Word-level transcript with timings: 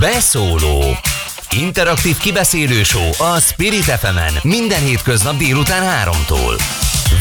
Beszóló 0.00 0.82
Interaktív 1.50 2.16
kibeszélő 2.16 2.80
a 3.18 3.40
Spirit 3.40 3.82
fm 3.82 4.48
minden 4.48 4.80
hétköznap 4.80 5.36
délután 5.36 6.08
3-tól. 6.08 6.62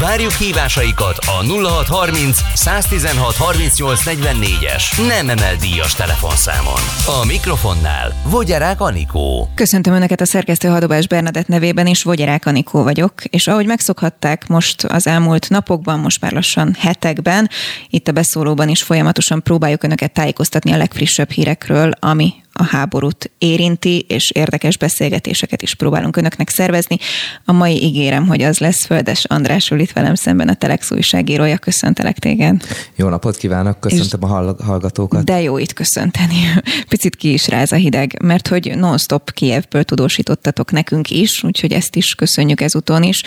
Várjuk 0.01 0.31
hívásaikat 0.31 1.17
a 1.17 1.43
0630 1.43 2.39
116 2.53 3.35
38 3.35 4.01
44-es 4.05 5.07
nem 5.07 5.29
emel 5.29 5.55
díjas 5.55 5.93
telefonszámon. 5.93 6.81
A 7.21 7.25
mikrofonnál 7.25 8.13
Vogyarák 8.29 8.81
Anikó. 8.81 9.49
Köszöntöm 9.55 9.93
Önöket 9.93 10.21
a 10.21 10.25
szerkesztő 10.25 10.67
Hadobás 10.67 11.07
Bernadett 11.07 11.47
nevében 11.47 11.87
is, 11.87 12.03
Vogyarák 12.03 12.45
Anikó 12.45 12.83
vagyok, 12.83 13.25
és 13.25 13.47
ahogy 13.47 13.65
megszokhatták 13.65 14.47
most 14.47 14.83
az 14.83 15.07
elmúlt 15.07 15.49
napokban, 15.49 15.99
most 15.99 16.21
már 16.21 16.31
lassan 16.31 16.75
hetekben, 16.79 17.49
itt 17.89 18.07
a 18.07 18.11
beszólóban 18.11 18.69
is 18.69 18.81
folyamatosan 18.81 19.43
próbáljuk 19.43 19.83
Önöket 19.83 20.11
tájékoztatni 20.11 20.71
a 20.71 20.77
legfrissebb 20.77 21.31
hírekről, 21.31 21.91
ami 21.99 22.33
a 22.59 22.63
háborút 22.63 23.31
érinti, 23.37 24.05
és 24.07 24.31
érdekes 24.31 24.77
beszélgetéseket 24.77 25.61
is 25.61 25.75
próbálunk 25.75 26.17
önöknek 26.17 26.49
szervezni. 26.49 26.97
A 27.45 27.51
mai 27.51 27.83
ígérem, 27.83 28.27
hogy 28.27 28.41
az 28.41 28.57
lesz 28.57 28.85
Földes 28.85 29.25
András 29.25 29.71
ül 29.71 29.79
itt 29.79 29.91
velem 29.91 30.15
szemben 30.15 30.47
a 30.47 30.53
Telex 30.53 30.91
újságírója. 30.91 31.57
Köszöntelek 31.57 32.19
téged. 32.19 32.63
Jó 32.95 33.07
napot 33.07 33.37
kívánok, 33.37 33.79
köszöntöm 33.79 34.19
és 34.23 34.29
a 34.29 34.55
hallgatókat. 34.63 35.23
De 35.23 35.41
jó 35.41 35.57
itt 35.57 35.73
köszönteni. 35.73 36.35
Picit 36.89 37.15
ki 37.15 37.33
is 37.33 37.47
ráz 37.47 37.71
a 37.71 37.75
hideg, 37.75 38.17
mert 38.23 38.47
hogy 38.47 38.77
non-stop 38.77 39.33
Kievből 39.33 39.83
tudósítottatok 39.83 40.71
nekünk 40.71 41.09
is, 41.09 41.43
úgyhogy 41.43 41.73
ezt 41.73 41.95
is 41.95 42.15
köszönjük 42.15 42.61
ezúton 42.61 43.03
is. 43.03 43.23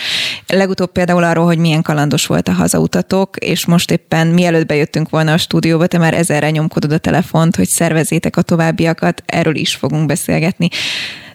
Legutóbb 0.46 0.92
például 0.92 1.24
arról, 1.24 1.44
hogy 1.44 1.58
milyen 1.58 1.82
kalandos 1.82 2.26
volt 2.26 2.48
a 2.48 2.52
hazautatok, 2.52 3.36
és 3.36 3.66
most 3.66 3.90
éppen 3.90 4.26
mielőtt 4.26 4.66
bejöttünk 4.66 5.08
volna 5.08 5.32
a 5.32 5.38
stúdióba, 5.38 5.86
te 5.86 5.98
már 5.98 6.14
ezerre 6.14 6.50
nyomkodod 6.50 6.92
a 6.92 6.98
telefont, 6.98 7.56
hogy 7.56 7.68
szervezétek 7.68 8.36
a 8.36 8.42
továbbiakat, 8.42 9.21
erről 9.26 9.56
is 9.56 9.74
fogunk 9.74 10.06
beszélgetni, 10.06 10.68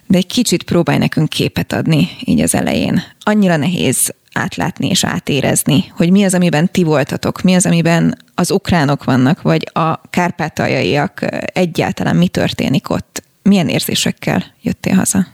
de 0.06 0.16
egy 0.16 0.26
kicsit 0.26 0.62
próbálj 0.62 0.98
nekünk 0.98 1.28
képet 1.28 1.72
adni 1.72 2.08
így 2.24 2.40
az 2.40 2.54
elején. 2.54 3.02
Annyira 3.20 3.56
nehéz 3.56 4.14
átlátni 4.32 4.88
és 4.88 5.04
átérezni, 5.04 5.84
hogy 5.96 6.10
mi 6.10 6.24
az, 6.24 6.34
amiben 6.34 6.72
ti 6.72 6.82
voltatok, 6.82 7.42
mi 7.42 7.54
az, 7.54 7.66
amiben 7.66 8.18
az 8.34 8.50
ukránok 8.50 9.04
vannak, 9.04 9.42
vagy 9.42 9.70
a 9.72 10.00
kárpátaljaiak 10.10 11.26
egyáltalán 11.52 12.16
mi 12.16 12.28
történik 12.28 12.90
ott. 12.90 13.22
Milyen 13.42 13.68
érzésekkel 13.68 14.44
jöttél 14.62 14.94
haza? 14.94 15.26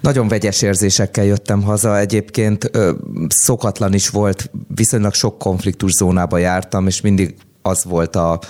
Nagyon 0.00 0.28
vegyes 0.28 0.62
érzésekkel 0.62 1.24
jöttem 1.24 1.62
haza. 1.62 1.98
Egyébként 1.98 2.68
ö, 2.72 2.92
szokatlan 3.28 3.94
is 3.94 4.08
volt, 4.08 4.50
viszonylag 4.74 5.14
sok 5.14 5.38
konfliktus 5.38 5.92
zónába 5.92 6.38
jártam, 6.38 6.86
és 6.86 7.00
mindig 7.00 7.34
az 7.62 7.84
volt 7.84 8.16
a 8.16 8.40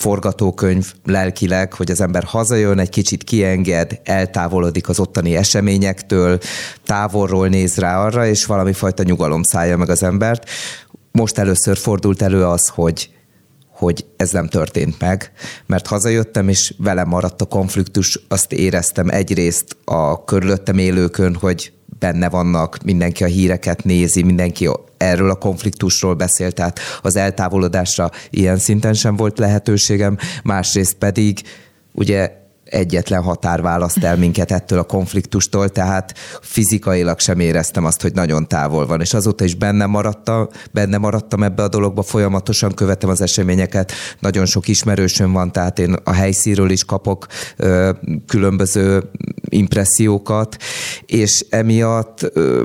forgatókönyv 0.00 0.92
lelkileg, 1.04 1.72
hogy 1.72 1.90
az 1.90 2.00
ember 2.00 2.24
hazajön, 2.24 2.78
egy 2.78 2.88
kicsit 2.88 3.24
kienged, 3.24 4.00
eltávolodik 4.04 4.88
az 4.88 5.00
ottani 5.00 5.36
eseményektől, 5.36 6.38
távolról 6.84 7.48
néz 7.48 7.76
rá 7.76 8.04
arra, 8.04 8.26
és 8.26 8.46
valami 8.46 8.72
fajta 8.72 9.02
nyugalom 9.02 9.42
szállja 9.42 9.76
meg 9.76 9.88
az 9.90 10.02
embert. 10.02 10.50
Most 11.12 11.38
először 11.38 11.76
fordult 11.76 12.22
elő 12.22 12.44
az, 12.44 12.68
hogy 12.68 13.10
hogy 13.70 14.06
ez 14.16 14.30
nem 14.30 14.48
történt 14.48 15.00
meg, 15.00 15.32
mert 15.66 15.86
hazajöttem, 15.86 16.48
és 16.48 16.74
velem 16.78 17.08
maradt 17.08 17.40
a 17.40 17.44
konfliktus, 17.44 18.20
azt 18.28 18.52
éreztem 18.52 19.08
egyrészt 19.08 19.76
a 19.84 20.24
körülöttem 20.24 20.78
élőkön, 20.78 21.34
hogy 21.34 21.72
benne 22.00 22.28
vannak, 22.28 22.78
mindenki 22.84 23.24
a 23.24 23.26
híreket 23.26 23.84
nézi, 23.84 24.22
mindenki 24.22 24.68
erről 24.96 25.30
a 25.30 25.34
konfliktusról 25.34 26.14
beszélt, 26.14 26.54
tehát 26.54 26.80
az 27.02 27.16
eltávolodásra 27.16 28.10
ilyen 28.30 28.56
szinten 28.56 28.94
sem 28.94 29.16
volt 29.16 29.38
lehetőségem, 29.38 30.16
másrészt 30.42 30.94
pedig 30.94 31.40
ugye 31.92 32.39
egyetlen 32.70 33.22
határ 33.22 33.62
választ 33.62 34.04
el 34.04 34.16
minket 34.16 34.50
ettől 34.50 34.78
a 34.78 34.82
konfliktustól, 34.82 35.68
tehát 35.68 36.18
fizikailag 36.40 37.18
sem 37.18 37.40
éreztem 37.40 37.84
azt, 37.84 38.02
hogy 38.02 38.12
nagyon 38.12 38.48
távol 38.48 38.86
van, 38.86 39.00
és 39.00 39.14
azóta 39.14 39.44
is 39.44 39.54
benne 39.54 39.86
maradtam, 39.86 40.48
benne 40.72 40.98
maradtam 40.98 41.42
ebbe 41.42 41.62
a 41.62 41.68
dologba, 41.68 42.02
folyamatosan 42.02 42.74
követem 42.74 43.10
az 43.10 43.20
eseményeket, 43.20 43.92
nagyon 44.18 44.46
sok 44.46 44.68
ismerősöm 44.68 45.32
van, 45.32 45.52
tehát 45.52 45.78
én 45.78 45.96
a 46.04 46.12
helyszíről 46.12 46.70
is 46.70 46.84
kapok 46.84 47.26
ö, 47.56 47.90
különböző 48.26 49.02
impressziókat, 49.48 50.56
és 51.06 51.46
emiatt 51.50 52.30
ö, 52.32 52.64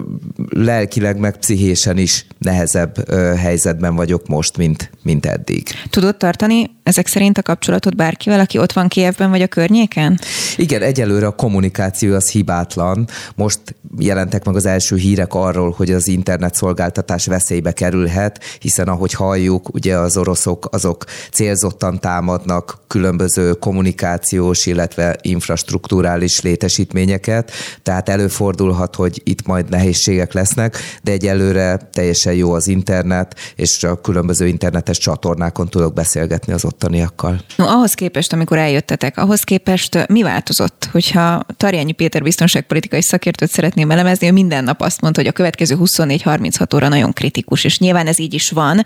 lelkileg 0.49 1.17
meg 1.17 1.37
pszichésen 1.37 1.97
is 1.97 2.25
nehezebb 2.37 3.09
ö, 3.09 3.33
helyzetben 3.35 3.95
vagyok 3.95 4.27
most, 4.27 4.57
mint, 4.57 4.91
mint 5.03 5.25
eddig. 5.25 5.67
Tudod 5.89 6.17
tartani 6.17 6.75
ezek 6.83 7.07
szerint 7.07 7.37
a 7.37 7.41
kapcsolatot 7.41 7.95
bárkivel, 7.95 8.39
aki 8.39 8.57
ott 8.57 8.71
van 8.71 8.87
Kievben 8.87 9.29
vagy 9.29 9.41
a 9.41 9.47
környéken? 9.95 10.19
Igen, 10.57 10.81
egyelőre 10.81 11.25
a 11.27 11.31
kommunikáció 11.31 12.15
az 12.15 12.29
hibátlan. 12.29 13.07
Most 13.35 13.59
jelentek 13.97 14.45
meg 14.45 14.55
az 14.55 14.65
első 14.65 14.95
hírek 14.95 15.33
arról, 15.33 15.73
hogy 15.77 15.91
az 15.91 16.07
internet 16.07 16.55
szolgáltatás 16.55 17.25
veszélybe 17.25 17.71
kerülhet, 17.71 18.43
hiszen 18.59 18.87
ahogy 18.87 19.13
halljuk, 19.13 19.73
ugye 19.73 19.97
az 19.97 20.17
oroszok 20.17 20.67
azok 20.71 21.05
célzottan 21.31 21.99
támadnak 21.99 22.77
különböző 22.87 23.51
kommunikációs, 23.53 24.65
illetve 24.65 25.17
infrastruktúrális 25.21 26.41
létesítményeket, 26.41 27.51
tehát 27.83 28.09
előfordulhat, 28.09 28.95
hogy 28.95 29.21
itt 29.23 29.45
majd 29.45 29.69
nehézségek 29.69 30.33
lesznek, 30.33 30.77
de 31.03 31.11
egyelőre 31.11 31.89
teljesen 31.91 32.33
jó 32.33 32.53
az 32.53 32.67
internet, 32.67 33.35
és 33.55 33.83
a 33.83 34.01
különböző 34.01 34.47
internetes 34.47 34.97
csatornákon 34.97 35.67
tudok 35.69 35.93
beszélgetni 35.93 36.53
az 36.53 36.65
ottaniakkal. 36.65 37.39
No, 37.55 37.65
ahhoz 37.65 37.93
képest, 37.93 38.33
amikor 38.33 38.57
eljöttetek, 38.57 39.17
ahhoz 39.17 39.43
képest 39.43 39.84
mi 40.07 40.23
változott? 40.23 40.89
Hogyha 40.91 41.45
Tarjányi 41.57 41.91
Péter 41.91 42.23
biztonságpolitikai 42.23 43.01
szakértőt 43.01 43.49
szeretném 43.49 43.91
elemezni, 43.91 44.27
ő 44.27 44.31
minden 44.31 44.63
nap 44.63 44.81
azt 44.81 45.01
mondta, 45.01 45.21
hogy 45.21 45.29
a 45.29 45.33
következő 45.33 45.77
24-36 45.79 46.75
óra 46.75 46.87
nagyon 46.87 47.13
kritikus, 47.13 47.63
és 47.63 47.79
nyilván 47.79 48.07
ez 48.07 48.19
így 48.19 48.33
is 48.33 48.49
van, 48.49 48.83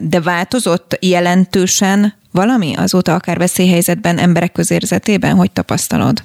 de 0.00 0.20
változott 0.22 0.96
jelentősen 1.00 2.14
valami 2.30 2.74
azóta 2.76 3.14
akár 3.14 3.38
veszélyhelyzetben, 3.38 4.18
emberek 4.18 4.52
közérzetében? 4.52 5.36
Hogy 5.36 5.50
tapasztalod? 5.50 6.22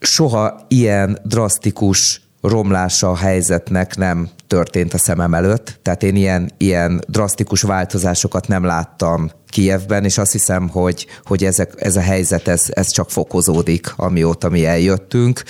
Soha 0.00 0.64
ilyen 0.68 1.18
drasztikus 1.24 2.20
romlása 2.40 3.10
a 3.10 3.16
helyzetnek 3.16 3.96
nem 3.96 4.28
történt 4.46 4.94
a 4.94 4.98
szemem 4.98 5.34
előtt, 5.34 5.78
tehát 5.82 6.02
én 6.02 6.16
ilyen, 6.16 6.50
ilyen 6.56 7.04
drasztikus 7.08 7.62
változásokat 7.62 8.48
nem 8.48 8.64
láttam 8.64 9.30
Kijevben, 9.54 10.04
és 10.04 10.18
azt 10.18 10.32
hiszem, 10.32 10.68
hogy, 10.68 11.06
hogy 11.24 11.44
ezek, 11.44 11.72
ez 11.76 11.96
a 11.96 12.00
helyzet, 12.00 12.48
ez, 12.48 12.64
ez 12.68 12.90
csak 12.90 13.10
fokozódik, 13.10 13.92
amióta 13.96 14.48
mi 14.48 14.66
eljöttünk. 14.66 15.42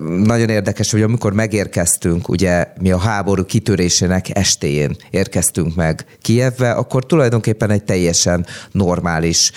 Nagyon 0.00 0.48
érdekes, 0.48 0.90
hogy 0.90 1.02
amikor 1.02 1.32
megérkeztünk, 1.32 2.28
ugye 2.28 2.66
mi 2.80 2.90
a 2.90 2.98
háború 2.98 3.44
kitörésének 3.44 4.36
estéjén 4.36 4.96
érkeztünk 5.10 5.74
meg 5.74 6.06
Kijevbe, 6.22 6.72
akkor 6.72 7.06
tulajdonképpen 7.06 7.70
egy 7.70 7.84
teljesen 7.84 8.46
normális 8.70 9.52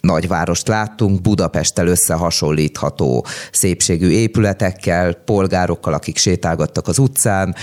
nagyvárost 0.00 0.68
láttunk, 0.68 1.20
Budapesttel 1.20 1.86
összehasonlítható 1.86 3.26
szépségű 3.52 4.08
épületekkel, 4.08 5.12
polgárokkal, 5.12 5.92
akik 5.92 6.16
sétálgattak 6.16 6.88
az 6.88 6.98
utcán, 6.98 7.54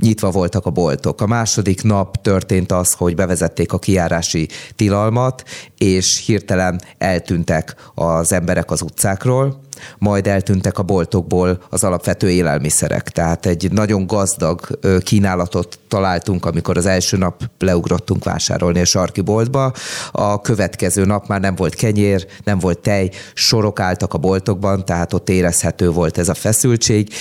nyitva 0.00 0.30
voltak 0.30 0.66
a 0.66 0.70
boltok. 0.70 1.20
A 1.20 1.26
második 1.26 1.82
nap 1.82 2.22
történt 2.22 2.72
az, 2.72 2.92
hogy 2.92 3.14
bevezették 3.14 3.72
a 3.72 3.78
kiárási 3.78 4.48
tilalmat, 4.76 5.42
és 5.78 6.22
hirtelen 6.26 6.80
eltűntek 6.98 7.74
az 7.94 8.32
emberek 8.32 8.70
az 8.70 8.82
utcákról, 8.82 9.60
majd 9.98 10.26
eltűntek 10.26 10.78
a 10.78 10.82
boltokból 10.82 11.62
az 11.70 11.84
alapvető 11.84 12.30
élelmiszerek. 12.30 13.08
Tehát 13.10 13.46
egy 13.46 13.72
nagyon 13.72 14.06
gazdag 14.06 14.78
kínálatot 15.02 15.78
találtunk, 15.88 16.46
amikor 16.46 16.76
az 16.76 16.86
első 16.86 17.16
nap 17.16 17.42
leugrottunk 17.58 18.24
vásárolni 18.24 18.80
a 18.80 18.84
sarki 18.84 19.20
boltba. 19.20 19.72
A 20.12 20.40
következő 20.40 21.04
nap 21.04 21.26
már 21.26 21.40
nem 21.40 21.54
volt 21.54 21.74
kenyér, 21.74 22.26
nem 22.44 22.58
volt 22.58 22.78
tej, 22.78 23.10
sorok 23.34 23.80
álltak 23.80 24.14
a 24.14 24.18
boltokban, 24.18 24.84
tehát 24.84 25.12
ott 25.12 25.28
érezhető 25.28 25.90
volt 25.90 26.18
ez 26.18 26.28
a 26.28 26.34
feszültség 26.34 27.12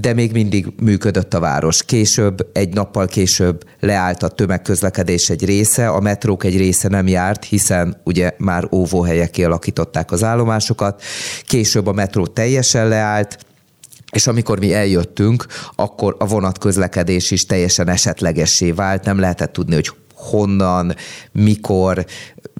de 0.00 0.12
még 0.12 0.32
mindig 0.32 0.66
működött 0.82 1.34
a 1.34 1.40
város. 1.40 1.84
Később, 1.84 2.48
egy 2.52 2.74
nappal 2.74 3.06
később 3.06 3.64
leállt 3.80 4.22
a 4.22 4.28
tömegközlekedés 4.28 5.30
egy 5.30 5.44
része, 5.44 5.88
a 5.88 6.00
metrók 6.00 6.44
egy 6.44 6.56
része 6.56 6.88
nem 6.88 7.06
járt, 7.06 7.44
hiszen 7.44 8.00
ugye 8.04 8.30
már 8.38 8.68
óvóhelyek 8.72 9.30
kialakították 9.30 10.12
az 10.12 10.22
állomásokat. 10.22 11.02
Később 11.42 11.86
a 11.86 11.92
metró 11.92 12.26
teljesen 12.26 12.88
leállt, 12.88 13.38
és 14.12 14.26
amikor 14.26 14.58
mi 14.58 14.74
eljöttünk, 14.74 15.46
akkor 15.74 16.16
a 16.18 16.26
vonatközlekedés 16.26 17.30
is 17.30 17.44
teljesen 17.44 17.88
esetlegessé 17.88 18.70
vált, 18.70 19.04
nem 19.04 19.18
lehetett 19.18 19.52
tudni, 19.52 19.74
hogy 19.74 19.90
honnan, 20.14 20.94
mikor, 21.32 22.04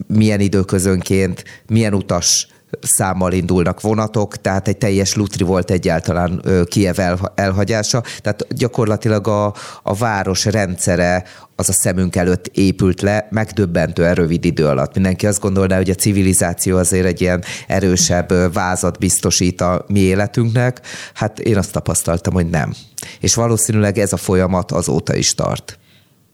milyen 0.07 0.41
időközönként, 0.41 1.45
milyen 1.67 1.95
utas 1.95 2.49
számmal 2.81 3.33
indulnak 3.33 3.81
vonatok, 3.81 4.37
tehát 4.37 4.69
egy 4.69 4.77
teljes 4.77 5.15
lutri 5.15 5.45
volt 5.45 5.71
egyáltalán 5.71 6.43
Kiev 6.65 6.99
elhagyása, 7.35 8.03
tehát 8.21 8.47
gyakorlatilag 8.55 9.29
a, 9.29 9.55
a 9.83 9.95
város 9.95 10.45
rendszere 10.45 11.25
az 11.57 11.69
a 11.69 11.73
szemünk 11.73 12.17
előtt 12.17 12.47
épült 12.47 13.01
le, 13.01 13.29
megdöbbentően 13.31 14.15
rövid 14.15 14.45
idő 14.45 14.67
alatt. 14.67 14.95
Mindenki 14.95 15.27
azt 15.27 15.41
gondolná, 15.41 15.77
hogy 15.77 15.91
a 15.91 15.95
civilizáció 15.95 16.77
azért 16.77 17.07
egy 17.07 17.21
ilyen 17.21 17.45
erősebb 17.67 18.53
vázat 18.53 18.99
biztosít 18.99 19.61
a 19.61 19.85
mi 19.89 20.01
életünknek. 20.01 20.81
Hát 21.15 21.39
én 21.39 21.57
azt 21.57 21.73
tapasztaltam, 21.73 22.33
hogy 22.33 22.51
nem. 22.51 22.75
És 23.21 23.35
valószínűleg 23.35 23.99
ez 23.99 24.13
a 24.13 24.17
folyamat 24.17 24.73
azóta 24.73 25.15
is 25.15 25.35
tart. 25.35 25.79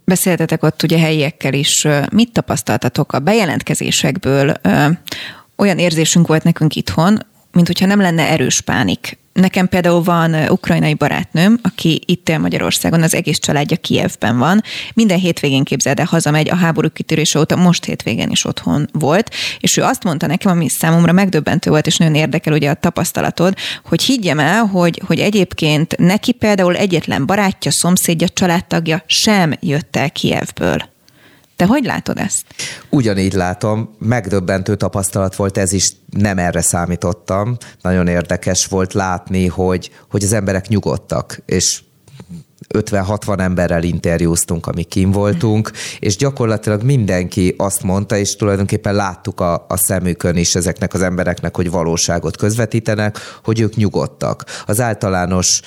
Beszéltetek 0.05 0.63
ott 0.63 0.83
ugye 0.83 0.99
helyiekkel 0.99 1.53
is. 1.53 1.87
Mit 2.13 2.33
tapasztaltatok 2.33 3.13
a 3.13 3.19
bejelentkezésekből? 3.19 4.55
Olyan 5.61 5.79
érzésünk 5.79 6.27
volt 6.27 6.43
nekünk 6.43 6.75
itthon, 6.75 7.27
mint 7.53 7.67
hogyha 7.67 7.87
nem 7.87 8.01
lenne 8.01 8.29
erős 8.29 8.61
pánik. 8.61 9.19
Nekem 9.33 9.69
például 9.69 10.03
van 10.03 10.35
ukrajnai 10.49 10.95
barátnőm, 10.95 11.59
aki 11.63 12.03
itt 12.07 12.29
él 12.29 12.39
Magyarországon, 12.39 13.03
az 13.03 13.15
egész 13.15 13.39
családja 13.39 13.77
Kievben 13.77 14.39
van. 14.39 14.63
Minden 14.95 15.19
hétvégén 15.19 15.65
képzeld 15.65 15.99
el, 15.99 16.05
hazamegy 16.05 16.51
a 16.51 16.55
háború 16.55 16.89
kitörése 16.91 17.39
óta, 17.39 17.57
most 17.57 17.85
hétvégén 17.85 18.31
is 18.31 18.45
otthon 18.45 18.89
volt, 18.93 19.35
és 19.59 19.77
ő 19.77 19.83
azt 19.83 20.05
mondta 20.05 20.27
nekem, 20.27 20.53
ami 20.53 20.69
számomra 20.69 21.13
megdöbbentő 21.13 21.71
volt, 21.71 21.87
és 21.87 21.97
nagyon 21.97 22.15
érdekel 22.15 22.53
ugye 22.53 22.71
a 22.71 22.75
tapasztalatod, 22.75 23.55
hogy 23.85 24.03
higgyem 24.03 24.39
el, 24.39 24.65
hogy, 24.65 25.03
hogy 25.07 25.19
egyébként 25.19 25.97
neki 25.99 26.33
például 26.33 26.77
egyetlen 26.77 27.27
barátja, 27.27 27.71
szomszédja, 27.71 28.29
családtagja 28.29 29.03
sem 29.07 29.55
jött 29.61 29.97
el 29.97 30.11
Kievből. 30.11 30.89
Te 31.61 31.67
hogy 31.67 31.85
látod 31.85 32.19
ezt? 32.19 32.45
Ugyanígy 32.91 33.33
látom, 33.33 33.91
megdöbbentő 33.99 34.77
tapasztalat 34.77 35.37
volt 35.37 35.59
ez 35.59 35.73
is, 35.73 35.93
nem 36.11 36.39
erre 36.39 36.61
számítottam. 36.61 37.57
Nagyon 37.83 38.07
érdekes 38.07 38.67
volt 38.67 38.93
látni, 38.93 39.47
hogy, 39.47 39.91
hogy 40.11 40.25
az 40.25 40.33
emberek 40.33 40.69
nyugodtak, 40.69 41.43
és 41.47 41.83
50-60 42.75 43.41
emberrel 43.41 43.83
interjúztunk, 43.83 44.67
amik 44.67 44.89
kim 44.89 45.11
voltunk, 45.11 45.71
és 45.99 46.17
gyakorlatilag 46.17 46.83
mindenki 46.83 47.55
azt 47.59 47.83
mondta, 47.83 48.17
és 48.17 48.37
tulajdonképpen 48.37 48.95
láttuk 48.95 49.41
a, 49.41 49.67
a 49.69 49.77
szemükön 49.77 50.37
is 50.37 50.55
ezeknek 50.55 50.95
az 50.95 51.03
embereknek, 51.03 51.57
hogy 51.57 51.71
valóságot 51.71 52.37
közvetítenek, 52.37 53.19
hogy 53.45 53.61
ők 53.61 53.75
nyugodtak. 53.77 54.45
Az 54.67 54.81
általános 54.81 55.61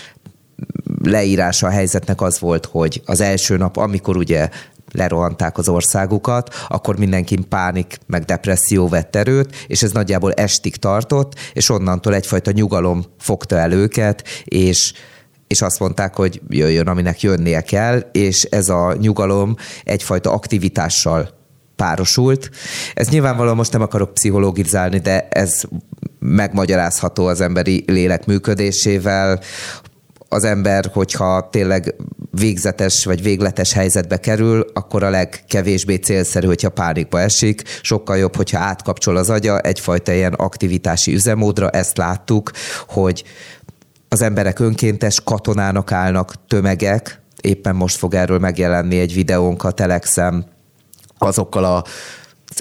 leírása 1.04 1.68
a 1.68 1.70
helyzetnek 1.70 2.22
az 2.22 2.40
volt, 2.40 2.66
hogy 2.66 3.02
az 3.06 3.22
első 3.22 3.58
nap, 3.58 3.78
amikor 3.78 4.18
ugye 4.18 4.50
lerohanták 4.94 5.58
az 5.58 5.70
országukat, 5.70 6.56
akkor 6.68 6.98
mindenki 6.98 7.38
pánik 7.50 8.00
meg 8.06 8.24
depresszió 8.24 8.88
vett 8.88 9.16
erőt, 9.16 9.56
és 9.68 9.84
ez 9.84 9.92
nagyjából 9.92 10.34
estig 10.34 10.76
tartott, 10.76 11.34
és 11.54 11.70
onnantól 11.70 12.16
egyfajta 12.16 12.52
nyugalom 12.52 13.04
fogta 13.20 13.58
el 13.58 13.72
őket, 13.72 14.24
és 14.44 14.94
és 15.48 15.62
azt 15.62 15.80
mondták, 15.80 16.16
hogy 16.16 16.42
jöjjön, 16.48 16.88
aminek 16.88 17.22
jönnie 17.22 17.62
kell, 17.62 18.00
és 18.12 18.44
ez 18.44 18.70
a 18.70 18.96
nyugalom 19.00 19.56
egyfajta 19.84 20.32
aktivitással 20.32 21.30
párosult. 21.76 22.50
Ez 22.94 23.08
nyilvánvalóan 23.08 23.56
most 23.56 23.72
nem 23.72 23.82
akarok 23.82 24.14
pszichológizálni, 24.14 25.00
de 25.00 25.28
ez 25.28 25.62
megmagyarázható 26.20 27.26
az 27.26 27.42
emberi 27.42 27.84
lélek 27.88 28.26
működésével, 28.26 29.40
az 30.34 30.44
ember, 30.44 30.90
hogyha 30.94 31.50
tényleg 31.52 31.96
végzetes 32.32 33.06
vagy 33.06 33.24
végletes 33.24 33.74
helyzetbe 33.74 34.20
kerül, 34.20 34.66
akkor 34.74 35.04
a 35.04 35.10
legkevésbé 35.10 35.96
célszerű, 35.96 36.48
hogyha 36.48 36.70
pánikba 36.70 37.20
esik. 37.20 37.64
Sokkal 37.82 38.18
jobb, 38.18 38.36
hogyha 38.36 38.60
átkapcsol 38.60 39.16
az 39.16 39.30
agya 39.30 39.60
egyfajta 39.60 40.12
ilyen 40.12 40.34
aktivitási 40.34 41.14
üzemódra. 41.14 41.70
Ezt 41.70 41.98
láttuk, 41.98 42.52
hogy 42.88 43.24
az 44.10 44.22
emberek 44.22 44.60
önkéntes 44.60 45.22
katonának 45.24 45.92
állnak 45.92 46.34
tömegek, 46.48 47.22
éppen 47.42 47.76
most 47.76 47.98
fog 47.98 48.14
erről 48.14 48.40
megjelenni 48.40 49.00
egy 49.00 49.14
videónk 49.14 49.64
a 49.64 49.72
Telexem, 49.72 50.46
azokkal 51.18 51.64
a 51.64 51.84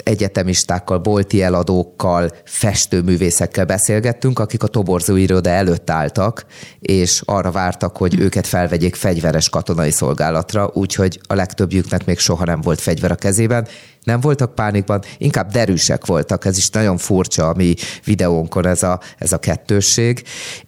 egyetemistákkal, 0.05 0.99
bolti 0.99 1.43
eladókkal, 1.43 2.31
festőművészekkel 2.45 3.65
beszélgettünk, 3.65 4.39
akik 4.39 4.63
a 4.63 4.67
toborzó 4.67 5.17
iroda 5.17 5.51
előtt 5.51 5.91
álltak, 5.91 6.47
és 6.81 7.23
arra 7.25 7.51
vártak, 7.51 7.97
hogy 7.97 8.21
őket 8.21 8.47
felvegyék 8.47 8.95
fegyveres 8.95 9.49
katonai 9.49 9.91
szolgálatra, 9.91 10.71
úgyhogy 10.75 11.21
a 11.27 11.35
legtöbbjüknek 11.35 12.05
még 12.05 12.19
soha 12.19 12.45
nem 12.45 12.61
volt 12.61 12.81
fegyver 12.81 13.11
a 13.11 13.15
kezében. 13.15 13.69
Nem 14.05 14.21
voltak 14.21 14.55
pánikban, 14.55 15.03
inkább 15.19 15.51
derűsek 15.51 16.07
voltak, 16.07 16.45
ez 16.45 16.57
is 16.57 16.69
nagyon 16.69 16.97
furcsa 16.97 17.49
a 17.49 17.55
mi 17.55 17.75
videónkon 18.05 18.67
ez 18.67 18.83
a, 18.83 19.01
ez 19.19 19.33
a 19.33 19.39
kettősség, 19.39 20.23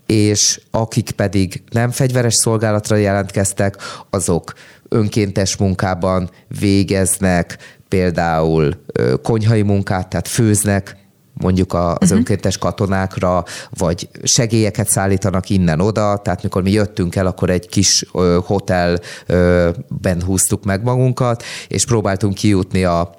és 0.06 0.60
akik 0.70 1.10
pedig 1.10 1.62
nem 1.70 1.90
fegyveres 1.90 2.34
szolgálatra 2.34 2.96
jelentkeztek, 2.96 3.76
azok 4.10 4.52
önkéntes 4.88 5.56
munkában 5.56 6.30
végeznek, 6.60 7.58
például 7.94 8.74
konyhai 9.22 9.62
munkát, 9.62 10.08
tehát 10.08 10.28
főznek, 10.28 10.96
mondjuk 11.32 11.74
az 11.74 11.96
uh-huh. 12.00 12.16
önkéntes 12.16 12.58
katonákra, 12.58 13.44
vagy 13.70 14.08
segélyeket 14.22 14.88
szállítanak 14.88 15.50
innen-oda, 15.50 16.16
tehát 16.16 16.42
mikor 16.42 16.62
mi 16.62 16.70
jöttünk 16.70 17.16
el, 17.16 17.26
akkor 17.26 17.50
egy 17.50 17.68
kis 17.68 18.04
hotelben 18.44 20.22
húztuk 20.26 20.64
meg 20.64 20.82
magunkat, 20.82 21.42
és 21.68 21.84
próbáltunk 21.84 22.34
kijutni 22.34 22.84
a 22.84 23.10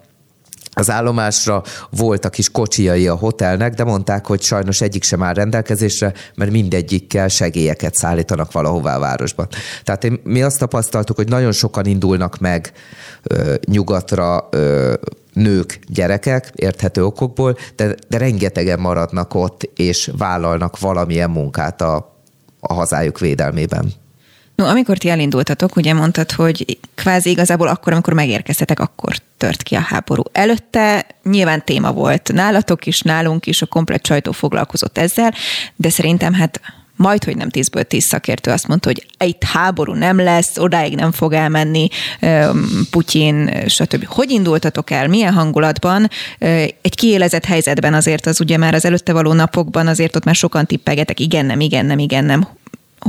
az 0.78 0.90
állomásra 0.90 1.64
voltak 1.90 2.38
is 2.38 2.52
kocsiai 2.52 3.08
a 3.08 3.16
hotelnek, 3.16 3.74
de 3.74 3.84
mondták, 3.84 4.26
hogy 4.26 4.42
sajnos 4.42 4.82
egyik 4.82 5.04
sem 5.04 5.24
áll 5.24 5.34
rendelkezésre, 5.34 6.14
mert 6.36 6.52
mindegyikkel 6.52 7.28
segélyeket 7.28 7.96
szállítanak 7.96 8.52
valahová 8.52 8.96
a 8.96 9.00
városban. 9.00 9.48
Tehát 9.84 10.04
én, 10.04 10.20
mi 10.24 10.42
azt 10.42 10.60
tapasztaltuk, 10.60 11.16
hogy 11.16 11.28
nagyon 11.30 11.52
sokan 11.52 11.86
indulnak 11.86 12.38
meg 12.38 12.72
ö, 13.24 13.54
nyugatra 13.66 14.48
ö, 14.52 14.94
nők, 15.34 15.80
gyerekek, 15.88 16.52
érthető 16.56 17.06
okokból, 17.06 17.58
de, 17.76 17.96
de 18.08 18.18
rengetegen 18.18 18.80
maradnak 18.80 19.34
ott, 19.34 19.70
és 19.76 20.12
vállalnak 20.18 20.80
valamilyen 20.80 21.30
munkát 21.30 21.82
a, 21.82 22.20
a 22.60 22.74
hazájuk 22.74 23.20
védelmében. 23.20 23.94
No, 24.56 24.66
amikor 24.66 24.98
ti 24.98 25.10
elindultatok, 25.10 25.76
ugye 25.76 25.94
mondtad, 25.94 26.32
hogy 26.32 26.78
kvázi 26.96 27.30
igazából 27.30 27.68
akkor, 27.68 27.94
amikor 27.94 28.14
megérkeztetek, 28.14 28.80
akkor 28.80 29.16
tört 29.38 29.64
ki 29.64 29.76
a 29.76 29.80
háború. 29.80 30.24
Előtte 30.32 31.06
nyilván 31.24 31.66
téma 31.66 31.92
volt 31.92 32.32
nálatok 32.34 32.86
is, 32.86 33.02
nálunk 33.02 33.46
is, 33.46 33.62
a 33.62 33.66
komplet 33.66 34.06
sajtó 34.06 34.32
foglalkozott 34.32 34.98
ezzel, 34.98 35.34
de 35.76 35.90
szerintem 35.90 36.34
hát 36.34 36.62
majd, 36.96 37.24
hogy 37.24 37.38
nem 37.38 37.50
tízből 37.50 37.84
tíz 37.84 38.06
szakértő 38.06 38.52
azt 38.52 38.68
mondta, 38.68 38.88
hogy 38.88 39.06
itt 39.26 39.44
háború 39.44 39.94
nem 39.94 40.20
lesz, 40.20 40.58
odáig 40.58 40.96
nem 40.96 41.12
fog 41.12 41.34
elmenni 41.34 41.88
Putyin, 42.90 43.68
stb. 43.68 44.06
Hogy 44.06 44.32
indultatok 44.32 44.92
el, 44.92 45.08
milyen 45.08 45.34
hangulatban? 45.34 46.10
Egy 46.82 46.96
kiélezett 46.96 47.46
helyzetben 47.46 47.94
azért 47.94 48.26
az 48.26 48.42
ugye 48.42 48.58
már 48.58 48.74
az 48.74 48.86
előtte 48.86 49.14
való 49.14 49.34
napokban 49.34 49.88
azért 49.88 50.16
ott 50.16 50.24
már 50.24 50.36
sokan 50.36 50.66
tippegetek, 50.66 51.20
igen, 51.20 51.46
nem, 51.46 51.60
igen, 51.60 51.86
nem, 51.86 52.00
igen, 52.00 52.26
nem 52.26 52.48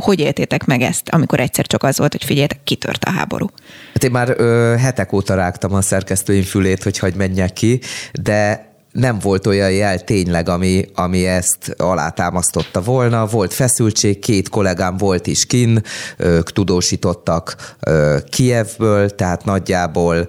hogy 0.01 0.21
éltétek 0.21 0.65
meg 0.65 0.81
ezt, 0.81 1.09
amikor 1.09 1.41
egyszer 1.41 1.67
csak 1.67 1.83
az 1.83 1.99
volt, 1.99 2.13
hogy 2.13 2.25
figyeljetek, 2.25 2.61
kitört 2.65 3.05
a 3.05 3.11
háború? 3.11 3.47
Hát 3.93 4.05
én 4.05 4.11
már 4.11 4.35
ö, 4.37 4.75
hetek 4.79 5.13
óta 5.13 5.35
rágtam 5.35 5.75
a 5.75 5.81
szerkesztőim 5.81 6.43
fülét, 6.43 6.83
hogy 6.83 6.99
hagy 6.99 7.15
menjek 7.15 7.53
ki, 7.53 7.81
de 8.23 8.75
nem 8.93 9.19
volt 9.19 9.47
olyan 9.47 9.73
jel 9.73 10.05
tényleg, 10.05 10.49
ami, 10.49 10.85
ami 10.95 11.27
ezt 11.27 11.75
alátámasztotta 11.77 12.83
volna. 12.83 13.27
Volt 13.27 13.55
feszültség, 13.55 14.19
két 14.19 14.49
kollégám 14.49 14.97
volt 14.97 15.27
is 15.27 15.47
kin, 15.47 15.83
ők 16.17 16.53
tudósítottak 16.53 17.77
Kievből, 18.29 19.11
tehát 19.11 19.45
nagyjából 19.45 20.27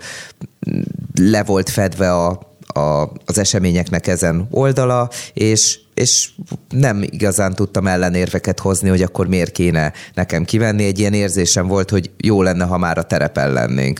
le 1.21 1.43
volt 1.43 1.69
fedve 1.69 2.13
a, 2.13 2.27
a, 2.67 3.11
az 3.25 3.37
eseményeknek 3.37 4.07
ezen 4.07 4.47
oldala, 4.51 5.09
és 5.33 5.79
és 5.97 6.29
nem 6.69 7.03
igazán 7.09 7.53
tudtam 7.53 7.87
ellenérveket 7.87 8.59
hozni, 8.59 8.89
hogy 8.89 9.01
akkor 9.01 9.27
miért 9.27 9.51
kéne 9.51 9.93
nekem 10.13 10.43
kivenni. 10.43 10.85
Egy 10.85 10.99
ilyen 10.99 11.13
érzésem 11.13 11.67
volt, 11.67 11.89
hogy 11.89 12.11
jó 12.17 12.41
lenne, 12.41 12.65
ha 12.65 12.77
már 12.77 12.97
a 12.97 13.03
terepen 13.03 13.53
lennénk. 13.53 13.99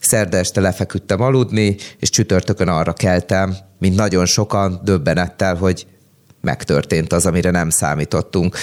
Szerda 0.00 0.36
este 0.36 0.60
lefeküdtem 0.60 1.20
aludni, 1.20 1.76
és 1.98 2.10
csütörtökön 2.10 2.68
arra 2.68 2.92
keltem, 2.92 3.56
mint 3.78 3.96
nagyon 3.96 4.26
sokan, 4.26 4.80
döbbenettel, 4.84 5.54
hogy 5.54 5.86
megtörtént 6.40 7.12
az, 7.12 7.26
amire 7.26 7.50
nem 7.50 7.70
számítottunk. 7.70 8.56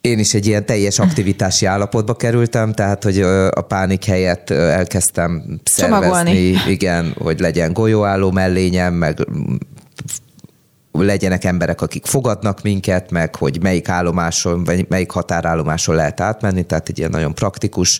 Én 0.00 0.18
is 0.18 0.34
egy 0.34 0.46
ilyen 0.46 0.66
teljes 0.66 0.98
aktivitási 0.98 1.66
állapotba 1.66 2.14
kerültem, 2.16 2.72
tehát 2.72 3.04
hogy 3.04 3.20
a 3.50 3.60
pánik 3.60 4.04
helyett 4.04 4.50
elkezdtem 4.50 5.60
szervezni, 5.64 6.06
Csomagolni. 6.06 6.60
igen, 6.68 7.14
hogy 7.18 7.40
legyen 7.40 7.72
golyóálló 7.72 8.30
mellényem, 8.30 8.94
meg 8.94 9.26
legyenek 10.92 11.44
emberek, 11.44 11.80
akik 11.80 12.06
fogadnak 12.06 12.62
minket, 12.62 13.10
meg 13.10 13.34
hogy 13.34 13.62
melyik 13.62 13.88
állomáson, 13.88 14.64
vagy 14.64 14.86
melyik 14.88 15.10
határállomáson 15.10 15.94
lehet 15.94 16.20
átmenni, 16.20 16.62
tehát 16.62 16.88
egy 16.88 16.98
ilyen 16.98 17.10
nagyon 17.10 17.34
praktikus 17.34 17.98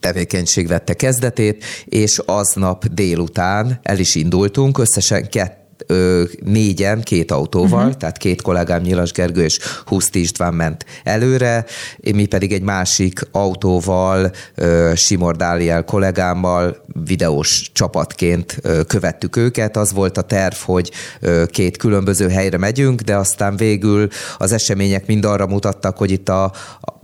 tevékenység 0.00 0.68
vette 0.68 0.94
kezdetét, 0.94 1.64
és 1.84 2.18
aznap 2.26 2.86
délután 2.86 3.80
el 3.82 3.98
is 3.98 4.14
indultunk, 4.14 4.78
összesen 4.78 5.28
kett 5.28 5.61
ö, 5.86 6.22
négyen, 6.44 7.02
két 7.02 7.30
autóval, 7.30 7.80
uh-huh. 7.80 7.96
tehát 7.96 8.16
két 8.16 8.42
kollégám 8.42 8.82
Nyilas 8.82 9.12
Gergő 9.12 9.42
és 9.42 9.58
Huszti 9.86 10.20
István 10.20 10.54
ment 10.54 10.84
előre, 11.04 11.64
mi 12.14 12.26
pedig 12.26 12.52
egy 12.52 12.62
másik 12.62 13.20
autóval, 13.30 14.30
ö, 14.54 14.92
Simor 14.94 15.36
Dáliel 15.36 15.84
kollégámmal 15.84 16.84
videós 17.04 17.70
csapatként 17.72 18.58
ö, 18.62 18.82
követtük 18.84 19.36
őket. 19.36 19.76
Az 19.76 19.92
volt 19.92 20.18
a 20.18 20.22
terv, 20.22 20.54
hogy 20.54 20.90
ö, 21.20 21.44
két 21.46 21.76
különböző 21.76 22.28
helyre 22.28 22.58
megyünk, 22.58 23.00
de 23.00 23.16
aztán 23.16 23.56
végül 23.56 24.08
az 24.38 24.52
események 24.52 25.06
mind 25.06 25.24
arra 25.24 25.46
mutattak, 25.46 25.98
hogy 25.98 26.10
itt 26.10 26.28
a, 26.28 26.44
a 26.80 27.00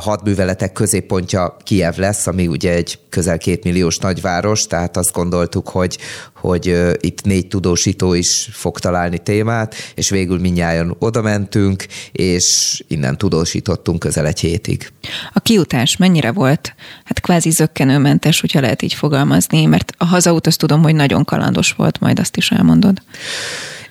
hadműveletek 0.00 0.72
középpontja 0.72 1.56
Kiev 1.62 1.96
lesz, 1.96 2.26
ami 2.26 2.46
ugye 2.46 2.72
egy 2.72 2.98
közel 3.08 3.38
két 3.38 3.64
milliós 3.64 3.98
nagyváros, 3.98 4.66
tehát 4.66 4.96
azt 4.96 5.12
gondoltuk, 5.12 5.68
hogy, 5.68 5.98
hogy 6.34 6.76
itt 7.00 7.22
négy 7.22 7.46
tudósító 7.46 8.14
is 8.14 8.48
fog 8.52 8.78
találni 8.78 9.18
témát, 9.18 9.74
és 9.94 10.10
végül 10.10 10.38
minnyáján 10.38 10.96
oda 10.98 11.22
mentünk, 11.22 11.86
és 12.12 12.78
innen 12.88 13.18
tudósítottunk 13.18 13.98
közel 13.98 14.26
egy 14.26 14.40
hétig. 14.40 14.92
A 15.32 15.40
kiutás 15.40 15.96
mennyire 15.96 16.32
volt? 16.32 16.74
Hát 17.04 17.20
kvázi 17.20 17.50
zöggenőmentes, 17.50 18.40
hogyha 18.40 18.60
lehet 18.60 18.82
így 18.82 18.94
fogalmazni, 18.94 19.64
mert 19.64 19.92
a 19.96 20.04
hazaut 20.04 20.46
azt 20.46 20.58
tudom, 20.58 20.82
hogy 20.82 20.94
nagyon 20.94 21.24
kalandos 21.24 21.72
volt, 21.72 22.00
majd 22.00 22.18
azt 22.18 22.36
is 22.36 22.50
elmondod. 22.50 23.02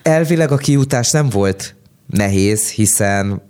Elvileg 0.02 0.52
a 0.52 0.58
kiutás 0.58 1.12
nem 1.12 1.30
volt 1.30 1.76
nehéz, 2.08 2.70
hiszen 2.70 3.48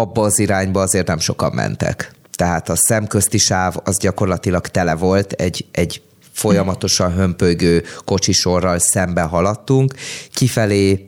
abba 0.00 0.22
az 0.22 0.38
irányba 0.38 0.80
azért 0.80 1.06
nem 1.06 1.18
sokan 1.18 1.52
mentek. 1.54 2.12
Tehát 2.30 2.68
a 2.68 2.76
szemközti 2.76 3.38
sáv 3.38 3.76
az 3.84 3.98
gyakorlatilag 3.98 4.66
tele 4.68 4.94
volt, 4.94 5.32
egy, 5.32 5.66
egy 5.72 6.02
folyamatosan 6.32 7.12
hömpögő 7.12 7.84
kocsisorral 8.04 8.78
szembe 8.78 9.22
haladtunk, 9.22 9.94
kifelé 10.32 11.06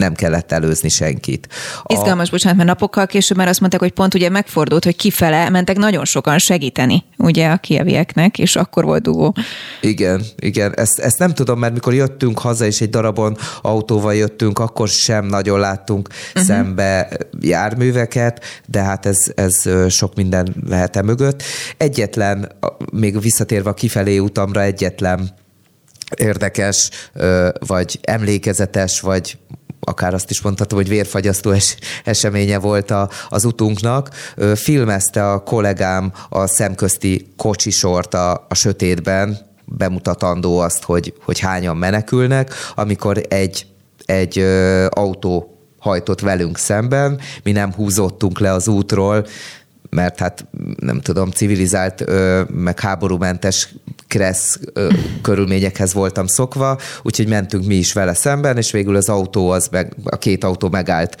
nem 0.00 0.14
kellett 0.14 0.52
előzni 0.52 0.88
senkit. 0.88 1.48
A... 1.82 1.92
Izgalmas, 1.92 2.30
bocsánat, 2.30 2.56
mert 2.56 2.68
napokkal 2.68 3.06
később 3.06 3.36
már 3.36 3.48
azt 3.48 3.60
mondták, 3.60 3.80
hogy 3.80 3.92
pont 3.92 4.14
ugye 4.14 4.28
megfordult, 4.28 4.84
hogy 4.84 4.96
kifele 4.96 5.48
mentek 5.48 5.76
nagyon 5.76 6.04
sokan 6.04 6.38
segíteni, 6.38 7.04
ugye 7.16 7.48
a 7.48 7.56
kievieknek, 7.56 8.38
és 8.38 8.56
akkor 8.56 8.84
volt 8.84 9.02
dugó. 9.02 9.34
Igen, 9.80 10.22
igen, 10.38 10.74
ezt, 10.76 10.98
ezt 10.98 11.18
nem 11.18 11.34
tudom, 11.34 11.58
mert 11.58 11.72
mikor 11.72 11.94
jöttünk 11.94 12.38
haza, 12.38 12.64
és 12.64 12.80
egy 12.80 12.90
darabon 12.90 13.36
autóval 13.62 14.14
jöttünk, 14.14 14.58
akkor 14.58 14.88
sem 14.88 15.26
nagyon 15.26 15.58
láttunk 15.60 16.08
uh-huh. 16.08 16.44
szembe 16.44 17.08
járműveket, 17.40 18.44
de 18.66 18.82
hát 18.82 19.06
ez, 19.06 19.18
ez 19.34 19.68
sok 19.88 20.14
minden 20.14 20.54
lehet 20.68 20.96
e 20.96 21.02
mögött. 21.02 21.42
Egyetlen, 21.76 22.52
még 22.92 23.20
visszatérve 23.20 23.70
a 23.70 23.74
kifelé 23.74 24.18
utamra, 24.18 24.62
egyetlen 24.62 25.30
érdekes, 26.16 26.90
vagy 27.66 27.98
emlékezetes, 28.02 29.00
vagy 29.00 29.38
akár 29.90 30.14
azt 30.14 30.30
is 30.30 30.42
mondhatom, 30.42 30.78
hogy 30.78 30.88
vérfagyasztó 30.88 31.50
es- 31.50 31.78
eseménye 32.04 32.58
volt 32.58 32.90
a, 32.90 33.10
az 33.28 33.44
utunknak. 33.44 34.10
Filmezte 34.54 35.30
a 35.30 35.42
kollégám 35.42 36.12
a 36.28 36.46
szemközti 36.46 37.32
kocsisort 37.36 38.14
a, 38.14 38.46
a 38.48 38.54
sötétben, 38.54 39.38
bemutatandó 39.64 40.58
azt, 40.58 40.82
hogy, 40.82 41.14
hogy 41.24 41.38
hányan 41.38 41.76
menekülnek, 41.76 42.54
amikor 42.74 43.22
egy, 43.28 43.66
egy 44.04 44.38
ö, 44.38 44.86
autó 44.90 45.58
hajtott 45.78 46.20
velünk 46.20 46.58
szemben, 46.58 47.20
mi 47.42 47.52
nem 47.52 47.72
húzottunk 47.72 48.38
le 48.38 48.52
az 48.52 48.68
útról, 48.68 49.26
mert 49.90 50.18
hát 50.18 50.46
nem 50.76 51.00
tudom, 51.00 51.30
civilizált, 51.30 52.04
meg 52.48 52.80
háborúmentes 52.80 53.74
kressz 54.08 54.58
körülményekhez 55.22 55.92
voltam 55.92 56.26
szokva, 56.26 56.78
úgyhogy 57.02 57.28
mentünk 57.28 57.66
mi 57.66 57.74
is 57.74 57.92
vele 57.92 58.14
szemben, 58.14 58.56
és 58.56 58.70
végül 58.70 58.96
az 58.96 59.08
autó, 59.08 59.50
az 59.50 59.68
meg, 59.70 59.94
a 60.04 60.16
két 60.16 60.44
autó 60.44 60.68
megállt 60.68 61.16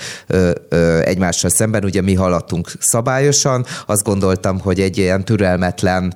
egymással 1.04 1.50
szemben, 1.50 1.84
ugye 1.84 2.00
mi 2.00 2.14
haladtunk 2.14 2.70
szabályosan, 2.78 3.66
azt 3.86 4.04
gondoltam, 4.04 4.60
hogy 4.60 4.80
egy 4.80 4.98
ilyen 4.98 5.24
türelmetlen 5.24 6.14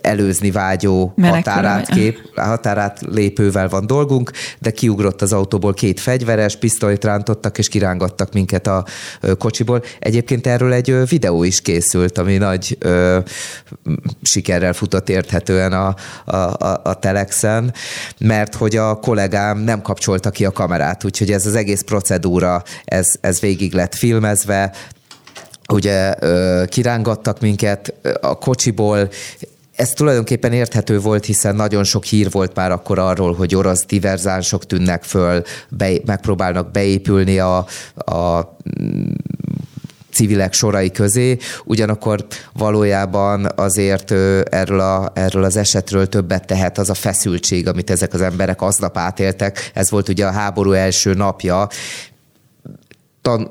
előzni 0.00 0.50
vágyó 0.50 1.14
határát, 1.22 1.88
kép, 1.88 2.18
határát 2.36 3.00
lépővel 3.10 3.68
van 3.68 3.86
dolgunk, 3.86 4.30
de 4.58 4.70
kiugrott 4.70 5.22
az 5.22 5.32
autóból 5.32 5.74
két 5.74 6.00
fegyveres, 6.00 6.56
pisztolyt 6.56 7.04
rántottak 7.04 7.58
és 7.58 7.68
kirángattak 7.68 8.32
minket 8.32 8.66
a 8.66 8.84
kocsiból. 9.38 9.82
Egyébként 9.98 10.46
erről 10.46 10.72
egy 10.72 11.08
videó 11.08 11.44
is 11.44 11.60
készült, 11.60 12.18
ami 12.18 12.36
nagy 12.36 12.76
ö, 12.78 13.18
sikerrel 14.22 14.72
futott 14.72 15.08
érthetően 15.08 15.72
a, 15.72 15.94
a, 16.24 16.36
a, 16.36 16.80
a 16.84 16.94
Telexen, 16.98 17.74
mert 18.18 18.54
hogy 18.54 18.76
a 18.76 18.94
kollégám 18.94 19.58
nem 19.58 19.82
kapcsolta 19.82 20.30
ki 20.30 20.44
a 20.44 20.50
kamerát, 20.50 21.04
úgyhogy 21.04 21.30
ez 21.30 21.46
az 21.46 21.54
egész 21.54 21.82
procedúra, 21.82 22.62
ez, 22.84 23.06
ez 23.20 23.40
végig 23.40 23.72
lett 23.72 23.94
filmezve, 23.94 24.72
ugye 25.72 26.14
kirángattak 26.66 27.40
minket 27.40 27.94
a 28.20 28.38
kocsiból, 28.38 29.08
ez 29.76 29.90
tulajdonképpen 29.90 30.52
érthető 30.52 31.00
volt, 31.00 31.24
hiszen 31.24 31.54
nagyon 31.54 31.84
sok 31.84 32.04
hír 32.04 32.30
volt 32.30 32.54
már 32.54 32.70
akkor 32.70 32.98
arról, 32.98 33.34
hogy 33.34 33.54
orosz 33.54 33.84
diverzánsok 33.86 34.66
tűnnek 34.66 35.02
föl, 35.02 35.42
be, 35.68 35.90
megpróbálnak 36.04 36.70
beépülni 36.70 37.38
a, 37.38 37.56
a 37.94 38.56
civilek 40.12 40.52
sorai 40.52 40.90
közé, 40.90 41.36
ugyanakkor 41.64 42.26
valójában 42.52 43.48
azért 43.56 44.10
erről, 44.50 44.80
a, 44.80 45.10
erről 45.14 45.44
az 45.44 45.56
esetről 45.56 46.08
többet 46.08 46.46
tehet 46.46 46.78
az 46.78 46.90
a 46.90 46.94
feszültség, 46.94 47.68
amit 47.68 47.90
ezek 47.90 48.14
az 48.14 48.20
emberek 48.20 48.62
aznap 48.62 48.98
átéltek. 48.98 49.70
Ez 49.74 49.90
volt 49.90 50.08
ugye 50.08 50.26
a 50.26 50.30
háború 50.30 50.72
első 50.72 51.14
napja, 51.14 51.68
tan, 53.24 53.48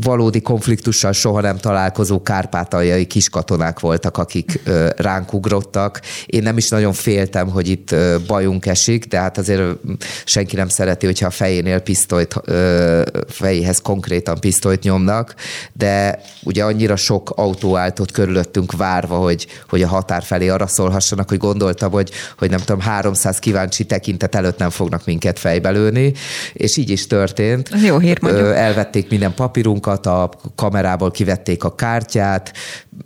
valódi 0.00 0.40
konfliktussal 0.40 1.12
soha 1.12 1.40
nem 1.40 1.56
találkozó 1.56 2.22
kárpátaljai 2.22 3.06
kiskatonák 3.06 3.80
voltak, 3.80 4.16
akik 4.16 4.60
ránk 4.96 5.32
ugrottak. 5.32 6.00
Én 6.26 6.42
nem 6.42 6.56
is 6.56 6.68
nagyon 6.68 6.92
féltem, 6.92 7.48
hogy 7.48 7.68
itt 7.68 7.94
bajunk 8.26 8.66
esik, 8.66 9.04
de 9.04 9.18
hát 9.18 9.38
azért 9.38 9.62
senki 10.24 10.56
nem 10.56 10.68
szereti, 10.68 11.06
hogyha 11.06 11.26
a 11.26 11.30
fejénél 11.30 11.80
pisztolyt, 11.80 12.34
fejéhez 13.28 13.80
konkrétan 13.80 14.40
pisztolyt 14.40 14.82
nyomnak, 14.82 15.34
de 15.72 16.20
ugye 16.42 16.64
annyira 16.64 16.96
sok 16.96 17.30
autó 17.30 17.76
állt 17.76 17.98
ott 17.98 18.10
körülöttünk 18.10 18.72
várva, 18.76 19.16
hogy, 19.16 19.46
hogy 19.68 19.82
a 19.82 19.88
határ 19.88 20.22
felé 20.22 20.48
arra 20.48 20.66
szólhassanak, 20.66 21.28
hogy 21.28 21.38
gondoltam, 21.38 21.90
hogy, 21.90 22.10
hogy 22.38 22.50
nem 22.50 22.60
tudom, 22.60 22.80
300 22.80 23.38
kíváncsi 23.38 23.84
tekintet 23.84 24.34
előtt 24.34 24.58
nem 24.58 24.70
fognak 24.70 25.04
minket 25.04 25.38
fejbelőni, 25.38 26.12
és 26.52 26.76
így 26.76 26.90
is 26.90 27.06
történt. 27.06 27.70
Jó 27.84 27.98
hír 27.98 28.22
mondjuk. 28.22 28.44
Elvették 28.86 29.10
minden 29.10 29.34
papírunkat, 29.34 30.06
a 30.06 30.30
kamerából 30.54 31.10
kivették 31.10 31.64
a 31.64 31.74
kártyát, 31.74 32.52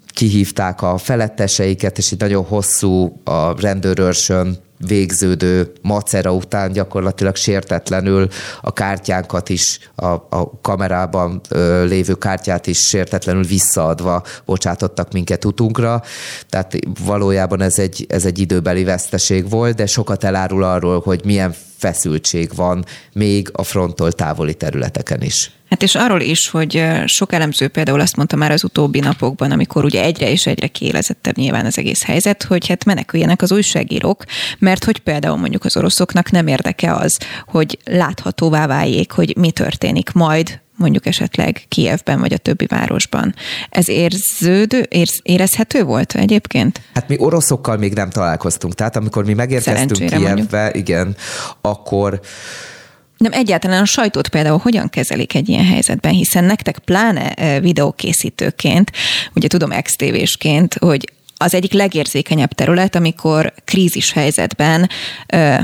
kihívták 0.07 0.83
a 0.83 0.99
feletteseiket, 0.99 1.99
és 1.99 2.13
egy 2.13 2.21
nagyon 2.21 2.45
hosszú 2.45 3.21
a 3.25 3.61
rendőrőrsön 3.61 4.57
végződő 4.87 5.73
macera 5.83 6.33
után 6.33 6.73
gyakorlatilag 6.73 7.37
sértetlenül 7.37 8.29
a 8.61 8.73
kártyánkat 8.73 9.49
is, 9.49 9.79
a, 9.95 10.07
a 10.07 10.61
kamerában 10.63 11.41
ö, 11.49 11.85
lévő 11.85 12.15
kártyát 12.15 12.67
is 12.67 12.79
sértetlenül 12.79 13.45
visszaadva 13.45 14.23
bocsátottak 14.45 15.13
minket 15.13 15.45
utunkra. 15.45 16.03
Tehát 16.49 16.79
valójában 17.05 17.61
ez 17.61 17.79
egy, 17.79 18.07
ez 18.09 18.25
egy 18.25 18.39
időbeli 18.39 18.85
veszteség 18.85 19.51
volt, 19.51 19.77
de 19.77 19.87
sokat 19.87 20.25
elárul 20.25 20.63
arról, 20.65 21.01
hogy 21.01 21.25
milyen 21.25 21.55
feszültség 21.81 22.55
van 22.55 22.85
még 23.13 23.49
a 23.53 23.63
fronttól 23.63 24.13
távoli 24.13 24.55
területeken 24.55 25.23
is. 25.23 25.51
Hát 25.71 25.83
és 25.83 25.95
arról 25.95 26.21
is, 26.21 26.49
hogy 26.49 26.85
sok 27.05 27.33
elemző 27.33 27.69
például 27.69 28.01
azt 28.01 28.17
mondta 28.17 28.37
már 28.37 28.51
az 28.51 28.65
utóbbi 28.65 29.01
napokban, 29.01 29.51
amikor 29.51 29.85
ugye 29.85 30.03
egyre 30.03 30.31
és 30.31 30.47
egyre 30.47 30.67
kélezettebb 30.67 31.37
nyilván 31.37 31.67
az 31.67 31.79
egész 31.79 32.03
helyzet, 32.03 32.43
hogy 32.43 32.67
hát 32.67 32.85
meneküljenek 32.85 33.43
az 33.43 33.53
újságírók, 33.53 34.25
mert 34.59 34.85
hogy 34.85 34.99
például 34.99 35.37
mondjuk 35.37 35.65
az 35.65 35.77
oroszoknak 35.77 36.31
nem 36.31 36.47
érdeke 36.47 36.95
az, 36.95 37.19
hogy 37.47 37.79
láthatóvá 37.85 38.67
váljék, 38.67 39.13
hogy 39.13 39.37
mi 39.37 39.51
történik 39.51 40.13
majd 40.13 40.61
mondjuk 40.81 41.07
esetleg 41.07 41.65
Kievben 41.69 42.21
vagy 42.21 42.33
a 42.33 42.37
többi 42.37 42.67
városban. 42.67 43.35
Ez 43.69 43.89
érződő, 43.89 44.87
érz, 44.89 45.21
érezhető 45.23 45.85
volt 45.85 46.15
egyébként? 46.15 46.81
Hát 46.95 47.09
mi 47.09 47.17
oroszokkal 47.19 47.77
még 47.77 47.93
nem 47.93 48.11
találkoztunk. 48.11 48.75
Tehát 48.75 48.97
amikor 48.97 49.25
mi 49.25 49.35
megérkeztünk 49.35 50.11
Kievbe, 50.11 50.29
mondjuk. 50.63 50.77
igen, 50.77 51.17
akkor 51.61 52.21
nem 53.17 53.33
egyáltalán 53.33 53.83
a 53.83 53.85
sajtót 53.85 54.29
például 54.29 54.59
hogyan 54.59 54.89
kezelik 54.89 55.35
egy 55.35 55.49
ilyen 55.49 55.65
helyzetben, 55.65 56.13
hiszen 56.13 56.45
nektek 56.45 56.79
pláne 56.79 57.59
videókészítőként, 57.61 58.91
ugye 59.35 59.49
tudom 59.49 59.73
ex-tévésként, 59.73 60.75
hogy 60.75 61.13
az 61.43 61.55
egyik 61.55 61.73
legérzékenyebb 61.73 62.53
terület, 62.53 62.95
amikor 62.95 63.53
krízis 63.65 64.13
helyzetben, 64.13 64.89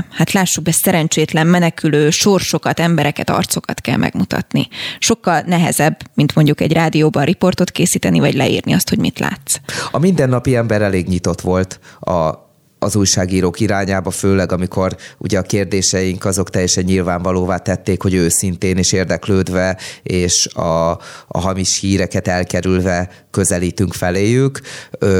hát 0.09 0.31
lássuk 0.31 0.63
be, 0.63 0.71
szerencsétlen 0.71 1.47
menekülő 1.47 2.09
sorsokat, 2.09 2.79
embereket, 2.79 3.29
arcokat 3.29 3.81
kell 3.81 3.97
megmutatni. 3.97 4.67
Sokkal 4.99 5.43
nehezebb, 5.45 5.97
mint 6.13 6.35
mondjuk 6.35 6.61
egy 6.61 6.73
rádióban 6.73 7.25
riportot 7.25 7.71
készíteni, 7.71 8.19
vagy 8.19 8.33
leírni 8.33 8.73
azt, 8.73 8.89
hogy 8.89 8.99
mit 8.99 9.19
látsz. 9.19 9.55
A 9.91 9.99
mindennapi 9.99 10.55
ember 10.55 10.81
elég 10.81 11.07
nyitott 11.07 11.41
volt 11.41 11.79
a 11.99 12.46
az 12.79 12.95
újságírók 12.95 13.59
irányába, 13.59 14.11
főleg 14.11 14.51
amikor 14.51 14.95
ugye 15.17 15.37
a 15.37 15.41
kérdéseink 15.41 16.25
azok 16.25 16.49
teljesen 16.49 16.83
nyilvánvalóvá 16.83 17.57
tették, 17.57 18.01
hogy 18.01 18.13
őszintén 18.13 18.77
és 18.77 18.91
érdeklődve, 18.91 19.77
és 20.03 20.45
a, 20.45 20.89
a 21.27 21.39
hamis 21.39 21.79
híreket 21.79 22.27
elkerülve 22.27 23.09
közelítünk 23.31 23.93
feléjük. 23.93 24.59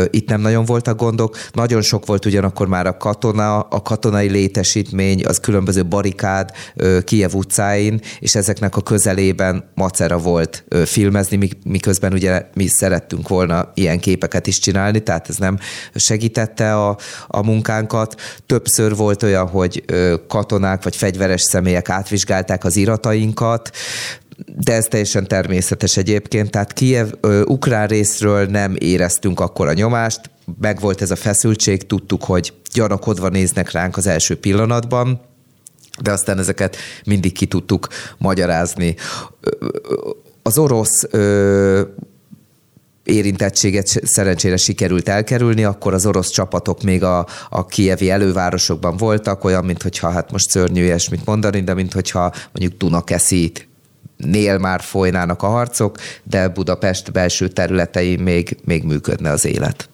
Itt 0.09 0.29
nem 0.29 0.41
nagyon 0.41 0.65
voltak 0.65 0.97
gondok. 0.97 1.37
Nagyon 1.51 1.81
sok 1.81 2.05
volt 2.05 2.25
ugyanakkor 2.25 2.67
már 2.67 2.87
a 2.87 2.97
katona, 2.97 3.59
a 3.59 3.81
katonai 3.81 4.29
létesítmény, 4.29 5.25
az 5.25 5.39
különböző 5.39 5.85
barikád 5.85 6.51
Kiev 7.03 7.33
utcáin, 7.33 8.01
és 8.19 8.35
ezeknek 8.35 8.75
a 8.75 8.81
közelében 8.81 9.69
macera 9.75 10.17
volt 10.17 10.65
filmezni, 10.85 11.49
miközben 11.65 12.13
ugye 12.13 12.45
mi 12.53 12.67
szerettünk 12.67 13.27
volna 13.27 13.71
ilyen 13.73 13.99
képeket 13.99 14.47
is 14.47 14.59
csinálni, 14.59 15.03
tehát 15.03 15.29
ez 15.29 15.37
nem 15.37 15.57
segítette 15.95 16.75
a, 16.75 16.97
a 17.27 17.41
munkánkat. 17.48 18.22
Többször 18.46 18.96
volt 18.96 19.24
olyan, 19.24 19.48
hogy 19.48 19.84
katonák 20.27 20.84
vagy 20.84 20.96
fegyveres 20.96 21.42
személyek 21.42 21.89
átvizsgálták 21.89 22.63
az 22.63 22.75
iratainkat, 22.75 23.72
de 24.58 24.74
ez 24.74 24.86
teljesen 24.86 25.27
természetes 25.27 25.98
egyébként, 25.98 26.51
tehát 26.51 26.74
Kiev 26.74 27.08
ukrán 27.46 27.88
részről 27.88 28.46
nem 28.46 28.75
éreztünk 28.80 29.39
akkor 29.39 29.68
a 29.68 29.74
nyomást, 29.74 30.22
meg 30.62 30.80
volt 30.80 31.01
ez 31.01 31.12
a 31.12 31.16
feszültség, 31.16 31.86
tudtuk, 31.86 32.24
hogy 32.24 32.54
gyanakodva 32.74 33.30
néznek 33.30 33.72
ránk 33.72 33.98
az 33.98 34.08
első 34.08 34.39
pillanatban, 34.39 35.22
de 36.01 36.12
aztán 36.12 36.39
ezeket 36.39 36.77
mindig 37.06 37.32
ki 37.32 37.46
tudtuk 37.46 37.88
magyarázni. 38.18 38.96
Az 40.44 40.58
orosz 40.58 41.04
érintettséget 43.07 43.87
szerencsére 43.87 44.57
sikerült 44.57 45.09
elkerülni, 45.09 45.63
akkor 45.63 45.93
az 45.93 46.05
orosz 46.05 46.29
csapatok 46.29 46.81
még 46.83 47.03
a, 47.03 47.27
a 47.49 47.65
kievi 47.65 48.09
elővárosokban 48.09 48.97
voltak, 48.97 49.43
olyan, 49.43 49.65
mintha 49.65 50.09
hát 50.09 50.31
most 50.31 50.49
szörnyű 50.49 50.83
ilyesmit 50.83 51.25
mondani, 51.25 51.61
de 51.61 51.73
mintha 51.73 52.31
mondjuk 52.51 52.79
Dunakeszit 52.79 53.67
nél 54.17 54.57
már 54.57 54.81
folynának 54.81 55.43
a 55.43 55.47
harcok, 55.47 55.97
de 56.23 56.47
Budapest 56.47 57.11
belső 57.11 57.47
területein 57.47 58.19
még, 58.19 58.57
még 58.65 58.83
működne 58.83 59.29
az 59.29 59.45
élet. 59.45 59.89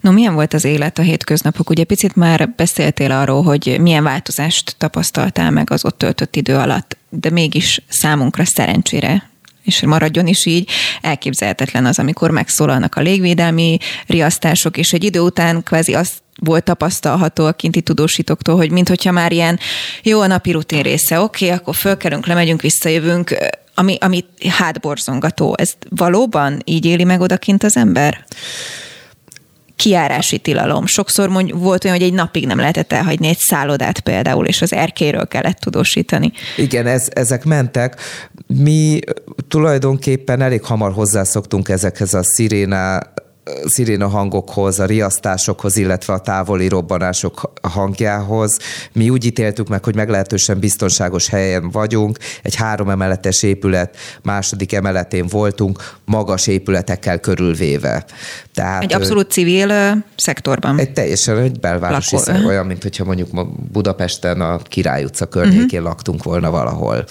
No, 0.00 0.12
milyen 0.12 0.34
volt 0.34 0.54
az 0.54 0.64
élet 0.64 0.98
a 0.98 1.02
hétköznapok? 1.02 1.70
Ugye 1.70 1.84
picit 1.84 2.16
már 2.16 2.48
beszéltél 2.56 3.10
arról, 3.10 3.42
hogy 3.42 3.76
milyen 3.80 4.02
változást 4.02 4.74
tapasztaltál 4.78 5.50
meg 5.50 5.70
az 5.70 5.84
ott 5.84 5.98
töltött 5.98 6.36
idő 6.36 6.54
alatt, 6.54 6.96
de 7.08 7.30
mégis 7.30 7.82
számunkra 7.88 8.44
szerencsére 8.44 9.30
és 9.68 9.82
maradjon 9.82 10.26
is 10.26 10.46
így, 10.46 10.70
elképzelhetetlen 11.00 11.86
az, 11.86 11.98
amikor 11.98 12.30
megszólalnak 12.30 12.94
a 12.94 13.00
légvédelmi 13.00 13.78
riasztások, 14.06 14.76
és 14.76 14.92
egy 14.92 15.04
idő 15.04 15.20
után 15.20 15.62
kvázi 15.62 15.94
azt 15.94 16.12
volt 16.40 16.64
tapasztalható 16.64 17.46
a 17.46 17.52
kinti 17.52 17.80
tudósítóktól, 17.80 18.56
hogy 18.56 18.70
minthogyha 18.70 19.12
már 19.12 19.32
ilyen 19.32 19.58
jó 20.02 20.20
a 20.20 20.26
napi 20.26 20.50
rutin 20.50 20.82
része, 20.82 21.20
oké, 21.20 21.44
okay, 21.44 21.56
akkor 21.56 21.74
fölkelünk, 21.74 22.26
lemegyünk, 22.26 22.60
visszajövünk, 22.60 23.36
ami, 23.74 23.96
ami 24.00 24.24
hátborzongató. 24.48 25.54
Ez 25.56 25.72
valóban 25.88 26.62
így 26.64 26.84
éli 26.84 27.04
meg 27.04 27.20
odakint 27.20 27.62
az 27.62 27.76
ember? 27.76 28.24
Kiárási 29.78 30.38
tilalom. 30.38 30.86
Sokszor 30.86 31.28
mondj, 31.28 31.52
volt 31.52 31.84
olyan, 31.84 31.96
hogy 31.96 32.06
egy 32.06 32.12
napig 32.12 32.46
nem 32.46 32.58
lehetett 32.58 32.92
elhagyni 32.92 33.28
egy 33.28 33.38
szállodát 33.38 34.00
például, 34.00 34.46
és 34.46 34.62
az 34.62 34.72
erkéről 34.72 35.26
kellett 35.26 35.58
tudósítani. 35.58 36.32
Igen, 36.56 36.86
ez, 36.86 37.08
ezek 37.12 37.44
mentek. 37.44 38.00
Mi 38.46 38.98
tulajdonképpen 39.48 40.40
elég 40.40 40.62
hamar 40.64 40.92
hozzászoktunk 40.92 41.68
ezekhez 41.68 42.14
a 42.14 42.22
sziréná 42.22 43.12
sziréna 43.64 44.08
hangokhoz, 44.08 44.78
a 44.78 44.84
riasztásokhoz, 44.84 45.76
illetve 45.76 46.12
a 46.12 46.20
távoli 46.20 46.68
robbanások 46.68 47.52
hangjához. 47.62 48.58
Mi 48.92 49.10
úgy 49.10 49.24
ítéltük 49.24 49.68
meg, 49.68 49.84
hogy 49.84 49.94
meglehetősen 49.94 50.58
biztonságos 50.58 51.28
helyen 51.28 51.70
vagyunk, 51.70 52.18
egy 52.42 52.54
három 52.54 52.90
emeletes 52.90 53.42
épület 53.42 53.96
második 54.22 54.72
emeletén 54.72 55.26
voltunk, 55.26 55.94
magas 56.04 56.46
épületekkel 56.46 57.18
körülvéve. 57.18 58.04
Tehát, 58.54 58.82
egy 58.82 58.94
abszolút 58.94 59.30
civil 59.30 60.04
szektorban. 60.16 60.78
Egy 60.78 60.92
teljesen 60.92 61.38
egy 61.38 61.60
belvárosi 61.60 62.14
Lakó, 62.14 62.26
szektor, 62.26 62.46
olyan, 62.46 62.66
mint 62.66 62.82
hogyha 62.82 63.04
mondjuk 63.04 63.28
Budapesten 63.72 64.40
a 64.40 64.58
Király 64.58 65.04
utca 65.04 65.26
környékén 65.26 65.64
uh-huh. 65.64 65.82
laktunk 65.82 66.22
volna 66.22 66.50
valahol. 66.50 67.04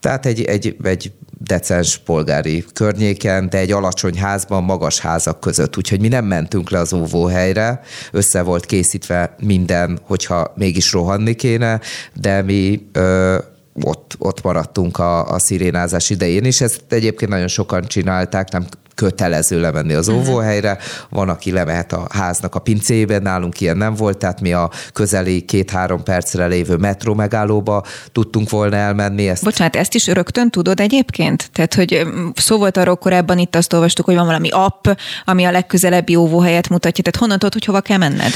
Tehát 0.00 0.26
egy, 0.26 0.42
egy, 0.42 0.76
egy 0.82 1.12
decens 1.46 1.98
polgári 1.98 2.64
környéken, 2.72 3.48
de 3.48 3.58
egy 3.58 3.72
alacsony 3.72 4.18
házban, 4.18 4.64
magas 4.64 4.98
házak 4.98 5.40
között. 5.40 5.76
Úgyhogy 5.76 6.00
mi 6.00 6.08
nem 6.08 6.24
mentünk 6.24 6.70
le 6.70 6.78
az 6.78 6.92
óvóhelyre, 6.92 7.80
össze 8.12 8.42
volt 8.42 8.66
készítve 8.66 9.34
minden, 9.40 9.98
hogyha 10.02 10.52
mégis 10.56 10.92
rohanni 10.92 11.34
kéne, 11.34 11.80
de 12.14 12.42
mi 12.42 12.88
ö, 12.92 13.38
ott, 13.82 14.14
ott 14.18 14.42
maradtunk 14.42 14.98
a, 14.98 15.28
a 15.28 15.38
szirénázás 15.38 16.10
idején, 16.10 16.44
és 16.44 16.60
ezt 16.60 16.80
egyébként 16.88 17.30
nagyon 17.30 17.48
sokan 17.48 17.84
csinálták, 17.86 18.50
nem 18.50 18.66
kötelező 18.94 19.60
lemenni 19.60 19.92
az 19.92 20.06
mhm. 20.06 20.16
óvóhelyre, 20.16 20.78
van, 21.10 21.28
aki 21.28 21.52
lemehet 21.52 21.92
a 21.92 22.06
háznak 22.10 22.54
a 22.54 22.58
pincébe, 22.58 23.18
nálunk 23.18 23.60
ilyen 23.60 23.76
nem 23.76 23.94
volt, 23.94 24.18
tehát 24.18 24.40
mi 24.40 24.52
a 24.52 24.70
közeli 24.92 25.42
két-három 25.42 26.02
percre 26.02 26.46
lévő 26.46 26.76
metró 26.76 27.14
megállóba 27.14 27.84
tudtunk 28.12 28.50
volna 28.50 28.76
elmenni. 28.76 29.28
Ezt... 29.28 29.44
Bocsánat, 29.44 29.76
ezt 29.76 29.94
is 29.94 30.06
rögtön 30.06 30.50
tudod 30.50 30.80
egyébként? 30.80 31.50
Tehát, 31.52 31.74
hogy 31.74 32.06
szó 32.34 32.58
volt 32.58 32.76
arról 32.76 32.96
korábban, 32.96 33.38
itt 33.38 33.56
azt 33.56 33.72
olvastuk, 33.72 34.04
hogy 34.04 34.14
van 34.14 34.26
valami 34.26 34.48
app, 34.50 34.86
ami 35.24 35.44
a 35.44 35.50
legközelebbi 35.50 36.14
óvóhelyet 36.14 36.68
mutatja, 36.68 37.04
tehát 37.04 37.18
honnan 37.18 37.38
tudod, 37.38 37.52
hogy 37.52 37.64
hova 37.64 37.80
kell 37.80 37.98
menned? 37.98 38.32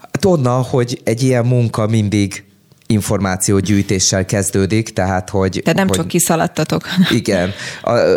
Hát 0.00 0.24
onnan, 0.24 0.62
hogy 0.62 1.00
egy 1.04 1.22
ilyen 1.22 1.46
munka 1.46 1.86
mindig 1.86 2.44
információgyűjtéssel 2.86 4.24
kezdődik, 4.24 4.92
tehát 4.92 5.30
hogy... 5.30 5.60
Tehát 5.64 5.78
nem 5.78 5.88
hogy, 5.88 5.96
csak 5.96 6.08
kiszaladtatok. 6.08 6.82
Igen. 7.10 7.50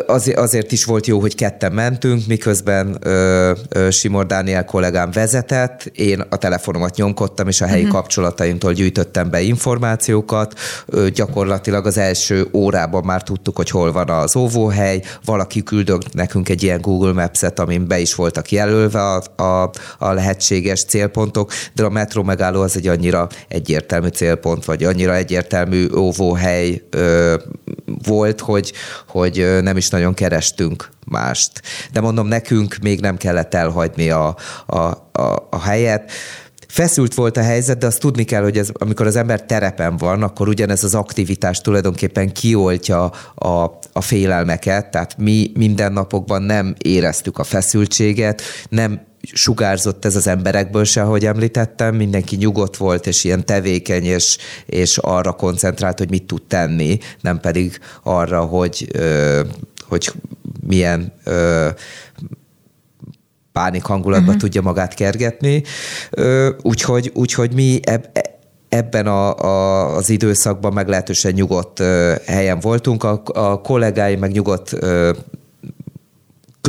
Az, 0.06 0.34
azért 0.36 0.72
is 0.72 0.86
volt 0.86 1.08
jó, 1.08 1.20
hogy 1.20 1.36
ketten 1.36 1.72
mentünk, 1.72 2.28
miközben 2.28 2.98
ö, 3.02 3.52
ö, 3.70 3.90
Simor 3.90 4.26
Dániel 4.26 4.66
kollégám 4.66 5.12
vezetett, 5.12 5.86
én 5.94 6.24
a 6.30 6.38
telefonomat 6.38 6.96
nyomkodtam, 6.96 7.48
és 7.48 7.62
a 7.62 7.66
helyi 7.66 7.82
uh-huh. 7.82 7.98
kapcsolataimtól 7.98 8.74
gyűjtöttem 8.74 9.30
be 9.30 9.42
információkat. 9.42 10.60
Ö, 10.86 11.10
gyakorlatilag 11.10 11.86
az 11.86 11.98
első 11.98 12.48
órában 12.54 13.04
már 13.06 13.24
tudtuk, 13.24 13.56
hogy 13.56 13.70
hol 13.70 13.92
van 13.92 14.10
az 14.10 14.36
óvóhely, 14.36 15.02
valaki 15.26 15.64
küldött 15.64 16.14
nekünk 16.14 16.50
egy 16.50 16.64
ilyen 16.64 16.82
Google 16.82 17.14
Maps-et, 17.14 17.60
amin 17.60 17.88
be 17.88 18.00
is 18.00 18.16
voltak 18.16 18.52
jelölve 18.52 19.02
a, 19.02 19.44
a, 19.44 19.72
a 19.98 20.14
lehetséges 20.14 20.86
célpontok, 20.86 21.52
de 21.74 21.84
a 21.84 21.90
metró 21.90 22.24
megálló 22.24 22.62
az 22.62 22.76
egy 22.76 22.88
annyira 22.88 23.28
egyértelmű 23.48 24.08
célpont, 24.08 24.59
pont, 24.60 24.80
vagy 24.80 24.84
annyira 24.84 25.16
egyértelmű 25.16 25.88
óvóhely 25.96 26.82
ö, 26.90 27.36
volt, 28.04 28.40
hogy, 28.40 28.74
hogy 29.08 29.60
nem 29.62 29.78
is 29.78 29.90
nagyon 29.90 30.14
kerestünk 30.14 30.90
mást. 31.06 31.62
De 31.92 32.02
mondom, 32.02 32.28
nekünk 32.28 32.78
még 32.82 33.00
nem 33.00 33.18
kellett 33.18 33.54
elhagyni 33.54 34.10
a, 34.10 34.36
a, 34.66 34.78
a, 35.12 35.48
a 35.50 35.62
helyet. 35.62 36.12
Feszült 36.68 37.14
volt 37.14 37.38
a 37.38 37.42
helyzet, 37.42 37.78
de 37.78 37.86
azt 37.86 38.00
tudni 38.00 38.24
kell, 38.24 38.42
hogy 38.42 38.58
ez, 38.58 38.70
amikor 38.74 39.08
az 39.08 39.16
ember 39.16 39.46
terepen 39.46 39.98
van, 39.98 40.24
akkor 40.24 40.48
ugyanez 40.48 40.84
az 40.84 40.96
aktivitás 40.96 41.62
tulajdonképpen 41.62 42.32
kioltja 42.32 43.04
a, 43.36 43.80
a 43.94 44.02
félelmeket, 44.02 44.92
tehát 44.92 45.18
mi 45.18 45.52
mindennapokban 45.56 46.42
nem 46.42 46.76
éreztük 46.78 47.38
a 47.38 47.44
feszültséget, 47.44 48.42
nem 48.70 49.08
sugárzott 49.22 50.06
ez 50.06 50.16
az 50.16 50.28
emberekből 50.28 50.84
se, 50.84 51.02
ahogy 51.02 51.26
említettem, 51.26 51.96
mindenki 51.96 52.36
nyugodt 52.36 52.78
volt, 52.78 53.08
és 53.08 53.24
ilyen 53.24 53.46
tevékeny, 53.46 54.06
és, 54.06 54.38
és 54.66 54.98
arra 54.98 55.32
koncentrált, 55.32 55.98
hogy 55.98 56.10
mit 56.10 56.24
tud 56.24 56.42
tenni, 56.48 56.98
nem 57.22 57.40
pedig 57.40 57.80
arra, 58.04 58.42
hogy, 58.42 58.88
hogy 59.88 60.12
milyen 60.68 61.14
pánik 63.52 63.84
hangulatban 63.84 64.28
uh-huh. 64.28 64.42
tudja 64.42 64.62
magát 64.62 64.94
kergetni. 64.94 65.64
Úgyhogy, 66.62 67.12
úgyhogy 67.14 67.54
mi 67.54 67.80
eb, 67.84 68.06
ebben 68.70 69.08
a, 69.08 69.38
a, 69.38 69.96
az 69.96 70.10
időszakban 70.10 70.74
meglehetősen 70.74 71.32
nyugodt 71.32 71.80
helyen 72.26 72.60
voltunk. 72.60 73.04
A, 73.04 73.22
a 73.26 73.62
kollégáim 73.62 74.20
meg 74.20 74.32
nyugodt 74.32 74.76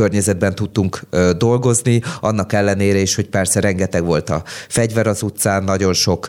környezetben 0.01 0.55
tudtunk 0.55 1.01
dolgozni, 1.37 2.03
annak 2.21 2.53
ellenére 2.53 2.99
is, 2.99 3.15
hogy 3.15 3.29
persze 3.29 3.61
rengeteg 3.61 4.05
volt 4.05 4.31
a 4.31 4.43
fegyver 4.69 5.07
az 5.07 5.23
utcán, 5.23 5.65
nagyon 5.65 5.93
sok 5.93 6.29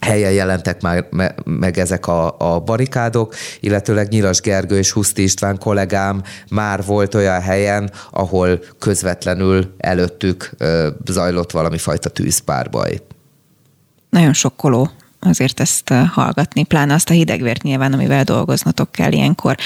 helyen 0.00 0.32
jelentek 0.32 0.80
már 0.80 1.08
meg 1.44 1.78
ezek 1.78 2.06
a, 2.06 2.34
a 2.38 2.60
barikádok, 2.60 3.34
illetőleg 3.60 4.08
Nyilas 4.08 4.40
Gergő 4.40 4.78
és 4.78 4.92
Huszti 4.92 5.22
István 5.22 5.58
kollégám 5.58 6.22
már 6.50 6.84
volt 6.84 7.14
olyan 7.14 7.40
helyen, 7.40 7.90
ahol 8.10 8.60
közvetlenül 8.78 9.74
előttük 9.78 10.50
zajlott 11.04 11.50
valami 11.50 11.78
fajta 11.78 12.08
tűzpárbaj. 12.08 13.00
Nagyon 14.10 14.32
sokkoló 14.32 14.90
azért 15.20 15.60
ezt 15.60 15.88
hallgatni, 16.12 16.64
pláne 16.64 16.94
azt 16.94 17.10
a 17.10 17.12
hidegvért 17.12 17.62
nyilván, 17.62 17.92
amivel 17.92 18.24
dolgoznatok 18.24 18.92
kell 18.92 19.12
ilyenkor 19.12 19.56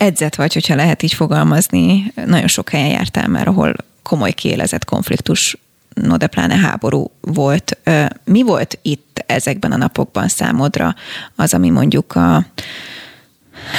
edzett 0.00 0.34
vagy, 0.34 0.52
hogyha 0.52 0.74
lehet 0.74 1.02
így 1.02 1.12
fogalmazni, 1.12 2.12
nagyon 2.26 2.48
sok 2.48 2.68
helyen 2.68 2.88
jártál 2.88 3.28
már, 3.28 3.48
ahol 3.48 3.74
komoly 4.02 4.32
kiélezett 4.32 4.84
konfliktus 4.84 5.56
no 5.94 6.16
de 6.16 6.26
pláne 6.26 6.56
háború 6.56 7.10
volt. 7.20 7.78
Mi 8.24 8.42
volt 8.42 8.78
itt 8.82 9.24
ezekben 9.26 9.72
a 9.72 9.76
napokban 9.76 10.28
számodra 10.28 10.94
az, 11.36 11.54
ami 11.54 11.70
mondjuk 11.70 12.14
a, 12.14 12.46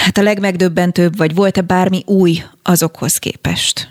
hát 0.05 0.17
a 0.17 0.21
legmegdöbbentőbb, 0.21 1.17
vagy 1.17 1.35
volt-e 1.35 1.61
bármi 1.61 2.03
új 2.05 2.43
azokhoz 2.63 3.17
képest? 3.17 3.90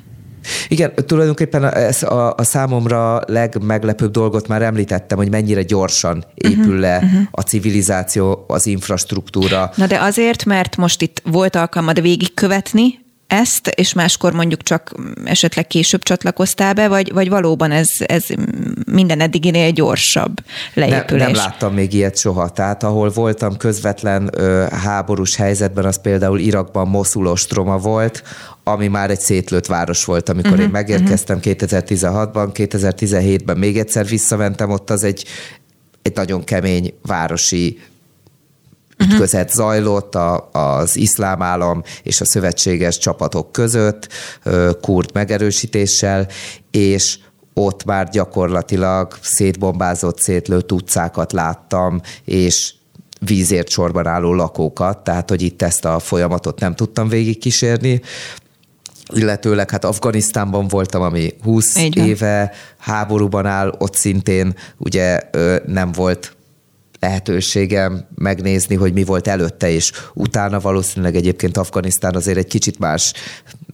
Igen, 0.69 0.93
tulajdonképpen 1.07 1.65
ez 1.65 2.03
a, 2.03 2.35
a 2.37 2.43
számomra 2.43 3.21
legmeglepőbb 3.27 4.11
dolgot 4.11 4.49
már 4.49 4.63
említettem, 4.63 5.19
hogy 5.19 5.31
mennyire 5.31 5.63
gyorsan 5.63 6.25
épül 6.35 6.59
uh-huh, 6.59 6.79
le 6.79 6.97
uh-huh. 6.97 7.21
a 7.31 7.41
civilizáció, 7.41 8.45
az 8.49 8.67
infrastruktúra. 8.67 9.71
Na 9.75 9.87
de 9.87 10.01
azért, 10.01 10.45
mert 10.45 10.77
most 10.77 11.03
itt 11.03 11.23
volt 11.25 11.57
alkalmad 11.57 12.01
végigkövetni 12.01 13.09
ezt, 13.31 13.69
és 13.69 13.93
máskor 13.93 14.33
mondjuk 14.33 14.63
csak 14.63 14.93
esetleg 15.25 15.67
később 15.67 16.03
csatlakoztál 16.03 16.75
be, 16.75 16.89
vagy, 16.89 17.13
vagy 17.13 17.29
valóban 17.29 17.71
ez, 17.71 17.89
ez 17.99 18.25
minden 18.93 19.21
eddiginél 19.21 19.71
gyorsabb 19.71 20.33
leépülés? 20.75 21.23
Nem, 21.23 21.33
nem 21.33 21.41
láttam 21.41 21.75
még 21.75 21.93
ilyet 21.93 22.19
soha. 22.19 22.49
Tehát 22.49 22.83
ahol 22.83 23.11
voltam 23.11 23.57
közvetlen 23.57 24.31
ö, 24.33 24.67
háborús 24.71 25.37
helyzetben, 25.37 25.85
az 25.85 26.01
például 26.01 26.39
Irakban 26.39 26.89
Moszul 26.89 27.27
ostroma 27.27 27.79
volt, 27.79 28.23
ami 28.65 28.89
már 28.89 29.11
egy 29.11 29.21
szétlőtt 29.21 29.67
város 29.67 30.05
volt, 30.05 30.29
amikor 30.29 30.51
uh-huh, 30.51 30.65
én 30.65 30.71
megérkeztem 30.71 31.37
uh-huh. 31.37 31.55
2016-ban, 31.59 32.51
2017-ben 32.55 33.59
még 33.59 33.79
egyszer 33.79 34.07
visszamentem, 34.07 34.71
ott 34.71 34.91
az 34.91 35.05
egy, 35.05 35.25
egy 36.03 36.15
nagyon 36.15 36.45
kemény 36.45 36.95
városi 37.03 37.79
ütközet 39.01 39.49
uh-huh. 39.49 39.65
zajlott 39.65 40.15
a, 40.15 40.49
az 40.53 40.97
iszlám 40.97 41.43
állam 41.43 41.83
és 42.03 42.21
a 42.21 42.25
szövetséges 42.25 42.99
csapatok 42.99 43.53
között, 43.53 44.09
kurd 44.81 45.11
megerősítéssel, 45.13 46.29
és 46.71 47.19
ott 47.55 47.85
már 47.85 48.09
gyakorlatilag 48.09 49.19
szétbombázott, 49.23 50.21
szétlőtt 50.21 50.73
utcákat 50.73 51.33
láttam, 51.33 52.01
és 52.25 52.75
vízért 53.21 53.69
sorban 53.69 54.07
álló 54.07 54.35
lakókat, 54.35 54.99
tehát 54.99 55.29
hogy 55.29 55.43
itt 55.43 55.63
ezt 55.63 55.85
a 55.85 55.99
folyamatot 55.99 56.61
nem 56.61 56.75
tudtam 56.75 57.09
végigkísérni, 57.09 58.01
illetőleg 59.15 59.71
hát 59.71 59.85
Afganisztánban 59.85 60.69
voltam, 60.69 61.03
ami 61.03 61.35
20 61.43 61.77
éve 61.95 62.53
háborúban 62.79 63.47
áll, 63.47 63.75
ott 63.79 63.95
szintén 63.95 64.55
ugye 64.77 65.21
nem 65.67 65.93
volt 65.93 66.37
lehetőségem 67.01 68.07
megnézni, 68.15 68.75
hogy 68.75 68.93
mi 68.93 69.05
volt 69.05 69.29
előtte, 69.29 69.71
és 69.71 69.93
utána 70.15 70.61
valószínűleg 70.61 71.17
egyébként 71.17 71.57
Afganisztán 71.57 72.15
azért 72.15 72.39
egy 72.39 72.47
kicsit 72.47 72.79
más 72.79 73.13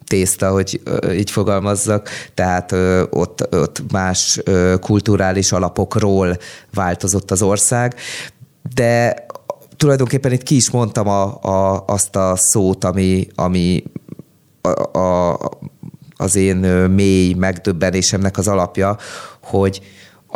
tészta, 0.07 0.51
hogy 0.51 0.81
így 1.13 1.31
fogalmazzak, 1.31 2.09
tehát 2.35 2.73
ott, 3.11 3.55
ott 3.55 3.83
más 3.93 4.41
kulturális 4.81 5.53
alapokról 5.53 6.37
változott 6.75 7.31
az 7.31 7.43
ország, 7.43 7.95
de 8.75 9.27
tulajdonképpen 9.77 10.33
itt 10.33 10.43
ki 10.43 10.55
is 10.55 10.71
mondtam 10.71 11.09
a, 11.09 11.43
a, 11.43 11.85
azt 11.87 12.17
a 12.17 12.37
szót, 12.37 12.85
ami, 12.85 13.27
ami 13.35 13.85
a, 14.61 14.99
a, 14.99 15.39
az 16.17 16.37
én 16.37 16.57
mély 16.91 17.33
megdöbbenésemnek 17.33 18.39
az 18.39 18.49
alapja, 18.49 18.97
hogy 19.43 19.81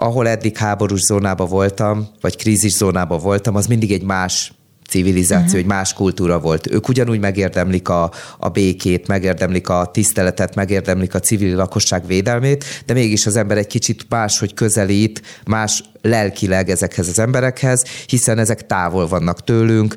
ahol 0.01 0.29
eddig 0.29 0.57
háborús 0.57 1.01
zónában 1.01 1.49
voltam, 1.49 2.09
vagy 2.21 2.37
krízis 2.37 2.73
zónában 2.73 3.19
voltam, 3.19 3.55
az 3.55 3.67
mindig 3.67 3.93
egy 3.93 4.03
más 4.03 4.53
civilizáció, 4.89 5.45
uh-huh. 5.45 5.61
egy 5.61 5.67
más 5.67 5.93
kultúra 5.93 6.39
volt. 6.41 6.71
Ők 6.71 6.89
ugyanúgy 6.89 7.21
megérdemlik 7.21 7.89
a, 7.89 8.11
a 8.39 8.49
békét, 8.49 9.07
megérdemlik 9.07 9.69
a 9.69 9.91
tiszteletet, 9.93 10.55
megérdemlik 10.55 11.15
a 11.15 11.21
civil 11.21 11.57
lakosság 11.57 12.07
védelmét, 12.07 12.65
de 12.87 12.93
mégis 12.93 13.27
az 13.27 13.37
ember 13.37 13.59
egy 13.59 13.67
kicsit 13.67 14.07
máshogy 14.09 14.55
közelít, 14.55 15.23
más 15.47 15.83
lelkileg 16.03 16.71
ezekhez 16.71 17.09
az 17.09 17.19
emberekhez, 17.19 17.85
hiszen 18.07 18.39
ezek 18.39 18.67
távol 18.67 19.09
vannak 19.09 19.45
tőlünk, 19.45 19.95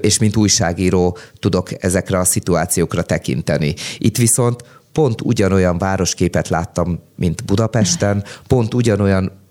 és 0.00 0.18
mint 0.18 0.36
újságíró 0.36 1.18
tudok 1.38 1.84
ezekre 1.84 2.18
a 2.18 2.24
szituációkra 2.24 3.02
tekinteni. 3.02 3.74
Itt 3.98 4.16
viszont 4.16 4.64
pont 4.92 5.20
ugyanolyan 5.20 5.78
városképet 5.78 6.48
láttam, 6.48 6.98
mint 7.16 7.44
Budapesten, 7.44 8.24
pont 8.46 8.74
ugyanolyan 8.74 9.41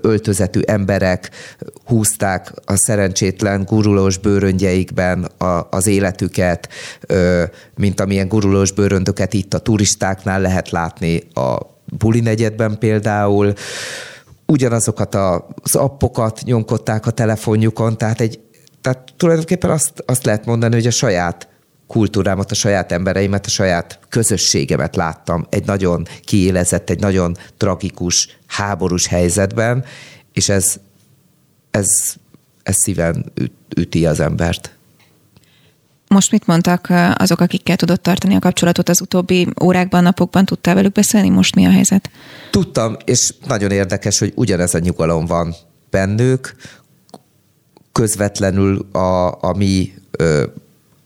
öltözetű 0.00 0.60
emberek 0.60 1.30
húzták 1.84 2.52
a 2.64 2.76
szerencsétlen 2.76 3.64
gurulós 3.64 4.18
bőröngyeikben 4.18 5.24
a, 5.24 5.66
az 5.70 5.86
életüket, 5.86 6.68
mint 7.76 8.00
amilyen 8.00 8.28
gurulós 8.28 8.72
bőröndöket 8.72 9.34
itt 9.34 9.54
a 9.54 9.58
turistáknál 9.58 10.40
lehet 10.40 10.70
látni 10.70 11.22
a 11.34 11.58
Buli 11.98 12.20
negyedben 12.20 12.78
például. 12.78 13.52
Ugyanazokat 14.46 15.14
az 15.14 15.74
appokat 15.74 16.40
nyomkodták 16.44 17.06
a 17.06 17.10
telefonjukon, 17.10 17.98
tehát 17.98 18.20
egy 18.20 18.40
tehát 18.80 19.12
tulajdonképpen 19.16 19.70
azt, 19.70 20.02
azt 20.06 20.24
lehet 20.24 20.44
mondani, 20.44 20.74
hogy 20.74 20.86
a 20.86 20.90
saját 20.90 21.48
kultúrámat, 21.86 22.50
a 22.50 22.54
saját 22.54 22.92
embereimet, 22.92 23.46
a 23.46 23.48
saját 23.48 23.98
közösségemet 24.08 24.96
láttam 24.96 25.46
egy 25.50 25.66
nagyon 25.66 26.06
kiélezett, 26.24 26.90
egy 26.90 27.00
nagyon 27.00 27.36
tragikus, 27.56 28.38
háborús 28.46 29.06
helyzetben, 29.06 29.84
és 30.32 30.48
ez, 30.48 30.76
ez, 31.70 32.14
ez 32.62 32.76
szíven 32.76 33.32
üt, 33.34 33.52
üti 33.76 34.06
az 34.06 34.20
embert. 34.20 34.74
Most 36.08 36.30
mit 36.30 36.46
mondtak 36.46 36.92
azok, 37.14 37.40
akikkel 37.40 37.76
tudott 37.76 38.02
tartani 38.02 38.34
a 38.34 38.38
kapcsolatot 38.38 38.88
az 38.88 39.00
utóbbi 39.00 39.48
órákban, 39.62 40.02
napokban? 40.02 40.44
Tudtál 40.44 40.74
velük 40.74 40.92
beszélni? 40.92 41.28
Most 41.28 41.54
mi 41.54 41.66
a 41.66 41.70
helyzet? 41.70 42.10
Tudtam, 42.50 42.96
és 43.04 43.34
nagyon 43.46 43.70
érdekes, 43.70 44.18
hogy 44.18 44.32
ugyanez 44.36 44.74
a 44.74 44.78
nyugalom 44.78 45.26
van 45.26 45.54
bennük, 45.90 46.54
közvetlenül 47.92 48.88
a, 48.92 49.26
a 49.26 49.54
mi 49.56 49.94
ö, 50.10 50.44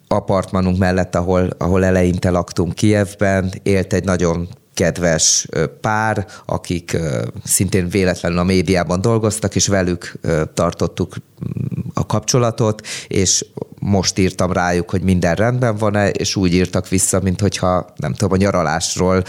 apartmanunk 0.09 0.79
mellett, 0.79 1.15
ahol, 1.15 1.51
ahol 1.59 1.85
eleinte 1.85 2.31
laktunk 2.31 2.75
Kievben, 2.75 3.53
élt 3.63 3.93
egy 3.93 4.05
nagyon 4.05 4.49
kedves 4.75 5.47
pár, 5.81 6.27
akik 6.47 6.97
szintén 7.45 7.89
véletlenül 7.89 8.39
a 8.39 8.45
médiában 8.45 9.01
dolgoztak, 9.01 9.55
és 9.55 9.67
velük 9.67 10.13
tartottuk 10.55 11.17
mm, 11.17 11.81
a 11.95 12.07
kapcsolatot, 12.07 12.87
és 13.09 13.45
most 13.81 14.19
írtam 14.19 14.53
rájuk, 14.53 14.91
hogy 14.91 15.03
minden 15.03 15.35
rendben 15.35 15.77
van-e, 15.77 16.09
és 16.09 16.37
úgy 16.37 16.55
írtak 16.55 16.89
vissza, 16.89 17.21
mint 17.21 17.41
hogyha 17.41 17.87
nem 17.97 18.13
tudom, 18.13 18.33
a 18.33 18.37
nyaralásról 18.37 19.23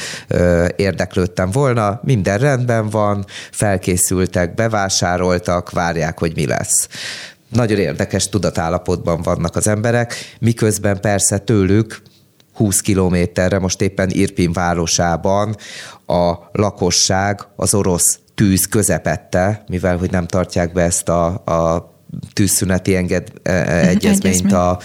érdeklődtem 0.76 1.52
volna. 1.52 2.00
Minden 2.04 2.38
rendben 2.38 2.90
van, 2.90 3.26
felkészültek, 3.52 4.54
bevásároltak, 4.54 5.72
várják, 5.72 6.20
hogy 6.20 6.32
mi 6.36 6.48
lesz 6.48 6.88
nagyon 7.50 7.78
érdekes 7.78 8.30
tudatállapotban 8.30 9.22
vannak 9.22 9.56
az 9.56 9.68
emberek, 9.68 10.16
miközben 10.40 11.02
persze 11.02 11.38
tőlük 11.38 12.02
20 12.54 12.82
kilométerre, 12.82 13.60
most 13.60 13.82
éppen 13.82 14.10
Irpin 14.10 14.54
városában 14.54 15.56
a 16.06 16.34
lakosság 16.52 17.48
az 17.56 17.74
orosz 17.74 18.20
tűz 18.36 18.66
közepette, 18.66 19.64
mivel 19.68 19.98
hogy 19.98 20.12
nem 20.12 20.28
tartják 20.28 20.74
be 20.74 20.82
ezt 20.82 21.10
a, 21.10 21.26
a 21.26 21.94
tűzszüneti 22.34 22.96
enged, 22.96 23.28
e, 23.44 23.52
e, 23.52 23.88
egyezményt 23.88 24.52
a, 24.52 24.80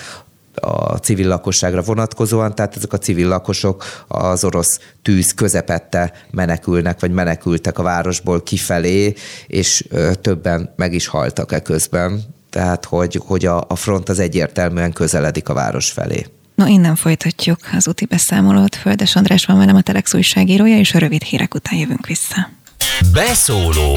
a 0.55 0.97
civil 0.97 1.29
lakosságra 1.29 1.83
vonatkozóan, 1.83 2.55
tehát 2.55 2.77
ezek 2.77 2.93
a 2.93 2.99
civil 2.99 3.29
lakosok 3.29 3.85
az 4.09 4.45
orosz 4.45 4.81
tűz 5.03 5.35
közepette 5.35 6.13
menekülnek, 6.31 7.01
vagy 7.01 7.11
menekültek 7.11 7.79
a 7.79 7.83
városból 7.83 8.43
kifelé, 8.43 9.15
és 9.47 9.89
többen 10.21 10.73
meg 10.77 10.93
is 10.93 11.07
haltak 11.07 11.53
e 11.53 11.61
közben 11.61 12.34
tehát 12.55 12.85
hogy, 12.85 13.21
hogy 13.27 13.47
a, 13.47 13.65
a 13.69 13.77
front 13.77 14.09
az 14.09 14.19
egyértelműen 14.19 14.93
közeledik 14.93 15.49
a 15.49 15.55
város 15.55 15.91
felé. 15.91 16.27
No, 16.55 16.67
innen 16.67 16.97
folytatjuk 16.97 17.59
az 17.77 17.89
úti 17.89 18.05
beszámolót. 18.05 18.75
Földes 18.75 19.17
András 19.17 19.45
van 19.45 19.59
velem 19.59 19.77
a 19.77 19.81
Telex 19.81 20.15
újságírója, 20.15 20.79
és 20.79 20.95
a 20.95 20.99
rövid 20.99 21.23
hírek 21.23 21.55
után 21.55 21.79
jövünk 21.79 22.07
vissza. 22.07 22.49
Beszóló 23.13 23.97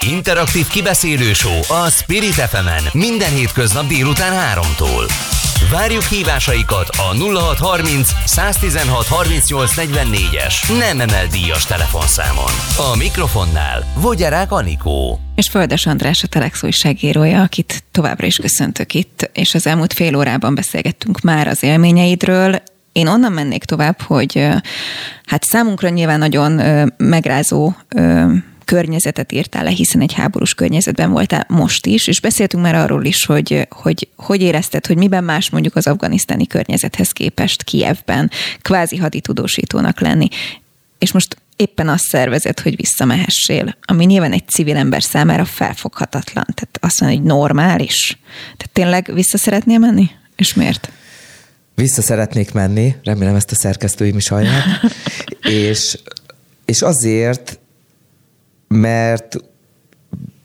Interaktív 0.00 0.66
kibeszélő 0.66 1.32
show 1.32 1.60
a 1.68 1.90
Spirit 1.90 2.34
fm 2.34 2.98
minden 2.98 3.30
hétköznap 3.30 3.86
délután 3.86 4.58
3-tól. 4.58 5.10
Várjuk 5.68 6.02
hívásaikat 6.02 6.88
a 6.88 7.14
0630 7.14 8.08
116 8.24 9.06
38 9.06 9.72
44-es 9.76 10.78
nem 10.78 11.00
emel 11.00 11.26
díjas 11.26 11.64
telefonszámon. 11.64 12.52
A 12.92 12.96
mikrofonnál 12.96 13.84
Vogyarák 14.00 14.52
Anikó. 14.52 15.20
És 15.34 15.48
Földes 15.48 15.86
András 15.86 16.22
a 16.22 16.26
Telex 16.26 16.62
újságírója, 16.62 17.42
akit 17.42 17.84
továbbra 17.90 18.26
is 18.26 18.36
köszöntök 18.36 18.94
itt, 18.94 19.30
és 19.32 19.54
az 19.54 19.66
elmúlt 19.66 19.92
fél 19.92 20.16
órában 20.16 20.54
beszélgettünk 20.54 21.20
már 21.20 21.46
az 21.46 21.62
élményeidről, 21.62 22.62
én 22.92 23.06
onnan 23.06 23.32
mennék 23.32 23.64
tovább, 23.64 24.00
hogy 24.00 24.48
hát 25.26 25.44
számunkra 25.44 25.88
nyilván 25.88 26.18
nagyon 26.18 26.52
megrázó 26.96 27.72
környezetet 28.70 29.32
írtál 29.32 29.64
le, 29.64 29.70
hiszen 29.70 30.00
egy 30.00 30.12
háborús 30.12 30.54
környezetben 30.54 31.10
voltál 31.10 31.44
most 31.48 31.86
is, 31.86 32.06
és 32.06 32.20
beszéltünk 32.20 32.62
már 32.62 32.74
arról 32.74 33.04
is, 33.04 33.24
hogy 33.24 33.66
hogy, 33.70 34.08
hogy 34.16 34.42
érezted, 34.42 34.86
hogy 34.86 34.96
miben 34.96 35.24
más 35.24 35.50
mondjuk 35.50 35.76
az 35.76 35.86
afganisztáni 35.86 36.46
környezethez 36.46 37.10
képest 37.10 37.62
Kievben 37.62 38.30
kvázi 38.62 38.96
haditudósítónak 38.96 40.00
lenni. 40.00 40.28
És 40.98 41.12
most 41.12 41.36
éppen 41.56 41.88
azt 41.88 42.04
szervezed, 42.04 42.60
hogy 42.60 42.76
visszamehessél, 42.76 43.76
ami 43.80 44.04
nyilván 44.04 44.32
egy 44.32 44.48
civil 44.48 44.76
ember 44.76 45.02
számára 45.02 45.44
felfoghatatlan. 45.44 46.46
Tehát 46.54 46.78
azt 46.80 47.00
mondja, 47.00 47.18
hogy 47.18 47.28
normális. 47.28 48.18
Tehát 48.56 48.70
tényleg 48.72 49.10
vissza 49.14 49.38
szeretnél 49.38 49.78
menni? 49.78 50.10
És 50.36 50.54
miért? 50.54 50.92
Vissza 51.74 52.02
szeretnék 52.02 52.52
menni, 52.52 52.94
remélem 53.04 53.34
ezt 53.34 53.50
a 53.50 53.54
szerkesztőim 53.54 54.16
is 54.16 54.28
hallják, 54.34 54.64
és, 55.42 55.98
és 56.64 56.82
azért, 56.82 57.59
mert 58.74 59.36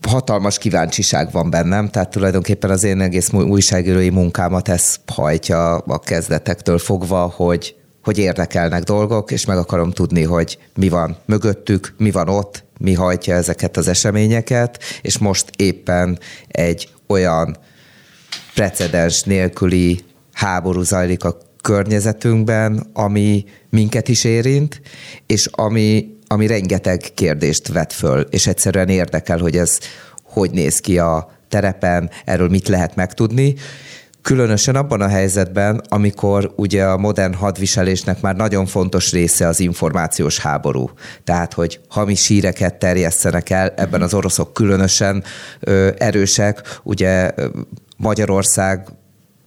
hatalmas 0.07 0.57
kíváncsiság 0.57 1.31
van 1.31 1.49
bennem, 1.49 1.89
tehát 1.89 2.09
tulajdonképpen 2.09 2.69
az 2.69 2.83
én 2.83 3.01
egész 3.01 3.33
újságírói 3.33 4.09
munkámat 4.09 4.67
ez 4.67 4.95
hajtja 5.05 5.77
a 5.77 5.99
kezdetektől 5.99 6.77
fogva, 6.77 7.33
hogy, 7.35 7.75
hogy 8.03 8.17
érdekelnek 8.17 8.83
dolgok, 8.83 9.31
és 9.31 9.45
meg 9.45 9.57
akarom 9.57 9.91
tudni, 9.91 10.23
hogy 10.23 10.57
mi 10.75 10.89
van 10.89 11.17
mögöttük, 11.25 11.93
mi 11.97 12.11
van 12.11 12.29
ott, 12.29 12.63
mi 12.77 12.93
hajtja 12.93 13.35
ezeket 13.35 13.77
az 13.77 13.87
eseményeket, 13.87 14.83
és 15.01 15.17
most 15.17 15.49
éppen 15.55 16.19
egy 16.47 16.89
olyan 17.07 17.57
precedens 18.53 19.23
nélküli 19.23 19.99
háború 20.33 20.81
zajlik 20.81 21.23
a 21.23 21.37
környezetünkben, 21.61 22.89
ami 22.93 23.45
minket 23.69 24.07
is 24.07 24.23
érint, 24.23 24.81
és 25.25 25.49
ami, 25.51 26.15
ami 26.35 26.47
rengeteg 26.47 27.01
kérdést 27.13 27.67
vet 27.67 27.93
föl, 27.93 28.21
és 28.21 28.47
egyszerűen 28.47 28.89
érdekel, 28.89 29.37
hogy 29.37 29.57
ez 29.57 29.79
hogy 30.23 30.51
néz 30.51 30.79
ki 30.79 30.99
a 30.99 31.31
terepen, 31.49 32.09
erről 32.25 32.49
mit 32.49 32.67
lehet 32.67 32.95
megtudni. 32.95 33.55
Különösen 34.21 34.75
abban 34.75 35.01
a 35.01 35.07
helyzetben, 35.07 35.81
amikor 35.87 36.53
ugye 36.55 36.83
a 36.83 36.97
modern 36.97 37.33
hadviselésnek 37.33 38.21
már 38.21 38.35
nagyon 38.35 38.65
fontos 38.65 39.11
része 39.11 39.47
az 39.47 39.59
információs 39.59 40.39
háború. 40.39 40.89
Tehát, 41.23 41.53
hogy 41.53 41.79
hamis 41.89 42.27
híreket 42.27 42.75
terjesztenek 42.75 43.49
el, 43.49 43.73
ebben 43.75 44.01
az 44.01 44.13
oroszok 44.13 44.53
különösen 44.53 45.23
ö, 45.59 45.89
erősek. 45.97 46.79
Ugye 46.83 47.31
Magyarország 47.97 48.87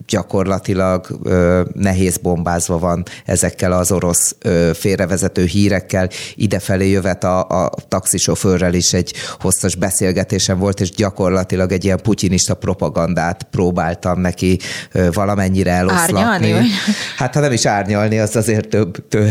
gyakorlatilag 0.08 1.18
ö, 1.22 1.62
nehéz 1.74 2.16
bombázva 2.16 2.78
van 2.78 3.02
ezekkel 3.24 3.72
az 3.72 3.92
orosz 3.92 4.36
ö, 4.42 4.70
félrevezető 4.74 5.44
hírekkel. 5.44 6.08
Idefelé 6.34 6.90
jövet 6.90 7.24
a, 7.24 7.64
a 7.64 7.70
taxisofőrrel 7.88 8.74
is 8.74 8.92
egy 8.92 9.12
hosszas 9.40 9.74
beszélgetésem 9.74 10.58
volt, 10.58 10.80
és 10.80 10.90
gyakorlatilag 10.90 11.72
egy 11.72 11.84
ilyen 11.84 12.00
putyinista 12.02 12.54
propagandát 12.54 13.42
próbáltam 13.50 14.20
neki 14.20 14.58
ö, 14.92 15.08
valamennyire 15.12 15.70
eloszlatni. 15.70 16.20
Árnyalni? 16.20 16.68
Hát 17.16 17.34
ha 17.34 17.40
nem 17.40 17.52
is 17.52 17.66
árnyalni, 17.66 18.18
az 18.18 18.36
azért 18.36 18.68
több, 18.68 19.08
több 19.08 19.30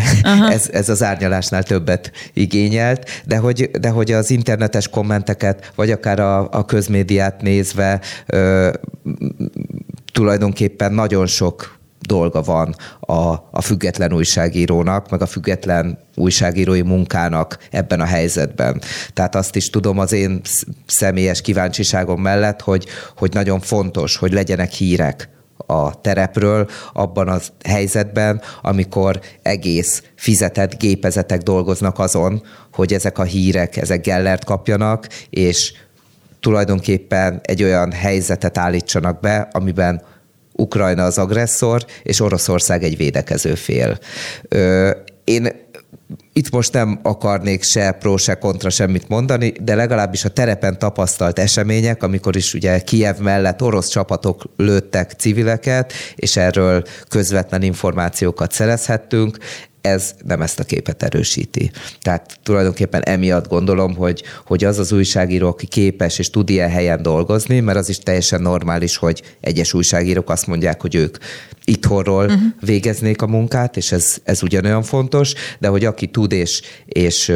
ez, 0.50 0.70
ez 0.72 0.90
az 0.90 1.04
árnyalásnál 1.04 1.64
többet 1.64 2.12
igényelt, 2.34 3.10
de 3.26 3.38
hogy, 3.38 3.70
de 3.80 3.90
hogy 3.90 4.12
az 4.12 4.30
internetes 4.30 4.88
kommenteket, 4.88 5.72
vagy 5.76 5.92
akár 5.92 6.20
a, 6.20 6.50
a 6.52 6.66
közmédiát 6.66 7.42
nézve 7.42 8.02
ö, 8.26 8.70
tulajdonképpen 10.18 10.94
nagyon 10.94 11.28
sok 11.28 11.78
dolga 12.00 12.42
van 12.42 12.76
a, 13.00 13.14
a 13.52 13.62
független 13.62 14.14
újságírónak, 14.14 15.10
meg 15.10 15.22
a 15.22 15.26
független 15.26 16.00
újságírói 16.16 16.82
munkának 16.82 17.58
ebben 17.72 18.02
a 18.02 18.06
helyzetben. 18.06 18.82
Tehát 19.14 19.36
azt 19.36 19.56
is 19.56 19.70
tudom 19.70 20.00
az 20.00 20.12
én 20.12 20.42
személyes 20.86 21.42
kíváncsiságom 21.42 22.22
mellett, 22.22 22.62
hogy, 22.62 22.86
hogy 23.18 23.34
nagyon 23.34 23.60
fontos, 23.60 24.16
hogy 24.16 24.34
legyenek 24.34 24.72
hírek 24.72 25.30
a 25.58 26.02
terepről 26.02 26.70
abban 26.94 27.28
a 27.28 27.40
helyzetben, 27.64 28.42
amikor 28.62 29.20
egész 29.42 30.04
fizetett 30.16 30.80
gépezetek 30.80 31.42
dolgoznak 31.42 32.00
azon, 32.00 32.44
hogy 32.74 32.94
ezek 32.94 33.18
a 33.18 33.24
hírek, 33.24 33.78
ezek 33.78 34.02
Gellert 34.02 34.46
kapjanak, 34.46 35.08
és 35.30 35.74
tulajdonképpen 36.48 37.40
egy 37.44 37.64
olyan 37.64 37.92
helyzetet 37.92 38.58
állítsanak 38.58 39.20
be, 39.20 39.48
amiben 39.52 40.02
Ukrajna 40.54 41.04
az 41.04 41.18
agresszor, 41.18 41.86
és 42.04 42.20
Oroszország 42.20 42.84
egy 42.84 42.98
védekező 42.98 43.56
fél. 43.56 43.98
Én 45.24 45.48
itt 46.34 46.50
most 46.50 46.74
nem 46.74 47.00
akarnék 47.04 47.64
se 47.64 47.92
pro, 47.92 48.18
se 48.18 48.36
kontra 48.36 48.70
semmit 48.70 49.08
mondani, 49.08 49.54
de 49.62 49.76
legalábbis 49.76 50.26
a 50.26 50.30
terepen 50.30 50.80
tapasztalt 50.80 51.40
események, 51.40 52.04
amikor 52.04 52.36
is 52.36 52.54
ugye 52.54 52.80
Kiev 52.80 53.18
mellett 53.18 53.62
orosz 53.62 53.88
csapatok 53.88 54.44
lőttek 54.58 55.12
civileket, 55.12 55.94
és 56.16 56.38
erről 56.38 56.84
közvetlen 57.08 57.62
információkat 57.62 58.52
szerezhettünk, 58.52 59.38
ez 59.88 60.16
nem 60.26 60.42
ezt 60.42 60.60
a 60.60 60.64
képet 60.64 61.04
erősíti. 61.04 61.72
Tehát 62.02 62.40
tulajdonképpen 62.44 63.02
emiatt 63.02 63.48
gondolom, 63.48 63.96
hogy, 63.96 64.24
hogy 64.46 64.64
az 64.64 64.80
az 64.80 64.92
újságíró, 64.92 65.48
aki 65.48 65.66
képes 65.66 66.20
és 66.20 66.30
tud 66.30 66.50
ilyen 66.50 66.70
helyen 66.70 67.02
dolgozni, 67.02 67.60
mert 67.60 67.78
az 67.78 67.90
is 67.90 67.98
teljesen 67.98 68.42
normális, 68.42 68.98
hogy 68.98 69.22
egyes 69.42 69.74
újságírók 69.74 70.30
azt 70.30 70.48
mondják, 70.48 70.82
hogy 70.82 70.96
ők 70.96 71.18
itthonról 71.64 72.26
uh-huh. 72.26 72.42
végeznék 72.60 73.22
a 73.22 73.28
munkát, 73.28 73.78
és 73.78 73.92
ez, 73.92 74.16
ez 74.24 74.44
ugyanolyan 74.44 74.84
fontos, 74.84 75.34
de 75.60 75.68
hogy 75.68 75.86
aki 75.86 76.08
tud 76.08 76.32
és, 76.32 76.62
és 76.86 77.34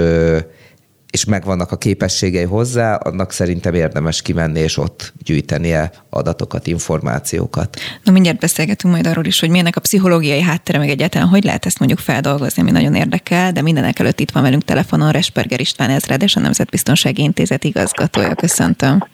és 1.12 1.26
megvannak 1.26 1.72
a 1.72 1.78
képességei 1.78 2.44
hozzá, 2.44 2.96
annak 2.96 3.32
szerintem 3.32 3.74
érdemes 3.74 4.22
kimenni 4.22 4.60
és 4.60 4.78
ott 4.78 5.14
gyűjtenie 5.24 5.92
adatokat, 6.10 6.68
információkat. 6.68 7.80
Na 8.04 8.12
mindjárt 8.12 8.40
beszélgetünk 8.40 8.94
majd 8.94 9.08
arról 9.08 9.26
is, 9.26 9.40
hogy 9.40 9.50
milyenek 9.50 9.76
a 9.76 9.80
pszichológiai 9.80 10.42
háttere, 10.42 10.78
meg 10.78 10.90
egyáltalán 10.90 11.28
hogy 11.28 11.44
lehet 11.44 11.66
ezt 11.66 11.80
mondjuk 11.80 12.00
feldolgozni, 12.00 12.62
ami 12.62 12.72
nagyon 12.72 12.96
érdekel, 12.96 13.52
de 13.52 13.62
mindenek 13.62 14.00
előtt 14.00 14.20
itt 14.20 14.32
van 14.32 14.44
velünk 14.44 14.64
telefonon 14.64 15.12
Resperger 15.12 15.60
István 15.60 15.90
ezredes, 15.90 16.36
a 16.36 16.40
Nemzetbiztonsági 16.40 17.22
Intézet 17.22 17.64
igazgatója. 17.64 18.36
Köszöntöm. 18.36 19.08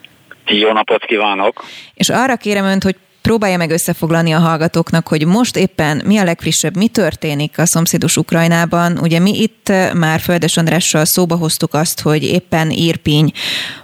Jó 0.45 0.71
napot 0.71 1.05
kívánok! 1.05 1.63
És 1.93 2.09
arra 2.09 2.35
kérem 2.35 2.65
önt, 2.65 2.83
hogy 2.83 2.95
próbálja 3.27 3.57
meg 3.57 3.69
összefoglalni 3.69 4.31
a 4.31 4.39
hallgatóknak, 4.39 5.07
hogy 5.07 5.25
most 5.25 5.57
éppen 5.57 6.01
mi 6.05 6.17
a 6.17 6.23
legfrissebb, 6.23 6.77
mi 6.77 6.87
történik 6.87 7.59
a 7.59 7.65
szomszédos 7.65 8.17
Ukrajnában. 8.17 8.97
Ugye 8.97 9.19
mi 9.19 9.41
itt 9.41 9.69
eh, 9.69 9.93
már 9.93 10.19
Földes 10.19 10.57
Andrással 10.57 11.05
szóba 11.05 11.35
hoztuk 11.35 11.73
azt, 11.73 12.01
hogy 12.01 12.23
éppen 12.23 12.71
Írpiny 12.71 13.31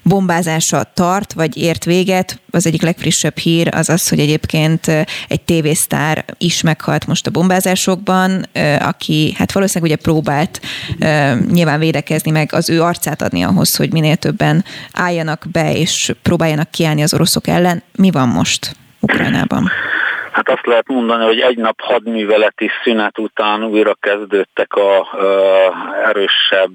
bombázása 0.01 0.91
tart, 0.93 1.33
vagy 1.33 1.57
ért 1.57 1.85
véget. 1.85 2.39
Az 2.51 2.65
egyik 2.65 2.81
legfrissebb 2.81 3.37
hír 3.37 3.75
az 3.75 3.89
az, 3.89 4.09
hogy 4.09 4.19
egyébként 4.19 4.87
eh, 4.87 5.03
egy 5.27 5.41
tévésztár 5.41 6.25
is 6.37 6.61
meghalt 6.61 7.07
most 7.07 7.27
a 7.27 7.31
bombázásokban, 7.31 8.45
eh, 8.51 8.87
aki 8.87 9.33
hát 9.37 9.51
valószínűleg 9.51 9.93
ugye 9.93 10.01
próbált 10.01 10.61
nyilván 11.51 11.79
védekezni, 11.79 12.31
meg 12.31 12.53
az 12.53 12.69
ő 12.69 12.81
arcát 12.81 13.21
adni 13.21 13.41
ahhoz, 13.41 13.75
hogy 13.75 13.91
minél 13.91 14.15
többen 14.15 14.65
álljanak 14.93 15.45
be 15.51 15.77
és 15.77 16.15
próbáljanak 16.21 16.71
kiállni 16.71 17.03
az 17.03 17.13
oroszok 17.13 17.47
ellen. 17.47 17.83
Mi 17.95 18.11
van 18.11 18.27
most? 18.27 18.75
Ukrajnában? 19.03 19.71
Hát 20.33 20.49
azt 20.49 20.65
lehet 20.65 20.87
mondani, 20.87 21.23
hogy 21.25 21.39
egy 21.39 21.57
nap 21.57 21.81
hadműveleti 21.81 22.69
szünet 22.83 23.19
után 23.19 23.63
újra 23.63 23.93
kezdődtek 23.93 24.73
a 24.73 25.07
erősebb 26.05 26.71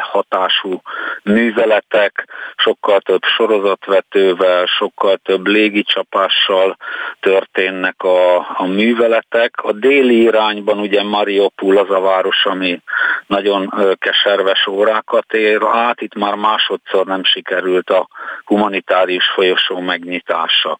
hatású 0.00 0.82
műveletek, 1.22 2.28
sokkal 2.56 3.00
több 3.00 3.22
sorozatvetővel, 3.36 4.66
sokkal 4.66 5.16
több 5.16 5.46
légicsapással 5.46 6.76
történnek 7.20 8.02
a, 8.02 8.36
a 8.36 8.66
műveletek. 8.66 9.54
A 9.62 9.72
déli 9.72 10.22
irányban 10.22 10.78
ugye 10.78 11.02
Mariupol 11.02 11.76
az 11.76 11.90
a 11.90 12.00
város, 12.00 12.44
ami 12.44 12.80
nagyon 13.26 13.72
keserves 13.98 14.66
órákat 14.66 15.32
ér 15.32 15.60
át, 15.72 16.00
itt 16.00 16.14
már 16.14 16.34
másodszor 16.34 17.06
nem 17.06 17.24
sikerült 17.24 17.90
a 17.90 18.08
humanitárius 18.44 19.30
folyosó 19.34 19.80
megnyitása. 19.80 20.78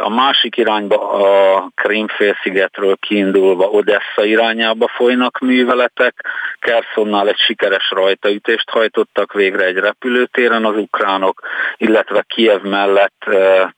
A 0.00 0.08
másik 0.08 0.56
irányba 0.56 1.10
a 1.10 1.68
Krímfélszigetről 1.74 2.96
kiindulva 2.96 3.64
Odessa 3.64 4.24
irányába 4.24 4.88
folynak 4.88 5.38
műveletek. 5.38 6.14
Kerszonnál 6.58 7.28
egy 7.28 7.38
sikeres 7.38 7.90
rajtaütést 7.90 8.70
hajtottak 8.70 9.32
végre 9.32 9.64
egy 9.64 9.76
repülőtéren 9.76 10.64
az 10.64 10.76
ukránok, 10.76 11.40
illetve 11.76 12.24
Kiev 12.28 12.62
mellett 12.62 13.24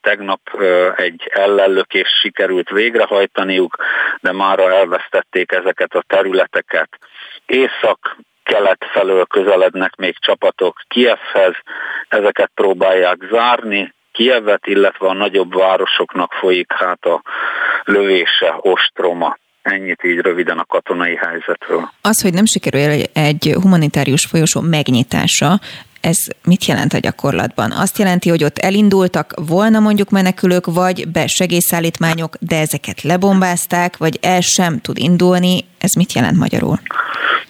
tegnap 0.01 0.39
egy 0.95 1.29
ellenlökést 1.29 2.19
sikerült 2.19 2.69
végrehajtaniuk, 2.69 3.75
de 4.19 4.31
mára 4.31 4.71
elvesztették 4.73 5.51
ezeket 5.51 5.93
a 5.93 6.03
területeket. 6.07 6.89
Észak 7.45 8.17
kelet 8.43 8.85
felől 8.91 9.25
közelednek 9.25 9.95
még 9.95 10.15
csapatok 10.19 10.77
Kievhez, 10.87 11.55
ezeket 12.07 12.51
próbálják 12.55 13.17
zárni, 13.31 13.95
Kievet, 14.17 14.65
illetve 14.65 15.07
a 15.07 15.13
nagyobb 15.13 15.53
városoknak 15.53 16.31
folyik 16.31 16.71
hát 16.71 17.05
a 17.05 17.21
lövése, 17.83 18.55
ostroma. 18.57 19.37
Ennyit 19.61 20.03
így 20.03 20.17
röviden 20.17 20.57
a 20.57 20.65
katonai 20.65 21.15
helyzetről. 21.15 21.91
Az, 22.01 22.21
hogy 22.21 22.33
nem 22.33 22.45
sikerül 22.45 23.03
egy 23.13 23.55
humanitárius 23.61 24.25
folyosó 24.25 24.61
megnyitása, 24.61 25.59
ez 26.01 26.17
mit 26.43 26.65
jelent 26.65 26.93
a 26.93 26.97
gyakorlatban? 26.97 27.71
Azt 27.71 27.97
jelenti, 27.97 28.29
hogy 28.29 28.43
ott 28.43 28.57
elindultak 28.57 29.33
volna 29.47 29.79
mondjuk 29.79 30.09
menekülők, 30.09 30.65
vagy 30.65 31.07
be 31.07 31.27
segélyszállítmányok, 31.27 32.35
de 32.39 32.59
ezeket 32.59 33.01
lebombázták, 33.01 33.97
vagy 33.97 34.17
el 34.21 34.41
sem 34.41 34.79
tud 34.79 34.97
indulni. 34.97 35.65
Ez 35.79 35.93
mit 35.93 36.13
jelent 36.13 36.37
magyarul? 36.37 36.79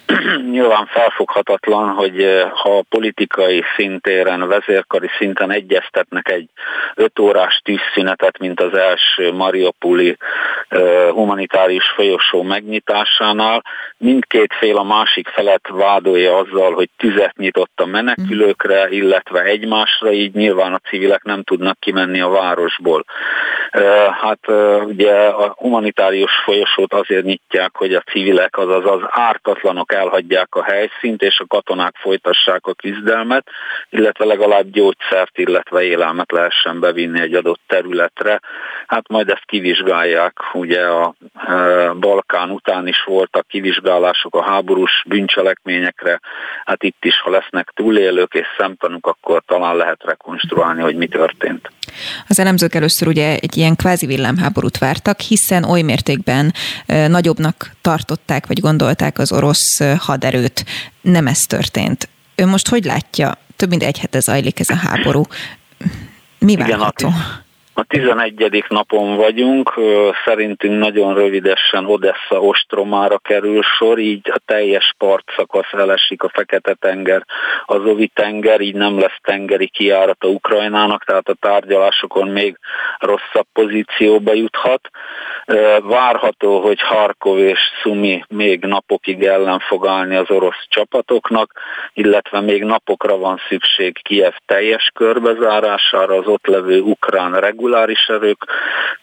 nyilván 0.52 0.86
felfoghatatlan, 0.86 1.90
hogy 1.90 2.22
eh, 2.24 2.50
ha 2.52 2.84
politikai 2.90 3.64
szintéren, 3.76 4.48
vezérkari 4.48 5.10
szinten 5.18 5.52
egyeztetnek 5.52 6.30
egy 6.30 6.50
öt 6.96 7.20
órás 7.20 7.62
tűzszünetet, 7.64 8.40
mint 8.40 8.62
az 8.62 8.74
első 8.74 9.32
Mariupoli 9.32 10.18
eh, 10.68 11.10
humanitárius 11.10 11.90
folyosó 11.96 12.44
megnyitásánál, 12.44 13.64
mindkét 13.98 14.54
fél 14.60 14.78
a 14.78 14.84
másik 14.84 15.28
felet 15.28 15.68
vádolja 15.70 16.38
azzal, 16.38 16.74
hogy 16.74 16.90
tüzet 16.98 17.38
nyitott 17.38 17.80
a 17.82 17.86
menekülőkre, 17.86 18.90
illetve 18.90 19.42
egymásra, 19.42 20.12
így 20.12 20.34
nyilván 20.34 20.74
a 20.74 20.82
civilek 20.90 21.24
nem 21.24 21.44
tudnak 21.44 21.80
kimenni 21.80 22.22
a 22.22 22.30
városból. 22.30 23.06
Eh, 23.70 24.08
hát 24.22 24.40
ugye 24.86 25.14
a 25.14 25.54
humanitárius 25.58 26.32
folyosót 26.44 26.94
azért 26.94 27.26
nyitják, 27.26 27.76
hogy 27.76 27.94
a 27.94 28.02
civilek, 28.12 28.58
azaz 28.58 28.86
az 28.86 29.02
ártatlanok 29.10 29.96
elhagyják 29.98 30.56
a 30.56 30.64
helyszínt, 30.64 31.22
és 31.22 31.40
a 31.40 31.48
katonák 31.48 31.96
folytassák 31.96 32.66
a 32.66 32.74
küzdelmet, 32.74 33.48
illetve 33.90 34.26
legalább 34.26 34.70
gyógyszert, 34.70 35.38
illetve 35.38 35.84
élelmet 35.84 36.32
lehessen 36.32 36.80
bevinni 36.80 37.22
egy 37.22 37.34
adott 37.34 37.62
területre. 37.68 38.40
Hát 38.88 39.08
majd 39.08 39.30
ezt 39.30 39.46
kivizsgálják, 39.46 40.40
ugye 40.54 40.86
a 40.86 41.14
e, 41.34 41.92
Balkán 41.94 42.50
után 42.50 42.88
is 42.88 43.04
voltak 43.04 43.48
kivizsgálások 43.48 44.36
a 44.36 44.44
háborús 44.44 45.04
bűncselekményekre, 45.08 46.20
hát 46.66 46.84
itt 46.84 47.06
is, 47.06 47.20
ha 47.20 47.30
lesznek 47.30 47.72
túlélők 47.76 48.34
és 48.34 48.48
szemtanúk, 48.58 49.08
akkor 49.08 49.44
talán 49.46 49.76
lehet 49.76 50.04
rekonstruálni, 50.04 50.82
hogy 50.82 50.96
mi 50.96 51.08
történt. 51.08 51.72
Az 52.28 52.40
elemzők 52.40 52.76
először 52.76 53.08
ugye 53.08 53.38
egy 53.38 53.58
ilyen 53.58 53.76
kvázi 53.76 54.06
villámháborút 54.06 54.78
vártak, 54.78 55.20
hiszen 55.20 55.64
oly 55.64 55.82
mértékben 55.82 56.54
nagyobbnak 56.86 57.76
tartották, 57.82 58.48
vagy 58.48 58.60
gondolták 58.60 59.20
az 59.20 59.32
orosz 59.32 59.80
haderőt. 59.98 60.66
Nem 61.02 61.28
ez 61.28 61.40
történt. 61.40 62.10
Ő 62.36 62.46
most 62.46 62.68
hogy 62.68 62.84
látja? 62.84 63.38
Több 63.56 63.70
mint 63.70 63.84
egy 63.84 64.00
hete 64.00 64.20
zajlik 64.20 64.60
ez 64.60 64.70
a 64.70 64.76
háború. 64.76 65.24
Mi 66.40 66.56
várható? 66.56 67.08
Igen, 67.08 67.46
a 67.80 67.84
11. 67.84 68.66
napon 68.68 69.16
vagyunk, 69.16 69.74
szerintünk 70.26 70.80
nagyon 70.80 71.14
rövidesen 71.14 71.86
Odessa 71.86 72.40
ostromára 72.40 73.18
kerül 73.18 73.62
sor, 73.62 74.00
így 74.00 74.30
a 74.34 74.40
teljes 74.46 74.94
partszakasz 74.98 75.72
elesik 75.72 76.24
a 76.24 76.30
Fekete-tenger, 76.30 77.26
az 77.66 77.86
Ovi-tenger, 77.86 78.62
így 78.62 78.76
nem 78.76 79.00
lesz 79.00 79.18
tengeri 79.22 79.68
kiárata 79.68 80.28
Ukrajnának, 80.28 81.04
tehát 81.04 81.30
a 81.30 81.36
tárgyalásokon 81.40 82.28
még 82.28 82.58
rosszabb 83.00 83.46
pozícióba 83.54 84.34
juthat. 84.34 84.90
Várható, 85.82 86.60
hogy 86.62 86.82
Harkov 86.82 87.40
és 87.40 87.60
Szumi 87.82 88.24
még 88.28 88.66
napokig 88.66 89.24
ellen 89.24 89.60
fog 89.60 89.88
állni 89.88 90.16
az 90.16 90.30
orosz 90.30 90.66
csapatoknak, 90.70 91.52
illetve 91.94 92.42
még 92.42 92.64
napokra 92.64 93.18
van 93.18 93.42
szükség 93.50 94.02
Kiev 94.02 94.34
teljes 94.46 94.92
körbezárására, 94.94 96.16
az 96.16 96.28
ott 96.28 96.46
levő 96.48 96.80
ukrán 96.80 97.32
reguláris 97.32 97.66
reguláris 97.68 98.08
erők 98.08 98.46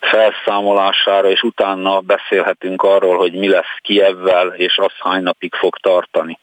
felszámolására, 0.01 1.31
és 1.31 1.43
utána 1.43 2.01
beszélhetünk 2.01 2.83
arról, 2.83 3.17
hogy 3.17 3.33
mi 3.33 3.49
lesz 3.49 3.79
Kievvel, 3.81 4.49
és 4.49 4.77
az 4.77 4.93
hány 4.99 5.23
napig 5.23 5.55
fog 5.55 5.79
tartani. 5.79 6.39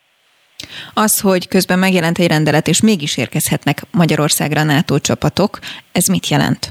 Az, 0.93 1.19
hogy 1.19 1.47
közben 1.47 1.79
megjelent 1.79 2.17
egy 2.17 2.27
rendelet, 2.27 2.67
és 2.67 2.81
mégis 2.81 3.17
érkezhetnek 3.17 3.77
Magyarországra 3.91 4.63
NATO 4.63 4.99
csapatok, 4.99 5.60
ez 5.91 6.05
mit 6.05 6.27
jelent? 6.27 6.69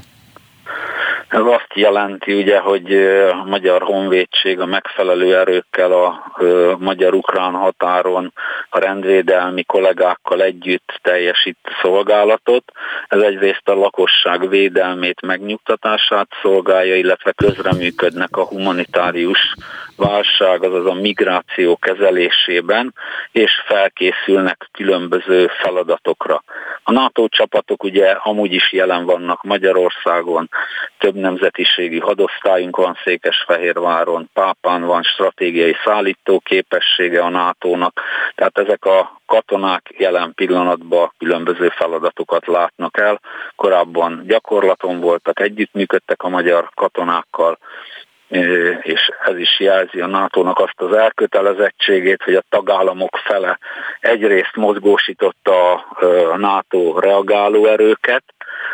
Ez 1.31 1.41
azt 1.45 1.73
jelenti 1.73 2.33
ugye, 2.33 2.59
hogy 2.59 2.93
a 3.31 3.43
Magyar 3.43 3.81
Honvédség 3.81 4.59
a 4.59 4.65
megfelelő 4.65 5.37
erőkkel 5.37 5.91
a 5.91 6.31
magyar-ukrán 6.79 7.53
határon 7.53 8.33
a 8.69 8.79
rendvédelmi 8.79 9.63
kollégákkal 9.63 10.41
együtt 10.41 10.99
teljesít 11.01 11.57
szolgálatot. 11.81 12.63
Ez 13.07 13.21
egyrészt 13.21 13.69
a 13.69 13.73
lakosság 13.73 14.49
védelmét, 14.49 15.21
megnyugtatását 15.21 16.27
szolgálja, 16.41 16.95
illetve 16.95 17.31
közreműködnek 17.31 18.37
a 18.37 18.45
humanitárius 18.45 19.55
válság, 19.95 20.63
azaz 20.63 20.85
a 20.85 20.93
migráció 20.93 21.77
kezelésében, 21.77 22.93
és 23.31 23.51
felkészülnek 23.65 24.69
különböző 24.71 25.47
feladatokra. 25.61 26.43
A 26.83 26.91
NATO 26.91 27.27
csapatok 27.27 27.83
ugye 27.83 28.09
amúgy 28.09 28.53
is 28.53 28.73
jelen 28.73 29.05
vannak 29.05 29.43
Magyarországon, 29.43 30.49
több 30.97 31.15
nemzetiségi 31.21 31.99
hadosztályunk 31.99 32.75
van 32.75 32.97
Székesfehérváron, 33.03 34.29
Pápán 34.33 34.81
van 34.81 35.03
stratégiai 35.03 35.75
szállító 35.85 36.39
képessége 36.39 37.23
a 37.23 37.29
NATO-nak, 37.29 38.01
tehát 38.35 38.57
ezek 38.57 38.85
a 38.85 39.21
katonák 39.25 39.93
jelen 39.97 40.33
pillanatban 40.35 41.13
különböző 41.17 41.69
feladatokat 41.69 42.47
látnak 42.47 42.97
el. 42.97 43.19
Korábban 43.55 44.23
gyakorlaton 44.27 44.99
voltak, 44.99 45.39
együttműködtek 45.39 46.23
a 46.23 46.29
magyar 46.29 46.69
katonákkal, 46.73 47.57
és 48.81 49.11
ez 49.25 49.37
is 49.37 49.59
jelzi 49.59 50.01
a 50.01 50.07
NATO-nak 50.07 50.59
azt 50.59 50.81
az 50.81 50.95
elkötelezettségét, 50.95 52.23
hogy 52.23 52.35
a 52.35 52.43
tagállamok 52.49 53.17
fele 53.23 53.59
egyrészt 53.99 54.55
mozgósította 54.55 55.73
a 56.31 56.37
NATO 56.37 56.99
reagáló 56.99 57.65
erőket, 57.65 58.23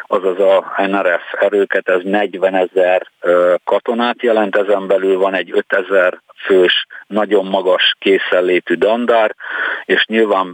azaz 0.08 0.40
a 0.40 0.74
NRF 0.78 1.34
erőket, 1.40 1.90
ez 1.90 2.02
40 2.04 2.56
ezer 2.56 3.08
katonát 3.64 4.22
jelent, 4.22 4.56
ezen 4.56 4.88
belül 4.88 5.18
van 5.18 5.34
egy 5.34 5.52
5 5.54 5.66
ezer 5.68 6.22
fős, 6.46 6.86
nagyon 7.08 7.46
magas 7.46 7.96
készenlétű 8.00 8.74
dandár, 8.74 9.36
és 9.86 10.06
nyilván 10.06 10.54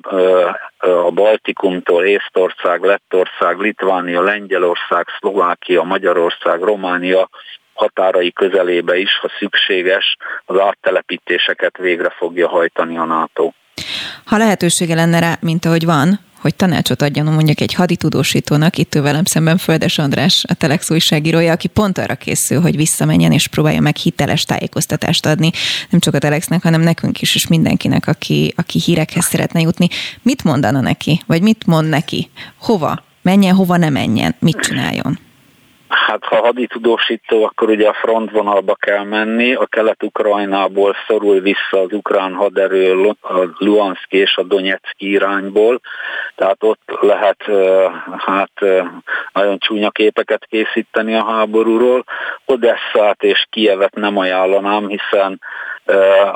a 0.78 1.12
Baltikumtól 1.12 2.06
Észtország, 2.06 2.82
Lettország, 2.82 3.58
Litvánia, 3.58 4.22
Lengyelország, 4.22 5.06
Szlovákia, 5.20 5.84
Magyarország, 5.84 6.62
Románia 6.62 7.30
határai 7.74 8.32
közelébe 8.32 8.98
is, 8.98 9.20
ha 9.22 9.30
szükséges, 9.40 10.18
az 10.46 10.60
áttelepítéseket 10.60 11.78
végre 11.78 12.10
fogja 12.10 12.48
hajtani 12.48 12.98
a 12.98 13.06
NATO. 13.06 13.52
Ha 14.26 14.38
lehetősége 14.38 14.96
lenne 14.96 15.20
rá, 15.20 15.38
mint 15.42 15.66
ahogy 15.66 15.86
van, 15.86 16.20
hogy 16.44 16.56
tanácsot 16.56 17.02
adjon 17.02 17.26
mondjuk 17.26 17.60
egy 17.60 17.74
haditudósítónak, 17.74 18.78
itt 18.78 18.96
ő 18.96 19.02
velem 19.02 19.24
szemben 19.24 19.58
Földes 19.58 19.98
András, 19.98 20.44
a 20.48 20.54
Telex 20.54 20.90
újságírója, 20.90 21.52
aki 21.52 21.68
pont 21.68 21.98
arra 21.98 22.16
készül, 22.16 22.62
hogy 22.62 22.76
visszamenjen 22.76 23.32
és 23.32 23.48
próbálja 23.48 23.82
meg 23.82 23.96
hiteles 23.96 24.44
tájékoztatást 24.44 25.26
adni, 25.26 25.52
nem 25.90 26.00
csak 26.00 26.14
a 26.14 26.18
Telexnek, 26.20 26.64
hanem 26.64 26.82
nekünk 26.82 27.22
is, 27.22 27.36
és 27.36 27.48
mindenkinek, 27.48 28.08
aki, 28.08 28.54
aki 28.58 28.80
hírekhez 28.80 29.26
szeretne 29.26 29.60
jutni. 29.60 29.88
Mit 30.22 30.44
mondana 30.44 30.80
neki? 30.80 31.22
Vagy 31.26 31.42
mit 31.42 31.66
mond 31.66 31.90
neki? 31.90 32.30
Hova? 32.58 33.04
Menjen, 33.22 33.56
hova 33.56 33.78
ne 33.78 33.90
menjen? 33.90 34.36
Mit 34.40 34.60
csináljon? 34.60 35.20
Hát 35.96 36.24
ha 36.24 36.36
haditudósító, 36.36 37.44
akkor 37.44 37.70
ugye 37.70 37.88
a 37.88 37.94
frontvonalba 37.94 38.76
kell 38.76 39.04
menni, 39.04 39.54
a 39.54 39.66
kelet-ukrajnából 39.66 40.96
szorul 41.08 41.40
vissza 41.40 41.80
az 41.80 41.92
ukrán 41.92 42.34
haderő 42.34 43.16
a 43.22 43.48
Luanszki 43.58 44.18
és 44.18 44.38
a 44.38 44.44
Donetszki 44.44 45.10
irányból, 45.10 45.80
tehát 46.36 46.64
ott 46.64 46.98
lehet 47.02 47.44
hát 48.18 48.52
nagyon 49.34 49.58
csúnya 49.58 49.90
képeket 49.90 50.46
készíteni 50.46 51.16
a 51.16 51.24
háborúról. 51.24 52.04
Odesszát 52.46 53.24
és 53.24 53.46
Kievet 53.50 53.96
nem 53.96 54.18
ajánlanám, 54.18 54.88
hiszen 54.88 55.40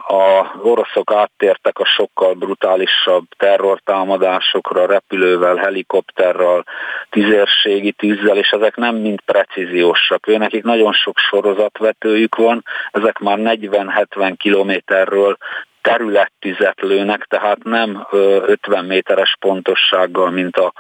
a 0.08 0.56
oroszok 0.62 1.12
áttértek 1.12 1.80
a 1.80 1.86
sokkal 1.86 2.34
brutálisabb 2.34 3.26
terrortámadásokra, 3.38 4.86
repülővel, 4.86 5.56
helikopterrel, 5.56 6.66
tüzérségi 7.10 7.92
tűzzel, 7.92 8.38
és 8.38 8.50
ezek 8.50 8.76
nem 8.76 8.96
mind 8.96 9.22
precíziósak. 9.22 10.28
Ő 10.28 10.38
nekik 10.38 10.64
nagyon 10.64 10.94
sok 10.94 11.18
sorozatvetőjük 11.18 12.36
van, 12.36 12.64
ezek 12.92 13.20
már 13.20 13.38
40-70 13.42 14.34
kilométerről 14.38 15.38
területtüzet 15.82 16.82
lőnek, 16.82 17.26
tehát 17.30 17.64
nem 17.64 18.08
50 18.12 18.86
méteres 18.86 19.36
pontossággal, 19.40 20.30
mint 20.30 20.58
a 20.58 20.74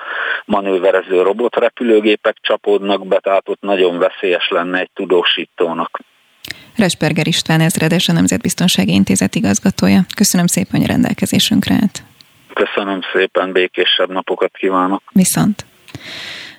manőverező 0.45 1.21
robotrepülőgépek 1.21 2.37
csapódnak 2.41 3.07
be, 3.07 3.19
tehát 3.19 3.49
ott 3.49 3.61
nagyon 3.61 3.97
veszélyes 3.97 4.47
lenne 4.49 4.79
egy 4.79 4.89
tudósítónak. 4.93 5.99
Resperger 6.77 7.27
István 7.27 7.61
ezredes, 7.61 8.09
a 8.09 8.13
Nemzetbiztonsági 8.13 8.93
Intézet 8.93 9.35
igazgatója. 9.35 10.05
Köszönöm 10.15 10.47
szépen, 10.47 10.79
hogy 10.79 10.89
rendelkezésünkre 10.89 11.73
állt. 11.73 12.03
Köszönöm 12.53 12.99
szépen, 13.13 13.51
békésebb 13.51 14.11
napokat 14.11 14.51
kívánok. 14.57 15.03
Viszont. 15.11 15.65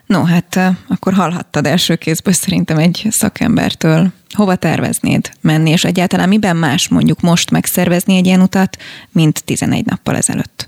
No, 0.07 0.25
hát 0.25 0.61
akkor 0.89 1.13
hallhattad 1.13 1.67
első 1.67 1.97
kézből 1.97 2.33
szerintem 2.33 2.79
egy 2.79 3.07
szakembertől, 3.11 4.07
hova 4.35 4.57
terveznéd 4.57 5.31
menni, 5.41 5.71
és 5.71 5.85
egyáltalán 5.85 6.29
miben 6.29 6.57
más 6.57 6.89
mondjuk 6.89 7.21
most 7.21 7.51
megszervezni 7.51 8.17
egy 8.17 8.27
ilyen 8.27 8.41
utat, 8.41 8.77
mint 9.13 9.45
11 9.45 9.85
nappal 9.85 10.17
ezelőtt? 10.17 10.68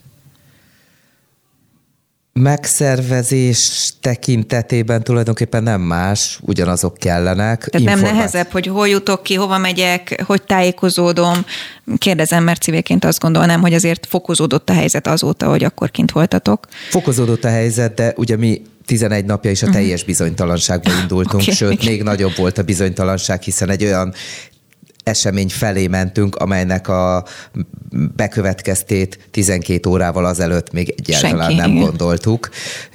Megszervezés 2.41 3.93
tekintetében 4.01 5.03
tulajdonképpen 5.03 5.62
nem 5.62 5.80
más, 5.80 6.38
ugyanazok 6.43 6.97
kellenek. 6.97 7.64
Tehát 7.64 7.86
nem 7.86 8.14
nehezebb, 8.14 8.51
hogy 8.51 8.66
hol 8.66 8.88
jutok 8.88 9.22
ki, 9.22 9.34
hova 9.34 9.59
megyek, 9.59 10.22
hogy 10.26 10.43
tájékozódom. 10.43 11.45
Kérdezem, 11.99 12.45
mert 12.45 12.62
civilként 12.62 13.05
azt 13.05 13.20
gondolnám, 13.20 13.61
hogy 13.61 13.74
azért 13.74 14.07
fokozódott 14.07 14.70
a 14.70 14.72
helyzet 14.72 15.07
azóta, 15.07 15.49
hogy 15.49 15.64
akkor 15.64 15.91
kint 15.91 16.12
voltatok. 16.12 16.66
Fokozódott 16.88 17.45
a 17.45 17.49
helyzet, 17.49 17.95
de 17.95 18.12
ugye 18.16 18.36
mi 18.36 18.62
11 18.86 19.24
napja 19.24 19.51
is 19.51 19.62
a 19.62 19.66
mhm. 19.66 19.74
teljes 19.74 20.05
bizonytalanságba 20.05 20.91
indultunk, 21.03 21.43
okay. 21.43 21.55
sőt, 21.55 21.84
még 21.84 22.03
nagyobb 22.03 22.36
volt 22.36 22.59
a 22.59 22.62
bizonytalanság, 22.62 23.43
hiszen 23.43 23.70
egy 23.70 23.84
olyan 23.84 24.14
esemény 25.03 25.48
felé 25.48 25.86
mentünk, 25.86 26.36
amelynek 26.36 26.88
a 26.88 27.24
bekövetkeztét 28.16 29.18
12 29.30 29.88
órával 29.88 30.24
azelőtt 30.24 30.72
még 30.72 30.94
egyáltalán 30.96 31.51
Senki, 31.51 31.55
nem 31.55 31.84
gondoltuk. 31.84 32.48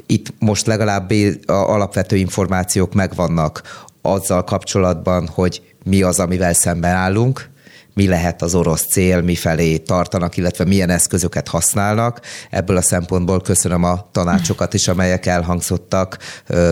Itt 0.05 0.33
most 0.39 0.65
legalább 0.65 1.11
a 1.45 1.51
alapvető 1.51 2.15
információk 2.15 2.93
megvannak 2.93 3.85
azzal 4.01 4.43
kapcsolatban, 4.43 5.27
hogy 5.27 5.61
mi 5.83 6.01
az, 6.01 6.19
amivel 6.19 6.53
szemben 6.53 6.93
állunk, 6.93 7.49
mi 7.93 8.07
lehet 8.07 8.41
az 8.41 8.55
orosz 8.55 8.85
cél, 8.85 9.21
mifelé 9.21 9.77
tartanak, 9.77 10.37
illetve 10.37 10.65
milyen 10.65 10.89
eszközöket 10.89 11.47
használnak. 11.47 12.21
Ebből 12.49 12.77
a 12.77 12.81
szempontból 12.81 13.41
köszönöm 13.41 13.83
a 13.83 14.07
tanácsokat 14.11 14.73
is, 14.73 14.87
amelyek 14.87 15.25
elhangzottak, 15.25 16.17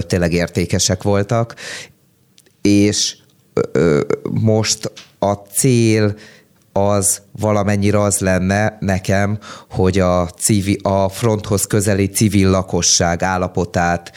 tényleg 0.08 0.34
értékesek 0.34 1.04
voltak. 1.04 1.56
És 2.62 3.16
most 4.32 4.92
a 5.20 5.32
cél 5.34 6.16
az 6.74 7.22
valamennyire 7.40 8.02
az 8.02 8.20
lenne 8.20 8.78
nekem, 8.80 9.38
hogy 9.70 10.00
a, 10.00 10.28
civil, 10.28 10.80
a 10.82 11.10
fronthoz 11.10 11.68
közeli 11.68 12.06
civil 12.08 12.50
lakosság 12.50 13.24
állapotát, 13.24 14.12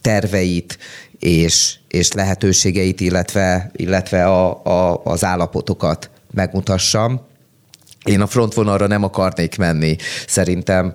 terveit 0.00 0.78
és, 1.18 1.76
és 1.88 2.12
lehetőségeit, 2.12 3.00
illetve, 3.00 3.70
illetve 3.72 4.26
a, 4.26 4.64
a, 4.64 5.00
az 5.04 5.24
állapotokat 5.24 6.10
megmutassam. 6.30 7.20
Én 8.04 8.20
a 8.20 8.26
frontvonalra 8.26 8.86
nem 8.86 9.02
akarnék 9.02 9.58
menni. 9.58 9.96
Szerintem 10.26 10.92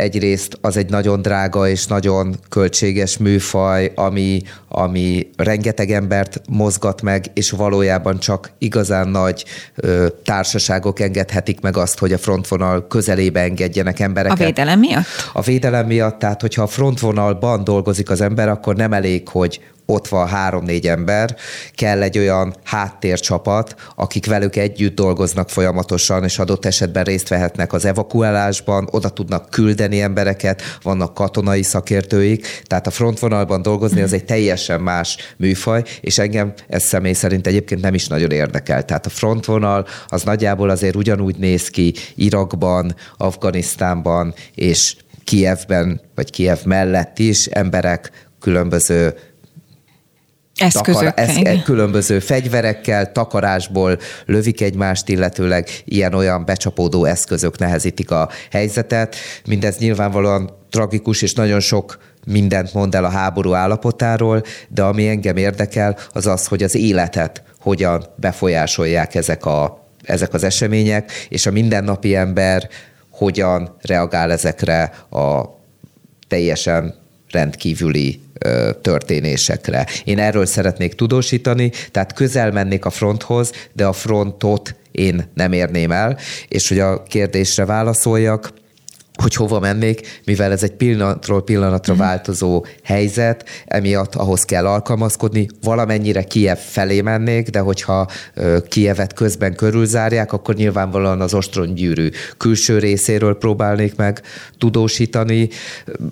egyrészt 0.00 0.58
az 0.60 0.76
egy 0.76 0.90
nagyon 0.90 1.22
drága 1.22 1.68
és 1.68 1.86
nagyon 1.86 2.34
költséges 2.48 3.18
műfaj, 3.18 3.92
ami, 3.94 4.42
ami 4.68 5.30
rengeteg 5.36 5.90
embert 5.90 6.40
mozgat 6.48 7.02
meg, 7.02 7.24
és 7.34 7.50
valójában 7.50 8.18
csak 8.18 8.50
igazán 8.58 9.08
nagy 9.08 9.44
ö, 9.74 10.06
társaságok 10.24 11.00
engedhetik 11.00 11.60
meg 11.60 11.76
azt, 11.76 11.98
hogy 11.98 12.12
a 12.12 12.18
frontvonal 12.18 12.86
közelébe 12.86 13.40
engedjenek 13.40 14.00
embereket. 14.00 14.40
A 14.40 14.44
védelem 14.44 14.78
miatt? 14.78 15.04
A 15.32 15.40
védelem 15.40 15.86
miatt, 15.86 16.18
tehát 16.18 16.40
hogyha 16.40 16.62
a 16.62 16.66
frontvonalban 16.66 17.64
dolgozik 17.64 18.10
az 18.10 18.20
ember, 18.20 18.48
akkor 18.48 18.76
nem 18.76 18.92
elég, 18.92 19.28
hogy 19.28 19.60
ott 19.90 20.08
van 20.08 20.28
három-négy 20.28 20.86
ember, 20.86 21.36
kell 21.74 22.02
egy 22.02 22.18
olyan 22.18 22.54
háttércsapat, 22.64 23.74
akik 23.94 24.26
velük 24.26 24.56
együtt 24.56 24.94
dolgoznak 24.94 25.50
folyamatosan, 25.50 26.24
és 26.24 26.38
adott 26.38 26.64
esetben 26.64 27.04
részt 27.04 27.28
vehetnek 27.28 27.72
az 27.72 27.84
evakuálásban, 27.84 28.88
oda 28.90 29.08
tudnak 29.08 29.50
küldeni 29.50 30.00
embereket, 30.00 30.62
vannak 30.82 31.14
katonai 31.14 31.62
szakértőik, 31.62 32.62
tehát 32.64 32.86
a 32.86 32.90
frontvonalban 32.90 33.62
dolgozni 33.62 34.00
az 34.00 34.12
egy 34.12 34.24
teljesen 34.24 34.80
más 34.80 35.16
műfaj, 35.36 35.82
és 36.00 36.18
engem 36.18 36.52
ez 36.68 36.82
személy 36.82 37.12
szerint 37.12 37.46
egyébként 37.46 37.80
nem 37.80 37.94
is 37.94 38.06
nagyon 38.06 38.30
érdekel. 38.30 38.84
Tehát 38.84 39.06
a 39.06 39.10
frontvonal 39.10 39.86
az 40.06 40.22
nagyjából 40.22 40.70
azért 40.70 40.96
ugyanúgy 40.96 41.36
néz 41.36 41.68
ki 41.68 41.94
Irakban, 42.14 42.94
Afganisztánban 43.16 44.34
és 44.54 44.96
Kievben, 45.24 46.00
vagy 46.14 46.30
Kiev 46.30 46.58
mellett 46.64 47.18
is 47.18 47.46
emberek 47.46 48.10
különböző. 48.40 49.14
Takar, 50.68 51.12
esz, 51.16 51.62
különböző 51.64 52.18
fegyverekkel, 52.18 53.12
takarásból 53.12 53.98
lövik 54.26 54.60
egymást, 54.60 55.08
illetőleg 55.08 55.68
ilyen-olyan 55.84 56.44
becsapódó 56.44 57.04
eszközök 57.04 57.58
nehezítik 57.58 58.10
a 58.10 58.28
helyzetet. 58.50 59.16
Mindez 59.46 59.78
nyilvánvalóan 59.78 60.50
tragikus, 60.70 61.22
és 61.22 61.34
nagyon 61.34 61.60
sok 61.60 61.98
mindent 62.26 62.74
mond 62.74 62.94
el 62.94 63.04
a 63.04 63.08
háború 63.08 63.52
állapotáról, 63.52 64.42
de 64.68 64.82
ami 64.82 65.08
engem 65.08 65.36
érdekel, 65.36 65.96
az 66.12 66.26
az, 66.26 66.46
hogy 66.46 66.62
az 66.62 66.74
életet 66.74 67.42
hogyan 67.60 68.06
befolyásolják 68.16 69.14
ezek, 69.14 69.44
a, 69.46 69.84
ezek 70.04 70.34
az 70.34 70.44
események, 70.44 71.12
és 71.28 71.46
a 71.46 71.50
mindennapi 71.50 72.14
ember 72.14 72.68
hogyan 73.10 73.76
reagál 73.82 74.32
ezekre 74.32 74.82
a 75.10 75.44
teljesen 76.28 76.99
rendkívüli 77.30 78.20
történésekre. 78.82 79.86
Én 80.04 80.18
erről 80.18 80.46
szeretnék 80.46 80.94
tudósítani, 80.94 81.70
tehát 81.90 82.12
közel 82.12 82.50
mennék 82.50 82.84
a 82.84 82.90
fronthoz, 82.90 83.52
de 83.72 83.86
a 83.86 83.92
frontot 83.92 84.74
én 84.90 85.30
nem 85.34 85.52
érném 85.52 85.92
el, 85.92 86.18
és 86.48 86.68
hogy 86.68 86.78
a 86.78 87.02
kérdésre 87.02 87.64
válaszoljak, 87.64 88.52
hogy 89.20 89.34
hova 89.34 89.58
mennék, 89.58 90.20
mivel 90.24 90.52
ez 90.52 90.62
egy 90.62 90.72
pillanatról 90.72 91.44
pillanatra 91.44 91.94
mm. 91.94 91.96
változó 91.96 92.64
helyzet, 92.82 93.44
emiatt 93.66 94.14
ahhoz 94.14 94.44
kell 94.44 94.66
alkalmazkodni. 94.66 95.48
Valamennyire 95.62 96.22
Kiev 96.22 96.58
felé 96.58 97.00
mennék, 97.00 97.48
de 97.48 97.58
hogyha 97.58 98.08
Kievet 98.68 99.12
közben 99.12 99.54
körülzárják, 99.54 100.32
akkor 100.32 100.54
nyilvánvalóan 100.54 101.20
az 101.20 101.34
ostrongyűrű 101.34 102.08
külső 102.36 102.78
részéről 102.78 103.38
próbálnék 103.38 103.96
meg 103.96 104.22
tudósítani. 104.58 105.48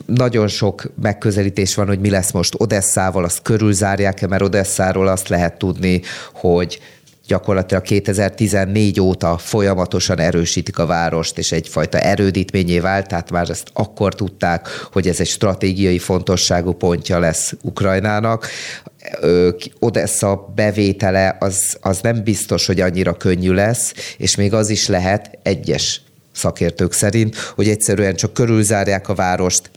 Nagyon 0.06 0.48
sok 0.48 0.82
megközelítés 1.02 1.74
van, 1.74 1.86
hogy 1.86 2.00
mi 2.00 2.10
lesz 2.10 2.30
most 2.30 2.54
Odesszával, 2.58 3.24
azt 3.24 3.42
körülzárják-e, 3.42 4.26
mert 4.26 4.42
Odesszáról 4.42 5.08
azt 5.08 5.28
lehet 5.28 5.58
tudni, 5.58 6.00
hogy 6.32 6.80
gyakorlatilag 7.28 7.82
2014 7.82 9.00
óta 9.00 9.38
folyamatosan 9.38 10.18
erősítik 10.18 10.78
a 10.78 10.86
várost, 10.86 11.38
és 11.38 11.52
egyfajta 11.52 11.98
erődítményé 12.00 12.78
vált, 12.78 13.08
tehát 13.08 13.30
már 13.30 13.50
ezt 13.50 13.70
akkor 13.72 14.14
tudták, 14.14 14.68
hogy 14.92 15.08
ez 15.08 15.20
egy 15.20 15.26
stratégiai 15.26 15.98
fontosságú 15.98 16.72
pontja 16.72 17.18
lesz 17.18 17.54
Ukrajnának. 17.62 18.48
Odessa 19.78 20.52
bevétele 20.54 21.36
az, 21.40 21.76
az 21.80 22.00
nem 22.00 22.22
biztos, 22.22 22.66
hogy 22.66 22.80
annyira 22.80 23.16
könnyű 23.16 23.52
lesz, 23.52 23.92
és 24.16 24.36
még 24.36 24.54
az 24.54 24.68
is 24.70 24.86
lehet 24.86 25.38
egyes 25.42 26.00
szakértők 26.32 26.92
szerint, 26.92 27.36
hogy 27.36 27.68
egyszerűen 27.68 28.14
csak 28.14 28.32
körülzárják 28.32 29.08
a 29.08 29.14
várost, 29.14 29.70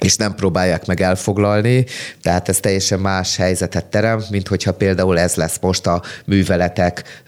és 0.00 0.16
nem 0.16 0.34
próbálják 0.34 0.86
meg 0.86 1.00
elfoglalni, 1.00 1.84
tehát 2.22 2.48
ez 2.48 2.60
teljesen 2.60 3.00
más 3.00 3.36
helyzetet 3.36 3.86
teremt, 3.86 4.30
mint 4.30 4.48
hogyha 4.48 4.72
például 4.72 5.18
ez 5.18 5.34
lesz 5.34 5.58
most 5.60 5.86
a 5.86 6.02
műveletek 6.24 7.22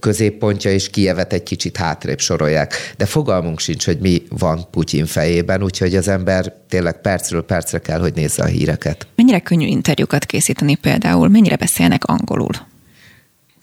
középpontja, 0.00 0.70
és 0.70 0.90
Kievet 0.90 1.32
egy 1.32 1.42
kicsit 1.42 1.76
hátrébb 1.76 2.18
sorolják. 2.18 2.74
De 2.96 3.06
fogalmunk 3.06 3.60
sincs, 3.60 3.84
hogy 3.84 3.98
mi 3.98 4.22
van 4.28 4.66
Putyin 4.70 5.06
fejében, 5.06 5.62
úgyhogy 5.62 5.96
az 5.96 6.08
ember 6.08 6.52
tényleg 6.68 7.00
percről 7.00 7.44
percre 7.44 7.78
kell, 7.78 8.00
hogy 8.00 8.14
nézze 8.14 8.42
a 8.42 8.46
híreket. 8.46 9.06
Mennyire 9.14 9.40
könnyű 9.40 9.66
interjúkat 9.66 10.24
készíteni 10.24 10.74
például? 10.74 11.28
Mennyire 11.28 11.56
beszélnek 11.56 12.04
angolul? 12.04 12.72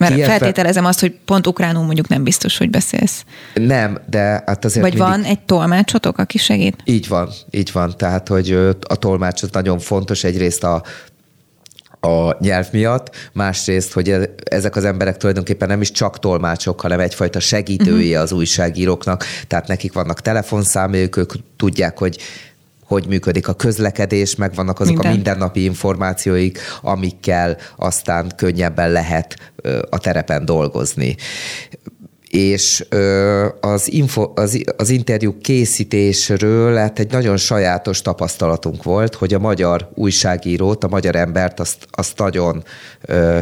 Mert 0.02 0.14
Kievben... 0.14 0.38
feltételezem 0.38 0.86
azt, 0.86 1.00
hogy 1.00 1.16
pont 1.26 1.48
ukránul 1.48 1.84
mondjuk 1.84 2.08
nem 2.08 2.24
biztos, 2.24 2.58
hogy 2.58 2.70
beszélsz. 2.70 3.24
Nem, 3.54 4.00
de 4.10 4.44
hát 4.46 4.66
azért 4.66 4.86
Vagy 4.86 4.94
mindig... 4.94 5.10
van 5.10 5.24
egy 5.24 5.40
tolmácsotok, 5.40 6.18
aki 6.18 6.38
segít? 6.38 6.82
Így 6.86 7.08
van, 7.08 7.30
így 7.52 7.70
van. 7.74 7.94
Tehát, 7.98 8.28
hogy 8.28 8.52
a 8.88 8.96
tolmács 8.96 9.44
az 9.44 9.50
nagyon 9.52 9.80
fontos. 9.80 10.24
Egyrészt 10.24 10.64
a 10.64 10.84
a 12.04 12.36
nyelv 12.40 12.68
miatt, 12.72 13.30
másrészt, 13.34 13.94
hogy 13.94 14.10
e- 14.10 14.30
ezek 14.44 14.76
az 14.76 14.86
emberek 14.86 15.18
tulajdonképpen 15.18 15.68
nem 15.68 15.82
is 15.82 15.92
csak 15.92 16.20
tolmácsok, 16.20 16.82
hanem 16.82 17.00
egyfajta 17.00 17.40
segítője 17.40 18.10
uh-huh. 18.10 18.22
az 18.22 18.32
újságíróknak, 18.32 19.26
tehát 19.48 19.68
nekik 19.68 19.94
vannak 19.94 20.22
telefonszámjuk, 20.22 21.18
ők 21.18 21.34
tudják, 21.58 21.98
hogy 21.98 22.18
hogy 22.92 23.08
működik 23.08 23.48
a 23.48 23.54
közlekedés, 23.54 24.36
meg 24.36 24.54
vannak 24.54 24.80
azok 24.80 24.94
Minden. 24.94 25.12
a 25.12 25.16
mindennapi 25.16 25.64
információik, 25.64 26.60
amikkel 26.82 27.58
aztán 27.76 28.32
könnyebben 28.36 28.92
lehet 28.92 29.54
a 29.90 29.98
terepen 29.98 30.46
dolgozni 30.46 31.16
és 32.30 32.86
az, 33.62 33.92
info, 33.92 34.32
az, 34.36 34.64
az 34.78 34.90
interjú 34.90 35.38
készítésről 35.42 36.76
hát 36.76 37.00
egy 37.00 37.12
nagyon 37.12 37.38
sajátos 37.38 38.02
tapasztalatunk 38.02 38.84
volt, 38.84 39.16
hogy 39.16 39.34
a 39.34 39.40
magyar 39.40 39.90
újságírót, 39.94 40.84
a 40.84 40.88
magyar 40.88 41.16
embert 41.16 41.60
azt, 41.60 41.88
azt 41.92 42.18
nagyon 42.18 42.64
ö, 43.02 43.40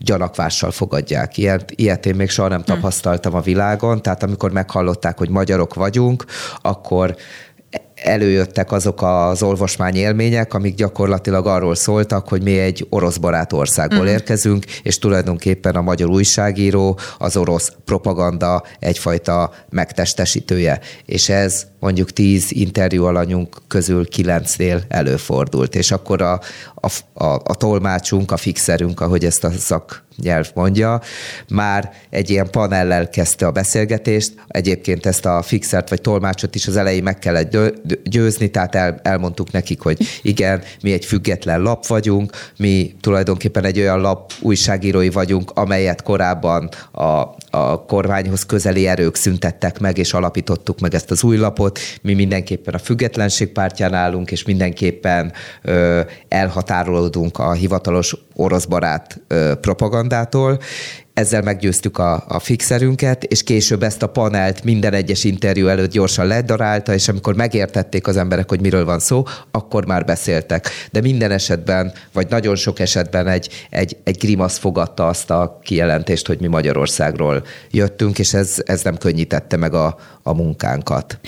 gyanakvással 0.00 0.70
fogadják. 0.70 1.36
Ilyet, 1.36 1.72
ilyet 1.74 2.06
én 2.06 2.14
még 2.14 2.28
soha 2.28 2.48
nem 2.48 2.60
hm. 2.60 2.72
tapasztaltam 2.72 3.34
a 3.34 3.40
világon, 3.40 4.02
tehát 4.02 4.22
amikor 4.22 4.52
meghallották, 4.52 5.18
hogy 5.18 5.28
magyarok 5.28 5.74
vagyunk, 5.74 6.24
akkor 6.60 7.16
előjöttek 8.02 8.72
azok 8.72 9.02
az 9.02 9.42
olvasmány 9.42 9.94
élmények, 9.94 10.54
amik 10.54 10.74
gyakorlatilag 10.74 11.46
arról 11.46 11.74
szóltak, 11.74 12.28
hogy 12.28 12.42
mi 12.42 12.58
egy 12.58 12.86
orosz 12.88 13.16
barát 13.16 13.52
országból 13.52 13.98
uh-huh. 13.98 14.12
érkezünk, 14.12 14.64
és 14.82 14.98
tulajdonképpen 14.98 15.74
a 15.74 15.82
magyar 15.82 16.08
újságíró 16.08 16.98
az 17.18 17.36
orosz 17.36 17.72
propaganda 17.84 18.62
egyfajta 18.78 19.52
megtestesítője. 19.70 20.80
És 21.04 21.28
ez 21.28 21.66
mondjuk 21.80 22.10
tíz 22.10 22.52
interjú 22.52 23.04
alanyunk 23.04 23.56
közül 23.68 24.08
kilencnél 24.08 24.82
előfordult, 24.88 25.74
és 25.74 25.90
akkor 25.90 26.22
a, 26.22 26.40
a, 26.74 26.90
a, 27.24 27.40
a 27.44 27.54
tolmácsunk, 27.54 28.30
a 28.30 28.36
fixerünk, 28.36 29.00
ahogy 29.00 29.24
ezt 29.24 29.44
a 29.44 29.50
szak 29.50 30.04
nyelv 30.22 30.50
mondja, 30.54 31.00
már 31.48 31.92
egy 32.10 32.30
ilyen 32.30 32.50
panellel 32.50 33.08
kezdte 33.08 33.46
a 33.46 33.50
beszélgetést. 33.50 34.32
Egyébként 34.48 35.06
ezt 35.06 35.26
a 35.26 35.42
fixert 35.42 35.88
vagy 35.88 36.00
tolmácsot 36.00 36.54
is 36.54 36.66
az 36.66 36.76
elején 36.76 37.02
meg 37.02 37.18
kellett 37.18 37.56
győzni, 38.04 38.50
tehát 38.50 38.74
el, 38.74 39.00
elmondtuk 39.02 39.50
nekik, 39.50 39.80
hogy 39.80 40.06
igen, 40.22 40.62
mi 40.82 40.92
egy 40.92 41.04
független 41.04 41.60
lap 41.60 41.86
vagyunk, 41.86 42.32
mi 42.56 42.94
tulajdonképpen 43.00 43.64
egy 43.64 43.78
olyan 43.78 44.00
lap 44.00 44.32
újságírói 44.40 45.10
vagyunk, 45.10 45.50
amelyet 45.54 46.02
korábban 46.02 46.68
a, 46.92 47.04
a 47.50 47.84
kormányhoz 47.84 48.46
közeli 48.46 48.86
erők 48.86 49.14
szüntettek 49.14 49.78
meg, 49.78 49.98
és 49.98 50.12
alapítottuk 50.12 50.80
meg 50.80 50.94
ezt 50.94 51.10
az 51.10 51.22
új 51.22 51.36
lapot. 51.36 51.78
Mi 52.02 52.14
mindenképpen 52.14 52.74
a 52.74 52.78
függetlenség 52.78 53.52
pártján 53.52 53.94
állunk, 53.94 54.30
és 54.30 54.44
mindenképpen 54.44 55.32
ö, 55.62 56.00
elhatárolódunk 56.28 57.38
a 57.38 57.52
hivatalos 57.52 58.16
orosz 58.34 58.64
barát 58.64 59.20
ö, 59.26 59.52
propagandától. 59.60 60.58
Ezzel 61.14 61.42
meggyőztük 61.42 61.98
a, 61.98 62.24
a 62.28 62.38
fixerünket, 62.38 63.24
és 63.24 63.42
később 63.42 63.82
ezt 63.82 64.02
a 64.02 64.06
panelt 64.06 64.64
minden 64.64 64.92
egyes 64.92 65.24
interjú 65.24 65.66
előtt 65.66 65.90
gyorsan 65.90 66.26
ledarálta, 66.26 66.94
és 66.94 67.08
amikor 67.08 67.34
megértették 67.34 68.06
az 68.06 68.16
emberek, 68.16 68.48
hogy 68.48 68.60
miről 68.60 68.84
van 68.84 68.98
szó, 68.98 69.24
akkor 69.50 69.86
már 69.86 70.04
beszéltek. 70.04 70.68
De 70.90 71.00
minden 71.00 71.30
esetben, 71.30 71.92
vagy 72.12 72.26
nagyon 72.28 72.56
sok 72.56 72.78
esetben 72.78 73.26
egy, 73.28 73.66
egy, 73.70 73.96
egy 74.04 74.16
grimasz 74.18 74.58
fogadta 74.58 75.08
azt 75.08 75.30
a 75.30 75.58
kijelentést, 75.62 76.26
hogy 76.26 76.40
mi 76.40 76.46
Magyarországról 76.46 77.44
jöttünk, 77.70 78.18
és 78.18 78.34
ez, 78.34 78.56
ez 78.64 78.82
nem 78.82 78.96
könnyítette 78.96 79.56
meg 79.56 79.74
a, 79.74 79.98
a 80.22 80.34
munkánkat. 80.34 81.18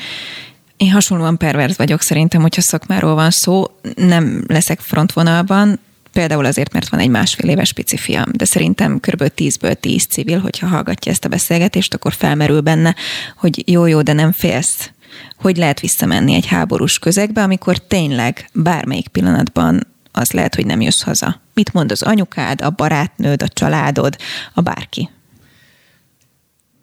Én 0.76 0.90
hasonlóan 0.90 1.36
perverz 1.36 1.76
vagyok 1.76 2.00
szerintem, 2.00 2.40
hogyha 2.40 2.60
szakmáról 2.60 3.14
van 3.14 3.30
szó, 3.30 3.64
nem 3.94 4.44
leszek 4.46 4.80
frontvonalban, 4.80 5.80
Például 6.12 6.44
azért, 6.44 6.72
mert 6.72 6.88
van 6.88 7.00
egy 7.00 7.08
másfél 7.08 7.50
éves 7.50 7.72
pici 7.72 7.96
fiam, 7.96 8.28
de 8.32 8.44
szerintem 8.44 9.00
kb. 9.00 9.32
10-ből 9.36 9.74
10 9.74 10.06
civil, 10.06 10.38
hogyha 10.38 10.66
hallgatja 10.66 11.12
ezt 11.12 11.24
a 11.24 11.28
beszélgetést, 11.28 11.94
akkor 11.94 12.12
felmerül 12.12 12.60
benne, 12.60 12.94
hogy 13.36 13.70
jó-jó, 13.70 14.02
de 14.02 14.12
nem 14.12 14.32
félsz. 14.32 14.90
Hogy 15.36 15.56
lehet 15.56 15.80
visszamenni 15.80 16.34
egy 16.34 16.46
háborús 16.46 16.98
közegbe, 16.98 17.42
amikor 17.42 17.78
tényleg 17.78 18.50
bármelyik 18.52 19.08
pillanatban 19.08 19.86
az 20.12 20.30
lehet, 20.30 20.54
hogy 20.54 20.66
nem 20.66 20.80
jössz 20.80 21.02
haza. 21.02 21.40
Mit 21.54 21.72
mond 21.72 21.90
az 21.90 22.02
anyukád, 22.02 22.60
a 22.60 22.70
barátnőd, 22.70 23.42
a 23.42 23.48
családod, 23.48 24.16
a 24.54 24.60
bárki? 24.60 25.10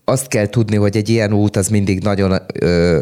Azt 0.06 0.28
kell 0.28 0.48
tudni, 0.48 0.76
hogy 0.76 0.98
egy 0.98 1.10
ilyen 1.10 1.34
út 1.34 1.56
az 1.56 1.68
mindig 1.68 2.04
nagyon 2.04 2.38
ö, 2.54 3.00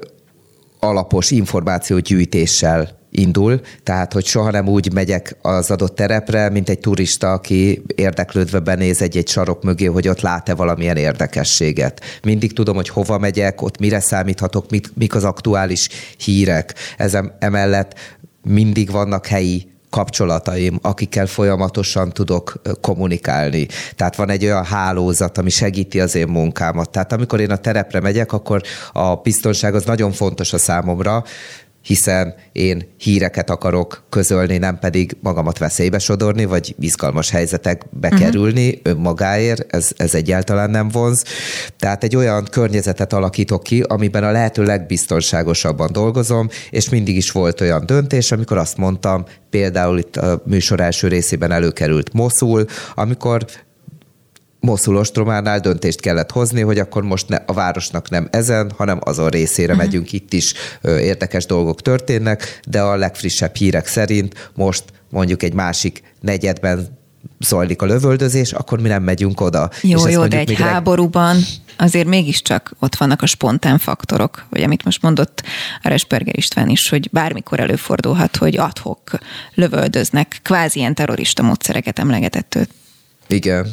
alapos 0.79 1.31
információgyűjtéssel 1.31 2.97
indul, 3.17 3.61
tehát 3.83 4.13
hogy 4.13 4.25
soha 4.25 4.51
nem 4.51 4.67
úgy 4.67 4.93
megyek 4.93 5.37
az 5.41 5.71
adott 5.71 5.95
terepre, 5.95 6.49
mint 6.49 6.69
egy 6.69 6.79
turista, 6.79 7.31
aki 7.31 7.83
érdeklődve 7.95 8.59
benéz 8.59 9.01
egy-egy 9.01 9.27
sarok 9.27 9.63
mögé, 9.63 9.85
hogy 9.85 10.07
ott 10.07 10.21
lát-e 10.21 10.53
valamilyen 10.55 10.97
érdekességet. 10.97 12.01
Mindig 12.23 12.53
tudom, 12.53 12.75
hogy 12.75 12.89
hova 12.89 13.17
megyek, 13.17 13.61
ott 13.61 13.79
mire 13.79 13.99
számíthatok, 13.99 14.69
mit, 14.69 14.91
mik 14.95 15.15
az 15.15 15.23
aktuális 15.23 15.89
hírek. 16.17 16.73
Ezem, 16.97 17.31
emellett 17.39 17.93
mindig 18.43 18.91
vannak 18.91 19.27
helyi 19.27 19.75
kapcsolataim, 19.89 20.79
akikkel 20.81 21.25
folyamatosan 21.25 22.09
tudok 22.09 22.61
kommunikálni. 22.81 23.67
Tehát 23.95 24.15
van 24.15 24.29
egy 24.29 24.43
olyan 24.43 24.63
hálózat, 24.63 25.37
ami 25.37 25.49
segíti 25.49 25.99
az 25.99 26.15
én 26.15 26.27
munkámat. 26.27 26.89
Tehát 26.89 27.13
amikor 27.13 27.39
én 27.39 27.51
a 27.51 27.57
terepre 27.57 27.99
megyek, 27.99 28.33
akkor 28.33 28.61
a 28.93 29.15
biztonság 29.15 29.75
az 29.75 29.85
nagyon 29.85 30.11
fontos 30.11 30.53
a 30.53 30.57
számomra, 30.57 31.23
hiszen 31.87 32.35
én 32.51 32.93
híreket 32.97 33.49
akarok 33.49 34.03
közölni, 34.09 34.57
nem 34.57 34.79
pedig 34.79 35.17
magamat 35.21 35.57
veszélybe 35.57 35.99
sodorni, 35.99 36.45
vagy 36.45 36.75
izgalmas 36.79 37.29
helyzetekbe 37.29 38.07
uh-huh. 38.07 38.21
kerülni 38.21 38.79
önmagáért, 38.83 39.73
ez, 39.75 39.89
ez 39.97 40.13
egyáltalán 40.15 40.69
nem 40.69 40.89
vonz. 40.89 41.23
Tehát 41.79 42.03
egy 42.03 42.15
olyan 42.15 42.47
környezetet 42.51 43.13
alakítok 43.13 43.63
ki, 43.63 43.81
amiben 43.81 44.23
a 44.23 44.31
lehető 44.31 44.63
legbiztonságosabban 44.63 45.91
dolgozom, 45.91 46.49
és 46.69 46.89
mindig 46.89 47.15
is 47.15 47.31
volt 47.31 47.61
olyan 47.61 47.85
döntés, 47.85 48.31
amikor 48.31 48.57
azt 48.57 48.77
mondtam, 48.77 49.25
például 49.49 49.97
itt 49.97 50.17
a 50.17 50.41
műsor 50.45 50.79
első 50.79 51.07
részében 51.07 51.51
előkerült 51.51 52.13
Moszul, 52.13 52.65
amikor 52.95 53.45
Moszul 54.67 54.97
ostrománál 54.97 55.59
döntést 55.59 55.99
kellett 55.99 56.31
hozni, 56.31 56.61
hogy 56.61 56.79
akkor 56.79 57.03
most 57.03 57.27
ne, 57.27 57.35
a 57.45 57.53
városnak 57.53 58.09
nem 58.09 58.27
ezen, 58.31 58.71
hanem 58.77 58.99
azon 59.03 59.29
részére 59.29 59.73
uh-huh. 59.73 59.85
megyünk. 59.85 60.11
Itt 60.11 60.33
is 60.33 60.53
ö, 60.81 60.99
érdekes 60.99 61.45
dolgok 61.45 61.81
történnek, 61.81 62.59
de 62.67 62.81
a 62.81 62.95
legfrissebb 62.95 63.55
hírek 63.55 63.87
szerint 63.87 64.49
most 64.55 64.83
mondjuk 65.09 65.43
egy 65.43 65.53
másik 65.53 66.03
negyedben 66.21 66.97
zajlik 67.39 67.81
a 67.81 67.85
lövöldözés, 67.85 68.51
akkor 68.51 68.81
mi 68.81 68.87
nem 68.87 69.03
megyünk 69.03 69.41
oda. 69.41 69.69
Jó, 69.81 70.07
És 70.07 70.13
jó, 70.13 70.25
de 70.25 70.37
egy 70.37 70.53
háborúban 70.53 71.37
azért 71.77 72.07
mégiscsak 72.07 72.71
ott 72.79 72.95
vannak 72.95 73.21
a 73.21 73.25
spontán 73.25 73.77
faktorok, 73.77 74.45
vagy 74.49 74.63
amit 74.63 74.83
most 74.83 75.01
mondott 75.01 75.43
a 75.81 75.89
Resperger 75.89 76.37
István 76.37 76.69
is, 76.69 76.89
hogy 76.89 77.09
bármikor 77.11 77.59
előfordulhat, 77.59 78.35
hogy 78.35 78.57
adhok 78.57 79.11
lövöldöznek, 79.53 80.39
kvázi 80.43 80.79
ilyen 80.79 80.95
terrorista 80.95 81.43
módszereket 81.43 81.99
emlegetett 81.99 82.55
őt. 82.55 82.69
Igen. 83.27 83.67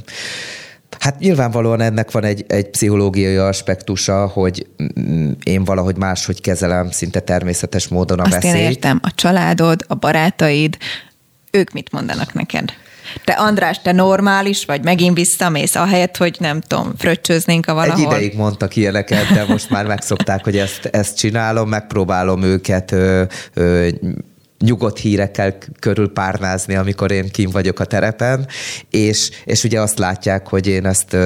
Hát 0.98 1.18
nyilvánvalóan 1.18 1.80
ennek 1.80 2.10
van 2.10 2.24
egy, 2.24 2.44
egy 2.48 2.70
pszichológiai 2.70 3.36
aspektusa, 3.36 4.26
hogy 4.26 4.66
mm, 5.00 5.30
én 5.42 5.64
valahogy 5.64 5.96
máshogy 5.96 6.40
kezelem 6.40 6.90
szinte 6.90 7.20
természetes 7.20 7.88
módon 7.88 8.18
a 8.18 8.22
Azt 8.22 8.32
veszélyt. 8.32 8.54
én 8.54 8.60
értem, 8.60 9.00
a 9.02 9.14
családod, 9.14 9.84
a 9.88 9.94
barátaid, 9.94 10.76
ők 11.50 11.72
mit 11.72 11.92
mondanak 11.92 12.32
neked? 12.32 12.72
Te 13.24 13.32
András, 13.32 13.82
te 13.82 13.92
normális 13.92 14.64
vagy, 14.64 14.84
megint 14.84 15.16
visszamész, 15.16 15.74
ahelyett, 15.74 16.16
hogy 16.16 16.36
nem 16.40 16.60
tudom, 16.60 16.92
fröccsöznénk 16.98 17.66
a 17.66 17.74
valahol. 17.74 18.04
Egy 18.04 18.12
ideig 18.12 18.36
mondtak 18.36 18.76
ilyeneket, 18.76 19.32
de 19.32 19.44
most 19.48 19.70
már 19.70 19.86
megszokták, 19.86 20.44
hogy 20.44 20.56
ezt, 20.56 20.84
ezt 20.84 21.16
csinálom, 21.16 21.68
megpróbálom 21.68 22.42
őket 22.42 22.92
ö, 22.92 23.22
ö, 23.54 23.88
nyugodt 24.60 24.98
hírekkel 24.98 25.58
körül 25.80 26.12
párnázni, 26.12 26.74
amikor 26.74 27.10
én 27.10 27.28
kim 27.30 27.50
vagyok 27.50 27.80
a 27.80 27.84
terepen, 27.84 28.46
és, 28.90 29.30
és 29.44 29.64
ugye 29.64 29.80
azt 29.80 29.98
látják, 29.98 30.48
hogy 30.48 30.66
én 30.66 30.86
ezt 30.86 31.16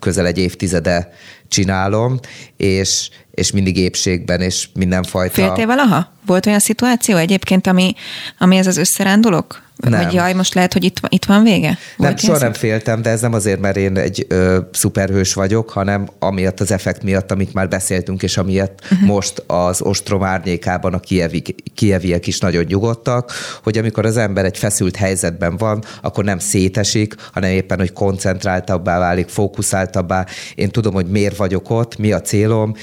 közel 0.00 0.26
egy 0.26 0.38
évtizede 0.38 1.12
csinálom, 1.48 2.18
és, 2.56 3.08
és 3.30 3.52
mindig 3.52 3.76
épségben, 3.76 4.40
és 4.40 4.68
mindenfajta... 4.74 5.34
Féltél 5.34 5.66
valaha? 5.66 6.12
Volt 6.26 6.46
olyan 6.46 6.58
szituáció 6.58 7.16
egyébként, 7.16 7.66
ami, 7.66 7.94
ami 8.38 8.56
ez 8.56 8.66
az 8.66 8.76
összerándulok? 8.76 9.62
Nem. 9.88 10.04
Hogy 10.04 10.12
jaj, 10.12 10.32
most 10.32 10.54
lehet, 10.54 10.72
hogy 10.72 10.84
itt, 10.84 11.00
itt 11.08 11.24
van 11.24 11.42
vége? 11.42 11.78
Volt 11.96 12.10
nem, 12.10 12.16
soha 12.16 12.38
nem 12.38 12.52
féltem, 12.52 13.02
de 13.02 13.10
ez 13.10 13.20
nem 13.20 13.32
azért, 13.32 13.60
mert 13.60 13.76
én 13.76 13.96
egy 13.96 14.26
ö, 14.28 14.58
szuperhős 14.72 15.34
vagyok, 15.34 15.70
hanem 15.70 16.08
amiatt 16.18 16.60
az 16.60 16.70
effekt 16.70 17.02
miatt, 17.02 17.30
amit 17.30 17.52
már 17.52 17.68
beszéltünk, 17.68 18.22
és 18.22 18.36
amiatt 18.36 18.80
uh-huh. 18.82 19.08
most 19.08 19.42
az 19.46 19.82
ostrom 19.82 20.22
árnyékában 20.22 20.94
a 20.94 21.00
kievi, 21.00 21.42
kieviek 21.74 22.26
is 22.26 22.38
nagyon 22.38 22.64
nyugodtak, 22.64 23.32
hogy 23.62 23.78
amikor 23.78 24.06
az 24.06 24.16
ember 24.16 24.44
egy 24.44 24.58
feszült 24.58 24.96
helyzetben 24.96 25.56
van, 25.56 25.82
akkor 26.02 26.24
nem 26.24 26.38
szétesik, 26.38 27.14
hanem 27.32 27.50
éppen, 27.50 27.78
hogy 27.78 27.92
koncentráltabbá 27.92 28.98
válik, 28.98 29.28
fókuszáltabbá. 29.28 30.26
Én 30.54 30.70
tudom, 30.70 30.94
hogy 30.94 31.06
miért 31.06 31.36
vagyok 31.36 31.70
ott, 31.70 31.98
mi 31.98 32.12
a 32.12 32.20
célom, 32.20 32.74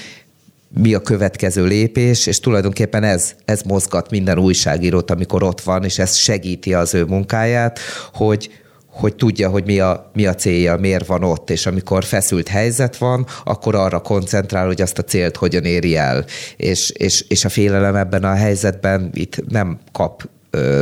mi 0.69 0.93
a 0.93 0.99
következő 0.99 1.65
lépés, 1.65 2.27
és 2.27 2.39
tulajdonképpen 2.39 3.03
ez, 3.03 3.33
ez 3.45 3.61
mozgat 3.61 4.09
minden 4.09 4.39
újságírót, 4.39 5.11
amikor 5.11 5.43
ott 5.43 5.61
van, 5.61 5.83
és 5.83 5.99
ez 5.99 6.15
segíti 6.15 6.73
az 6.73 6.93
ő 6.93 7.03
munkáját, 7.03 7.79
hogy, 8.13 8.49
hogy 8.87 9.15
tudja, 9.15 9.49
hogy 9.49 9.65
mi 9.65 9.79
a, 9.79 10.11
mi 10.13 10.25
a 10.25 10.35
célja, 10.35 10.77
miért 10.77 11.05
van 11.05 11.23
ott, 11.23 11.49
és 11.49 11.65
amikor 11.65 12.03
feszült 12.03 12.47
helyzet 12.47 12.97
van, 12.97 13.25
akkor 13.43 13.75
arra 13.75 13.99
koncentrál, 13.99 14.65
hogy 14.65 14.81
azt 14.81 14.97
a 14.97 15.03
célt 15.03 15.37
hogyan 15.37 15.63
éri 15.63 15.95
el. 15.95 16.25
És, 16.57 16.89
és, 16.89 17.25
és 17.27 17.45
a 17.45 17.49
félelem 17.49 17.95
ebben 17.95 18.23
a 18.23 18.33
helyzetben 18.33 19.09
itt 19.13 19.47
nem 19.49 19.79
kap 19.91 20.29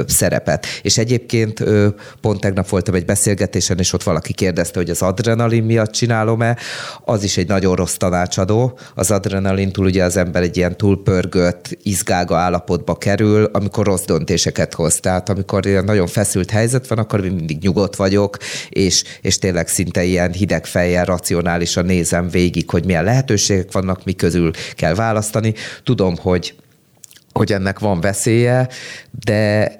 szerepet. 0.08 0.66
És 0.82 0.98
egyébként 0.98 1.64
pont 2.22 2.40
tegnap 2.40 2.70
voltam 2.70 2.94
egy 2.94 3.06
beszélgetésen, 3.06 3.80
és 3.80 3.94
ott 3.94 4.04
valaki 4.04 4.34
kérdezte, 4.34 4.80
hogy 4.80 4.90
az 4.90 5.02
adrenalin 5.02 5.64
miatt 5.64 5.92
csinálom-e. 5.92 6.58
Az 7.06 7.24
is 7.24 7.38
egy 7.38 7.48
nagyon 7.48 7.76
rossz 7.76 7.96
tanácsadó. 7.96 8.80
Az 8.96 9.12
adrenalintól 9.12 9.86
ugye 9.86 10.04
az 10.04 10.18
ember 10.18 10.42
egy 10.42 10.58
ilyen 10.58 10.78
túlpörgött, 10.78 11.78
izgága 11.84 12.38
állapotba 12.38 12.96
kerül, 12.96 13.44
amikor 13.44 13.86
rossz 13.86 14.06
döntéseket 14.06 14.74
hoz. 14.74 14.96
Tehát 14.96 15.30
amikor 15.30 15.66
ilyen 15.66 15.84
nagyon 15.84 16.08
feszült 16.08 16.52
helyzet 16.52 16.88
van, 16.88 16.98
akkor 16.98 17.22
mindig 17.22 17.62
nyugodt 17.62 17.96
vagyok, 17.96 18.38
és, 18.70 19.04
és 19.22 19.38
tényleg 19.38 19.68
szinte 19.68 20.04
ilyen 20.04 20.32
hideg 20.32 20.66
fejjel, 20.66 21.06
racionálisan 21.06 21.86
nézem 21.86 22.30
végig, 22.30 22.70
hogy 22.70 22.86
milyen 22.86 23.04
lehetőségek 23.04 23.72
vannak, 23.72 24.04
mi 24.04 24.14
közül 24.14 24.52
kell 24.76 24.96
választani. 24.96 25.54
Tudom, 25.84 26.16
hogy 26.18 26.56
hogy 27.38 27.52
ennek 27.52 27.80
van 27.80 28.02
veszélye, 28.02 28.68
de 29.26 29.72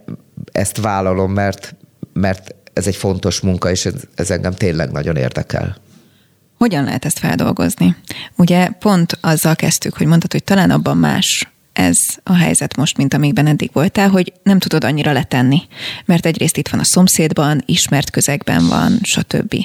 ezt 0.52 0.78
vállalom, 0.78 1.32
mert, 1.32 1.76
mert 2.14 2.56
ez 2.74 2.88
egy 2.88 2.96
fontos 2.96 3.40
munka, 3.40 3.72
és 3.72 3.86
ez, 3.86 3.94
ez 4.16 4.32
engem 4.32 4.54
tényleg 4.54 4.92
nagyon 4.92 5.16
érdekel. 5.16 5.78
Hogyan 6.58 6.84
lehet 6.84 7.06
ezt 7.06 7.20
feldolgozni? 7.20 7.96
Ugye 8.36 8.70
pont 8.70 9.18
azzal 9.22 9.56
kezdtük, 9.56 9.98
hogy 9.98 10.08
mondtad, 10.08 10.32
hogy 10.32 10.44
talán 10.44 10.72
abban 10.72 10.98
más 10.98 11.50
ez 11.74 11.98
a 12.24 12.36
helyzet 12.36 12.76
most, 12.76 12.98
mint 12.98 13.14
amikben 13.14 13.48
eddig 13.48 13.70
voltál, 13.74 14.10
hogy 14.10 14.34
nem 14.44 14.60
tudod 14.60 14.84
annyira 14.84 15.12
letenni, 15.12 15.62
mert 16.06 16.26
egyrészt 16.26 16.58
itt 16.58 16.68
van 16.68 16.80
a 16.80 16.84
szomszédban, 16.84 17.64
ismert 17.66 18.10
közegben 18.10 18.68
van, 18.68 19.00
stb. 19.02 19.56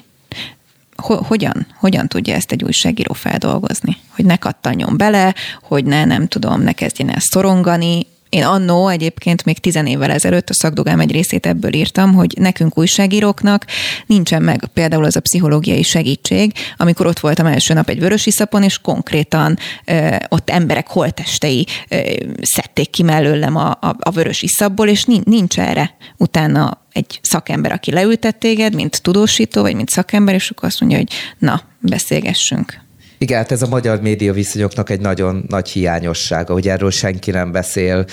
Hogyan, 1.00 1.66
hogyan 1.74 2.08
tudja 2.08 2.34
ezt 2.34 2.52
egy 2.52 2.64
újságíró 2.64 3.12
feldolgozni? 3.12 3.96
Hogy 4.14 4.24
ne 4.24 4.36
kattanjon 4.36 4.96
bele, 4.96 5.34
hogy 5.62 5.84
ne, 5.84 6.04
nem 6.04 6.26
tudom, 6.26 6.62
ne 6.62 6.72
kezdjen 6.72 7.10
el 7.10 7.20
szorongani, 7.20 8.06
én 8.30 8.44
annó 8.44 8.88
egyébként 8.88 9.44
még 9.44 9.58
tizen 9.58 9.86
évvel 9.86 10.10
ezelőtt 10.10 10.50
a 10.50 10.54
szakdogám 10.54 11.00
egy 11.00 11.10
részét 11.10 11.46
ebből 11.46 11.74
írtam, 11.74 12.14
hogy 12.14 12.34
nekünk 12.38 12.78
újságíróknek 12.78 13.66
nincsen 14.06 14.42
meg 14.42 14.70
például 14.74 15.04
az 15.04 15.16
a 15.16 15.20
pszichológiai 15.20 15.82
segítség, 15.82 16.52
amikor 16.76 17.06
ott 17.06 17.18
voltam 17.18 17.46
első 17.46 17.74
nap 17.74 17.88
egy 17.88 18.00
vörösi 18.00 18.30
szapon, 18.30 18.62
és 18.62 18.78
konkrétan 18.78 19.58
ö, 19.84 20.16
ott 20.28 20.50
emberek 20.50 20.88
holtestei 20.88 21.66
ö, 21.88 22.00
szedték 22.42 22.90
ki 22.90 23.02
mellőlem 23.02 23.56
a, 23.56 23.70
a, 23.70 23.96
a 23.98 24.10
vörösi 24.10 24.48
szabból, 24.48 24.88
és 24.88 25.04
nincs 25.24 25.58
erre 25.58 25.96
utána 26.16 26.86
egy 26.92 27.18
szakember, 27.22 27.72
aki 27.72 27.92
leültett 27.92 28.38
téged, 28.38 28.74
mint 28.74 29.02
tudósító, 29.02 29.62
vagy 29.62 29.74
mint 29.74 29.88
szakember, 29.88 30.34
és 30.34 30.50
akkor 30.50 30.68
azt 30.68 30.80
mondja, 30.80 30.98
hogy 30.98 31.08
na, 31.38 31.62
beszélgessünk. 31.80 32.88
Igen, 33.22 33.38
hát 33.38 33.52
ez 33.52 33.62
a 33.62 33.68
magyar 33.68 34.00
média 34.00 34.32
viszonyoknak 34.32 34.90
egy 34.90 35.00
nagyon 35.00 35.44
nagy 35.48 35.68
hiányossága, 35.68 36.52
hogy 36.52 36.68
erről 36.68 36.90
senki 36.90 37.30
nem 37.30 37.52
beszél, 37.52 38.04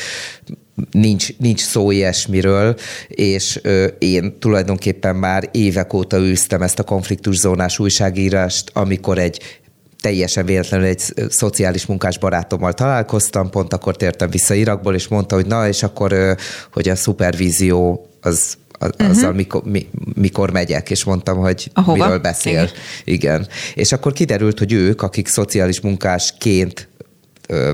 nincs, 0.92 1.38
nincs 1.38 1.62
szó 1.62 1.92
ilyesmiről, 1.92 2.76
és 3.08 3.60
ö, 3.64 3.86
én 4.00 4.40
tulajdonképpen 4.40 5.16
már 5.16 5.50
évek 5.52 5.94
óta 5.94 6.20
űztem 6.20 6.62
ezt 6.62 6.80
a 6.80 6.84
konfliktuszónás 6.84 7.80
újságírást, 7.80 8.70
amikor 8.74 9.18
egy 9.18 9.60
teljesen 10.02 10.46
véletlenül 10.46 10.86
egy 10.86 11.02
szociális 11.30 11.86
munkás 11.86 12.20
barátommal 12.20 12.74
találkoztam, 12.74 13.50
pont 13.50 13.74
akkor 13.74 13.96
tértem 13.96 14.30
vissza 14.30 14.54
Irakból, 14.54 14.96
és 14.96 15.08
mondta, 15.08 15.36
hogy 15.36 15.46
na, 15.46 15.68
és 15.68 15.84
akkor, 15.84 16.38
hogy 16.72 16.90
a 16.90 16.96
szupervízió 16.96 18.10
az 18.22 18.58
uh-huh. 18.80 19.10
azzal 19.10 19.34
mikor, 19.34 19.64
mi, 19.64 19.90
mikor 20.16 20.52
megyek, 20.52 20.90
és 20.90 21.04
mondtam, 21.04 21.38
hogy 21.38 21.70
Ahova? 21.74 22.04
miről 22.04 22.20
beszél. 22.20 22.52
Igen. 22.52 22.70
Igen. 23.04 23.48
És 23.74 23.92
akkor 23.92 24.14
kiderült, 24.14 24.60
hogy 24.60 24.74
ők, 24.74 25.02
akik 25.02 25.28
szociális 25.28 25.82
munkásként 25.82 26.90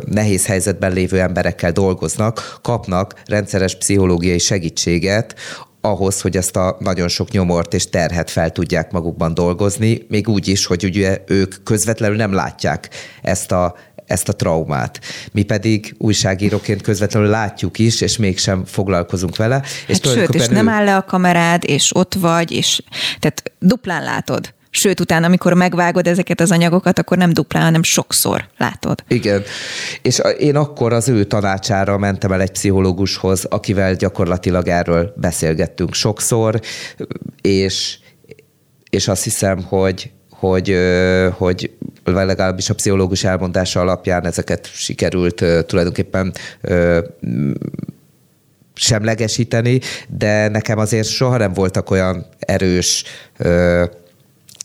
nehéz 0.06 0.46
helyzetben 0.46 0.94
lévő 0.94 1.20
emberekkel 1.20 1.72
dolgoznak, 1.72 2.60
kapnak 2.62 3.22
rendszeres 3.26 3.78
pszichológiai 3.78 4.40
segítséget 4.40 5.36
ahhoz, 5.82 6.22
hogy 6.22 6.38
ezt 6.38 6.56
a 6.56 6.78
nagyon 6.80 7.08
sok 7.08 7.30
nyomort 7.32 7.74
és 7.74 7.90
terhet 7.90 8.30
fel 8.30 8.52
tudják 8.52 8.92
magukban 8.92 9.34
dolgozni, 9.34 10.06
még 10.10 10.28
úgy 10.28 10.48
is, 10.48 10.66
hogy 10.66 10.84
ugye 10.84 11.18
ők 11.28 11.64
közvetlenül 11.64 12.16
nem 12.16 12.34
látják 12.34 12.90
ezt 13.22 13.52
a 13.52 13.76
ezt 14.14 14.30
a 14.30 14.34
traumát. 14.34 15.00
Mi 15.32 15.44
pedig 15.44 15.96
újságíróként 15.98 16.82
közvetlenül 16.82 17.30
látjuk 17.30 17.80
is, 17.80 18.02
és 18.02 18.18
mégsem 18.18 18.66
foglalkozunk 18.66 19.36
vele. 19.36 19.54
Hát 19.54 19.66
és 19.88 20.00
sőt, 20.04 20.34
és 20.34 20.48
ő... 20.48 20.54
nem 20.54 20.70
áll 20.70 20.84
le 20.84 20.96
a 20.96 21.04
kamerád, 21.04 21.64
és 21.66 21.96
ott 21.96 22.14
vagy, 22.14 22.52
és 22.52 22.82
tehát 23.20 23.52
duplán 23.60 24.04
látod. 24.04 24.54
Sőt, 24.76 25.00
utána, 25.00 25.26
amikor 25.26 25.54
megvágod 25.54 26.08
ezeket 26.08 26.42
az 26.42 26.52
anyagokat, 26.52 27.00
akkor 27.00 27.18
nem 27.18 27.34
duplán, 27.34 27.64
hanem 27.64 27.84
sokszor 27.84 28.50
látod. 28.58 29.04
Igen. 29.08 29.44
És 30.02 30.22
én 30.40 30.56
akkor 30.56 30.94
az 30.94 31.10
ő 31.10 31.24
tanácsára 31.24 31.98
mentem 31.98 32.32
el 32.32 32.42
egy 32.42 32.52
pszichológushoz, 32.52 33.46
akivel 33.46 33.96
gyakorlatilag 33.96 34.68
erről 34.68 35.14
beszélgettünk 35.18 35.94
sokszor, 35.94 36.60
és, 37.42 37.98
és 38.90 39.08
azt 39.08 39.24
hiszem, 39.24 39.64
hogy 39.64 40.12
hogy, 40.44 40.78
hogy 41.38 41.72
legalábbis 42.06 42.70
a 42.70 42.74
pszichológus 42.74 43.24
elmondása 43.24 43.80
alapján 43.80 44.26
ezeket 44.26 44.70
sikerült 44.74 45.46
tulajdonképpen 45.66 46.34
semlegesíteni, 48.74 49.80
de 50.08 50.48
nekem 50.48 50.78
azért 50.78 51.08
soha 51.08 51.38
nem 51.38 51.54
voltak 51.54 51.92
olyan 51.92 52.26
erős 52.40 53.04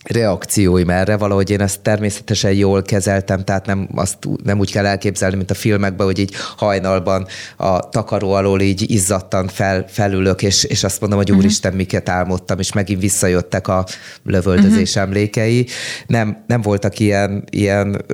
reakcióim 0.09 0.91
erre, 0.91 1.17
valahogy 1.17 1.51
én 1.51 1.61
ezt 1.61 1.81
természetesen 1.81 2.53
jól 2.53 2.83
kezeltem, 2.83 3.45
tehát 3.45 3.67
nem, 3.67 3.89
azt 3.95 4.17
nem 4.45 4.59
úgy 4.59 4.73
kell 4.73 4.87
elképzelni, 4.87 5.37
mint 5.37 5.51
a 5.51 5.55
filmekben, 5.55 6.07
hogy 6.07 6.19
így 6.19 6.35
hajnalban 6.57 7.27
a 7.57 7.89
takaró 7.89 8.33
alól 8.33 8.61
így 8.61 8.91
izzadtan 8.91 9.49
fel, 9.49 9.85
felülök, 9.89 10.43
és, 10.43 10.65
és 10.65 10.85
azt 10.85 11.01
mondom, 11.01 11.19
hogy 11.19 11.31
uh-huh. 11.31 11.45
úristen, 11.45 11.75
miket 11.75 12.09
álmodtam, 12.09 12.59
és 12.59 12.73
megint 12.73 13.01
visszajöttek 13.01 13.69
a 13.69 13.87
lövöldözés 14.23 14.89
uh-huh. 14.89 15.03
emlékei. 15.03 15.67
Nem, 16.07 16.45
nem 16.47 16.61
voltak 16.61 16.99
ilyen, 16.99 17.45
ilyen 17.51 18.05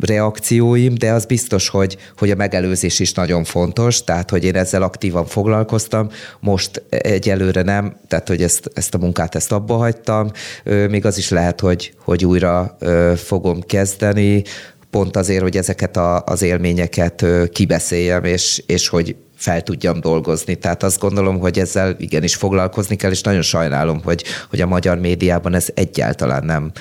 reakcióim, 0.00 0.94
de 0.94 1.12
az 1.12 1.24
biztos, 1.24 1.68
hogy, 1.68 1.96
hogy 2.16 2.30
a 2.30 2.36
megelőzés 2.36 2.98
is 2.98 3.12
nagyon 3.12 3.44
fontos, 3.44 4.04
tehát 4.04 4.30
hogy 4.30 4.44
én 4.44 4.56
ezzel 4.56 4.82
aktívan 4.82 5.26
foglalkoztam, 5.26 6.08
most 6.40 6.82
egyelőre 6.88 7.62
nem, 7.62 7.96
tehát 8.08 8.28
hogy 8.28 8.42
ezt, 8.42 8.70
ezt 8.74 8.94
a 8.94 8.98
munkát 8.98 9.34
ezt 9.34 9.52
abba 9.52 9.76
hagytam, 9.76 10.30
még 10.64 11.06
az 11.06 11.18
is 11.18 11.30
lehet, 11.32 11.60
hogy, 11.60 11.94
hogy 12.04 12.24
újra 12.24 12.76
fogom 13.16 13.60
kezdeni, 13.60 14.42
pont 14.90 15.16
azért, 15.16 15.42
hogy 15.42 15.56
ezeket 15.56 15.96
a, 15.96 16.22
az 16.24 16.42
élményeket 16.42 17.24
kibeszéljem, 17.52 18.24
és, 18.24 18.62
és 18.66 18.88
hogy 18.88 19.16
fel 19.36 19.62
tudjam 19.62 20.00
dolgozni. 20.00 20.54
Tehát 20.54 20.82
azt 20.82 20.98
gondolom, 20.98 21.38
hogy 21.38 21.58
ezzel 21.58 21.96
igenis 21.98 22.34
foglalkozni 22.34 22.96
kell, 22.96 23.10
és 23.10 23.20
nagyon 23.20 23.42
sajnálom, 23.42 24.00
hogy, 24.02 24.24
hogy 24.50 24.60
a 24.60 24.66
magyar 24.66 24.98
médiában 24.98 25.54
ez 25.54 25.66
egyáltalán 25.74 26.44
nem, 26.44 26.72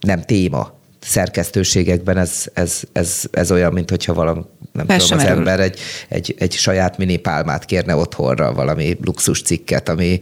nem 0.00 0.22
téma 0.22 0.74
szerkesztőségekben 1.00 2.16
ez, 2.16 2.44
ez, 2.52 2.80
ez, 2.92 3.22
ez 3.30 3.50
olyan, 3.50 3.72
mint 3.72 3.90
hogyha 3.90 4.14
valami, 4.14 4.40
nem 4.76 4.86
Persze 4.86 5.04
tudom, 5.04 5.18
az 5.18 5.24
merül. 5.24 5.38
ember 5.38 5.60
egy, 5.60 5.78
egy, 6.08 6.34
egy 6.38 6.52
saját 6.52 6.98
mini 6.98 7.16
pálmát 7.16 7.64
kérne 7.64 7.96
otthonra, 7.96 8.52
valami 8.52 8.98
luxus 9.04 9.42
cikket, 9.42 9.88
ami, 9.88 10.18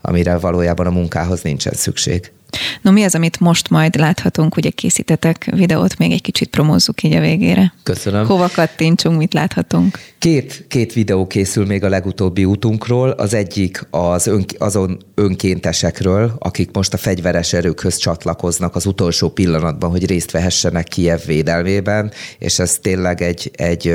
amire 0.00 0.36
valójában 0.36 0.86
a 0.86 0.90
munkához 0.90 1.42
nincsen 1.42 1.72
szükség. 1.74 2.32
No 2.82 2.90
mi 2.90 3.02
az, 3.02 3.14
amit 3.14 3.40
most 3.40 3.70
majd 3.70 3.96
láthatunk, 3.96 4.56
ugye 4.56 4.70
készítetek 4.70 5.48
videót, 5.56 5.98
még 5.98 6.12
egy 6.12 6.22
kicsit 6.22 6.48
promózzuk 6.48 7.02
így 7.02 7.14
a 7.14 7.20
végére. 7.20 7.72
Köszönöm. 7.82 8.26
Hova 8.26 8.48
kattintsunk, 8.54 9.18
mit 9.18 9.34
láthatunk? 9.34 9.98
Két, 10.18 10.64
két 10.68 10.92
videó 10.92 11.26
készül 11.26 11.66
még 11.66 11.84
a 11.84 11.88
legutóbbi 11.88 12.44
útunkról. 12.44 13.10
Az 13.10 13.34
egyik 13.34 13.86
az 13.90 14.26
ön, 14.26 14.44
azon 14.58 14.98
önkéntesekről, 15.14 16.36
akik 16.38 16.70
most 16.72 16.94
a 16.94 16.96
fegyveres 16.96 17.52
erőkhöz 17.52 17.96
csatlakoznak 17.96 18.74
az 18.74 18.86
utolsó 18.86 19.28
pillanatban, 19.28 19.90
hogy 19.90 20.06
részt 20.06 20.30
vehessenek 20.30 20.88
Kiev 20.88 21.20
védelmében, 21.26 22.12
és 22.38 22.58
ez 22.58 22.78
tényleg 22.82 23.22
egy, 23.22 23.50
egy 23.52 23.94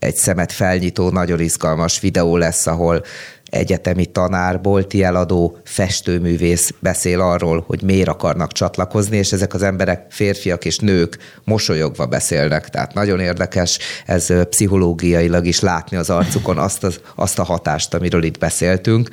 egy 0.00 0.16
szemet 0.16 0.52
felnyitó, 0.52 1.10
nagyon 1.10 1.40
izgalmas 1.40 2.00
videó 2.00 2.36
lesz, 2.36 2.66
ahol 2.66 3.04
egyetemi 3.50 4.06
tanár, 4.06 4.60
bolti 4.60 5.02
eladó, 5.02 5.58
festőművész 5.64 6.74
beszél 6.78 7.20
arról, 7.20 7.64
hogy 7.66 7.82
miért 7.82 8.08
akarnak 8.08 8.52
csatlakozni, 8.52 9.16
és 9.16 9.32
ezek 9.32 9.54
az 9.54 9.62
emberek, 9.62 10.06
férfiak 10.10 10.64
és 10.64 10.78
nők 10.78 11.18
mosolyogva 11.44 12.06
beszélnek. 12.06 12.68
Tehát 12.68 12.94
nagyon 12.94 13.20
érdekes 13.20 13.78
ez 14.06 14.44
pszichológiailag 14.48 15.46
is 15.46 15.60
látni 15.60 15.96
az 15.96 16.10
arcukon 16.10 16.58
azt, 16.58 16.84
az, 16.84 17.00
azt 17.14 17.38
a 17.38 17.44
hatást, 17.44 17.94
amiről 17.94 18.22
itt 18.22 18.38
beszéltünk. 18.38 19.08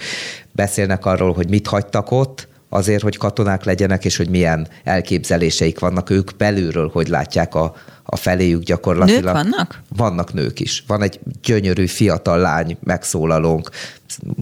Beszélnek 0.52 1.06
arról, 1.06 1.34
hogy 1.34 1.50
mit 1.50 1.68
hagytak 1.68 2.12
ott, 2.12 2.48
azért, 2.70 3.02
hogy 3.02 3.18
katonák 3.18 3.64
legyenek, 3.64 4.06
és 4.06 4.18
hogy 4.18 4.30
milyen 4.30 4.68
elképzeléseik 4.84 5.80
vannak 5.80 6.10
ők 6.10 6.36
belülről, 6.38 6.90
hogy 6.94 7.08
látják 7.08 7.56
a, 7.56 7.76
a 8.04 8.16
feléjük 8.16 8.64
gyakorlatilag. 8.64 9.24
Nők 9.24 9.34
vannak? 9.34 9.82
Vannak 9.96 10.34
nők 10.34 10.60
is. 10.60 10.84
Van 10.88 11.02
egy 11.02 11.20
gyönyörű 11.44 11.86
fiatal 11.86 12.40
lány 12.40 12.78
megszólalónk, 12.84 13.70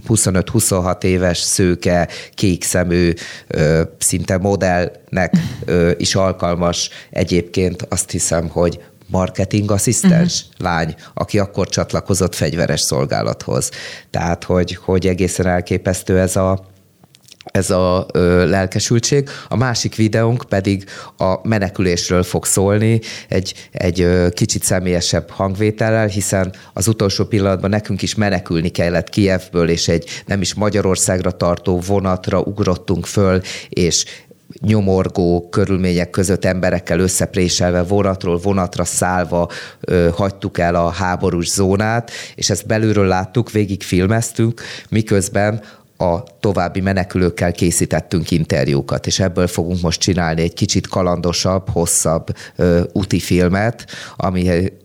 25-26 0.08 1.04
éves, 1.04 1.38
szőke, 1.38 2.08
kékszemű, 2.34 3.14
szinte 3.98 4.38
modellnek 4.38 5.38
is 5.98 6.16
alkalmas. 6.16 6.90
Egyébként 7.10 7.86
azt 7.90 8.12
hiszem, 8.12 8.48
hogy 8.50 8.80
marketing 9.08 9.72
asszisztens 9.72 10.42
uh-huh. 10.42 10.68
lány, 10.68 10.96
aki 11.14 11.40
akkor 11.40 11.68
csatlakozott 11.68 12.36
fegyveres 12.36 12.82
szolgálathoz. 12.82 13.70
Tehát, 14.10 14.44
hogy, 14.44 14.76
hogy 14.76 15.08
egészen 15.08 15.48
elképesztő 15.48 16.20
ez 16.20 16.36
a, 16.36 16.66
ez 17.52 17.70
a 17.70 18.06
ö, 18.14 18.50
lelkesültség. 18.50 19.30
A 19.48 19.56
másik 19.56 19.96
videónk 19.96 20.44
pedig 20.50 20.86
a 21.18 21.48
menekülésről 21.48 22.24
fog 22.24 22.46
szólni, 22.46 23.00
egy, 23.28 23.70
egy 23.72 24.02
ö, 24.02 24.30
kicsit 24.30 24.64
személyesebb 24.64 25.30
hangvétellel, 25.30 26.08
hiszen 26.08 26.54
az 26.74 26.88
utolsó 26.88 27.26
pillanatban 27.26 27.70
nekünk 27.70 28.02
is 28.02 28.16
menekülni 28.16 28.70
kellett 28.70 29.10
Kievből, 29.10 29.70
és 29.70 29.88
egy 29.88 30.10
nem 30.26 30.42
is 30.42 30.54
Magyarországra 30.54 31.32
tartó 31.32 31.80
vonatra 31.80 32.40
ugrottunk 32.40 33.06
föl, 33.06 33.42
és 33.70 34.06
nyomorgó 34.60 35.50
körülmények 35.50 36.10
között 36.10 36.46
emberekkel 36.46 37.00
összepréselve, 37.00 37.84
vonatról 37.84 38.38
vonatra 38.38 38.84
szállva 38.84 39.50
ö, 39.80 40.10
hagytuk 40.14 40.58
el 40.58 40.76
a 40.76 40.90
háborús 40.90 41.50
zónát, 41.50 42.12
és 42.36 42.50
ezt 42.50 42.68
belülről 42.68 43.08
láttuk, 43.08 43.52
végig 43.52 43.84
filmeztünk, 43.84 44.62
miközben 44.90 45.62
a 45.98 46.24
további 46.40 46.82
menekülőkkel 46.82 47.52
készítettünk 47.52 48.32
interjúkat, 48.32 49.08
és 49.08 49.20
ebből 49.20 49.48
fogunk 49.48 49.82
most 49.82 50.00
csinálni 50.00 50.42
egy 50.42 50.54
kicsit 50.54 50.88
kalandosabb, 50.88 51.70
hosszabb 51.70 52.28
ö, 52.56 52.84
úti 52.94 53.20
filmet, 53.20 53.86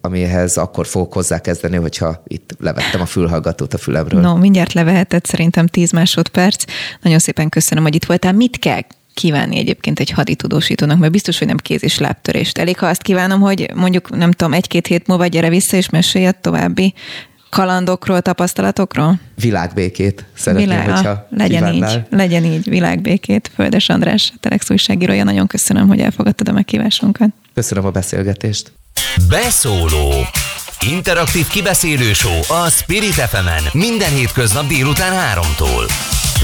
amihez, 0.00 0.56
akkor 0.56 0.86
fogok 0.86 1.12
hozzákezdeni, 1.12 1.76
hogyha 1.76 2.22
itt 2.26 2.56
levettem 2.58 3.00
a 3.00 3.06
fülhallgatót 3.06 3.74
a 3.74 3.78
fülemről. 3.78 4.20
No, 4.20 4.36
mindjárt 4.36 4.72
levehetett 4.72 5.26
szerintem 5.26 5.66
10 5.66 5.92
másodperc. 5.92 6.64
Nagyon 7.02 7.18
szépen 7.18 7.48
köszönöm, 7.48 7.84
hogy 7.84 7.94
itt 7.94 8.04
voltál. 8.04 8.32
Mit 8.32 8.58
kell 8.58 8.80
kívánni 9.14 9.58
egyébként 9.58 10.00
egy 10.00 10.10
haditudósítónak, 10.10 10.98
mert 10.98 11.12
biztos, 11.12 11.38
hogy 11.38 11.46
nem 11.46 11.56
kéz 11.56 11.84
és 11.84 11.98
lábtörést. 11.98 12.58
Elég, 12.58 12.78
ha 12.78 12.86
azt 12.86 13.02
kívánom, 13.02 13.40
hogy 13.40 13.70
mondjuk, 13.74 14.16
nem 14.16 14.32
tudom, 14.32 14.52
egy-két 14.52 14.86
hét 14.86 15.06
múlva 15.06 15.26
gyere 15.26 15.48
vissza, 15.48 15.76
és 15.76 15.90
mesélj 15.90 16.26
a 16.26 16.32
további 16.32 16.94
kalandokról, 17.50 18.20
tapasztalatokról? 18.20 19.20
Világbékét 19.34 20.24
szeretném, 20.34 20.68
Világ, 20.68 20.90
hogyha 20.90 21.26
legyen 21.30 21.64
kívánnál. 21.64 21.96
így, 21.98 22.18
legyen 22.18 22.44
így, 22.44 22.68
világbékét. 22.68 23.50
Földes 23.54 23.88
András, 23.88 24.32
Telex 24.40 24.70
újságírója, 24.70 25.24
nagyon 25.24 25.46
köszönöm, 25.46 25.88
hogy 25.88 26.00
elfogadtad 26.00 26.48
a 26.48 26.52
meghívásunkat. 26.52 27.28
Köszönöm 27.54 27.84
a 27.86 27.90
beszélgetést. 27.90 28.72
Beszóló 29.28 30.12
Interaktív 30.88 31.46
kibeszélő 31.46 32.12
show 32.12 32.38
a 32.48 32.70
Spirit 32.70 33.12
fm 33.12 33.78
minden 33.78 34.10
hétköznap 34.10 34.66
délután 34.66 35.38
3-tól. 35.38 35.90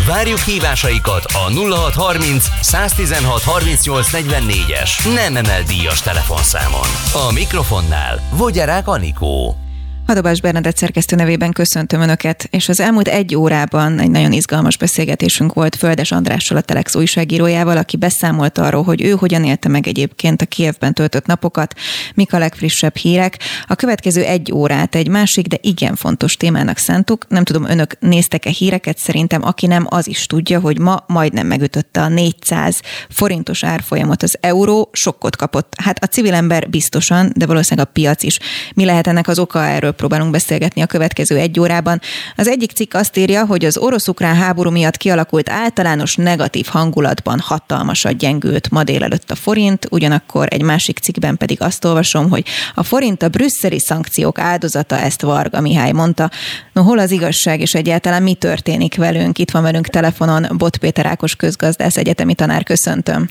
Várjuk 0.07 0.39
hívásaikat 0.39 1.25
a 1.25 1.51
0630 1.51 2.45
116 2.61 3.43
38 3.43 4.09
44-es 4.13 5.15
nem 5.15 5.37
emel 5.37 5.63
díjas 5.63 6.01
telefonszámon. 6.01 6.89
A 7.29 7.33
mikrofonnál 7.33 8.21
Vogyarák 8.37 8.89
Anikó. 8.89 9.66
Hadobás 10.07 10.41
Bernadett 10.41 10.77
szerkesztő 10.77 11.17
nevében 11.17 11.53
köszöntöm 11.53 12.01
Önöket, 12.01 12.49
és 12.51 12.69
az 12.69 12.81
elmúlt 12.81 13.09
egy 13.09 13.37
órában 13.37 13.99
egy 13.99 14.11
nagyon 14.11 14.33
izgalmas 14.33 14.77
beszélgetésünk 14.77 15.53
volt 15.55 15.77
Földes 15.77 16.13
Andrással, 16.13 16.57
a 16.57 16.61
Telex 16.61 16.95
újságírójával, 16.95 17.77
aki 17.77 17.97
beszámolt 17.97 18.59
arról, 18.59 18.83
hogy 18.83 19.03
ő 19.03 19.11
hogyan 19.11 19.45
élte 19.45 19.69
meg 19.69 19.87
egyébként 19.87 20.43
a 20.43 20.47
Kievben 20.47 20.95
töltött 20.95 21.27
napokat, 21.27 21.75
mik 22.15 22.33
a 22.33 22.39
legfrissebb 22.39 22.97
hírek. 22.97 23.39
A 23.67 23.75
következő 23.75 24.23
egy 24.23 24.53
órát 24.53 24.95
egy 24.95 25.09
másik, 25.09 25.47
de 25.47 25.59
igen 25.61 25.95
fontos 25.95 26.37
témának 26.37 26.77
szántuk. 26.77 27.29
Nem 27.29 27.45
tudom, 27.45 27.65
Önök 27.65 27.99
néztek-e 28.01 28.51
híreket, 28.51 28.99
szerintem 28.99 29.45
aki 29.45 29.67
nem, 29.67 29.87
az 29.89 30.09
is 30.09 30.27
tudja, 30.27 30.61
hogy 30.61 30.79
ma 30.79 31.05
majdnem 31.07 31.47
megütötte 31.47 32.01
a 32.01 32.09
400 32.09 32.81
forintos 33.09 33.65
árfolyamot 33.65 34.23
az 34.23 34.37
euró, 34.41 34.89
sokkot 34.93 35.37
kapott. 35.37 35.73
Hát 35.83 36.03
a 36.03 36.07
civil 36.07 36.35
ember 36.35 36.69
biztosan, 36.69 37.33
de 37.35 37.47
valószínűleg 37.47 37.89
a 37.89 37.93
piac 37.93 38.23
is. 38.23 38.39
Mi 38.75 38.85
lehet 38.85 39.07
ennek 39.07 39.29
az 39.29 39.39
oka 39.39 39.65
erről 39.65 39.95
próbálunk 39.97 40.31
beszélgetni 40.31 40.83
a 40.83 40.87
következő 40.87 41.37
egy 41.37 41.61
órában. 41.61 42.01
Az 42.37 42.49
egyik 42.49 42.71
cikk 42.71 42.95
azt 42.95 43.17
írja, 43.17 43.47
hogy 43.47 43.65
az 43.65 43.79
orosz-ukrán 43.79 44.35
háború 44.35 44.71
miatt 44.71 44.97
kialakult 44.97 45.51
általános 45.51 46.17
negatív 46.17 46.67
hangulatban 46.67 47.39
hatalmasat 47.39 48.17
gyengült 48.17 48.71
ma 48.71 48.85
délelőtt 48.85 49.31
a 49.31 49.35
forint, 49.35 49.87
ugyanakkor 49.91 50.47
egy 50.51 50.63
másik 50.63 50.99
cikkben 50.99 51.37
pedig 51.37 51.63
azt 51.63 51.85
olvasom, 51.85 52.31
hogy 52.31 52.45
a 52.75 52.83
forint 52.83 53.23
a 53.23 53.29
brüsszeli 53.29 53.79
szankciók 53.79 54.39
áldozata, 54.39 54.99
ezt 54.99 55.23
Varga 55.23 55.61
Mihály 55.61 55.93
mondta. 55.93 56.31
No, 56.73 56.83
hol 56.83 56.99
az 56.99 57.11
igazság, 57.11 57.61
és 57.61 57.75
egyáltalán 57.75 58.23
mi 58.23 58.35
történik 58.35 58.97
velünk? 58.97 59.39
Itt 59.39 59.51
van 59.51 59.63
velünk 59.63 59.87
telefonon 59.87 60.47
Bot 60.59 60.77
Péter 60.77 61.07
Ákos 61.07 61.37
közgazdász 61.37 61.97
egyetemi 61.97 62.35
tanár, 62.35 62.63
köszöntöm. 62.63 63.29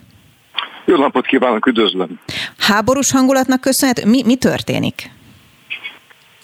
Jó 0.85 0.95
napot 0.95 1.25
kívánok, 1.25 1.65
üdvözlöm! 1.65 2.19
Háborús 2.57 3.11
hangulatnak 3.11 3.61
köszönhető? 3.61 4.09
Mi, 4.09 4.23
mi 4.25 4.35
történik? 4.35 5.11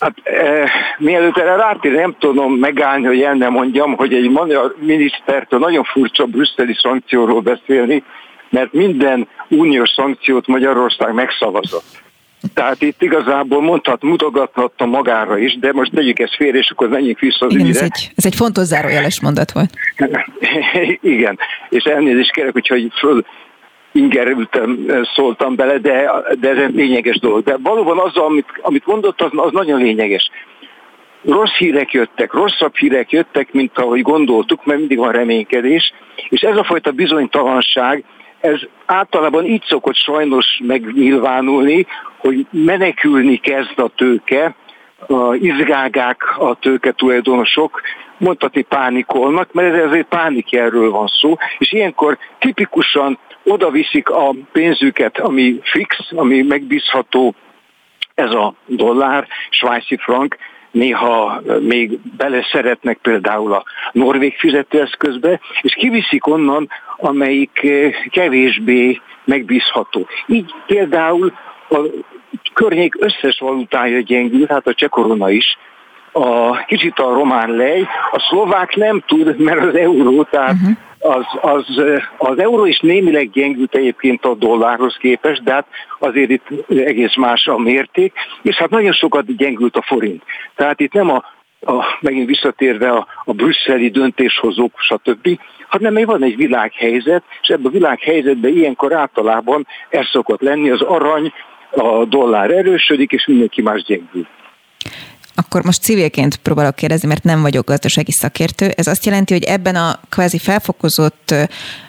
Hát 0.02 0.14
e, 0.24 0.70
mielőtt 0.98 1.38
erre 1.38 1.56
rátér, 1.56 1.92
nem 1.92 2.16
tudom 2.20 2.54
megállni, 2.54 3.06
hogy 3.06 3.22
el 3.22 3.34
nem 3.34 3.52
mondjam, 3.52 3.96
hogy 3.96 4.14
egy 4.14 4.30
magyar 4.30 4.76
minisztertől 4.80 5.60
nagyon 5.60 5.84
furcsa 5.84 6.26
brüsszeli 6.26 6.76
szankcióról 6.82 7.42
beszélni, 7.42 8.04
mert 8.50 8.74
minden 8.74 9.28
uniós 9.48 9.90
szankciót 9.90 10.48
Magyarország 10.48 11.14
megszavazott. 11.14 12.02
Tehát 12.54 12.82
itt 12.82 13.02
igazából 13.02 13.62
mondhat, 13.62 14.02
mutogathatta 14.02 14.86
magára 14.86 15.38
is, 15.38 15.60
de 15.60 15.72
most 15.74 15.92
tegyük 15.92 16.20
ezt 16.20 16.36
félre, 16.36 16.58
és 16.58 16.70
akkor 16.70 16.90
menjünk 16.90 17.20
vissza 17.20 17.46
az 17.46 17.54
Igen, 17.54 17.68
ez 17.68 17.82
egy, 17.82 18.12
ez 18.16 18.26
egy 18.26 18.36
fontos 18.36 18.64
zárójeles 18.64 19.22
mondat 19.22 19.52
volt. 19.52 19.70
Igen, 21.02 21.40
és 21.70 21.84
elnézést 21.84 22.32
kérek, 22.32 22.54
hogy 22.54 22.92
föl 23.00 23.26
ingerültem, 23.92 24.86
szóltam 25.14 25.56
bele, 25.56 25.78
de, 25.78 26.12
de 26.40 26.50
ez 26.50 26.58
egy 26.58 26.76
lényeges 26.76 27.20
dolog. 27.20 27.44
De 27.44 27.58
valóban 27.58 28.00
az, 28.00 28.18
amit, 28.18 28.48
amit 28.62 28.86
mondott, 28.86 29.22
az, 29.22 29.30
az 29.36 29.52
nagyon 29.52 29.82
lényeges. 29.82 30.30
Rossz 31.26 31.56
hírek 31.58 31.92
jöttek, 31.92 32.34
rosszabb 32.34 32.76
hírek 32.76 33.12
jöttek, 33.12 33.54
mint 33.54 33.78
ahogy 33.78 34.02
gondoltuk, 34.02 34.66
mert 34.66 34.80
mindig 34.80 34.98
van 34.98 35.12
reménykedés, 35.12 35.94
és 36.30 36.42
ez 36.42 36.58
a 36.58 36.64
fajta 36.64 36.92
bizonytalanság, 36.92 38.04
ez 38.40 38.60
általában 38.86 39.46
így 39.46 39.64
szokott 39.68 39.96
sajnos 39.96 40.46
megnyilvánulni, 40.64 41.86
hogy 42.18 42.46
menekülni 42.50 43.38
kezd 43.38 43.80
a 43.80 43.92
tőke, 43.96 44.56
a 45.08 45.36
izgágák 45.36 46.40
a 46.40 46.56
tőke 46.60 46.92
tulajdonosok, 46.92 47.82
mondhatni 48.18 48.62
pánikolnak, 48.62 49.54
mert 49.54 49.76
ez 49.76 49.92
egy 49.92 50.06
pánikjelről 50.06 50.92
van 50.92 51.08
szó, 51.08 51.36
és 51.58 51.72
ilyenkor 51.72 52.18
tipikusan 52.40 53.20
oda 53.44 53.70
viszik 53.70 54.10
a 54.10 54.34
pénzüket, 54.52 55.20
ami 55.20 55.60
fix, 55.64 55.98
ami 56.12 56.42
megbízható, 56.42 57.36
ez 58.16 58.32
a 58.32 58.54
dollár, 58.66 59.28
svájci 59.50 59.98
frank, 59.98 60.38
néha 60.72 61.42
még 61.60 62.00
bele 62.18 62.48
szeretnek 62.52 62.98
például 63.02 63.54
a 63.54 63.64
norvég 63.92 64.38
fizetőeszközbe, 64.38 65.40
és 65.62 65.74
kiviszik 65.74 66.28
onnan, 66.28 66.70
amelyik 66.98 67.68
kevésbé 68.12 69.02
megbízható. 69.24 70.08
Így 70.26 70.54
például 70.66 71.34
a 71.70 71.80
környék 72.54 72.96
összes 73.00 73.40
valutája 73.40 74.00
gyengül, 74.00 74.46
hát 74.50 74.68
a 74.68 74.74
csekorona 74.74 75.30
is, 75.30 75.58
a, 76.12 76.58
kicsit 76.66 77.00
a 77.00 77.14
román 77.14 77.50
lej, 77.50 77.88
a 78.12 78.20
szlovák 78.30 78.76
nem 78.76 79.04
tud, 79.08 79.40
mert 79.40 79.64
az 79.64 79.76
euró, 79.76 80.24
tehát 80.24 80.54
uh-huh 80.54 80.78
az, 81.02 81.26
az, 81.42 81.66
az 82.18 82.40
euró 82.40 82.66
is 82.66 82.80
némileg 82.80 83.30
gyengült 83.30 83.76
egyébként 83.76 84.26
a 84.26 84.34
dollárhoz 84.34 84.96
képest, 84.96 85.44
de 85.44 85.54
hát 85.54 85.68
azért 86.00 86.30
itt 86.30 86.48
egész 86.68 87.16
más 87.16 87.48
a 87.48 87.58
mérték, 87.58 88.14
és 88.42 88.56
hát 88.56 88.70
nagyon 88.70 88.94
sokat 88.94 89.36
gyengült 89.36 89.76
a 89.76 89.82
forint. 89.82 90.24
Tehát 90.56 90.80
itt 90.80 90.94
nem 90.94 91.10
a, 91.10 91.24
a 91.62 91.98
megint 92.02 92.28
visszatérve 92.28 92.90
a, 92.90 93.08
a 93.26 93.34
brüsszeli 93.34 93.90
döntéshozók, 93.90 94.72
stb., 94.78 95.40
hanem 95.68 96.06
van 96.06 96.24
egy 96.24 96.36
világhelyzet, 96.36 97.24
és 97.42 97.48
ebben 97.48 97.66
a 97.66 97.70
világhelyzetben 97.70 98.52
ilyenkor 98.52 98.94
általában 98.94 99.68
ez 99.90 100.06
szokott 100.12 100.42
lenni, 100.42 100.70
az 100.70 100.82
arany, 100.82 101.34
a 101.72 102.06
dollár 102.06 102.52
erősödik, 102.52 103.12
és 103.12 103.26
mindenki 103.26 103.62
más 103.62 103.84
gyengül. 103.84 104.28
Akkor 105.46 105.64
most 105.64 105.82
civilként 105.82 106.36
próbálok 106.36 106.76
kérdezni, 106.76 107.08
mert 107.08 107.24
nem 107.24 107.42
vagyok 107.42 107.66
gazdasági 107.66 108.12
szakértő. 108.12 108.70
Ez 108.76 108.88
azt 108.88 109.06
jelenti, 109.06 109.34
hogy 109.34 109.44
ebben 109.44 109.76
a 109.76 110.00
kvázi 110.10 110.38
felfokozott 110.38 111.36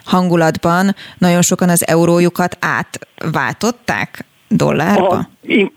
hangulatban 0.04 0.94
nagyon 1.18 1.42
sokan 1.42 1.68
az 1.68 1.86
eurójukat 1.86 2.58
átváltották 2.60 4.24
dollárba? 4.48 5.14
Ha, 5.14 5.28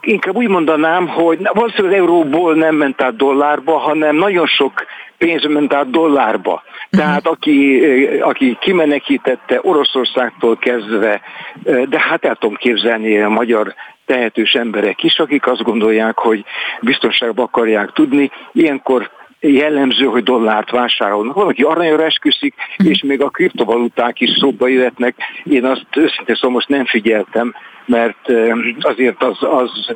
inkább 0.02 0.36
úgy 0.36 0.48
mondanám, 0.48 1.08
hogy 1.08 1.40
valószínűleg 1.54 1.94
az 1.94 2.00
euróból 2.00 2.56
nem 2.56 2.76
ment 2.76 3.02
át 3.02 3.16
dollárba, 3.16 3.78
hanem 3.78 4.16
nagyon 4.16 4.48
sok 4.48 4.74
pénz 5.18 5.46
ment 5.46 5.74
át 5.74 5.90
dollárba. 5.90 6.64
Tehát 6.90 7.28
aki, 7.28 7.82
aki 8.22 8.58
kimenekítette 8.60 9.60
Oroszországtól 9.62 10.58
kezdve, 10.58 11.22
de 11.64 12.00
hát 12.00 12.26
el 12.26 12.36
tudom 12.36 12.56
képzelni 12.56 13.20
a 13.20 13.30
magyar 13.30 13.74
tehetős 14.06 14.54
emberek 14.54 15.04
is, 15.04 15.20
akik 15.20 15.48
azt 15.48 15.64
gondolják, 15.64 16.18
hogy 16.18 16.46
biztonságba 16.82 17.44
akarják 17.44 17.92
tudni. 17.92 18.32
Ilyenkor 18.52 19.12
jellemző, 19.40 20.06
hogy 20.06 20.24
dollárt 20.24 20.72
vásárolnak. 20.72 21.36
Valaki 21.36 21.64
aranyra 21.64 22.04
esküszik, 22.04 22.56
mhm. 22.78 22.90
és 22.90 23.04
még 23.04 23.22
a 23.22 23.30
kriptovaluták 23.30 24.20
is 24.20 24.30
szóba 24.40 24.68
jöhetnek. 24.68 25.16
Én 25.44 25.66
azt 25.66 25.86
őszintén 25.96 26.36
szóval 26.36 26.52
most 26.52 26.68
nem 26.68 26.86
figyeltem, 26.86 27.54
mert 27.86 28.32
azért 28.80 29.24
az, 29.24 29.38
az 29.42 29.96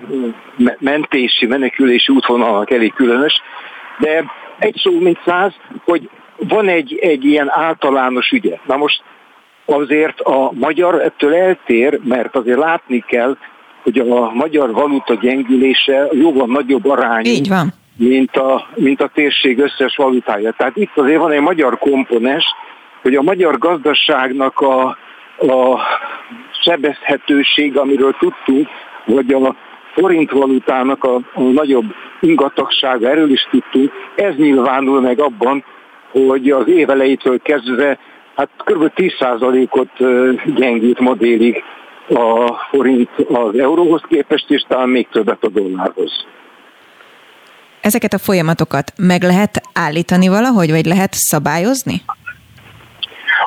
mentési, 0.79 1.45
menekülési 1.45 2.13
útvonalnak 2.13 2.71
elég 2.71 2.93
különös. 2.93 3.41
De 3.99 4.23
egy 4.59 4.75
szó, 4.83 4.99
mint 4.99 5.19
száz, 5.25 5.53
hogy 5.85 6.09
van 6.37 6.67
egy, 6.67 6.97
egy 7.01 7.25
ilyen 7.25 7.47
általános 7.49 8.31
ügye. 8.31 8.57
Na 8.65 8.77
most 8.77 9.03
azért 9.65 10.19
a 10.19 10.51
magyar 10.53 11.01
ettől 11.01 11.35
eltér, 11.35 11.99
mert 12.03 12.35
azért 12.35 12.57
látni 12.57 13.03
kell, 13.07 13.37
hogy 13.83 13.99
a 13.99 14.31
magyar 14.33 14.71
valuta 14.71 15.13
gyengülése 15.13 16.07
jóval 16.11 16.47
nagyobb 16.47 16.89
arányú, 16.89 17.29
Így 17.29 17.47
van. 17.47 17.73
Mint, 17.95 18.37
a, 18.37 18.67
mint 18.75 19.01
a 19.01 19.11
térség 19.13 19.59
összes 19.59 19.95
valutája. 19.95 20.53
Tehát 20.57 20.75
itt 20.75 20.97
azért 20.97 21.19
van 21.19 21.31
egy 21.31 21.41
magyar 21.41 21.77
komponens, 21.77 22.45
hogy 23.01 23.15
a 23.15 23.21
magyar 23.21 23.57
gazdaságnak 23.57 24.59
a, 24.59 24.97
a 25.37 25.79
sebezhetőség, 26.63 27.77
amiről 27.77 28.15
tudtunk, 28.19 28.67
vagy 29.05 29.33
a 29.33 29.55
forint 29.99 30.31
valutának 30.31 31.03
a, 31.03 31.15
a 31.33 31.41
nagyobb 31.41 31.85
ingatagsága, 32.19 33.09
erről 33.09 33.31
is 33.31 33.47
tudtunk, 33.51 33.91
ez 34.15 34.35
nyilvánul 34.35 35.01
meg 35.01 35.19
abban, 35.19 35.63
hogy 36.11 36.49
az 36.49 36.67
évelejétől 36.67 37.39
kezdve 37.41 37.99
hát 38.35 38.49
kb. 38.57 38.91
10%-ot 38.95 39.89
gyengült 40.55 40.99
ma 40.99 41.13
délig 41.13 41.63
a 42.09 42.53
forint 42.69 43.09
az 43.27 43.59
euróhoz 43.59 44.01
képest, 44.07 44.49
és 44.49 44.65
talán 44.67 44.89
még 44.89 45.07
többet 45.11 45.43
a 45.43 45.49
dollárhoz. 45.49 46.25
Ezeket 47.81 48.13
a 48.13 48.17
folyamatokat 48.17 48.93
meg 48.97 49.23
lehet 49.23 49.61
állítani 49.73 50.27
valahogy, 50.27 50.71
vagy 50.71 50.85
lehet 50.85 51.13
szabályozni? 51.13 52.01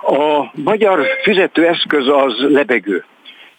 A 0.00 0.50
magyar 0.53 1.07
fizetőeszköz 1.22 2.09
az 2.09 2.34
lebegő 2.38 3.05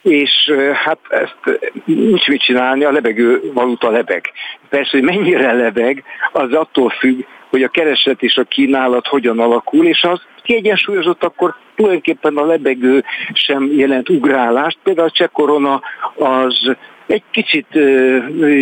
és 0.03 0.53
hát 0.73 0.97
ezt 1.09 1.59
nincs 1.85 2.27
mit 2.27 2.41
csinálni, 2.41 2.83
a 2.83 2.91
lebegő 2.91 3.41
valuta 3.53 3.89
lebeg. 3.89 4.31
Persze, 4.69 4.89
hogy 4.91 5.03
mennyire 5.03 5.51
lebeg, 5.53 6.03
az 6.31 6.53
attól 6.53 6.89
függ, 6.89 7.23
hogy 7.49 7.63
a 7.63 7.67
kereslet 7.67 8.21
és 8.21 8.37
a 8.37 8.43
kínálat 8.43 9.07
hogyan 9.07 9.39
alakul, 9.39 9.85
és 9.85 10.03
az 10.03 10.21
kiegyensúlyozott, 10.43 11.23
akkor 11.23 11.55
tulajdonképpen 11.75 12.37
a 12.37 12.45
lebegő 12.45 13.03
sem 13.33 13.69
jelent 13.71 14.09
ugrálást. 14.09 14.77
Például 14.83 15.07
a 15.07 15.11
cseh 15.11 15.27
korona 15.27 15.81
az 16.15 16.75
egy 17.07 17.23
kicsit 17.31 17.67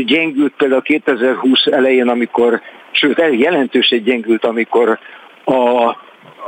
gyengült 0.06 0.54
például 0.58 0.82
2020 0.82 1.66
elején, 1.66 2.08
amikor, 2.08 2.62
sőt, 2.92 3.24
jelentősen 3.32 4.04
gyengült, 4.04 4.46
amikor 4.46 5.00
a 5.46 5.96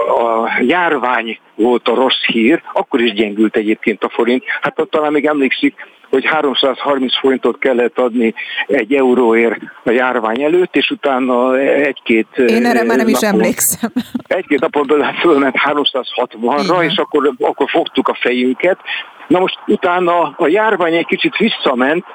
a 0.07 0.49
járvány 0.61 1.39
volt 1.55 1.87
a 1.87 1.95
rossz 1.95 2.23
hír, 2.25 2.61
akkor 2.73 3.01
is 3.01 3.13
gyengült 3.13 3.55
egyébként 3.55 4.03
a 4.03 4.09
forint. 4.09 4.43
Hát 4.61 4.79
ott 4.79 4.91
talán 4.91 5.11
még 5.11 5.25
emlékszik, 5.25 5.75
hogy 6.09 6.25
330 6.25 7.19
forintot 7.19 7.59
kellett 7.59 7.99
adni 7.99 8.33
egy 8.67 8.93
euróért 8.93 9.59
a 9.83 9.91
járvány 9.91 10.41
előtt, 10.41 10.75
és 10.75 10.89
utána 10.89 11.57
egy-két 11.59 12.27
Én 12.35 12.65
erre 12.65 12.83
már 12.83 12.97
nem 12.97 13.07
is 13.07 13.21
emlékszem. 13.21 13.91
Egy-két 14.27 14.59
napon 14.59 14.87
belül 14.87 15.03
fölment 15.03 15.55
360-ra, 15.65 16.83
és 16.83 16.97
akkor, 16.97 17.31
akkor 17.39 17.69
fogtuk 17.69 18.07
a 18.07 18.13
fejünket. 18.13 18.79
Na 19.27 19.39
most 19.39 19.59
utána 19.67 20.33
a 20.37 20.47
járvány 20.47 20.93
egy 20.93 21.05
kicsit 21.05 21.37
visszament, 21.37 22.05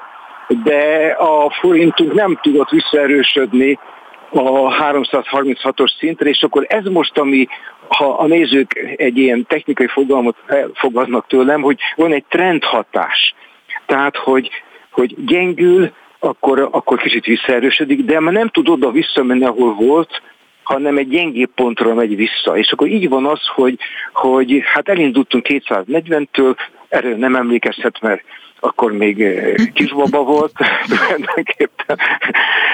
de 0.63 1.15
a 1.17 1.51
forintunk 1.61 2.13
nem 2.13 2.39
tudott 2.41 2.69
visszaerősödni 2.69 3.79
a 4.31 4.75
336-os 4.75 5.97
szintre, 5.97 6.29
és 6.29 6.43
akkor 6.43 6.65
ez 6.69 6.85
most, 6.85 7.17
ami, 7.17 7.47
ha 7.87 8.13
a 8.13 8.27
nézők 8.27 8.95
egy 8.95 9.17
ilyen 9.17 9.45
technikai 9.47 9.87
fogalmat 9.87 10.35
fogadnak 10.73 11.27
tőlem, 11.27 11.61
hogy 11.61 11.79
van 11.95 12.11
egy 12.11 12.25
trendhatás. 12.29 13.33
Tehát, 13.85 14.15
hogy, 14.17 14.49
hogy 14.91 15.15
gyengül, 15.25 15.91
akkor, 16.19 16.69
akkor 16.71 16.97
kicsit 16.97 17.25
visszaerősödik, 17.25 18.05
de 18.05 18.19
már 18.19 18.33
nem 18.33 18.47
tud 18.47 18.69
oda 18.69 18.91
visszamenni, 18.91 19.45
ahol 19.45 19.73
volt, 19.73 20.21
hanem 20.63 20.97
egy 20.97 21.07
gyengébb 21.07 21.49
pontra 21.55 21.93
megy 21.93 22.15
vissza. 22.15 22.57
És 22.57 22.71
akkor 22.71 22.87
így 22.87 23.09
van 23.09 23.25
az, 23.25 23.47
hogy, 23.55 23.77
hogy 24.13 24.61
hát 24.63 24.89
elindultunk 24.89 25.45
240-től, 25.49 26.55
erről 26.89 27.15
nem 27.15 27.35
emlékezhet, 27.35 28.01
mert 28.01 28.23
akkor 28.59 28.91
még 28.91 29.21
eh, 29.21 29.53
kisbaba 29.73 30.23
volt 30.23 30.51
tulajdonképpen, 30.89 31.97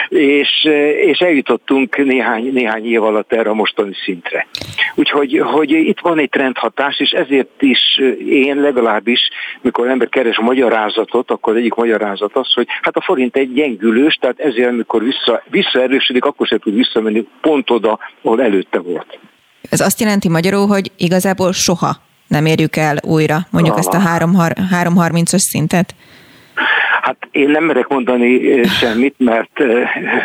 és, 0.09 0.49
eh, 0.63 0.89
és 0.89 1.19
eljutottunk 1.19 1.97
néhány, 1.97 2.53
néhány 2.53 2.85
év 2.85 3.03
alatt 3.03 3.33
erre 3.33 3.49
a 3.49 3.53
mostani 3.53 3.93
szintre. 4.03 4.47
Úgyhogy 4.95 5.39
hogy 5.39 5.71
itt 5.71 5.99
van 5.99 6.19
egy 6.19 6.29
trendhatás, 6.29 6.99
és 6.99 7.09
ezért 7.09 7.61
is 7.61 7.79
eh, 7.97 8.27
én 8.27 8.55
legalábbis, 8.55 9.29
mikor 9.61 9.87
ember 9.87 10.09
keres 10.09 10.39
magyarázatot, 10.39 11.31
akkor 11.31 11.55
egyik 11.55 11.73
magyarázat 11.73 12.35
az, 12.35 12.53
hogy 12.53 12.67
hát 12.81 12.95
a 12.95 13.01
forint 13.01 13.35
egy 13.35 13.53
gyengülős, 13.53 14.15
tehát 14.15 14.39
ezért, 14.39 14.69
amikor 14.69 15.03
vissza, 15.03 15.43
visszaerősödik, 15.49 16.25
akkor 16.25 16.47
se 16.47 16.57
tud 16.57 16.75
visszamenni 16.75 17.27
pont 17.41 17.69
oda, 17.69 17.99
ahol 18.21 18.41
előtte 18.41 18.79
volt. 18.79 19.19
Ez 19.69 19.79
azt 19.79 19.99
jelenti 19.99 20.29
magyarul, 20.29 20.67
hogy 20.67 20.91
igazából 20.97 21.53
soha 21.53 22.03
nem 22.27 22.45
érjük 22.45 22.75
el 22.75 22.97
újra 23.03 23.37
mondjuk 23.51 23.77
ezt 23.77 23.93
a 23.93 23.99
330-as 23.99 25.37
szintet? 25.37 25.95
Hát 27.05 27.27
én 27.31 27.49
nem 27.49 27.63
merek 27.63 27.87
mondani 27.87 28.63
semmit, 28.63 29.15
mert, 29.17 29.59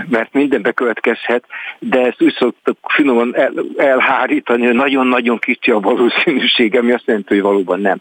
mert 0.09 0.32
minden 0.32 0.62
bekövetkezhet, 0.62 1.44
de 1.78 2.01
ezt 2.01 2.22
úgy 2.22 2.34
szoktuk 2.38 2.76
finoman 2.88 3.36
el, 3.36 3.53
elhárítani, 3.76 4.64
hogy 4.64 4.74
nagyon-nagyon 4.74 5.38
kicsi 5.38 5.70
a 5.70 5.80
valószínűség, 5.80 6.76
ami 6.76 6.92
azt 6.92 7.07
jelenti, 7.07 7.34
hogy 7.34 7.42
valóban 7.42 7.80
nem. 7.80 8.01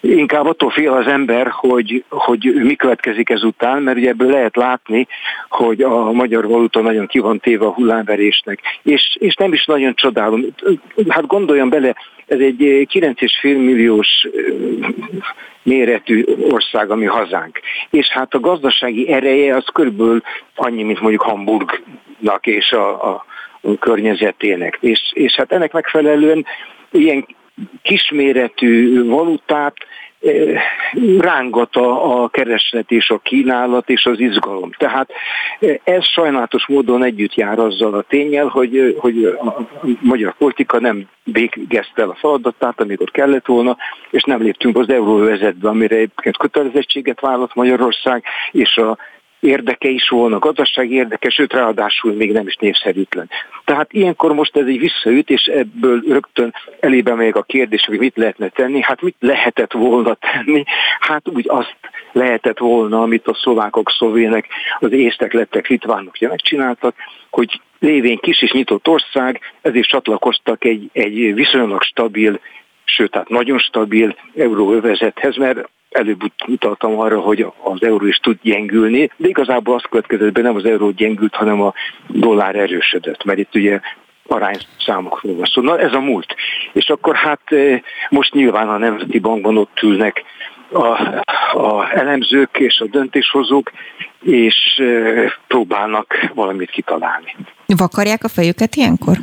Inkább 0.00 0.46
attól 0.46 0.70
fél 0.70 0.92
az 0.92 1.06
ember, 1.06 1.48
hogy, 1.50 2.04
hogy 2.08 2.52
mi 2.54 2.74
következik 2.74 3.30
ezután, 3.30 3.82
mert 3.82 3.96
ugye 3.96 4.08
ebből 4.08 4.30
lehet 4.30 4.56
látni, 4.56 5.06
hogy 5.48 5.80
a 5.80 6.12
magyar 6.12 6.46
valuta 6.46 6.80
nagyon 6.80 7.06
ki 7.06 7.18
van 7.18 7.38
téve 7.38 7.64
a 7.64 7.72
hullámverésnek. 7.72 8.60
És, 8.82 9.16
és 9.20 9.34
nem 9.34 9.52
is 9.52 9.64
nagyon 9.64 9.94
csodálom. 9.94 10.44
Hát 11.08 11.26
gondoljon 11.26 11.68
bele, 11.68 11.94
ez 12.32 12.38
egy 12.38 12.86
9,5 12.92 13.42
milliós 13.42 14.28
méretű 15.62 16.24
ország, 16.50 16.90
ami 16.90 17.04
hazánk. 17.04 17.60
És 17.90 18.08
hát 18.08 18.34
a 18.34 18.40
gazdasági 18.40 19.12
ereje 19.12 19.56
az 19.56 19.64
körülbelül 19.72 20.22
annyi, 20.54 20.82
mint 20.82 21.00
mondjuk 21.00 21.22
Hamburgnak 21.22 22.46
és 22.46 22.72
a, 22.72 23.14
a 23.14 23.24
környezetének. 23.78 24.78
És, 24.80 25.00
és 25.14 25.34
hát 25.34 25.52
ennek 25.52 25.72
megfelelően 25.72 26.46
ilyen 26.90 27.26
kisméretű 27.82 29.04
valutát 29.04 29.74
rángat 31.18 31.76
a, 31.76 32.22
a 32.22 32.28
kereslet 32.28 32.90
és 32.90 33.10
a 33.10 33.18
kínálat 33.18 33.90
és 33.90 34.06
az 34.06 34.20
izgalom. 34.20 34.70
Tehát 34.78 35.10
ez 35.84 36.04
sajnálatos 36.04 36.66
módon 36.66 37.04
együtt 37.04 37.34
jár 37.34 37.58
azzal 37.58 37.94
a 37.94 38.02
tényel, 38.02 38.46
hogy, 38.46 38.96
hogy 38.98 39.24
a 39.24 39.68
magyar 40.00 40.34
politika 40.36 40.80
nem 40.80 41.08
végezte 41.24 42.02
el 42.02 42.10
a 42.10 42.16
feladatát, 42.20 42.80
amikor 42.80 43.10
kellett 43.10 43.46
volna, 43.46 43.76
és 44.10 44.22
nem 44.22 44.42
léptünk 44.42 44.78
az 44.78 44.88
euróvezetbe, 44.88 45.68
amire 45.68 45.96
egyébként 45.96 46.36
kötelezettséget 46.36 47.20
vállalt 47.20 47.54
Magyarország, 47.54 48.24
és 48.50 48.76
a 48.76 48.98
érdeke 49.42 49.88
is 49.88 50.08
volna, 50.08 50.38
gazdasági 50.38 50.94
érdeke, 50.94 51.30
sőt 51.30 51.52
ráadásul 51.52 52.12
még 52.12 52.32
nem 52.32 52.46
is 52.46 52.56
népszerűtlen. 52.56 53.30
Tehát 53.64 53.92
ilyenkor 53.92 54.32
most 54.32 54.56
ez 54.56 54.66
egy 54.66 54.78
visszaüt, 54.78 55.30
és 55.30 55.44
ebből 55.44 56.02
rögtön 56.08 56.54
elébe 56.80 57.14
még 57.14 57.36
a 57.36 57.42
kérdés, 57.42 57.84
hogy 57.84 57.98
mit 57.98 58.16
lehetne 58.16 58.48
tenni. 58.48 58.82
Hát 58.82 59.02
mit 59.02 59.16
lehetett 59.18 59.72
volna 59.72 60.14
tenni? 60.14 60.64
Hát 61.00 61.28
úgy 61.28 61.44
azt 61.48 61.76
lehetett 62.12 62.58
volna, 62.58 63.02
amit 63.02 63.26
a 63.26 63.34
szlovákok, 63.34 63.90
szlovének, 63.90 64.46
az 64.78 64.92
észtek, 64.92 65.32
lettek, 65.32 65.66
litvánok 65.66 66.18
megcsináltak, 66.18 66.94
hogy 67.30 67.60
lévén 67.78 68.18
kis 68.18 68.42
és 68.42 68.52
nyitott 68.52 68.88
ország, 68.88 69.40
ezért 69.62 69.88
csatlakoztak 69.88 70.64
egy, 70.64 70.88
egy 70.92 71.34
viszonylag 71.34 71.82
stabil 71.82 72.40
sőt, 72.84 73.10
tehát 73.10 73.28
nagyon 73.28 73.58
stabil 73.58 74.16
euróövezethez, 74.36 75.36
mert 75.36 75.68
előbb 75.92 76.20
utaltam 76.46 76.98
arra, 76.98 77.20
hogy 77.20 77.46
az 77.62 77.82
euró 77.82 78.06
is 78.06 78.16
tud 78.16 78.38
gyengülni, 78.42 79.10
de 79.16 79.28
igazából 79.28 79.74
az 79.74 79.82
következett 79.90 80.32
be, 80.32 80.40
nem 80.40 80.56
az 80.56 80.64
euró 80.64 80.90
gyengült, 80.90 81.34
hanem 81.34 81.62
a 81.62 81.72
dollár 82.08 82.54
erősödött, 82.56 83.24
mert 83.24 83.38
itt 83.38 83.54
ugye 83.54 83.80
arányszámokról 84.28 85.34
van 85.34 85.44
szó. 85.44 85.62
Na 85.62 85.78
ez 85.78 85.92
a 85.92 86.00
múlt. 86.00 86.34
És 86.72 86.88
akkor 86.88 87.14
hát 87.14 87.40
eh, 87.44 87.80
most 88.08 88.34
nyilván 88.34 88.68
a 88.68 88.78
Nemzeti 88.78 89.18
Bankban 89.18 89.56
ott 89.56 89.82
ülnek 89.82 90.24
a, 90.72 90.86
a 91.58 91.90
elemzők 91.94 92.58
és 92.58 92.78
a 92.80 92.86
döntéshozók, 92.86 93.72
és 94.22 94.56
eh, 94.76 95.32
próbálnak 95.46 96.30
valamit 96.34 96.70
kitalálni. 96.70 97.36
Vakarják 97.66 98.24
a 98.24 98.28
fejüket 98.28 98.74
ilyenkor? 98.74 99.16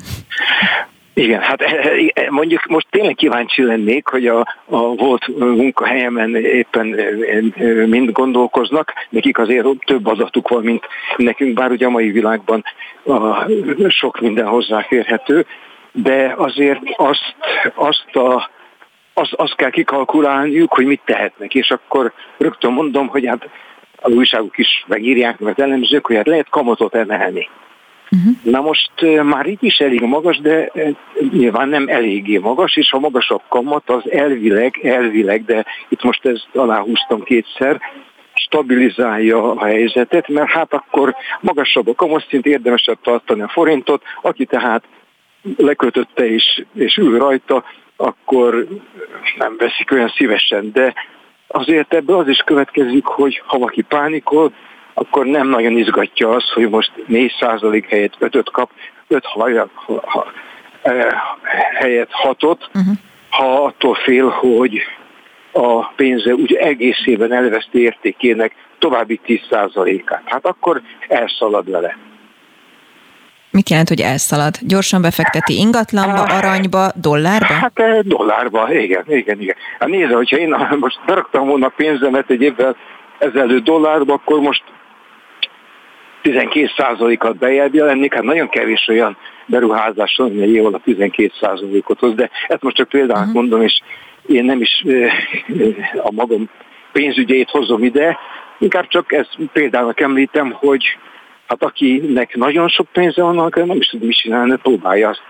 Igen, 1.19 1.41
hát 1.41 1.61
eh, 1.61 2.07
eh, 2.13 2.29
mondjuk 2.29 2.65
most 2.65 2.87
tényleg 2.89 3.15
kíváncsi 3.15 3.63
lennék, 3.63 4.07
hogy 4.07 4.27
a, 4.27 4.39
a 4.65 4.95
volt 4.95 5.27
munkahelyemen 5.37 6.35
éppen 6.35 6.95
eh, 6.95 7.85
mind 7.87 8.11
gondolkoznak, 8.11 8.93
nekik 9.09 9.37
azért 9.37 9.67
több 9.85 10.07
adatuk 10.07 10.47
van, 10.47 10.63
mint 10.63 10.87
nekünk, 11.17 11.53
bár 11.53 11.71
ugye 11.71 11.85
a 11.85 11.89
mai 11.89 12.11
világban 12.11 12.63
a, 13.05 13.45
sok 13.87 14.19
minden 14.19 14.45
hozzáférhető, 14.45 15.45
de 15.91 16.33
azért 16.37 16.81
azt, 16.95 17.35
azt 17.75 18.15
a 18.15 18.49
azt, 19.13 19.33
azt 19.33 19.55
kell 19.55 19.69
kikalkulálniuk, 19.69 20.73
hogy 20.73 20.85
mit 20.85 21.01
tehetnek, 21.05 21.55
és 21.55 21.71
akkor 21.71 22.13
rögtön 22.37 22.71
mondom, 22.71 23.07
hogy 23.07 23.25
hát 23.25 23.49
az 24.01 24.13
újságok 24.13 24.57
is 24.57 24.85
megírják, 24.87 25.39
mert 25.39 25.59
elemzők, 25.59 26.05
hogy 26.05 26.15
hát 26.15 26.27
lehet 26.27 26.49
kamatot 26.49 26.95
emelni. 26.95 27.49
Uh-huh. 28.11 28.35
Na 28.43 28.61
most 28.61 28.91
már 29.23 29.45
itt 29.45 29.61
is 29.61 29.77
elég 29.77 30.01
magas, 30.01 30.37
de 30.37 30.71
nyilván 31.31 31.69
nem 31.69 31.87
eléggé 31.87 32.37
magas, 32.37 32.75
és 32.75 32.91
a 32.91 32.99
magasabb 32.99 33.41
kamat 33.49 33.89
az 33.89 34.11
elvileg, 34.11 34.79
elvileg, 34.83 35.45
de 35.45 35.65
itt 35.89 36.03
most 36.03 36.25
ezt 36.25 36.47
aláhúztam 36.53 37.23
kétszer, 37.23 37.81
stabilizálja 38.33 39.51
a 39.51 39.65
helyzetet, 39.65 40.27
mert 40.27 40.49
hát 40.49 40.73
akkor 40.73 41.15
magasabb 41.39 41.87
a 41.87 41.95
kamatszint, 41.95 42.45
érdemesebb 42.45 42.97
tartani 43.01 43.41
a 43.41 43.47
forintot, 43.47 44.03
aki 44.21 44.45
tehát 44.45 44.83
lekötötte 45.57 46.29
és, 46.29 46.63
és 46.73 46.95
ül 46.95 47.17
rajta, 47.17 47.63
akkor 47.95 48.67
nem 49.37 49.55
veszik 49.57 49.91
olyan 49.91 50.13
szívesen, 50.15 50.71
de 50.71 50.93
azért 51.47 51.93
ebből 51.93 52.17
az 52.17 52.27
is 52.27 52.41
következik, 52.45 53.05
hogy 53.05 53.41
ha 53.45 53.57
valaki 53.57 53.81
pánikol, 53.81 54.53
akkor 54.99 55.25
nem 55.25 55.47
nagyon 55.47 55.77
izgatja 55.77 56.29
az, 56.29 56.49
hogy 56.53 56.69
most 56.69 56.91
4% 57.09 57.85
helyett 57.89 58.15
5 58.19 58.49
kap, 58.51 58.71
5 59.07 59.25
ha, 59.25 59.71
ha, 60.05 60.25
helyett 61.79 62.11
hatot, 62.11 62.69
uh-huh. 62.73 62.93
ha 63.29 63.63
attól 63.63 63.95
fél, 63.95 64.27
hogy 64.27 64.81
a 65.51 65.85
pénze 65.85 66.33
úgy 66.33 66.53
egészében 66.53 67.33
elveszti 67.33 67.81
értékének 67.81 68.55
további 68.79 69.19
10%-át. 69.25 70.21
Hát 70.25 70.45
akkor 70.45 70.81
elszalad 71.07 71.71
vele. 71.71 71.97
Mit 73.51 73.69
jelent, 73.69 73.87
hogy 73.87 74.01
elszalad? 74.01 74.55
Gyorsan 74.61 75.01
befekteti 75.01 75.57
ingatlanba, 75.57 76.27
hát, 76.27 76.43
aranyba, 76.43 76.91
dollárba? 76.95 77.53
Hát 77.53 77.79
eh, 77.79 77.99
dollárba, 78.01 78.73
igen, 78.73 79.03
igen, 79.07 79.41
igen. 79.41 79.55
Hát 79.79 79.89
nézze, 79.89 80.15
hogyha 80.15 80.37
én 80.37 80.55
most 80.79 80.99
beraktam 81.05 81.47
volna 81.47 81.67
pénzemet 81.67 82.29
egy 82.29 82.41
évvel 82.41 82.75
ezelőtt 83.19 83.63
dollárba, 83.63 84.13
akkor 84.13 84.39
most 84.39 84.63
12%-at 86.23 87.37
bejebb 87.37 87.73
jelennék, 87.73 88.13
hát 88.13 88.23
nagyon 88.23 88.49
kevés 88.49 88.87
olyan 88.87 89.17
beruházás 89.45 90.15
van, 90.17 90.29
hogy 90.29 90.53
év 90.53 90.65
alatt 90.65 90.83
12%-ot 90.85 91.99
hoz, 91.99 92.15
de 92.15 92.29
ezt 92.47 92.61
most 92.61 92.75
csak 92.75 92.89
például 92.89 93.19
uh-huh. 93.19 93.33
mondom, 93.33 93.61
és 93.61 93.81
én 94.27 94.45
nem 94.45 94.61
is 94.61 94.83
a 96.09 96.11
magam 96.11 96.49
pénzügyét 96.91 97.49
hozom 97.49 97.83
ide, 97.83 98.17
inkább 98.57 98.87
csak 98.87 99.11
ezt 99.11 99.37
példának 99.53 99.99
említem, 99.99 100.51
hogy 100.51 100.97
hát 101.47 101.63
akinek 101.63 102.35
nagyon 102.35 102.67
sok 102.67 102.87
pénze 102.91 103.21
van, 103.21 103.39
akkor 103.39 103.65
nem 103.65 103.77
is 103.77 103.87
tud 103.87 104.03
mit 104.03 104.17
csinálni, 104.17 104.55
próbálja 104.55 105.09
azt, 105.09 105.21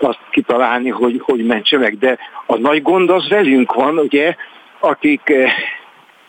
azt 0.00 0.18
kitalálni, 0.30 0.88
hogy, 0.88 1.20
hogy 1.22 1.46
mentse 1.46 1.78
meg. 1.78 1.98
De 1.98 2.18
a 2.46 2.56
nagy 2.56 2.82
gond 2.82 3.10
az 3.10 3.28
velünk 3.28 3.74
van, 3.74 3.98
ugye, 3.98 4.34
akik, 4.80 5.32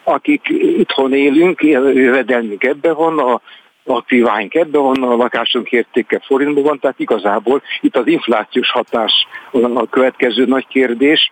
akik 0.03 0.47
itthon 0.49 1.13
élünk, 1.13 1.63
jövedelmünk 1.63 2.63
ebben 2.63 2.95
van, 2.95 3.19
a 3.19 3.41
aktíváink 3.89 4.55
ebben 4.55 4.81
van, 4.81 5.03
a 5.03 5.15
lakásunk 5.15 5.71
értéke 5.71 6.19
forintban 6.25 6.63
van, 6.63 6.79
tehát 6.79 6.99
igazából 6.99 7.61
itt 7.81 7.95
az 7.97 8.07
inflációs 8.07 8.71
hatás 8.71 9.27
a 9.51 9.89
következő 9.89 10.45
nagy 10.45 10.67
kérdés, 10.67 11.31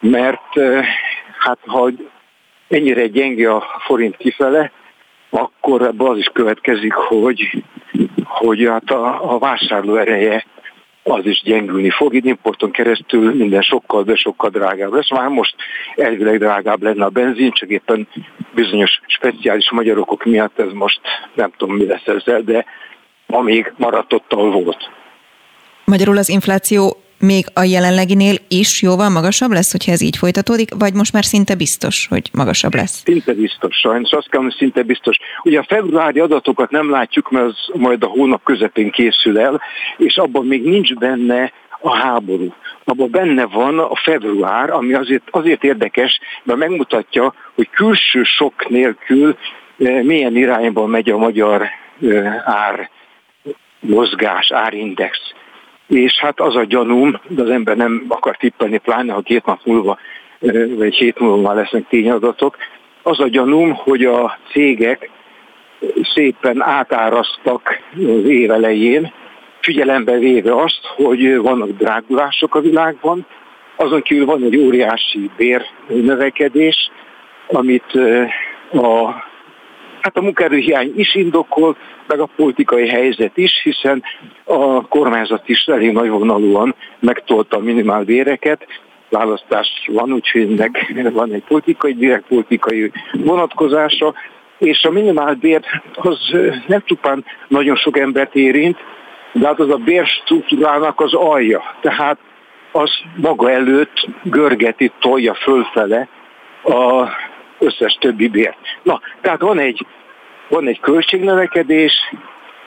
mert 0.00 0.56
eh, 0.56 0.86
hát 1.38 1.58
ha 1.66 1.90
ennyire 2.68 3.06
gyenge 3.06 3.54
a 3.54 3.64
forint 3.86 4.16
kifele, 4.16 4.70
akkor 5.30 5.82
ebből 5.82 6.08
az 6.08 6.18
is 6.18 6.30
következik, 6.32 6.92
hogy, 6.92 7.64
hogy 8.24 8.66
hát 8.66 8.90
a, 8.90 9.32
a 9.34 9.38
vásárló 9.38 9.96
ereje 9.96 10.44
az 11.04 11.26
is 11.26 11.42
gyengülni 11.42 11.90
fog. 11.90 12.14
Itt 12.14 12.24
importon 12.24 12.70
keresztül 12.70 13.34
minden 13.34 13.62
sokkal, 13.62 14.02
de 14.02 14.14
sokkal 14.14 14.50
drágább 14.50 14.92
lesz. 14.92 15.10
Már 15.10 15.28
most 15.28 15.54
elvileg 15.96 16.38
drágább 16.38 16.82
lenne 16.82 17.04
a 17.04 17.08
benzin, 17.08 17.52
csak 17.52 17.68
éppen 17.68 18.08
bizonyos 18.54 19.00
speciális 19.06 19.70
magyar 19.70 19.98
okok 19.98 20.24
miatt 20.24 20.58
ez 20.58 20.72
most 20.72 21.00
nem 21.34 21.52
tudom 21.56 21.76
mi 21.76 21.86
lesz 21.86 22.06
ezzel, 22.06 22.40
de 22.40 22.64
amíg 23.26 23.72
maradt 23.76 24.12
ott, 24.12 24.32
ahol 24.32 24.50
volt. 24.50 24.90
Magyarul 25.84 26.16
az 26.16 26.28
infláció 26.28 26.96
még 27.24 27.44
a 27.54 27.62
jelenleginél 27.62 28.36
is 28.48 28.82
jóval 28.82 29.08
magasabb 29.08 29.50
lesz, 29.50 29.70
hogyha 29.70 29.92
ez 29.92 30.02
így 30.02 30.16
folytatódik, 30.16 30.70
vagy 30.78 30.94
most 30.94 31.12
már 31.12 31.24
szinte 31.24 31.54
biztos, 31.54 32.06
hogy 32.10 32.30
magasabb 32.32 32.74
lesz? 32.74 33.02
Szinte 33.04 33.32
biztos, 33.32 33.76
sajnos 33.76 34.10
azt 34.10 34.28
kell, 34.30 34.42
hogy 34.42 34.54
szinte 34.58 34.82
biztos. 34.82 35.16
Ugye 35.42 35.58
a 35.58 35.64
februári 35.68 36.20
adatokat 36.20 36.70
nem 36.70 36.90
látjuk, 36.90 37.30
mert 37.30 37.46
az 37.46 37.56
majd 37.72 38.02
a 38.02 38.06
hónap 38.06 38.42
közepén 38.44 38.90
készül 38.90 39.38
el, 39.38 39.60
és 39.96 40.16
abban 40.16 40.46
még 40.46 40.62
nincs 40.64 40.94
benne 40.94 41.52
a 41.80 41.96
háború. 41.96 42.54
Abban 42.84 43.10
benne 43.10 43.44
van 43.44 43.78
a 43.78 43.96
február, 43.96 44.70
ami 44.70 44.92
azért, 44.92 45.22
azért 45.30 45.64
érdekes, 45.64 46.20
mert 46.42 46.58
megmutatja, 46.58 47.34
hogy 47.54 47.70
külső 47.70 48.22
sok 48.22 48.68
nélkül 48.68 49.36
eh, 49.78 50.02
milyen 50.02 50.36
irányban 50.36 50.90
megy 50.90 51.10
a 51.10 51.16
magyar 51.16 51.62
eh, 52.02 52.48
ár 52.48 52.90
mozgás, 53.80 54.52
árindex 54.52 55.18
és 55.88 56.18
hát 56.18 56.40
az 56.40 56.56
a 56.56 56.64
gyanúm, 56.64 57.20
de 57.28 57.42
az 57.42 57.50
ember 57.50 57.76
nem 57.76 58.04
akar 58.08 58.36
tippelni, 58.36 58.78
pláne 58.78 59.12
ha 59.12 59.20
két 59.20 59.44
nap 59.44 59.60
múlva, 59.64 59.98
vagy 60.76 60.94
hét 60.94 61.18
múlva 61.18 61.36
már 61.36 61.54
lesznek 61.54 61.88
tényadatok, 61.88 62.56
az 63.02 63.20
a 63.20 63.28
gyanúm, 63.28 63.72
hogy 63.72 64.04
a 64.04 64.38
cégek 64.50 65.10
szépen 66.14 66.62
átárasztak 66.62 67.80
az 67.94 68.24
év 68.24 68.50
elején, 68.50 69.12
figyelembe 69.60 70.18
véve 70.18 70.62
azt, 70.62 70.80
hogy 70.96 71.36
vannak 71.36 71.68
drágulások 71.68 72.54
a 72.54 72.60
világban, 72.60 73.26
azon 73.76 74.02
kívül 74.02 74.24
van 74.24 74.42
egy 74.42 74.56
óriási 74.56 75.30
bérnövekedés, 75.36 76.90
amit 77.46 77.94
a, 78.72 79.14
hát 80.04 80.16
a 80.16 80.22
munkaerőhiány 80.22 80.92
is 80.96 81.14
indokol, 81.14 81.76
meg 82.06 82.20
a 82.20 82.28
politikai 82.36 82.88
helyzet 82.88 83.36
is, 83.36 83.60
hiszen 83.62 84.02
a 84.44 84.88
kormányzat 84.88 85.48
is 85.48 85.64
elég 85.64 85.92
nagyvonalúan 85.92 86.74
megtolta 86.98 87.56
a 87.56 87.60
minimálbéreket, 87.60 88.66
választás 89.08 89.68
van, 89.86 90.12
úgyhogy 90.12 90.42
ennek 90.42 90.88
van 91.12 91.32
egy 91.32 91.44
politikai, 91.48 91.94
direkt 91.94 92.26
politikai 92.28 92.92
vonatkozása, 93.12 94.14
és 94.58 94.82
a 94.82 94.90
minimálbér 94.90 95.60
az 95.94 96.18
nem 96.66 96.82
csupán 96.84 97.24
nagyon 97.48 97.76
sok 97.76 97.98
embert 97.98 98.34
érint, 98.34 98.78
de 99.32 99.46
hát 99.46 99.60
az 99.60 99.70
a 99.70 99.76
bérstruktúrának 99.76 101.00
az 101.00 101.14
alja. 101.14 101.62
Tehát 101.80 102.18
az 102.72 102.90
maga 103.16 103.50
előtt 103.50 104.08
görgeti, 104.22 104.92
tolja 105.00 105.34
fölfele 105.34 106.08
a 106.62 107.08
összes 107.58 107.96
többi 108.00 108.24
íbért. 108.24 108.58
Na, 108.82 109.00
tehát 109.20 109.40
van 109.40 109.58
egy 109.58 109.86
van 110.48 110.66
egy 110.66 110.80
költségnövekedés, 110.80 112.12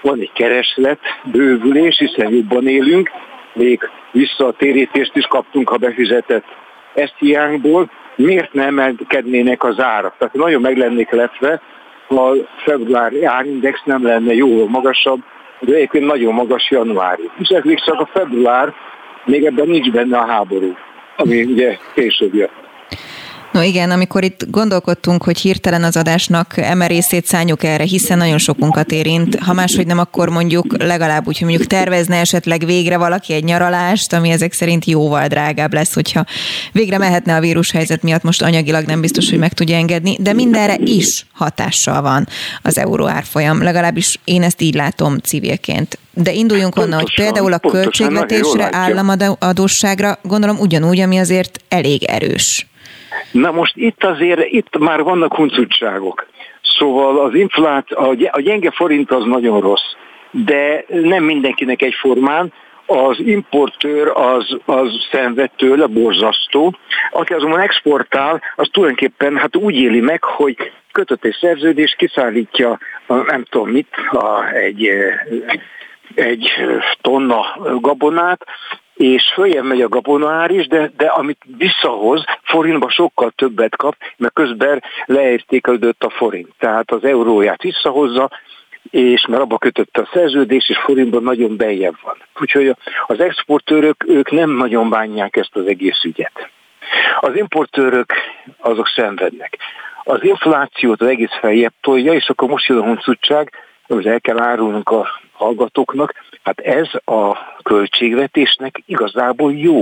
van 0.02 0.20
egy 0.20 0.32
kereslet, 0.34 1.00
bővülés, 1.24 1.98
hiszen 1.98 2.30
jobban 2.34 2.68
élünk, 2.68 3.12
még 3.54 3.90
visszatérítést 4.12 5.16
is 5.16 5.26
kaptunk 5.26 5.70
a 5.70 5.78
befizetett 5.78 6.46
ezt 6.94 7.16
hiányból, 7.18 7.90
miért 8.16 8.54
nem 8.54 8.68
emelkednének 8.68 9.64
az 9.64 9.80
árak? 9.80 10.18
Tehát 10.18 10.34
nagyon 10.34 10.62
meg 10.62 10.78
lennék 10.78 11.10
lepve, 11.10 11.62
ha 12.08 12.30
a 12.30 12.36
februári 12.64 13.24
árindex 13.24 13.82
nem 13.84 14.04
lenne 14.04 14.34
jó 14.34 14.68
magasabb, 14.68 15.20
de 15.60 15.76
egyébként 15.76 16.06
nagyon 16.06 16.34
magas 16.34 16.72
januári. 16.72 17.30
És 17.40 17.48
ez 17.48 17.64
még 17.64 17.84
csak 17.84 18.00
a 18.00 18.10
február, 18.14 18.74
még 19.26 19.46
ebben 19.46 19.68
nincs 19.68 19.92
benne 19.92 20.18
a 20.18 20.26
háború, 20.26 20.76
ami 21.16 21.44
ugye 21.44 21.78
később 21.94 22.34
jött. 22.34 22.66
No 23.58 23.64
igen, 23.64 23.92
amikor 23.92 24.24
itt 24.24 24.46
gondolkodtunk, 24.50 25.24
hogy 25.24 25.38
hirtelen 25.38 25.84
az 25.84 25.98
adásnak 25.98 26.58
emerészét 26.58 27.26
szálljuk 27.26 27.64
erre, 27.64 27.84
hiszen 27.84 28.18
nagyon 28.18 28.38
sokunkat 28.38 28.92
érint, 28.92 29.40
ha 29.40 29.54
máshogy 29.54 29.86
nem, 29.86 30.00
akkor 30.00 30.30
mondjuk 30.30 30.84
legalább 30.84 31.28
úgy, 31.28 31.38
hogy 31.38 31.48
mondjuk 31.48 31.70
tervezne 31.70 32.20
esetleg 32.20 32.66
végre 32.66 32.98
valaki 32.98 33.34
egy 33.34 33.44
nyaralást, 33.44 34.14
ami 34.14 34.30
ezek 34.30 34.54
szerint 34.54 34.86
jóval 34.86 35.28
drágább 35.28 35.74
lesz, 35.74 35.94
hogyha 35.94 36.26
végre 36.72 36.98
mehetne 36.98 37.36
a 37.36 37.40
vírushelyzet 37.40 38.04
miatt, 38.04 38.24
most 38.24 38.42
anyagilag 38.42 38.86
nem 38.86 39.02
biztos, 39.02 39.30
hogy 39.30 39.40
meg 39.40 39.54
tudja 39.54 39.76
engedni, 39.76 40.18
de 40.20 40.34
mindenre 40.34 40.76
is 40.80 41.26
hatással 41.34 42.02
van 42.02 42.28
az 42.62 42.78
euró 42.78 43.08
árfolyam, 43.08 43.64
legalábbis 43.64 44.20
én 44.24 44.44
ezt 44.44 44.62
így 44.62 44.76
látom 44.76 45.18
civilként. 45.18 45.98
De 46.14 46.34
induljunk 46.34 46.74
pontosan, 46.74 47.00
onnan, 47.00 47.00
hogy 47.00 47.26
például 47.26 47.54
a 47.54 47.60
költségvetésre, 47.60 48.70
államadóságra 48.72 50.20
gondolom 50.24 50.60
ugyanúgy, 50.60 51.00
ami 51.00 51.18
azért 51.18 51.60
elég 51.70 52.04
erős. 52.04 52.68
Na 53.32 53.52
most 53.52 53.76
itt 53.76 54.04
azért, 54.04 54.46
itt 54.46 54.78
már 54.78 55.04
vannak 55.04 55.36
huncutságok. 55.36 56.28
Szóval 56.62 57.20
az 57.20 57.34
inflát, 57.34 57.92
a 58.32 58.42
gyenge 58.42 58.72
forint 58.72 59.12
az 59.12 59.24
nagyon 59.24 59.62
rossz, 59.62 59.96
de 60.32 60.86
nem 60.88 61.24
mindenkinek 61.24 61.82
egyformán, 61.82 62.54
az 62.88 63.20
importőr 63.20 64.08
az, 64.08 64.58
az 64.66 64.90
szenved 65.12 65.52
tőle, 65.56 65.86
borzasztó. 65.86 66.76
Aki 67.12 67.34
azonban 67.34 67.60
exportál, 67.60 68.42
az 68.56 68.70
tulajdonképpen 68.72 69.38
hát 69.38 69.56
úgy 69.56 69.76
éli 69.76 70.00
meg, 70.00 70.24
hogy 70.24 70.72
kötött 70.92 71.26
egy 71.26 71.38
szerződés, 71.40 71.96
kiszállítja 71.98 72.80
nem 73.08 73.44
tudom 73.50 73.70
mit, 73.70 73.96
a, 74.12 74.50
egy, 74.54 74.90
egy 76.16 76.52
tonna 77.02 77.58
gabonát, 77.80 78.46
és 78.98 79.32
följebb 79.34 79.66
megy 79.66 79.82
a 79.82 79.88
gabonaár 79.88 80.52
is, 80.52 80.68
de, 80.68 80.92
de 80.98 81.06
amit 81.06 81.42
visszahoz, 81.58 82.24
forintba 82.44 82.90
sokkal 82.90 83.32
többet 83.36 83.76
kap, 83.76 83.96
mert 84.18 84.34
közben 84.34 84.84
leértékelődött 85.06 86.04
a 86.04 86.10
forint. 86.10 86.50
Tehát 86.60 86.92
az 86.92 87.04
euróját 87.04 87.62
visszahozza, 87.62 88.30
és 88.90 89.26
mert 89.28 89.42
abba 89.42 89.58
kötötte 89.58 90.02
a 90.02 90.10
szerződés, 90.14 90.70
és 90.70 90.78
forintban 90.78 91.24
nagyon 91.24 91.58
bejebb 91.58 91.96
van. 92.04 92.18
Úgyhogy 92.40 92.76
az 93.08 93.20
exportőrök, 93.20 94.04
ők 94.08 94.32
nem 94.32 94.50
nagyon 94.50 94.90
bánják 94.90 95.36
ezt 95.36 95.56
az 95.56 95.66
egész 95.66 96.04
ügyet. 96.04 96.50
Az 97.20 97.36
importőrök, 97.36 98.14
azok 98.58 98.88
szenvednek. 98.88 99.58
Az 100.04 100.24
inflációt 100.24 101.02
az 101.02 101.08
egész 101.08 101.38
feljebb 101.40 101.74
tolja, 101.82 102.14
és 102.14 102.30
akkor 102.30 102.50
most 102.50 102.68
jön 102.68 102.78
a 102.78 102.84
huncutság, 102.84 103.52
hogy 103.88 104.08
el 104.08 104.22
kell 104.22 104.40
árulnunk 104.40 104.90
a 104.90 105.08
hallgatóknak, 105.32 106.14
hát 106.48 106.60
ez 106.60 106.88
a 107.06 107.38
költségvetésnek 107.64 108.82
igazából 108.86 109.54
jó. 109.54 109.82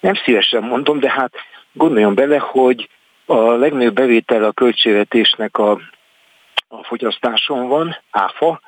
Nem 0.00 0.14
szívesen 0.14 0.62
mondom, 0.62 0.98
de 0.98 1.10
hát 1.10 1.32
gondoljon 1.72 2.14
bele, 2.14 2.38
hogy 2.38 2.88
a 3.26 3.40
legnagyobb 3.40 3.94
bevétel 3.94 4.44
a 4.44 4.52
költségvetésnek 4.52 5.58
a, 5.58 5.70
a 6.68 6.84
fogyasztáson 6.84 7.68
van, 7.68 7.96
áfa, 8.10 8.60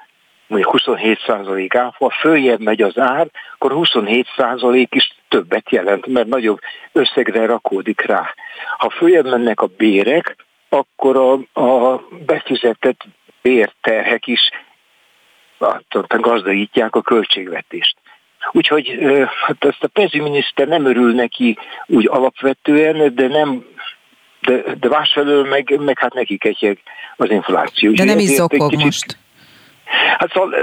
mondjuk 0.47 0.75
27% 0.79 1.69
áfa, 1.79 2.11
följebb 2.11 2.61
megy 2.61 2.83
az 2.83 2.99
ár, 2.99 3.27
akkor 3.55 3.73
27% 3.75 4.87
is 4.91 5.15
többet 5.29 5.71
jelent, 5.71 6.07
mert 6.07 6.27
nagyobb 6.27 6.59
összegre 6.93 7.47
rakódik 7.47 8.01
rá. 8.01 8.35
Ha 8.79 8.91
följebb 8.91 9.31
mennek 9.31 9.61
a 9.61 9.71
bérek, 9.77 10.37
akkor 10.69 11.17
a, 11.17 11.61
a 11.61 12.03
befizetett 12.27 13.05
bérterhek 13.43 14.27
is 14.27 14.51
gazdagítják 16.09 16.95
a 16.95 17.03
költségvetést. 17.03 17.97
Úgyhogy 18.53 18.99
hát 19.47 19.65
ezt 19.65 19.83
a 19.83 19.87
pénzügyminiszter 19.87 20.69
nem 20.69 20.85
örül 20.85 21.15
neki 21.15 21.59
úgy 21.87 22.09
alapvetően, 22.11 23.15
de 23.15 23.29
nem 23.29 23.65
de, 24.41 24.63
de 24.81 24.89
másfelől 24.89 25.49
meg, 25.49 25.81
meg 25.81 25.99
hát 25.99 26.15
neki 26.15 26.37
ketyeg 26.37 26.79
az 27.17 27.31
infláció. 27.31 27.93
De 27.93 28.05
nem 28.05 28.19
is 28.19 28.29
zokog 28.29 28.71
kicsit, 28.71 28.85
most. 28.85 29.19
Hát 30.19 30.33
szóval, 30.33 30.55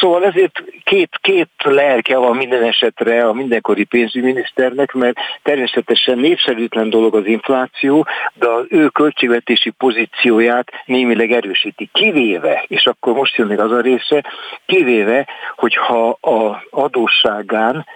szóval 0.00 0.24
ezért 0.24 0.62
két, 0.84 1.18
két 1.20 1.48
lelke 1.64 2.16
van 2.16 2.36
minden 2.36 2.62
esetre 2.62 3.26
a 3.26 3.32
mindenkori 3.32 3.84
pénzügyminiszternek, 3.84 4.92
mert 4.92 5.16
természetesen 5.42 6.18
népszerűtlen 6.18 6.90
dolog 6.90 7.14
az 7.14 7.26
infláció, 7.26 8.06
de 8.34 8.48
az 8.48 8.64
ő 8.68 8.88
költségvetési 8.88 9.70
pozícióját 9.70 10.68
némileg 10.84 11.32
erősíti. 11.32 11.88
Kivéve, 11.92 12.64
és 12.66 12.86
akkor 12.86 13.14
most 13.14 13.36
jön 13.36 13.46
még 13.46 13.58
az 13.58 13.70
a 13.70 13.80
része, 13.80 14.24
kivéve, 14.66 15.26
hogyha 15.56 16.08
a 16.08 16.62
adósságán 16.70 17.86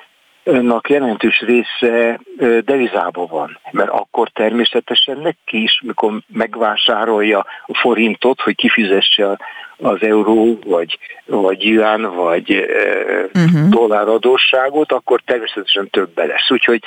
nak 0.52 0.88
jelentős 0.88 1.40
része 1.40 2.20
devizában 2.64 3.26
van, 3.26 3.58
mert 3.70 3.90
akkor 3.90 4.28
természetesen 4.28 5.18
neki 5.18 5.62
is, 5.62 5.80
mikor 5.84 6.12
megvásárolja 6.26 7.46
a 7.66 7.78
forintot, 7.78 8.40
hogy 8.40 8.54
kifizesse 8.54 9.38
az 9.82 10.02
euró, 10.02 10.58
vagy, 10.66 10.98
vagy 11.26 11.64
yuan, 11.64 12.14
vagy 12.14 12.66
uh-huh. 13.34 13.68
dolláradósságot, 13.68 14.92
akkor 14.92 15.20
természetesen 15.24 15.90
többe 15.90 16.24
lesz. 16.24 16.50
Úgyhogy 16.50 16.82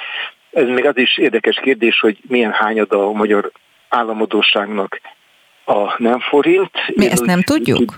ez 0.52 0.68
még 0.68 0.86
az 0.86 0.98
is 0.98 1.18
érdekes 1.18 1.60
kérdés, 1.62 2.00
hogy 2.00 2.18
milyen 2.28 2.52
hányada 2.52 3.08
a 3.08 3.12
magyar 3.12 3.52
államadóságnak 3.90 5.02
a 5.66 5.96
nem 5.98 6.20
forint. 6.20 6.72
Mi 6.88 7.04
Én 7.04 7.12
ezt 7.12 7.22
úgy, 7.22 7.28
nem 7.28 7.42
tudjuk? 7.42 7.98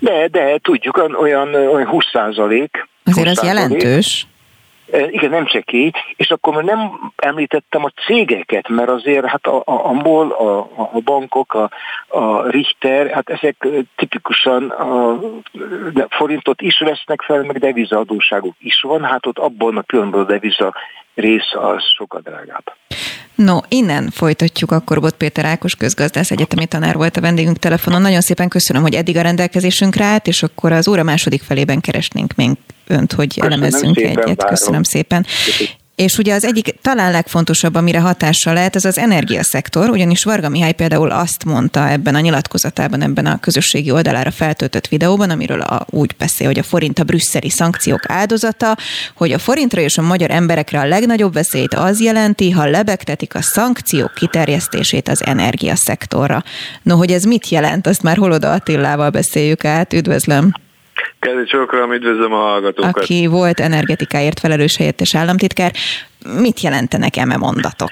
De, 0.00 0.28
de 0.28 0.58
tudjuk, 0.62 0.96
olyan, 0.96 1.54
olyan 1.54 1.86
20 1.86 2.04
százalék. 2.12 2.88
Azért 3.04 3.28
20 3.28 3.38
az 3.38 3.44
jelentős. 3.44 4.26
Igen, 4.92 5.30
nem 5.30 5.46
csekély, 5.46 5.90
és 6.16 6.30
akkor 6.30 6.64
nem 6.64 7.10
említettem 7.16 7.84
a 7.84 7.92
cégeket, 8.06 8.68
mert 8.68 8.88
azért 8.88 9.26
hát 9.26 9.46
a, 9.46 9.56
a, 9.56 9.86
a 9.86 9.92
MOL, 9.92 10.30
a, 10.30 10.58
a 10.76 11.00
bankok, 11.04 11.54
a, 11.54 11.70
a 12.18 12.48
Richter, 12.48 13.10
hát 13.10 13.30
ezek 13.30 13.66
tipikusan 13.96 14.70
a 14.70 15.18
forintot 16.08 16.60
is 16.60 16.78
vesznek 16.78 17.22
fel, 17.22 17.42
meg 17.42 17.58
devizaadóságok 17.58 18.54
is 18.58 18.80
van, 18.80 19.04
hát 19.04 19.26
ott 19.26 19.38
abban 19.38 19.76
a 19.76 19.82
különböző 19.82 20.24
deviza 20.24 20.74
rész 21.14 21.54
az 21.54 21.82
sokkal 21.96 22.20
drágább. 22.20 22.72
No, 23.34 23.58
innen 23.68 24.10
folytatjuk 24.10 24.70
akkor 24.70 25.00
Bot 25.00 25.14
Péter 25.14 25.44
Ákos 25.44 25.74
közgazdász 25.74 26.30
egyetemi 26.30 26.66
tanár 26.66 26.96
volt 26.96 27.16
a 27.16 27.20
vendégünk 27.20 27.58
telefonon. 27.58 28.00
Nagyon 28.00 28.20
szépen 28.20 28.48
köszönöm, 28.48 28.82
hogy 28.82 28.94
eddig 28.94 29.16
a 29.16 29.22
rendelkezésünkre 29.22 30.04
állt, 30.04 30.26
és 30.26 30.42
akkor 30.42 30.72
az 30.72 30.88
óra 30.88 31.02
második 31.02 31.42
felében 31.42 31.80
keresnénk 31.80 32.34
még 32.34 32.50
önt, 32.86 33.12
hogy 33.12 33.28
Köszönöm 33.28 33.52
elemezzünk 33.52 33.96
szépen, 33.96 34.10
egyet. 34.10 34.36
Várom. 34.36 34.54
Köszönöm 34.54 34.82
szépen. 34.82 35.22
Köszönöm. 35.22 35.83
És 35.94 36.18
ugye 36.18 36.34
az 36.34 36.44
egyik 36.44 36.74
talán 36.82 37.12
legfontosabb, 37.12 37.74
amire 37.74 38.00
hatással 38.00 38.54
lehet, 38.54 38.76
ez 38.76 38.84
az 38.84 38.98
energiaszektor, 38.98 39.90
ugyanis 39.90 40.24
Varga 40.24 40.48
Mihály 40.48 40.72
például 40.72 41.10
azt 41.10 41.44
mondta 41.44 41.88
ebben 41.88 42.14
a 42.14 42.20
nyilatkozatában, 42.20 43.02
ebben 43.02 43.26
a 43.26 43.40
közösségi 43.40 43.90
oldalára 43.90 44.30
feltöltött 44.30 44.86
videóban, 44.86 45.30
amiről 45.30 45.60
a, 45.60 45.86
úgy 45.90 46.14
beszél, 46.18 46.46
hogy 46.46 46.58
a 46.58 46.62
forint 46.62 46.98
a 46.98 47.04
brüsszeli 47.04 47.50
szankciók 47.50 48.10
áldozata, 48.10 48.76
hogy 49.14 49.32
a 49.32 49.38
forintra 49.38 49.80
és 49.80 49.98
a 49.98 50.02
magyar 50.02 50.30
emberekre 50.30 50.80
a 50.80 50.86
legnagyobb 50.86 51.32
veszélyt 51.32 51.74
az 51.74 52.00
jelenti, 52.00 52.50
ha 52.50 52.64
lebegtetik 52.64 53.34
a 53.34 53.42
szankciók 53.42 54.14
kiterjesztését 54.14 55.08
az 55.08 55.24
energiaszektorra. 55.24 56.42
No, 56.82 56.96
hogy 56.96 57.12
ez 57.12 57.24
mit 57.24 57.48
jelent, 57.48 57.86
azt 57.86 58.02
már 58.02 58.16
Holoda 58.16 58.52
Attilával 58.52 59.10
beszéljük 59.10 59.64
át. 59.64 59.92
Üdvözlöm! 59.92 60.63
Kedves 61.24 61.48
Csokram, 61.48 61.92
üdvözlöm 61.92 62.32
a 62.32 62.36
hallgatókat. 62.36 62.96
Aki 62.96 63.26
volt 63.26 63.60
energetikáért 63.60 64.40
felelős 64.40 64.76
helyettes 64.76 65.14
államtitkár. 65.14 65.72
Mit 66.40 66.60
jelentenek 66.60 67.16
eme 67.16 67.36
mondatok? 67.36 67.90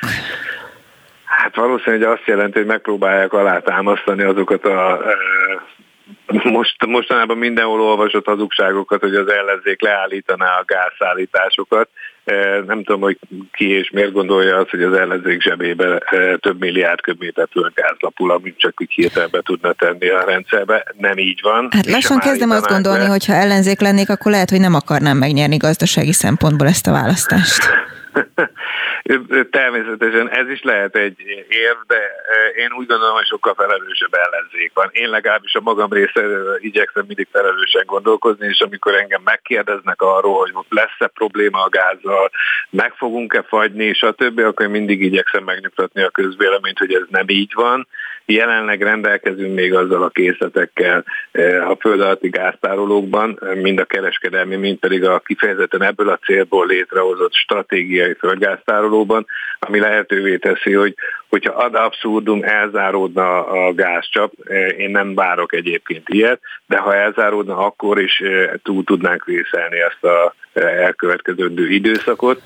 Hát 1.24 1.56
valószínűleg 1.56 2.08
azt 2.08 2.26
jelenti, 2.26 2.58
hogy 2.58 2.66
megpróbálják 2.66 3.32
alátámasztani 3.32 4.22
azokat 4.22 4.64
a 4.64 5.00
most, 6.42 6.86
mostanában 6.86 7.36
mindenhol 7.38 7.80
olvasott 7.80 8.26
hazugságokat, 8.26 9.00
hogy 9.00 9.14
az 9.14 9.28
ellenzék 9.28 9.82
leállítaná 9.82 10.46
a 10.46 10.64
gázszállításokat. 10.66 11.88
Nem 12.66 12.82
tudom, 12.84 13.00
hogy 13.00 13.18
ki 13.52 13.70
és 13.70 13.90
miért 13.90 14.12
gondolja 14.12 14.56
azt, 14.56 14.70
hogy 14.70 14.82
az 14.82 14.92
ellenzék 14.92 15.42
zsebébe 15.42 16.02
több 16.40 16.58
milliárd 16.58 17.00
köbméter 17.00 17.48
földgáz 17.50 17.96
lapul, 17.98 18.30
amit 18.30 18.58
csak 18.58 18.80
úgy 18.80 18.92
hirtelenbe 18.92 19.40
tudna 19.40 19.72
tenni 19.72 20.08
a 20.08 20.24
rendszerbe. 20.24 20.84
Nem 20.98 21.18
így 21.18 21.40
van. 21.42 21.68
Hát 21.70 21.86
lassan 21.86 22.18
kezdem 22.18 22.50
azt 22.50 22.68
gondolni, 22.68 23.04
hogy 23.04 23.26
ha 23.26 23.32
ellenzék 23.32 23.80
lennék, 23.80 24.10
akkor 24.10 24.32
lehet, 24.32 24.50
hogy 24.50 24.60
nem 24.60 24.74
akarnám 24.74 25.16
megnyerni 25.16 25.56
gazdasági 25.56 26.12
szempontból 26.12 26.66
ezt 26.66 26.86
a 26.86 26.92
választást. 26.92 27.62
Természetesen 29.50 30.30
ez 30.30 30.48
is 30.48 30.62
lehet 30.62 30.96
egy 30.96 31.20
érv, 31.48 31.78
de 31.86 31.96
én 32.56 32.72
úgy 32.72 32.86
gondolom, 32.86 33.14
hogy 33.14 33.26
sokkal 33.26 33.54
felelősebb 33.54 34.14
ellenzék 34.14 34.70
van. 34.74 34.88
Én 34.92 35.08
legalábbis 35.08 35.54
a 35.54 35.60
magam 35.60 35.92
részéről 35.92 36.58
igyekszem 36.60 37.04
mindig 37.06 37.28
felelősen 37.32 37.82
gondolkozni, 37.86 38.46
és 38.46 38.60
amikor 38.60 38.94
engem 38.94 39.22
megkérdeznek 39.24 40.02
arról, 40.02 40.38
hogy 40.38 40.52
lesz-e 40.68 41.06
probléma 41.06 41.62
a 41.62 41.68
gázzal, 41.68 42.30
meg 42.70 42.94
fogunk-e 42.94 43.42
fagyni, 43.42 43.92
stb., 43.92 44.38
akkor 44.38 44.66
én 44.66 44.70
mindig 44.72 45.02
igyekszem 45.02 45.44
megnyugtatni 45.44 46.02
a 46.02 46.10
közvéleményt, 46.10 46.78
hogy 46.78 46.94
ez 46.94 47.06
nem 47.08 47.28
így 47.28 47.52
van. 47.54 47.88
Jelenleg 48.32 48.82
rendelkezünk 48.82 49.54
még 49.54 49.74
azzal 49.74 50.02
a 50.02 50.08
készletekkel 50.08 51.04
a 51.68 51.76
föld 51.80 52.00
alatti 52.00 52.28
gáztárolókban, 52.28 53.38
mind 53.62 53.78
a 53.78 53.84
kereskedelmi, 53.84 54.56
mind 54.56 54.78
pedig 54.78 55.04
a 55.04 55.18
kifejezetten 55.18 55.82
ebből 55.82 56.08
a 56.08 56.18
célból 56.24 56.66
létrehozott 56.66 57.34
stratégiai 57.34 58.14
földgáztárolóban, 58.14 59.26
ami 59.58 59.78
lehetővé 59.78 60.36
teszi, 60.36 60.72
hogy 60.72 60.94
hogyha 61.28 61.52
ad 61.52 61.74
abszurdum 61.74 62.42
elzáródna 62.42 63.46
a 63.46 63.72
gázcsap, 63.74 64.32
én 64.76 64.90
nem 64.90 65.14
várok 65.14 65.54
egyébként 65.54 66.08
ilyet, 66.08 66.40
de 66.66 66.78
ha 66.78 66.94
elzáródna, 66.94 67.56
akkor 67.56 68.00
is 68.00 68.22
túl 68.62 68.84
tudnánk 68.84 69.24
vészelni 69.24 69.80
ezt 69.80 70.04
a 70.04 70.34
elkövetkező 70.60 71.68
időszakot 71.68 72.42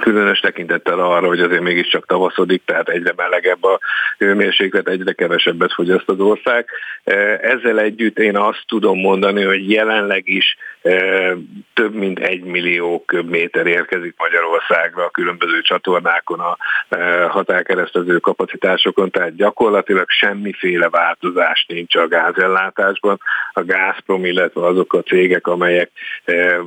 különös 0.00 0.40
tekintettel 0.40 1.00
arra, 1.00 1.26
hogy 1.26 1.40
azért 1.40 1.60
mégiscsak 1.60 2.06
tavaszodik, 2.06 2.62
tehát 2.64 2.88
egyre 2.88 3.12
melegebb 3.16 3.64
a 3.64 3.78
hőmérséklet, 4.18 4.88
egyre 4.88 5.12
kevesebbet 5.12 5.72
fogyaszt 5.72 6.08
az 6.08 6.20
ország. 6.20 6.66
Ezzel 7.40 7.80
együtt 7.80 8.18
én 8.18 8.36
azt 8.36 8.64
tudom 8.66 8.98
mondani, 8.98 9.42
hogy 9.42 9.70
jelenleg 9.70 10.28
is 10.28 10.56
e, 10.82 11.36
több 11.80 11.94
mint 11.94 12.18
egy 12.18 12.42
millió 12.42 13.02
köbméter 13.06 13.66
érkezik 13.66 14.14
Magyarországra 14.18 15.04
a 15.04 15.10
különböző 15.10 15.60
csatornákon, 15.60 16.40
a 16.40 16.56
e, 16.88 17.24
határkeresztező 17.24 18.18
kapacitásokon, 18.18 19.10
tehát 19.10 19.36
gyakorlatilag 19.36 20.04
semmiféle 20.08 20.88
változás 20.88 21.64
nincs 21.68 21.94
a 21.94 22.08
gázellátásban. 22.08 23.20
A 23.52 23.64
Gazprom, 23.64 24.24
illetve 24.24 24.66
azok 24.66 24.94
a 24.94 25.02
cégek, 25.02 25.46
amelyek 25.46 25.90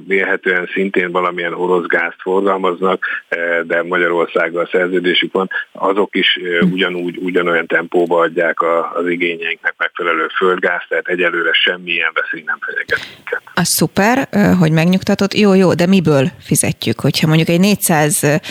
vélhetően 0.08 0.70
szintén 0.74 1.12
valamilyen 1.12 1.54
orosz 1.54 1.86
gázt 1.86 2.22
forgalmaznak, 2.22 3.06
Eh, 3.34 3.60
de 3.64 3.84
Magyarországgal 3.84 4.70
szerződésük 4.72 5.34
van, 5.34 5.50
azok 5.72 6.16
is 6.16 6.40
ugyanúgy, 6.72 7.18
ugyanolyan 7.18 7.68
tempóba 7.68 8.20
adják 8.20 8.62
az 8.94 9.08
igényeinknek 9.08 9.74
megfelelő 9.78 10.28
földgáz, 10.38 10.82
tehát 10.90 11.08
egyelőre 11.08 11.54
semmilyen 11.54 12.12
veszély 12.14 12.44
nem 12.46 12.58
fenyeget 12.62 13.08
minket. 13.16 13.42
A 13.54 13.64
szuper, 13.64 14.28
hogy 14.60 14.72
megnyugtatott. 15.08 15.40
Jó, 15.40 15.54
jó, 15.54 15.74
de 15.74 15.86
miből 15.86 16.28
fizetjük? 16.40 17.00
Hogyha 17.00 17.28
mondjuk 17.28 17.50
egy 17.50 17.60
400 17.60 18.42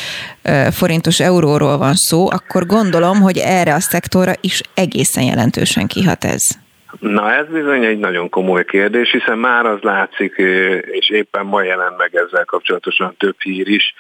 forintos 0.71 1.21
euróról 1.21 1.79
van 1.79 1.95
szó, 1.95 2.31
akkor 2.31 2.67
gondolom, 2.67 3.21
hogy 3.21 3.39
erre 3.39 3.75
a 3.75 3.81
szektorra 3.81 4.33
is 4.41 4.61
egészen 4.75 5.25
jelentősen 5.25 5.87
kihat 5.87 6.25
ez. 6.25 6.43
Na 6.99 7.33
ez 7.33 7.47
bizony 7.47 7.85
egy 7.85 7.99
nagyon 7.99 8.29
komoly 8.29 8.65
kérdés, 8.65 9.11
hiszen 9.11 9.39
már 9.39 9.67
az 9.67 9.81
látszik, 9.81 10.35
és 10.91 11.11
éppen 11.11 11.47
ma 11.47 11.63
jelent 11.63 11.97
meg 11.97 12.15
ezzel 12.15 12.45
kapcsolatosan 12.45 13.15
több 13.19 13.37
hír 13.39 13.69
is, 13.69 13.95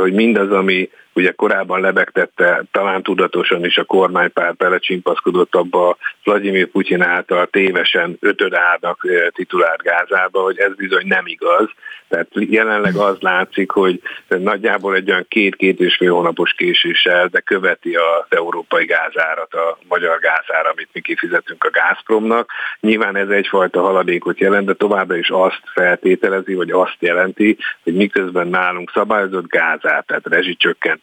hogy 0.00 0.12
mindaz, 0.12 0.50
ami 0.52 0.88
ugye 1.18 1.32
korábban 1.32 1.80
lebegtette 1.80 2.64
talán 2.70 3.02
tudatosan 3.02 3.64
is 3.64 3.78
a 3.78 3.84
kormánypárt 3.84 4.56
belecsimpaszkodott 4.56 5.54
abba 5.54 5.96
Vladimir 6.24 6.66
Putyin 6.66 7.02
által 7.02 7.46
tévesen 7.46 8.16
ötödárnak 8.20 9.06
titulált 9.34 9.82
Gázába, 9.82 10.42
hogy 10.42 10.58
ez 10.58 10.74
bizony 10.74 11.06
nem 11.06 11.26
igaz. 11.26 11.68
Tehát 12.08 12.28
jelenleg 12.32 12.94
az 12.96 13.16
látszik, 13.20 13.70
hogy 13.70 14.00
nagyjából 14.28 14.94
egy 14.94 15.10
olyan 15.10 15.26
két-két 15.28 15.80
és 15.80 15.96
fél 15.96 16.12
hónapos 16.12 16.52
késéssel, 16.52 17.26
de 17.26 17.40
követi 17.40 17.94
az 17.94 18.26
európai 18.28 18.84
gázárat, 18.84 19.54
a 19.54 19.78
magyar 19.88 20.18
gázára, 20.18 20.70
amit 20.70 20.88
mi 20.92 21.00
kifizetünk 21.00 21.64
a 21.64 21.70
Gazpromnak. 21.70 22.50
Nyilván 22.80 23.16
ez 23.16 23.28
egyfajta 23.28 23.80
haladékot 23.80 24.38
jelent, 24.38 24.66
de 24.66 24.74
továbbra 24.74 25.16
is 25.16 25.28
azt 25.30 25.62
feltételezi, 25.74 26.54
vagy 26.54 26.70
azt 26.70 26.96
jelenti, 26.98 27.56
hogy 27.82 27.94
miközben 27.94 28.48
nálunk 28.48 28.90
szabályozott 28.94 29.48
gázár, 29.48 30.04
tehát 30.06 30.26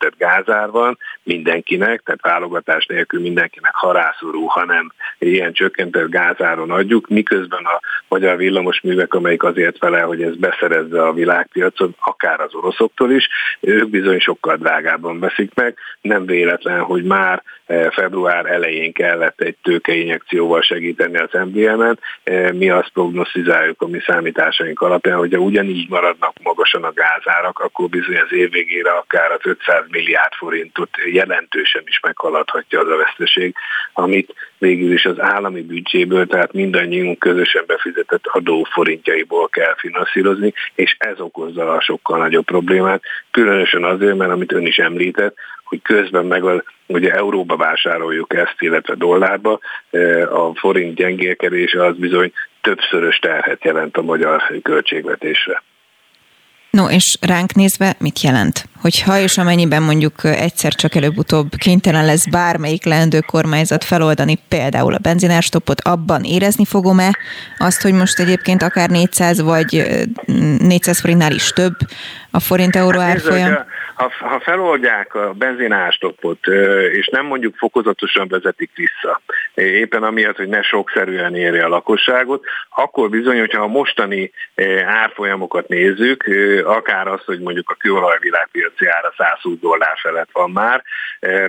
rezsicsökkentett 0.06 0.18
gázár 0.18 0.70
van 0.70 0.98
mindenkinek, 1.24 2.02
tehát 2.04 2.22
válogatás 2.22 2.86
nélkül 2.86 3.22
mindenkinek 3.22 3.74
harászorú, 3.74 4.46
hanem 4.46 4.92
ilyen 5.20 5.54
csökkentett 5.54 6.10
gázáron 6.10 6.72
adjuk, 6.72 7.08
miközben 7.08 7.64
a 7.64 7.80
magyar 8.08 8.38
villamosművek, 8.38 9.14
amelyik 9.14 9.44
azért 9.44 9.78
fele, 9.78 10.02
hogy 10.02 10.22
ez 10.22 10.36
beszerezze 10.36 11.04
a 11.04 11.14
világpiacon, 11.14 11.96
akár 12.00 12.40
az 12.40 12.54
oroszoktól 12.54 13.12
is, 13.12 13.28
ők 13.60 13.90
bizony 13.90 14.20
sokkal 14.20 14.56
drágábban 14.56 15.20
veszik 15.20 15.54
meg. 15.54 15.78
Nem 16.02 16.26
véletlen, 16.26 16.82
hogy 16.82 17.04
már 17.04 17.44
február 17.92 18.46
elején 18.46 18.94
kellett 18.94 19.42
egy 19.42 19.56
tőkeinjekcióval 19.64 20.62
segíteni 20.62 21.18
az 21.18 21.30
MBM-en. 21.32 22.00
Eh, 22.24 22.52
mi 22.52 22.70
azt 22.70 22.90
prognosztizáljuk 22.90 23.82
a 23.82 23.88
mi 23.88 24.00
számításaink 24.00 24.82
alapján, 24.82 25.18
hogyha 25.18 25.40
ugyanígy 25.40 25.90
maradnak 25.90 26.34
magasan 26.44 26.84
a 26.84 26.94
gázárak, 26.94 27.60
akkor 27.60 27.90
bizony 27.90 28.18
az 28.18 28.34
év 28.34 28.52
végére 28.52 28.92
akár 28.92 29.32
az 29.32 29.40
500 29.44 29.84
milliárd 29.90 30.34
forintot 30.34 30.90
jelentősen 31.12 31.84
is 31.86 32.00
meghaladhatja 32.00 32.80
az 32.80 32.88
a 32.88 32.98
veszteség, 32.98 33.56
amit 33.94 34.34
végül 34.66 34.94
is 34.94 35.06
az 35.06 35.20
állami 35.20 35.62
büdzséből, 35.62 36.28
tehát 36.28 36.54
mindannyiunk 36.54 37.20
közösen 37.20 37.64
befizetett 37.68 38.26
adó 38.26 38.68
forintjaiból 38.72 39.48
kell 39.48 39.76
finanszírozni, 39.78 40.54
és 40.76 40.96
ez 41.00 41.20
okozza 41.20 41.74
a 41.74 41.82
sokkal 41.82 42.18
nagyobb 42.18 42.46
problémát, 42.46 43.02
különösen 43.32 43.84
azért, 43.84 44.18
mert 44.18 44.32
amit 44.32 44.52
ön 44.52 44.66
is 44.66 44.78
említett, 44.78 45.36
hogy 45.64 45.82
közben 45.82 46.26
meg 46.26 46.44
a, 46.44 46.64
ugye 46.88 47.12
euróba 47.12 47.56
vásároljuk 47.56 48.34
ezt, 48.34 48.56
illetve 48.60 48.96
dollárba, 48.96 49.60
e, 49.92 50.32
a 50.32 50.54
forint 50.56 50.96
gyengélkedése 50.96 51.86
az 51.86 51.96
bizony 51.98 52.32
többszörös 52.62 53.20
terhet 53.20 53.64
jelent 53.64 53.98
a 53.98 54.02
magyar 54.02 54.42
költségvetésre. 54.62 55.64
No, 56.76 56.90
és 56.90 57.18
ránk 57.22 57.54
nézve 57.54 57.96
mit 58.00 58.22
jelent? 58.22 58.68
Hogyha 58.82 59.20
és 59.20 59.38
amennyiben 59.38 59.84
mondjuk 59.84 60.24
egyszer 60.24 60.74
csak 60.74 60.96
előbb-utóbb 60.96 61.56
kénytelen 61.56 62.06
lesz 62.06 62.26
bármelyik 62.30 62.86
leendő 62.86 63.20
kormányzat 63.20 63.84
feloldani 63.84 64.40
például 64.48 64.94
a 64.94 64.98
benzinárstopot, 64.98 65.82
abban 65.82 66.24
érezni 66.24 66.66
fogom-e 66.66 67.18
azt, 67.58 67.82
hogy 67.82 67.94
most 67.94 68.20
egyébként 68.20 68.64
akár 68.64 68.90
400 68.90 69.42
vagy 69.42 70.04
400 70.60 71.00
forintnál 71.00 71.32
is 71.32 71.50
több 71.50 71.76
a 72.32 72.40
forint-euró 72.40 73.00
hát 73.00 73.10
árfolyam? 73.10 73.54
Ha, 73.96 74.12
ha 74.20 74.40
feloldják 74.40 75.16
a 75.16 75.34
benzinárstopot, 75.34 76.48
és 76.92 77.08
nem 77.08 77.26
mondjuk 77.26 77.56
fokozatosan 77.56 78.28
vezetik 78.28 78.72
vissza, 78.76 79.22
éppen 79.54 80.04
amiatt, 80.04 80.36
hogy 80.36 80.48
ne 80.48 80.62
sokszerűen 80.62 81.36
érje 81.36 81.66
a 81.66 81.68
lakosságot, 81.68 82.46
akkor 82.70 83.10
bizony, 83.10 83.40
hogyha 83.40 83.62
a 83.62 83.68
mostani 83.68 84.32
árfolyamokat 84.86 85.68
nézzük, 85.68 86.24
akár 86.66 87.08
azt, 87.08 87.24
hogy 87.24 87.40
mondjuk 87.40 87.70
a 87.70 87.76
kőolaj 87.76 88.18
világpiaci 88.20 88.88
ára 88.88 89.14
120 89.18 89.60
dollár 89.60 89.98
felett 89.98 90.30
van 90.32 90.52
már, 90.52 90.84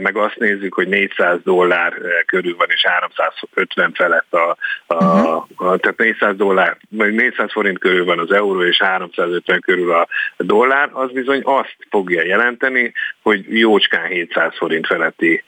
meg 0.01 0.17
azt 0.17 0.37
nézzük, 0.39 0.75
hogy 0.75 0.89
400 0.89 1.39
dollár 1.43 1.93
körül 2.27 2.57
van, 2.57 2.69
és 2.71 2.87
350 2.87 3.93
felett 3.95 4.35
a, 4.35 4.57
a, 4.87 5.36
a 5.57 5.77
tehát 5.77 5.99
400 5.99 6.37
dollár, 6.37 6.77
400 6.89 7.53
forint 7.53 7.79
körül 7.79 8.05
van 8.05 8.19
az 8.19 8.33
euró, 8.33 8.65
és 8.65 8.83
350 8.83 9.61
körül 9.61 9.93
a 9.93 10.09
dollár, 10.37 10.89
az 10.93 11.13
bizony 11.13 11.41
azt 11.45 11.77
fogja 11.91 12.25
jelenteni, 12.25 12.93
hogy 13.23 13.59
jócskán 13.59 14.07
700 14.07 14.57
forint 14.57 14.87
feletti 14.87 15.45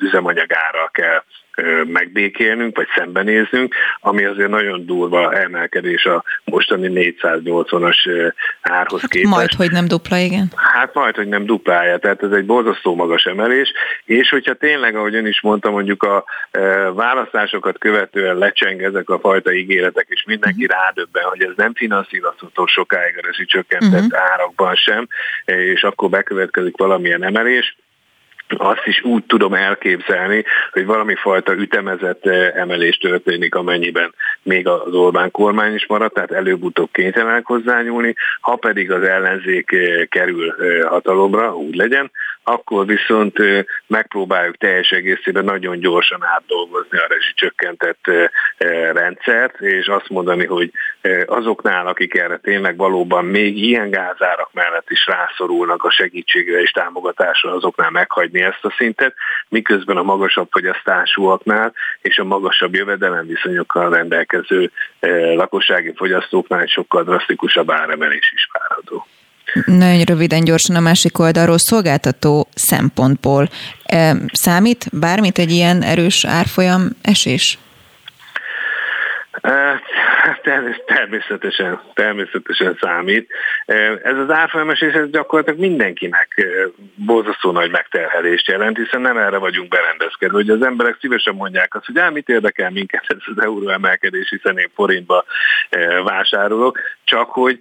üzemanyagára 0.00 0.88
kell 0.92 1.22
megbékélnünk, 1.86 2.76
vagy 2.76 2.86
szembenéznünk, 2.96 3.74
ami 4.00 4.24
azért 4.24 4.48
nagyon 4.48 4.86
durva 4.86 5.34
emelkedés 5.34 6.04
a 6.04 6.24
mostani 6.44 7.14
480-as 7.22 8.32
árhoz 8.60 9.00
hát 9.00 9.10
képest. 9.10 9.34
Majd, 9.34 9.52
hogy 9.52 9.70
nem 9.70 9.86
dupla, 9.86 10.16
igen. 10.16 10.52
Hát 10.56 10.94
majd, 10.94 11.14
hogy 11.14 11.28
nem 11.28 11.44
duplája, 11.44 11.98
tehát 11.98 12.22
ez 12.22 12.30
egy 12.30 12.46
borzasztó 12.46 12.94
magas 12.94 13.24
emelés, 13.24 13.72
és 14.04 14.28
hogyha 14.28 14.54
tényleg, 14.54 14.96
ahogy 14.96 15.14
ön 15.14 15.26
is 15.26 15.40
mondta, 15.40 15.70
mondjuk 15.70 16.02
a 16.02 16.24
választásokat 16.94 17.78
követően 17.78 18.36
lecseng 18.36 18.82
ezek 18.82 19.08
a 19.08 19.18
fajta 19.18 19.52
ígéretek, 19.52 20.06
és 20.08 20.24
mindenki 20.26 20.64
uh-huh. 20.64 20.80
rádöbben, 20.80 21.24
hogy 21.24 21.42
ez 21.42 21.52
nem 21.56 21.74
finanszírozható 21.74 22.66
sokáig 22.66 23.18
a 23.22 23.44
csökkentett 23.46 24.04
uh-huh. 24.04 24.30
árakban 24.32 24.74
sem, 24.74 25.08
és 25.44 25.82
akkor 25.82 26.10
bekövetkezik 26.10 26.76
valamilyen 26.76 27.24
emelés, 27.24 27.76
azt 28.48 28.86
is 28.86 29.02
úgy 29.02 29.24
tudom 29.24 29.54
elképzelni, 29.54 30.44
hogy 30.72 30.86
valami 30.86 31.14
fajta 31.14 31.52
ütemezett 31.52 32.26
eh, 32.26 32.52
emelés 32.54 32.96
történik, 32.96 33.54
amennyiben 33.54 34.14
még 34.42 34.68
az 34.68 34.94
Orbán 34.94 35.30
kormány 35.30 35.74
is 35.74 35.86
marad, 35.86 36.12
tehát 36.12 36.32
előbb-utóbb 36.32 36.88
kénytelenek 36.92 37.46
hozzányúlni, 37.46 38.14
ha 38.40 38.56
pedig 38.56 38.92
az 38.92 39.02
ellenzék 39.02 39.72
eh, 39.72 40.04
kerül 40.08 40.54
eh, 40.58 40.88
hatalomra, 40.88 41.56
úgy 41.56 41.74
legyen, 41.74 42.10
akkor 42.48 42.86
viszont 42.86 43.38
megpróbáljuk 43.86 44.56
teljes 44.56 44.90
egészében 44.90 45.44
nagyon 45.44 45.78
gyorsan 45.78 46.24
átdolgozni 46.24 46.98
a 46.98 47.06
rezsicsökkentett 47.08 48.04
rendszert, 48.92 49.60
és 49.60 49.86
azt 49.86 50.08
mondani, 50.08 50.44
hogy 50.44 50.70
azoknál, 51.26 51.86
akik 51.86 52.14
erre 52.14 52.36
tényleg 52.36 52.76
valóban 52.76 53.24
még 53.24 53.56
ilyen 53.56 53.90
gázárak 53.90 54.50
mellett 54.52 54.90
is 54.90 55.06
rászorulnak 55.06 55.84
a 55.84 55.90
segítségre 55.90 56.60
és 56.60 56.70
támogatásra, 56.70 57.54
azoknál 57.54 57.90
meghagyni 57.90 58.35
ezt 58.40 58.64
a 58.64 58.74
szintet, 58.76 59.14
miközben 59.48 59.96
a 59.96 60.02
magasabb 60.02 60.48
fogyasztásúaknál 60.50 61.72
és 62.00 62.18
a 62.18 62.24
magasabb 62.24 62.74
jövedelemviszonyokkal 62.74 63.90
rendelkező 63.90 64.70
lakossági 65.34 65.92
fogyasztóknál 65.96 66.66
sokkal 66.66 67.04
drasztikusabb 67.04 67.70
áremelés 67.70 68.32
is 68.34 68.48
várható. 68.52 69.06
Nagyon 69.64 70.04
röviden, 70.04 70.44
gyorsan 70.44 70.76
a 70.76 70.80
másik 70.80 71.18
oldalról 71.18 71.58
szolgáltató 71.58 72.48
szempontból 72.54 73.48
számít 74.32 74.88
bármit 74.92 75.38
egy 75.38 75.50
ilyen 75.50 75.82
erős 75.82 76.24
árfolyam 76.24 76.88
esés? 77.02 77.58
Természetesen, 80.86 81.80
természetesen 81.94 82.78
számít. 82.80 83.32
Ez 84.02 84.16
az 84.16 84.30
árfolyamesés 84.30 84.92
ez 84.92 85.10
gyakorlatilag 85.10 85.60
mindenkinek 85.60 86.46
borzasztó 86.94 87.50
nagy 87.50 87.70
megterhelést 87.70 88.48
jelent, 88.48 88.76
hiszen 88.76 89.00
nem 89.00 89.16
erre 89.16 89.36
vagyunk 89.36 89.68
berendezkedve, 89.68 90.36
hogy 90.36 90.50
az 90.50 90.62
emberek 90.62 90.96
szívesen 91.00 91.34
mondják 91.34 91.74
azt, 91.74 91.86
hogy 91.86 92.12
mit 92.12 92.28
érdekel 92.28 92.70
minket 92.70 93.04
ez 93.06 93.16
az 93.36 93.42
euró 93.42 93.68
emelkedés, 93.68 94.28
hiszen 94.28 94.58
én 94.58 94.70
forintba 94.74 95.24
vásárolok, 96.04 96.78
csak 97.04 97.30
hogy 97.30 97.58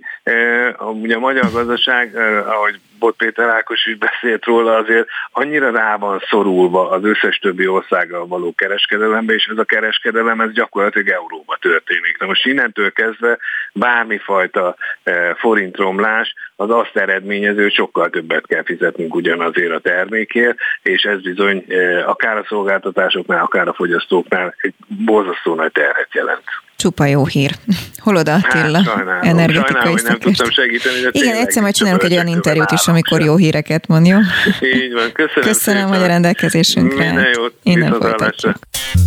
ugye 0.79 1.15
a 1.15 1.19
magyar 1.19 1.51
gazdaság, 1.51 2.15
ahogy 2.45 2.79
Bot 3.05 3.17
Péter 3.17 3.49
Ákos 3.49 3.85
is 3.85 3.97
beszélt 3.97 4.45
róla, 4.45 4.75
azért 4.75 5.07
annyira 5.31 5.71
rá 5.71 5.97
van 5.97 6.23
szorulva 6.29 6.89
az 6.89 7.03
összes 7.03 7.37
többi 7.37 7.67
országgal 7.67 8.27
való 8.27 8.53
kereskedelembe, 8.55 9.33
és 9.33 9.45
ez 9.45 9.57
a 9.57 9.63
kereskedelem 9.63 10.41
ez 10.41 10.51
gyakorlatilag 10.51 11.07
euróba 11.07 11.57
történik. 11.59 12.17
Na 12.19 12.25
most 12.25 12.45
innentől 12.45 12.91
kezdve 12.91 13.37
bármifajta 13.73 14.75
e, 15.03 15.35
forintromlás 15.35 16.33
az 16.55 16.69
azt 16.69 16.97
eredményező, 16.97 17.61
hogy 17.61 17.73
sokkal 17.73 18.09
többet 18.09 18.47
kell 18.47 18.63
fizetnünk 18.63 19.15
ugyanazért 19.15 19.71
a 19.71 19.79
termékért, 19.79 20.57
és 20.81 21.03
ez 21.03 21.21
bizony 21.21 21.65
e, 21.67 22.07
akár 22.07 22.37
a 22.37 22.45
szolgáltatásoknál, 22.47 23.43
akár 23.43 23.67
a 23.67 23.73
fogyasztóknál 23.73 24.55
egy 24.57 24.73
borzasztó 24.87 25.55
nagy 25.55 25.71
terhet 25.71 26.13
jelent. 26.13 26.43
Csupa 26.77 27.05
jó 27.05 27.25
hír. 27.25 27.55
Holoda 27.97 28.33
Attila, 28.33 28.77
hát, 28.77 28.85
sajnálom, 28.85 29.21
energetikai 29.21 29.73
sajnálom, 29.73 30.03
nem 30.03 30.19
tudtam 30.19 30.49
segíteni. 30.49 30.99
De 30.99 31.09
Igen, 31.11 31.35
egyszer 31.35 31.61
majd 31.61 31.75
csinálunk 31.75 32.03
egy 32.03 32.11
olyan 32.11 32.27
interjút 32.27 32.71
is, 32.71 32.87
amikor 32.87 33.21
jó 33.21 33.35
híreket 33.35 33.87
mond, 33.87 34.05
jó? 34.05 34.17
Így 34.59 34.93
van, 34.93 35.11
köszönöm 35.11 35.49
Köszönöm, 35.49 35.81
szépen. 35.81 35.87
hogy 35.87 36.01
a 36.03 36.05
rendelkezésünkre. 36.07 37.05
Minden 37.05 37.27
jót, 37.35 37.53
Innen 37.63 37.93
folytatjuk. 37.99 38.55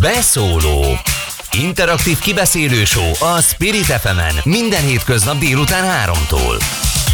Beszóló 0.01 0.85
Interaktív 1.51 2.19
kibeszélő 2.19 2.83
show 2.85 3.11
a 3.19 3.41
Spirit 3.41 3.85
fm 3.85 4.49
minden 4.49 4.81
hétköznap 4.81 5.37
délután 5.37 5.83
3-tól. 6.07 6.61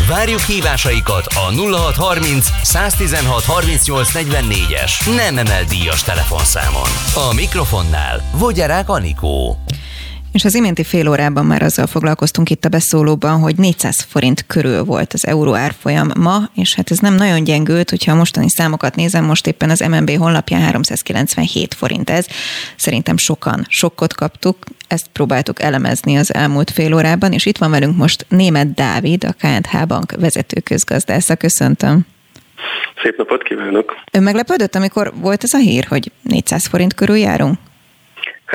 Várjuk 0.10 0.40
hívásaikat 0.41 1.26
a 1.26 1.52
0630 1.52 2.48
116 2.64 3.44
38 3.44 4.10
44-es 4.14 5.15
nem 5.15 5.38
emel 5.38 5.64
díjas 5.64 6.03
telefonszámon. 6.03 6.90
A 7.30 7.34
mikrofonnál 7.34 8.23
Vogyarák 8.32 8.90
Anikó. 8.90 9.57
És 10.36 10.45
az 10.45 10.56
iménti 10.56 10.84
fél 10.84 11.10
órában 11.10 11.45
már 11.45 11.62
azzal 11.62 11.88
foglalkoztunk 11.88 12.49
itt 12.49 12.66
a 12.66 12.70
beszólóban, 12.70 13.40
hogy 13.40 13.57
400 13.57 14.02
forint 14.02 14.45
körül 14.48 14.84
volt 14.84 15.14
az 15.14 15.28
euró 15.28 15.56
árfolyam 15.56 16.12
ma, 16.20 16.38
és 16.56 16.76
hát 16.76 16.91
ez 16.91 16.98
nem 16.98 17.16
nagyon 17.16 17.44
gyengült, 17.44 17.90
hogyha 17.90 18.12
a 18.12 18.16
mostani 18.16 18.49
számokat 18.49 18.95
nézem, 18.95 19.26
most 19.26 19.48
éppen 19.48 19.70
az 19.70 19.80
MNB 19.80 20.18
honlapján 20.18 20.62
397 20.62 21.74
forint 21.74 22.10
ez. 22.10 22.28
Szerintem 22.76 23.18
sokan 23.18 23.66
sokkot 23.70 24.14
kaptuk, 24.14 24.57
ezt 24.88 25.07
próbáltuk 25.14 25.62
elemezni 25.62 26.16
az 26.16 26.34
elmúlt 26.34 26.72
fél 26.72 26.94
órában, 26.94 27.32
és 27.32 27.45
itt 27.45 27.57
van 27.57 27.72
velünk 27.72 27.98
most 27.98 28.26
német 28.30 28.74
Dávid, 28.74 29.24
a 29.24 29.34
KNH 29.40 29.88
Bank 29.88 30.12
vezető 30.20 30.60
közgazdásza. 30.60 31.36
Köszöntöm. 31.36 32.06
Szép 33.03 33.18
napot 33.18 33.44
kívánok! 33.44 33.94
Ön 34.12 34.24
meglepődött, 34.24 34.76
amikor 34.76 35.14
volt 35.22 35.44
ez 35.44 35.53
a 35.53 35.57
hír, 35.57 35.86
hogy 35.86 36.12
400 36.22 36.68
forint 36.68 36.94
körül 36.94 37.18
járunk? 37.18 37.57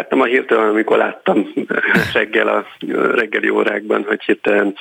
Hát 0.01 0.11
nem 0.11 0.21
a 0.21 0.25
hirtelen, 0.25 0.69
amikor 0.69 0.97
láttam 0.97 1.53
reggel 2.15 2.49
a 2.49 2.67
reggeli 3.15 3.49
órákban, 3.49 4.05
hogy 4.05 4.23
hirtelen 4.25 4.75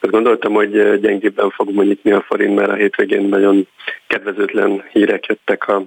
azt 0.00 0.12
gondoltam, 0.12 0.52
hogy 0.52 1.00
gyengébben 1.00 1.50
fogunk 1.50 1.82
nyitni 1.82 2.10
a 2.10 2.20
forint, 2.20 2.54
mert 2.54 2.70
a 2.70 2.74
hétvégén 2.74 3.22
nagyon 3.22 3.68
kedvezőtlen 4.06 4.84
hírek 4.92 5.26
jöttek 5.26 5.68
a, 5.68 5.82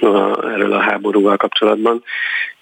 a, 0.00 0.44
erről 0.52 0.72
a 0.72 0.80
háborúval 0.80 1.36
kapcsolatban, 1.36 2.02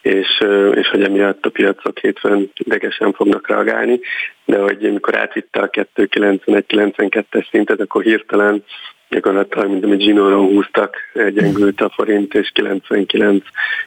és, 0.02 0.44
és 0.74 0.88
hogy 0.88 1.02
emiatt 1.02 1.46
a 1.46 1.50
piacok 1.50 1.98
hétfőn 1.98 2.50
idegesen 2.54 3.12
fognak 3.12 3.48
reagálni, 3.48 4.00
de 4.44 4.58
hogy 4.58 4.84
amikor 4.84 5.16
átvitte 5.16 5.60
a 5.60 5.70
291-92-es 5.70 7.50
szintet, 7.50 7.80
akkor 7.80 8.02
hirtelen 8.02 8.64
gyakorlatilag, 9.08 9.68
mint 9.68 9.84
amit 9.84 10.02
zsinóron 10.02 10.46
húztak, 10.46 10.96
gyengült 11.14 11.80
a 11.80 11.90
forint, 11.90 12.34
és 12.34 12.50
99 12.54 13.44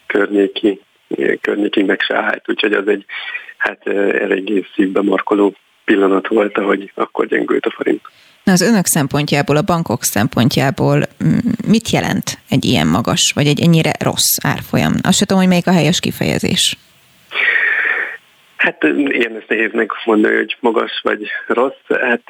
környéki 0.08 0.82
környékig 1.42 1.86
meg 1.86 2.02
se 2.02 2.16
állt, 2.16 2.50
úgyhogy 2.50 2.74
az 2.74 2.88
egy 2.88 3.06
hát 3.58 3.88
eléggé 3.88 4.66
szívbe 4.76 5.02
markoló 5.02 5.56
pillanat 5.86 6.28
volt, 6.28 6.58
ahogy 6.58 6.92
akkor 6.96 7.28
gyengült 7.28 7.66
a 7.66 7.72
forint. 7.72 8.02
Na 8.44 8.52
az 8.52 8.62
önök 8.62 8.86
szempontjából, 8.86 9.56
a 9.56 9.62
bankok 9.62 10.04
szempontjából 10.04 11.02
mit 11.68 11.90
jelent 11.90 12.40
egy 12.50 12.66
ilyen 12.66 12.88
magas, 12.88 13.32
vagy 13.36 13.48
egy 13.48 13.62
ennyire 13.62 13.92
rossz 14.00 14.38
árfolyam? 14.44 14.94
Azt 15.02 15.18
sem 15.18 15.28
tudom, 15.28 15.42
hogy 15.42 15.52
melyik 15.52 15.68
a 15.68 15.72
helyes 15.72 16.00
kifejezés. 16.00 16.78
Hát 18.56 18.84
ilyen 18.84 19.36
ezt 19.36 19.50
nehéz 19.50 19.72
megmondani, 19.74 20.36
hogy 20.36 20.58
magas 20.60 21.00
vagy 21.04 21.28
rossz. 21.48 22.02
Hát 22.02 22.22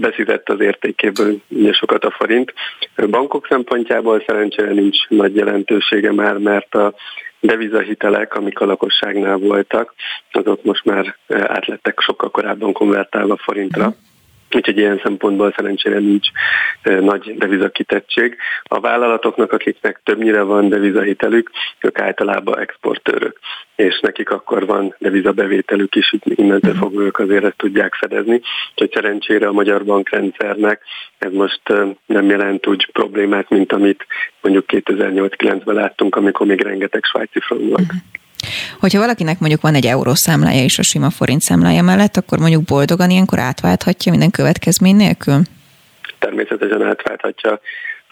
beszített 0.00 0.48
az 0.48 0.60
értékéből 0.60 1.40
ugye 1.48 1.72
sokat 1.72 2.04
a 2.04 2.10
forint. 2.10 2.52
A 2.96 3.06
bankok 3.06 3.46
szempontjából 3.48 4.22
szerencsére 4.26 4.72
nincs 4.72 5.08
nagy 5.08 5.36
jelentősége 5.36 6.12
már, 6.12 6.38
mert 6.38 6.74
a 6.74 6.94
devizahitelek, 7.42 8.34
amik 8.34 8.60
a 8.60 8.64
lakosságnál 8.64 9.36
voltak, 9.36 9.94
azok 10.32 10.64
most 10.64 10.84
már 10.84 11.16
eh, 11.26 11.44
átlettek 11.46 12.00
sokkal 12.00 12.30
korábban 12.30 12.72
konvertálva 12.72 13.36
forintra. 13.36 13.94
Úgyhogy 14.54 14.78
ilyen 14.78 15.00
szempontból 15.02 15.52
szerencsére 15.56 15.98
nincs 15.98 16.28
nagy 16.82 17.34
devizakitettség. 17.36 18.36
A 18.62 18.80
vállalatoknak, 18.80 19.52
akiknek 19.52 20.00
többnyire 20.04 20.42
van 20.42 20.68
devizahitelük, 20.68 21.50
ők 21.80 21.98
általában 21.98 22.58
exportőrök, 22.58 23.38
és 23.76 24.00
nekik 24.00 24.30
akkor 24.30 24.66
van 24.66 24.94
devizabevételük 24.98 25.94
is, 25.94 26.14
innentől 26.24 26.74
fogva 26.74 27.02
ők 27.02 27.18
azért 27.18 27.44
ezt 27.44 27.56
tudják 27.56 27.94
fedezni. 27.94 28.40
Úgyhogy 28.70 28.90
szerencsére 28.92 29.46
a 29.46 29.52
magyar 29.52 29.84
bankrendszernek 29.84 30.82
ez 31.18 31.32
most 31.32 31.60
nem 32.06 32.28
jelent 32.28 32.66
úgy 32.66 32.90
problémát, 32.92 33.48
mint 33.48 33.72
amit 33.72 34.06
mondjuk 34.40 34.64
2008-9-ben 34.68 35.74
láttunk, 35.74 36.16
amikor 36.16 36.46
még 36.46 36.60
rengeteg 36.60 37.04
svájci 37.04 37.40
front 37.40 37.68
volt. 37.68 37.92
Hogyha 38.80 38.98
valakinek 38.98 39.38
mondjuk 39.38 39.60
van 39.60 39.74
egy 39.74 39.86
eurószámlája 39.86 40.62
és 40.62 40.78
a 40.78 40.82
sima 40.82 41.10
forint 41.10 41.40
számlája 41.40 41.82
mellett, 41.82 42.16
akkor 42.16 42.38
mondjuk 42.38 42.62
boldogan 42.62 43.10
ilyenkor 43.10 43.38
átválthatja 43.38 44.10
minden 44.10 44.30
következmény 44.30 44.96
nélkül? 44.96 45.40
Természetesen 46.18 46.82
átválthatja 46.82 47.60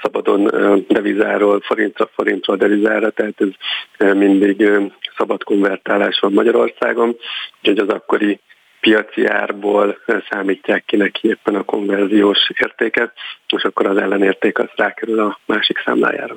szabadon 0.02 0.50
devizáról, 0.88 1.60
forintra, 1.60 2.10
forintról 2.14 2.56
devizára, 2.56 3.10
tehát 3.10 3.34
ez 3.36 4.16
mindig 4.16 4.68
szabad 5.16 5.42
konvertálás 5.42 6.18
van 6.20 6.32
Magyarországon, 6.32 7.16
úgyhogy 7.58 7.78
az 7.78 7.88
akkori 7.88 8.40
piaci 8.80 9.26
árból 9.26 9.98
számítják 10.30 10.84
ki 10.84 10.96
neki 10.96 11.28
éppen 11.28 11.54
a 11.54 11.62
konverziós 11.62 12.50
értéket, 12.60 13.12
és 13.56 13.62
akkor 13.62 13.86
az 13.86 13.96
ellenérték 13.96 14.58
az 14.58 14.68
rákerül 14.76 15.20
a 15.20 15.38
másik 15.46 15.82
számlájára. 15.84 16.34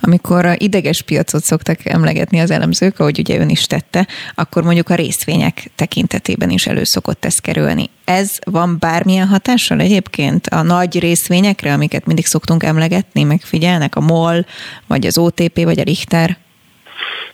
Amikor 0.00 0.54
ideges 0.56 1.02
piacot 1.02 1.42
szoktak 1.42 1.78
emlegetni 1.84 2.40
az 2.40 2.50
elemzők, 2.50 2.98
ahogy 2.98 3.18
ugye 3.18 3.38
ön 3.38 3.48
is 3.48 3.66
tette, 3.66 4.06
akkor 4.34 4.62
mondjuk 4.62 4.88
a 4.88 4.94
részvények 4.94 5.70
tekintetében 5.76 6.50
is 6.50 6.66
elő 6.66 6.84
szokott 6.84 7.24
ez 7.24 7.38
kerülni. 7.38 7.90
Ez 8.04 8.38
van 8.44 8.76
bármilyen 8.78 9.26
hatással 9.26 9.80
egyébként 9.80 10.46
a 10.46 10.62
nagy 10.62 10.98
részvényekre, 10.98 11.72
amiket 11.72 12.06
mindig 12.06 12.26
szoktunk 12.26 12.62
emlegetni, 12.62 13.22
megfigyelnek 13.22 13.96
a 13.96 14.00
MOL, 14.00 14.44
vagy 14.86 15.06
az 15.06 15.18
OTP, 15.18 15.64
vagy 15.64 15.78
a 15.78 15.82
Richter? 15.82 16.36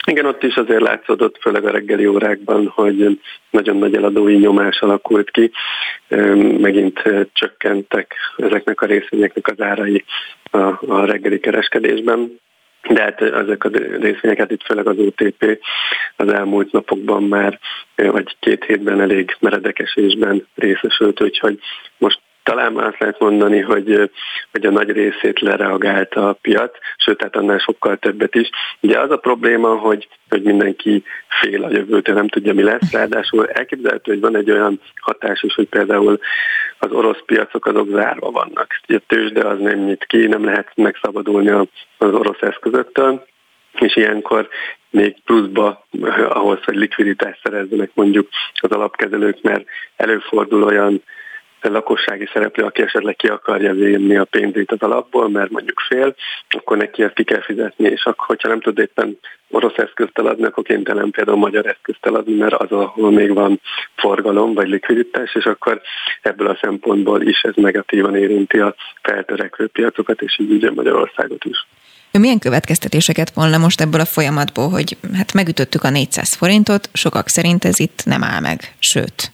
Igen, 0.05 0.27
ott 0.27 0.43
is 0.43 0.55
azért 0.55 0.81
látszódott, 0.81 1.39
főleg 1.41 1.65
a 1.65 1.71
reggeli 1.71 2.07
órákban, 2.07 2.67
hogy 2.75 3.21
nagyon 3.51 3.77
nagy 3.77 3.95
eladói 3.95 4.37
nyomás 4.37 4.81
alakult 4.81 5.31
ki. 5.31 5.51
Megint 6.61 7.03
csökkentek 7.33 8.15
ezeknek 8.37 8.81
a 8.81 8.87
részvényeknek 8.87 9.49
az 9.49 9.61
árai 9.61 10.05
a, 10.59 10.79
a 10.87 11.05
reggeli 11.05 11.41
kereskedésben. 11.41 12.41
De 12.89 13.03
hát 13.03 13.21
ezek 13.21 13.65
a 13.65 13.69
részvényeket, 14.01 14.51
itt 14.51 14.63
főleg 14.63 14.87
az 14.87 14.99
OTP 14.99 15.59
az 16.17 16.33
elmúlt 16.33 16.73
napokban 16.73 17.23
már, 17.23 17.59
vagy 17.95 18.37
két 18.41 18.65
hétben 18.65 19.01
elég 19.01 19.37
meredekesésben 19.41 20.47
részesült, 20.55 21.23
úgyhogy 21.23 21.59
most 21.99 22.21
talán 22.49 22.73
már 22.73 22.87
azt 22.87 22.99
lehet 22.99 23.19
mondani, 23.19 23.61
hogy, 23.61 24.11
hogy 24.51 24.67
a 24.67 24.71
nagy 24.71 24.91
részét 24.91 25.41
lereagálta 25.41 26.29
a 26.29 26.33
piac, 26.33 26.77
sőt, 26.97 27.19
tehát 27.19 27.37
annál 27.37 27.59
sokkal 27.59 27.97
többet 27.97 28.35
is. 28.35 28.51
Ugye 28.81 28.99
az 28.99 29.11
a 29.11 29.17
probléma, 29.17 29.77
hogy, 29.77 30.09
hogy 30.29 30.43
mindenki 30.43 31.05
fél 31.41 31.65
a 31.65 31.71
jövőtől, 31.71 32.15
nem 32.15 32.29
tudja, 32.29 32.55
mi 32.55 32.63
lesz, 32.63 32.93
ráadásul 32.93 33.49
elképzelhető, 33.49 34.13
hogy 34.13 34.21
van 34.21 34.37
egy 34.37 34.51
olyan 34.51 34.81
hatás 35.01 35.43
is, 35.43 35.55
hogy 35.55 35.69
például 35.69 36.19
az 36.79 36.91
orosz 36.91 37.23
piacok 37.27 37.67
azok 37.67 37.89
zárva 37.91 38.31
vannak. 38.31 38.81
A 38.87 39.01
tőzsde 39.07 39.47
az 39.47 39.59
nem 39.59 39.79
nyit 39.79 40.05
ki, 40.05 40.27
nem 40.27 40.45
lehet 40.45 40.71
megszabadulni 40.75 41.49
az 41.49 42.15
orosz 42.15 42.41
eszközöktől, 42.41 43.27
és 43.79 43.97
ilyenkor 43.97 44.49
még 44.91 45.17
pluszba 45.25 45.87
ahhoz, 46.29 46.59
hogy 46.65 46.77
likviditást 46.77 47.41
szerezzenek 47.43 47.91
mondjuk 47.95 48.29
az 48.55 48.71
alapkezelők, 48.71 49.43
mert 49.43 49.65
előfordul 49.97 50.63
olyan 50.63 51.03
lakossági 51.61 52.29
szereplő, 52.33 52.65
aki 52.65 52.83
esetleg 52.83 53.17
ki 53.17 53.27
akarja 53.27 53.73
vinni 53.73 54.17
a 54.17 54.25
pénzét 54.25 54.73
az 54.73 54.81
alapból, 54.81 55.29
mert 55.29 55.51
mondjuk 55.51 55.81
fél, 55.89 56.15
akkor 56.49 56.77
neki 56.77 57.03
ezt 57.03 57.15
ki 57.15 57.25
kell 57.25 57.43
fizetni, 57.43 57.89
és 57.89 58.05
akkor, 58.05 58.27
hogyha 58.27 58.49
nem 58.49 58.61
tud 58.61 58.79
éppen 58.79 59.19
orosz 59.51 59.77
eszközt 59.77 60.19
eladni, 60.19 60.45
akkor 60.45 60.65
kénytelen 60.65 61.11
például 61.11 61.39
magyar 61.39 61.67
eszközt 61.67 62.07
eladni, 62.07 62.35
mert 62.35 62.55
az, 62.55 62.71
ahol 62.71 63.11
még 63.11 63.35
van 63.35 63.61
forgalom 63.97 64.55
vagy 64.55 64.69
likviditás, 64.69 65.35
és 65.35 65.45
akkor 65.45 65.81
ebből 66.23 66.47
a 66.47 66.59
szempontból 66.61 67.23
is 67.23 67.41
ez 67.43 67.55
negatívan 67.55 68.17
érinti 68.17 68.59
a 68.59 68.75
feltörekvő 69.03 69.67
piacokat, 69.67 70.23
és 70.23 70.39
így 70.39 70.51
ugye 70.51 70.71
Magyarországot 70.71 71.45
is. 71.45 71.67
Milyen 72.11 72.39
következtetéseket 72.39 73.31
volna 73.31 73.59
most 73.59 73.81
ebből 73.81 74.01
a 74.01 74.05
folyamatból, 74.05 74.69
hogy 74.69 74.97
hát 75.17 75.33
megütöttük 75.33 75.83
a 75.83 75.91
400 75.91 76.35
forintot, 76.35 76.89
sokak 76.93 77.29
szerint 77.29 77.65
ez 77.65 77.81
itt 77.81 78.03
nem 78.05 78.23
áll 78.23 78.41
meg, 78.41 78.75
sőt, 78.79 79.33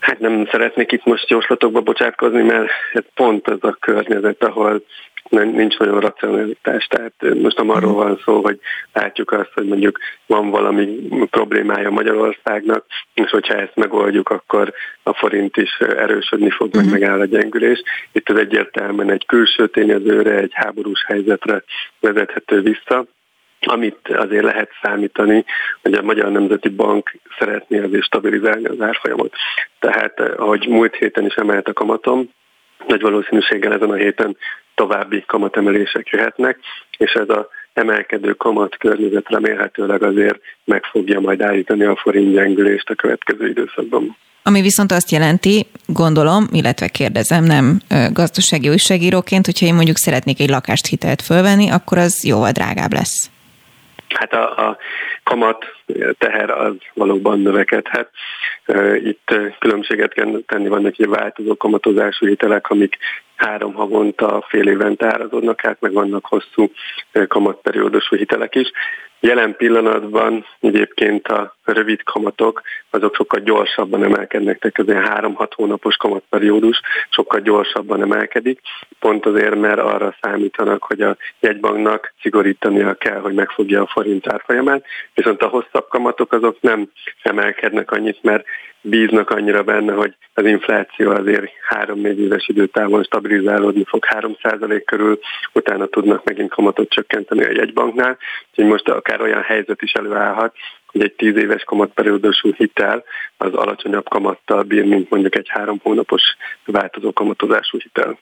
Hát 0.00 0.18
nem 0.18 0.46
szeretnék 0.50 0.92
itt 0.92 1.04
most 1.04 1.30
jóslatokba 1.30 1.80
bocsátkozni, 1.80 2.42
mert 2.42 2.70
ez 2.92 3.04
pont 3.14 3.48
ez 3.48 3.58
a 3.60 3.76
környezet, 3.80 4.44
ahol 4.44 4.82
nincs 5.30 5.76
nagyon 5.78 6.00
racionalitás. 6.00 6.86
Tehát 6.86 7.34
most 7.42 7.56
nem 7.56 7.70
arról 7.70 7.92
van 7.92 8.20
szó, 8.24 8.42
hogy 8.42 8.60
látjuk 8.92 9.32
azt, 9.32 9.50
hogy 9.54 9.66
mondjuk 9.66 9.98
van 10.26 10.50
valami 10.50 10.86
problémája 11.30 11.90
Magyarországnak, 11.90 12.84
és 13.14 13.30
hogyha 13.30 13.54
ezt 13.54 13.76
megoldjuk, 13.76 14.30
akkor 14.30 14.72
a 15.02 15.14
forint 15.14 15.56
is 15.56 15.78
erősödni 15.78 16.50
fog, 16.50 16.74
meg 16.74 16.84
uh-huh. 16.84 17.00
megáll 17.00 17.20
a 17.20 17.24
gyengülés. 17.24 17.82
Itt 18.12 18.30
ez 18.30 18.36
egyértelműen 18.36 19.10
egy 19.10 19.26
külső 19.26 19.66
tényezőre, 19.66 20.34
egy 20.34 20.52
háborús 20.54 21.04
helyzetre 21.06 21.62
vezethető 22.00 22.60
vissza 22.60 23.06
amit 23.60 24.08
azért 24.08 24.44
lehet 24.44 24.70
számítani, 24.82 25.44
hogy 25.82 25.92
a 25.92 26.02
Magyar 26.02 26.30
Nemzeti 26.30 26.68
Bank 26.68 27.16
szeretné 27.38 27.78
azért 27.78 28.04
stabilizálni 28.04 28.64
az 28.64 28.80
árfolyamot. 28.80 29.34
Tehát, 29.78 30.20
ahogy 30.20 30.66
múlt 30.68 30.94
héten 30.94 31.26
is 31.26 31.34
emelt 31.34 31.68
a 31.68 31.72
kamatom, 31.72 32.30
nagy 32.86 33.00
valószínűséggel 33.00 33.72
ezen 33.72 33.90
a 33.90 33.94
héten 33.94 34.36
további 34.74 35.24
kamatemelések 35.26 36.08
jöhetnek, 36.08 36.58
és 36.98 37.12
ez 37.12 37.28
a 37.28 37.48
emelkedő 37.72 38.32
kamat 38.32 38.76
környezet 38.76 39.28
remélhetőleg 39.28 40.02
azért 40.02 40.38
meg 40.64 40.84
fogja 40.84 41.20
majd 41.20 41.40
állítani 41.40 41.84
a 41.84 41.96
forint 41.96 42.32
gyengülést 42.32 42.90
a 42.90 42.94
következő 42.94 43.48
időszakban. 43.48 44.16
Ami 44.42 44.60
viszont 44.60 44.92
azt 44.92 45.10
jelenti, 45.10 45.66
gondolom, 45.86 46.46
illetve 46.52 46.88
kérdezem, 46.88 47.44
nem 47.44 47.80
gazdasági 48.12 48.68
újságíróként, 48.68 49.44
hogyha 49.44 49.66
én 49.66 49.74
mondjuk 49.74 49.96
szeretnék 49.96 50.40
egy 50.40 50.48
lakást 50.48 50.86
hitelt 50.86 51.22
fölvenni, 51.22 51.70
akkor 51.70 51.98
az 51.98 52.24
jóval 52.24 52.50
drágább 52.50 52.92
lesz. 52.92 53.30
Hát 54.14 54.32
a, 54.32 54.68
a 54.68 54.76
kamat 55.24 55.64
teher 56.18 56.50
az 56.50 56.74
valóban 56.94 57.40
növekedhet. 57.40 58.10
Itt 59.04 59.34
különbséget 59.58 60.12
kell 60.12 60.40
tenni, 60.46 60.68
vannak 60.68 60.98
egy 60.98 61.08
változó 61.08 61.56
kamatozású 61.56 62.26
hitelek, 62.26 62.70
amik 62.70 62.96
három 63.36 63.74
havonta, 63.74 64.44
fél 64.48 64.68
évente 64.68 65.06
árazódnak 65.06 65.64
át, 65.64 65.80
meg 65.80 65.92
vannak 65.92 66.26
hosszú 66.26 66.72
kamatperiódusú 67.28 68.16
hitelek 68.16 68.54
is. 68.54 68.70
Jelen 69.20 69.56
pillanatban 69.56 70.44
egyébként 70.60 71.28
a 71.28 71.56
rövid 71.72 72.02
kamatok 72.02 72.62
azok 72.90 73.14
sokkal 73.14 73.40
gyorsabban 73.40 74.04
emelkednek, 74.04 74.58
tehát 74.58 74.78
az 74.78 74.86
ilyen 74.88 75.34
3-6 75.36 75.50
hónapos 75.54 75.96
kamatperiódus 75.96 76.80
sokkal 77.10 77.40
gyorsabban 77.40 78.02
emelkedik, 78.02 78.60
pont 78.98 79.26
azért, 79.26 79.54
mert 79.54 79.78
arra 79.78 80.16
számítanak, 80.20 80.82
hogy 80.82 81.00
a 81.00 81.16
jegybanknak 81.40 82.14
szigorítania 82.22 82.94
kell, 82.94 83.20
hogy 83.20 83.34
megfogja 83.34 83.82
a 83.82 83.86
forint 83.86 84.32
árfolyamát, 84.32 84.84
viszont 85.14 85.42
a 85.42 85.48
hosszabb 85.48 85.88
kamatok 85.88 86.32
azok 86.32 86.60
nem 86.60 86.88
emelkednek 87.22 87.90
annyit, 87.90 88.22
mert 88.22 88.44
bíznak 88.80 89.30
annyira 89.30 89.62
benne, 89.62 89.92
hogy 89.92 90.14
az 90.34 90.44
infláció 90.44 91.10
azért 91.10 91.50
3-4 91.70 92.16
éves 92.16 92.48
időtávon 92.48 93.02
stabilizálódni 93.02 93.84
fog 93.84 94.06
3% 94.08 94.82
körül, 94.84 95.18
utána 95.52 95.86
tudnak 95.86 96.24
megint 96.24 96.50
kamatot 96.50 96.88
csökkenteni 96.88 97.44
a 97.44 97.50
jegybanknál. 97.50 98.18
Úgyhogy 98.50 98.64
most 98.64 98.88
akár 98.88 99.20
olyan 99.20 99.42
helyzet 99.42 99.82
is 99.82 99.92
előállhat, 99.92 100.54
hogy 100.92 101.02
egy 101.02 101.12
10 101.12 101.36
éves 101.36 101.64
kamatperiódusú 101.64 102.52
hitel 102.52 103.04
az 103.36 103.54
alacsonyabb 103.54 104.08
kamattal 104.08 104.62
bír, 104.62 104.84
mint 104.84 105.10
mondjuk 105.10 105.36
egy 105.36 105.48
három 105.48 105.80
hónapos 105.82 106.22
változó 106.64 107.12
kamatozású 107.12 107.78
hitel. 107.78 108.18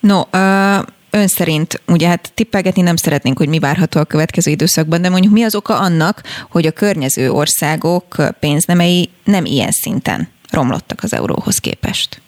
No, 0.00 0.20
uh 0.32 0.84
ön 1.14 1.26
szerint, 1.26 1.80
ugye 1.86 2.08
hát 2.08 2.34
tippelgetni 2.34 2.82
nem 2.82 2.96
szeretnénk, 2.96 3.38
hogy 3.38 3.48
mi 3.48 3.58
várható 3.58 4.00
a 4.00 4.04
következő 4.04 4.50
időszakban, 4.50 5.02
de 5.02 5.08
mondjuk 5.08 5.32
mi 5.32 5.42
az 5.42 5.54
oka 5.54 5.78
annak, 5.78 6.20
hogy 6.50 6.66
a 6.66 6.72
környező 6.72 7.30
országok 7.30 8.06
pénznemei 8.40 9.08
nem 9.24 9.44
ilyen 9.44 9.70
szinten 9.70 10.28
romlottak 10.50 10.98
az 11.02 11.14
euróhoz 11.14 11.58
képest? 11.58 12.20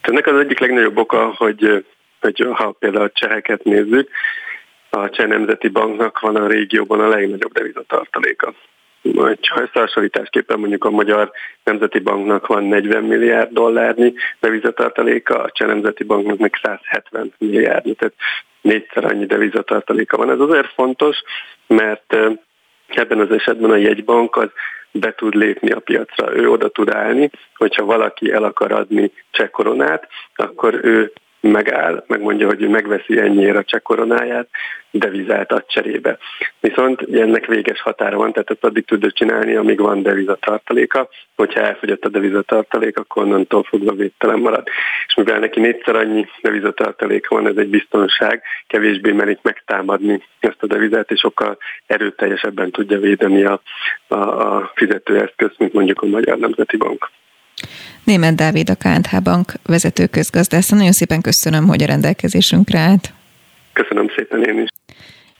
Ennek 0.00 0.26
az 0.26 0.38
egyik 0.38 0.58
legnagyobb 0.58 0.96
oka, 0.96 1.34
hogy, 1.36 1.84
hogy 2.20 2.46
ha 2.52 2.70
például 2.78 3.04
a 3.04 3.10
cseheket 3.14 3.64
nézzük, 3.64 4.10
a 4.90 5.10
Cseh 5.10 5.26
Nemzeti 5.26 5.68
Banknak 5.68 6.20
van 6.20 6.36
a 6.36 6.46
régióban 6.46 7.00
a 7.00 7.08
legnagyobb 7.08 7.52
devizatartaléka. 7.52 8.54
Ha 9.48 9.60
összehasonlításképpen 9.60 10.58
mondjuk 10.58 10.84
a 10.84 10.90
Magyar 10.90 11.30
Nemzeti 11.64 11.98
Banknak 11.98 12.46
van 12.46 12.64
40 12.64 13.04
milliárd 13.04 13.52
dollárnyi 13.52 14.14
devizatartaléka, 14.40 15.42
a 15.42 15.50
Cseh 15.50 15.68
Nemzeti 15.68 16.04
Banknak 16.04 16.38
meg 16.38 16.58
170 16.62 17.32
milliárd, 17.38 17.96
tehát 17.96 18.14
négyszer 18.60 19.04
annyi 19.04 19.26
devizatartaléka 19.26 20.16
van. 20.16 20.30
Ez 20.30 20.40
azért 20.40 20.72
fontos, 20.72 21.16
mert 21.66 22.16
ebben 22.86 23.20
az 23.20 23.30
esetben 23.30 23.70
a 23.70 23.76
jegybank 23.76 24.36
az 24.36 24.48
be 24.92 25.14
tud 25.14 25.34
lépni 25.34 25.70
a 25.70 25.80
piacra. 25.80 26.34
Ő 26.36 26.50
oda 26.50 26.68
tud 26.68 26.94
állni, 26.94 27.30
hogyha 27.54 27.84
valaki 27.84 28.32
el 28.32 28.44
akar 28.44 28.72
adni 28.72 29.12
csekkoronát, 29.30 30.08
akkor 30.34 30.80
ő 30.82 31.12
megáll, 31.40 32.04
megmondja, 32.06 32.46
hogy 32.46 32.62
ő 32.62 32.68
megveszi 32.68 33.18
ennyiért 33.18 33.56
a 33.56 33.64
cseh 33.64 33.80
koronáját, 33.80 34.48
devizát 34.90 35.52
ad 35.52 35.66
cserébe. 35.66 36.18
Viszont 36.60 37.00
ennek 37.12 37.46
véges 37.46 37.80
határa 37.80 38.16
van, 38.16 38.32
tehát 38.32 38.50
ezt 38.50 38.64
addig 38.64 38.84
tudod 38.84 39.12
csinálni, 39.12 39.54
amíg 39.54 39.80
van 39.80 40.02
devizatartaléka. 40.02 41.08
Hogyha 41.36 41.60
elfogyott 41.60 42.04
a 42.04 42.08
devizatartalék, 42.08 42.98
akkor 42.98 43.22
onnantól 43.22 43.62
fogva 43.62 43.92
védtelen 43.92 44.38
marad. 44.38 44.68
És 45.06 45.14
mivel 45.14 45.38
neki 45.38 45.60
négyszer 45.60 45.96
annyi 45.96 46.26
devizatartaléka 46.42 47.34
van, 47.34 47.46
ez 47.46 47.56
egy 47.56 47.68
biztonság, 47.68 48.42
kevésbé 48.66 49.12
merik 49.12 49.38
megtámadni 49.42 50.22
ezt 50.40 50.62
a 50.62 50.66
devizát, 50.66 51.10
és 51.10 51.20
sokkal 51.20 51.58
erőteljesebben 51.86 52.70
tudja 52.70 52.98
védeni 52.98 53.44
a, 53.44 53.60
a, 54.08 54.14
a 54.16 54.72
fizetőeszközt, 54.74 55.58
mint 55.58 55.72
mondjuk 55.72 56.02
a 56.02 56.06
Magyar 56.06 56.38
Nemzeti 56.38 56.76
Bank. 56.76 57.10
Német 58.04 58.34
Dávid, 58.34 58.70
a 58.70 58.74
KNH 58.74 59.22
Bank 59.22 59.52
vezető 59.62 60.06
közgazdásza. 60.06 60.76
Nagyon 60.76 60.92
szépen 60.92 61.20
köszönöm, 61.20 61.66
hogy 61.66 61.82
a 61.82 61.86
rendelkezésünkre 61.86 62.78
állt. 62.78 63.12
Köszönöm 63.72 64.06
szépen 64.16 64.44
én 64.44 64.62
is. 64.62 64.68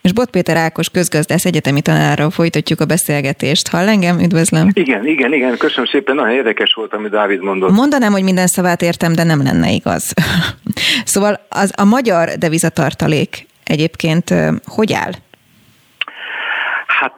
És 0.03 0.13
Bot 0.13 0.31
Péter 0.31 0.57
Ákos 0.57 0.91
közgazdász 0.91 1.45
egyetemi 1.45 1.81
tanárral 1.81 2.31
folytatjuk 2.31 2.81
a 2.81 2.85
beszélgetést. 2.85 3.69
Hall 3.69 3.89
engem? 3.89 4.19
Üdvözlöm. 4.19 4.71
Igen, 4.73 5.07
igen, 5.07 5.33
igen. 5.33 5.57
Köszönöm 5.57 5.87
szépen. 5.87 6.15
Nagyon 6.15 6.35
érdekes 6.35 6.73
volt, 6.75 6.93
amit 6.93 7.11
Dávid 7.11 7.41
mondott. 7.41 7.71
Mondanám, 7.71 8.13
hogy 8.13 8.23
minden 8.23 8.47
szavát 8.47 8.83
értem, 8.83 9.15
de 9.15 9.25
nem 9.25 9.43
lenne 9.43 9.71
igaz. 9.71 10.13
szóval 11.05 11.47
az, 11.49 11.73
a 11.77 11.85
magyar 11.85 12.29
devizatartalék 12.29 13.47
egyébként 13.65 14.35
hogy 14.65 14.93
áll? 14.93 15.13
Hát 17.01 17.17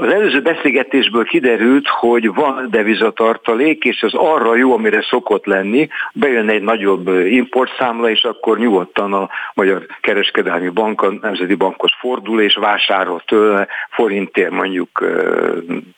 az 0.00 0.12
előző 0.12 0.42
beszélgetésből 0.42 1.24
kiderült, 1.24 1.88
hogy 1.88 2.34
van 2.34 2.66
devizatartalék, 2.70 3.84
és 3.84 4.00
ez 4.00 4.12
arra 4.12 4.56
jó, 4.56 4.72
amire 4.72 5.02
szokott 5.02 5.44
lenni. 5.44 5.88
Bejön 6.12 6.48
egy 6.48 6.62
nagyobb 6.62 7.08
importszámla, 7.08 8.10
és 8.10 8.24
akkor 8.24 8.58
nyugodtan 8.58 9.12
a 9.12 9.28
Magyar 9.54 9.86
Kereskedelmi 10.00 10.68
Bank, 10.68 11.02
a 11.02 11.12
Nemzeti 11.20 11.54
Bankhoz 11.54 11.90
fordul, 11.98 12.40
és 12.40 12.54
vásárol 12.54 13.22
tőle 13.26 13.66
forintért 13.90 14.50
mondjuk 14.50 15.04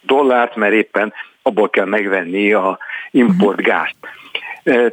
dollárt, 0.00 0.56
mert 0.56 0.72
éppen 0.72 1.12
abból 1.42 1.70
kell 1.70 1.86
megvenni 1.86 2.52
a 2.52 2.78
importgázt. 3.10 3.96
Uh-huh. 4.02 4.21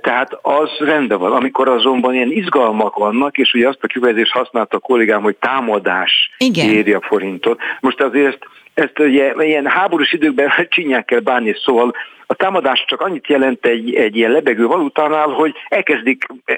Tehát 0.02 0.38
az 0.42 0.70
rendben 0.80 1.20
van. 1.20 1.32
Amikor 1.32 1.70
azonban 1.70 2.14
ilyen 2.14 2.32
izgalmak 2.32 2.96
vannak, 2.96 3.38
és 3.38 3.54
ugye 3.54 3.68
azt 3.68 3.80
a 3.84 3.88
kifejezést 3.88 4.32
használta 4.32 4.78
a 4.78 4.80
kollégám, 4.80 5.22
hogy 5.22 5.36
támadás 5.36 6.32
Igen. 6.38 6.70
éri 6.70 6.94
a 6.94 7.02
forintot. 7.02 7.60
Most 7.80 8.02
azért 8.02 8.38
ezt, 8.74 9.00
ugye, 9.00 9.34
ilyen 9.38 9.66
háborús 9.66 10.14
időkben 10.14 10.52
csinyán 10.70 11.06
kell 11.06 11.20
bánni, 11.20 11.56
szóval 11.64 11.94
a 12.26 12.34
támadás 12.34 12.84
csak 12.88 13.02
annyit 13.02 13.28
jelent 13.28 13.66
egy, 13.66 13.94
egy 13.94 14.16
ilyen 14.16 14.32
lebegő 14.32 14.68
valutánál, 14.68 15.28
hogy 15.28 15.54
elkezdik 15.68 16.26
e, 16.46 16.58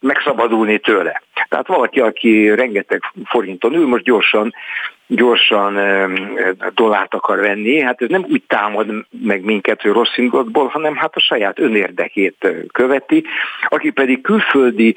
megszabadulni 0.00 0.78
tőle. 0.78 1.22
Tehát 1.48 1.66
valaki, 1.66 2.00
aki 2.00 2.54
rengeteg 2.54 3.02
forinton 3.24 3.74
ül, 3.74 3.86
most 3.86 4.04
gyorsan 4.04 4.54
gyorsan 5.06 5.78
dollárt 6.74 7.14
akar 7.14 7.40
venni, 7.40 7.80
hát 7.80 8.02
ez 8.02 8.08
nem 8.08 8.24
úgy 8.28 8.42
támad 8.46 8.86
meg 9.22 9.44
minket, 9.44 9.82
hogy 9.82 9.92
rossz 9.92 10.16
indulatból, 10.16 10.66
hanem 10.66 10.96
hát 10.96 11.16
a 11.16 11.20
saját 11.20 11.58
önérdekét 11.58 12.48
követi, 12.72 13.24
aki 13.68 13.90
pedig 13.90 14.20
külföldi 14.20 14.96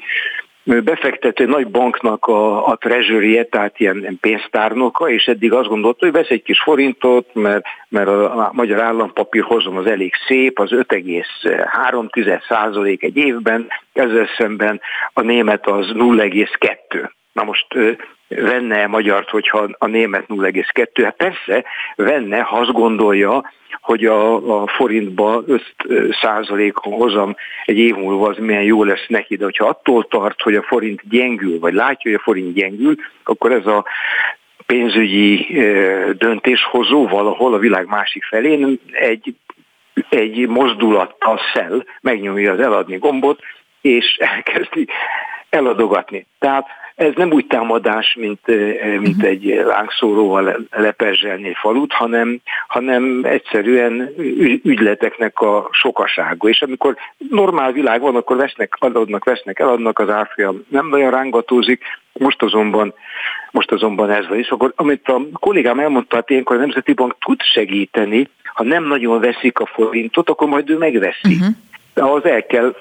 befektető 0.64 1.46
nagy 1.46 1.68
banknak 1.68 2.26
a, 2.26 2.66
a 2.66 2.76
treasury 2.76 3.46
tehát 3.50 3.80
ilyen 3.80 4.18
pénztárnoka, 4.20 5.10
és 5.10 5.24
eddig 5.24 5.52
azt 5.52 5.68
gondolta, 5.68 6.04
hogy 6.04 6.14
vesz 6.14 6.28
egy 6.28 6.42
kis 6.42 6.60
forintot, 6.60 7.34
mert, 7.34 7.64
mert 7.88 8.08
a, 8.08 8.50
magyar 8.52 8.80
állampapír 8.80 9.42
hozom 9.42 9.76
az 9.76 9.86
elég 9.86 10.12
szép, 10.26 10.58
az 10.58 10.70
5,3 10.72 12.42
százalék 12.48 13.02
egy 13.02 13.16
évben, 13.16 13.66
ezzel 13.92 14.28
szemben 14.36 14.80
a 15.12 15.20
német 15.20 15.66
az 15.66 15.86
0,2. 15.94 17.10
Na 17.32 17.44
most 17.44 17.66
venne 18.28 18.86
magyart, 18.86 19.28
hogyha 19.28 19.68
a 19.78 19.86
német 19.86 20.24
0,2? 20.28 21.02
Hát 21.04 21.16
persze 21.16 21.64
venne, 21.96 22.40
ha 22.40 22.58
azt 22.58 22.72
gondolja, 22.72 23.52
hogy 23.80 24.04
a, 24.06 24.62
a 24.62 24.66
forintba 24.66 25.42
5 25.46 25.62
százalékon 26.20 26.92
hozam 26.92 27.36
egy 27.64 27.78
év 27.78 27.94
múlva 27.94 28.28
az 28.28 28.36
milyen 28.38 28.62
jó 28.62 28.84
lesz 28.84 29.06
neki, 29.08 29.36
de 29.36 29.44
hogyha 29.44 29.66
attól 29.66 30.04
tart, 30.04 30.42
hogy 30.42 30.54
a 30.54 30.62
forint 30.62 31.00
gyengül, 31.08 31.58
vagy 31.58 31.72
látja, 31.72 32.10
hogy 32.10 32.20
a 32.20 32.22
forint 32.22 32.54
gyengül, 32.54 32.94
akkor 33.24 33.52
ez 33.52 33.66
a 33.66 33.84
pénzügyi 34.66 35.46
döntéshozó 36.18 37.06
valahol 37.08 37.54
a 37.54 37.58
világ 37.58 37.86
másik 37.86 38.24
felén 38.24 38.78
egy, 38.92 39.34
egy 40.08 40.48
mozdulattal 40.48 41.40
szel, 41.54 41.84
megnyomja 42.00 42.52
az 42.52 42.60
eladni 42.60 42.96
gombot, 42.96 43.40
és 43.80 44.16
elkezdi 44.16 44.88
eladogatni. 45.48 46.26
Tehát 46.38 46.66
ez 47.00 47.12
nem 47.14 47.32
úgy 47.32 47.46
támadás, 47.46 48.16
mint, 48.18 48.46
mint 49.00 49.16
uh-huh. 49.16 49.24
egy 49.24 49.62
lángszóróval 49.64 50.66
lepezselni 50.70 51.54
falut, 51.54 51.92
hanem, 51.92 52.40
hanem 52.68 53.20
egyszerűen 53.22 54.14
ügyleteknek 54.62 55.40
a 55.40 55.68
sokasága. 55.72 56.48
És 56.48 56.62
amikor 56.62 56.96
normál 57.30 57.72
világ 57.72 58.00
van, 58.00 58.16
akkor 58.16 58.36
vesznek, 58.36 58.76
adnak, 58.78 59.24
vesznek, 59.24 59.58
eladnak, 59.58 59.98
az 59.98 60.08
árfolyam 60.08 60.64
nem 60.68 60.88
nagyon 60.88 61.10
rángatózik, 61.10 61.82
most 62.12 62.42
azonban, 62.42 62.94
most 63.50 63.72
azonban 63.72 64.10
ez 64.10 64.28
van. 64.28 64.38
És 64.38 64.48
akkor, 64.48 64.72
amit 64.76 65.08
a 65.08 65.20
kollégám 65.32 65.78
elmondta, 65.78 66.16
hát 66.16 66.30
ilyenkor 66.30 66.56
a 66.56 66.60
Nemzeti 66.60 66.92
Bank 66.92 67.16
tud 67.18 67.42
segíteni, 67.42 68.28
ha 68.54 68.64
nem 68.64 68.84
nagyon 68.84 69.20
veszik 69.20 69.58
a 69.58 69.66
forintot, 69.66 70.30
akkor 70.30 70.48
majd 70.48 70.70
ő 70.70 70.76
megveszi. 70.76 71.34
Uh-huh. 71.34 71.54
De 71.94 72.02
ahhoz 72.02 72.24
el 72.24 72.46
kell 72.46 72.74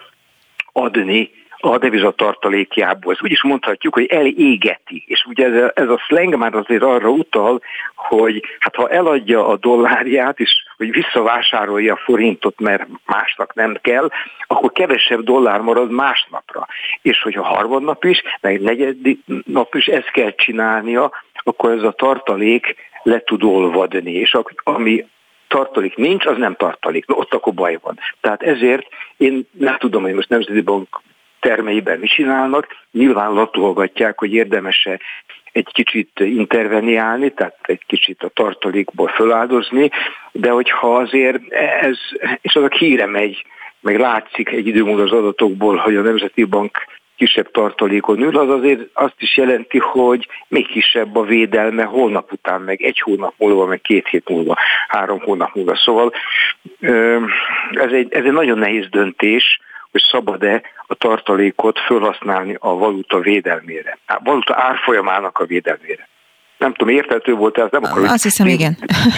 adni 0.74 1.32
a 1.62 1.78
devizatartalékjából. 1.78 3.14
Ezt 3.14 3.24
úgy 3.24 3.32
is 3.32 3.44
mondhatjuk, 3.44 3.94
hogy 3.94 4.06
elégeti. 4.06 5.04
És 5.08 5.26
ugye 5.30 5.46
ez 5.46 5.64
a, 5.64 5.72
ez 5.76 5.90
a 5.90 5.98
slang 6.08 6.36
már 6.36 6.56
azért 6.56 6.84
arra 6.84 7.10
utal, 7.10 7.62
hogy 7.96 8.44
hát 8.60 8.76
ha 8.76 8.90
eladja 8.90 9.48
a 9.48 9.58
dollárját, 9.58 10.40
és 10.40 10.64
hogy 10.78 10.92
visszavásárolja 10.92 11.94
a 11.94 12.02
forintot, 12.04 12.60
mert 12.60 12.88
másnak 13.06 13.54
nem 13.54 13.78
kell, 13.82 14.10
akkor 14.48 14.72
kevesebb 14.72 15.24
dollár 15.24 15.62
marad 15.62 15.92
másnapra. 15.92 16.68
És 17.02 17.22
hogyha 17.22 17.44
harmadnap 17.44 18.04
is, 18.04 18.22
meg 18.42 18.62
negyedik 18.62 19.20
nap 19.46 19.76
is 19.76 19.86
ezt 19.86 20.12
kell 20.12 20.36
csinálnia, 20.36 21.12
akkor 21.44 21.72
ez 21.72 21.84
a 21.84 21.92
tartalék 21.92 22.76
le 23.04 23.20
tud 23.20 23.44
olvadni, 23.44 24.12
és 24.12 24.38
ami 24.64 25.06
tartalék 25.48 25.96
nincs, 25.96 26.26
az 26.26 26.38
nem 26.38 26.56
tartalék. 26.56 27.06
Ott 27.08 27.34
akkor 27.34 27.54
baj 27.54 27.78
van. 27.82 28.00
Tehát 28.22 28.42
ezért 28.42 28.88
én 29.18 29.48
nem 29.52 29.78
tudom, 29.78 30.02
hogy 30.02 30.14
most 30.14 30.30
Nemzeti 30.30 30.62
Bank 30.62 31.02
termeiben 31.40 32.00
mit 32.00 32.10
csinálnak, 32.10 32.68
nyilván 32.92 33.34
latolgatják, 33.34 34.20
hogy 34.20 34.34
érdemese 34.34 35.00
egy 35.52 35.68
kicsit 35.72 36.20
interveniálni, 36.20 37.34
tehát 37.34 37.60
egy 37.62 37.84
kicsit 37.88 38.24
a 38.24 38.30
tartalékból 38.30 39.08
föláldozni, 39.08 39.90
de 40.32 40.50
hogyha 40.50 40.96
azért 40.96 41.52
ez, 41.82 41.98
és 42.42 42.56
az 42.56 42.64
a 42.64 42.76
híre 42.78 43.06
megy, 43.06 43.46
meg 43.82 44.00
látszik 44.00 44.50
egy 44.50 44.68
idő 44.68 44.84
múlva 44.84 45.04
az 45.04 45.12
adatokból, 45.12 45.76
hogy 45.76 45.96
a 45.96 46.02
Nemzeti 46.02 46.44
Bank 46.44 46.78
kisebb 47.16 47.52
tartalékon 47.52 48.22
ül, 48.22 48.38
az 48.38 48.50
azért 48.50 48.80
azt 48.94 49.16
is 49.18 49.38
jelenti, 49.38 49.78
hogy 49.78 50.28
még 50.48 50.68
kisebb 50.68 51.16
a 51.16 51.24
védelme 51.24 51.84
holnap 51.84 52.32
után, 52.32 52.62
meg 52.62 52.82
egy 52.82 53.00
hónap 53.00 53.34
múlva, 53.38 53.66
meg 53.66 53.82
két 53.82 54.08
hét 54.08 54.30
múlva, 54.30 54.58
három 54.88 55.20
hónap 55.20 55.56
múlva. 55.56 55.76
Szóval 55.76 56.14
ez 57.72 57.92
egy, 57.92 58.14
ez 58.14 58.24
egy 58.24 58.32
nagyon 58.32 58.58
nehéz 58.58 58.90
döntés, 58.90 59.60
hogy 59.92 60.02
szabad-e 60.12 60.62
a 60.88 60.96
tartalékot 60.96 61.80
felhasználni 61.80 62.56
a 62.60 62.76
valuta 62.76 63.20
védelmére, 63.20 63.98
a 64.08 64.20
valuta 64.24 64.56
árfolyamának 64.58 65.38
a 65.38 65.46
védelmére. 65.46 66.08
Nem 66.58 66.74
tudom, 66.74 66.96
érthető 66.96 67.34
volt 67.34 67.58
ez, 67.58 67.68
nem 67.72 67.84
akarom. 67.84 68.10
Azt 68.10 68.24
hiszem, 68.24 68.48
igen. 68.48 68.78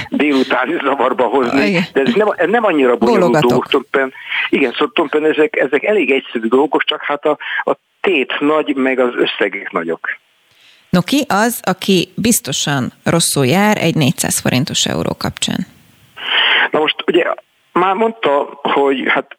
Délutáni 0.09 0.77
zavarba 0.83 1.27
hozni, 1.27 1.67
igen. 1.67 1.83
de 1.93 2.01
ez 2.01 2.13
nem, 2.13 2.27
ez 2.35 2.49
nem 2.49 2.63
annyira 2.63 2.95
bonyolult 2.95 3.39
dolgok. 3.39 3.67
Tompen, 3.67 4.13
igen, 4.49 4.71
szóval 4.71 4.91
Tompen, 4.93 5.25
ezek, 5.25 5.55
ezek 5.55 5.83
elég 5.83 6.11
egyszerű 6.11 6.47
dolgok, 6.47 6.83
csak 6.83 7.03
hát 7.03 7.25
a, 7.25 7.37
a 7.63 7.75
tét 8.01 8.39
nagy, 8.39 8.75
meg 8.75 8.99
az 8.99 9.13
összegek 9.15 9.71
nagyok. 9.71 10.19
No 10.89 11.01
ki 11.01 11.25
az, 11.27 11.59
aki 11.63 12.09
biztosan 12.15 12.91
rosszul 13.03 13.45
jár 13.45 13.77
egy 13.77 13.95
400 13.95 14.39
forintos 14.39 14.85
euró 14.85 15.15
kapcsán? 15.17 15.67
Na 16.71 16.79
most 16.79 17.03
ugye 17.07 17.25
már 17.73 17.95
mondta, 17.95 18.59
hogy 18.61 19.03
hát 19.07 19.35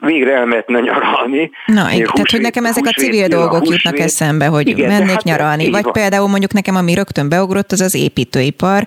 végre 0.00 0.36
elmehetne 0.36 0.80
nyaralni. 0.80 1.50
Na, 1.66 1.92
igen, 1.92 2.06
tehát 2.12 2.30
hogy 2.30 2.40
nekem 2.40 2.64
ezek 2.64 2.86
a 2.86 2.90
civil 2.90 3.28
dolgok 3.28 3.62
a 3.62 3.66
jutnak 3.70 3.98
eszembe, 3.98 4.46
hogy 4.46 4.68
igen, 4.68 4.88
mennék 4.88 5.10
hát 5.10 5.22
nyaralni. 5.22 5.70
Vagy 5.70 5.82
van. 5.82 5.92
például 5.92 6.28
mondjuk 6.28 6.52
nekem, 6.52 6.76
ami 6.76 6.94
rögtön 6.94 7.28
beugrott, 7.28 7.72
az 7.72 7.80
az 7.80 7.94
építőipar. 7.94 8.84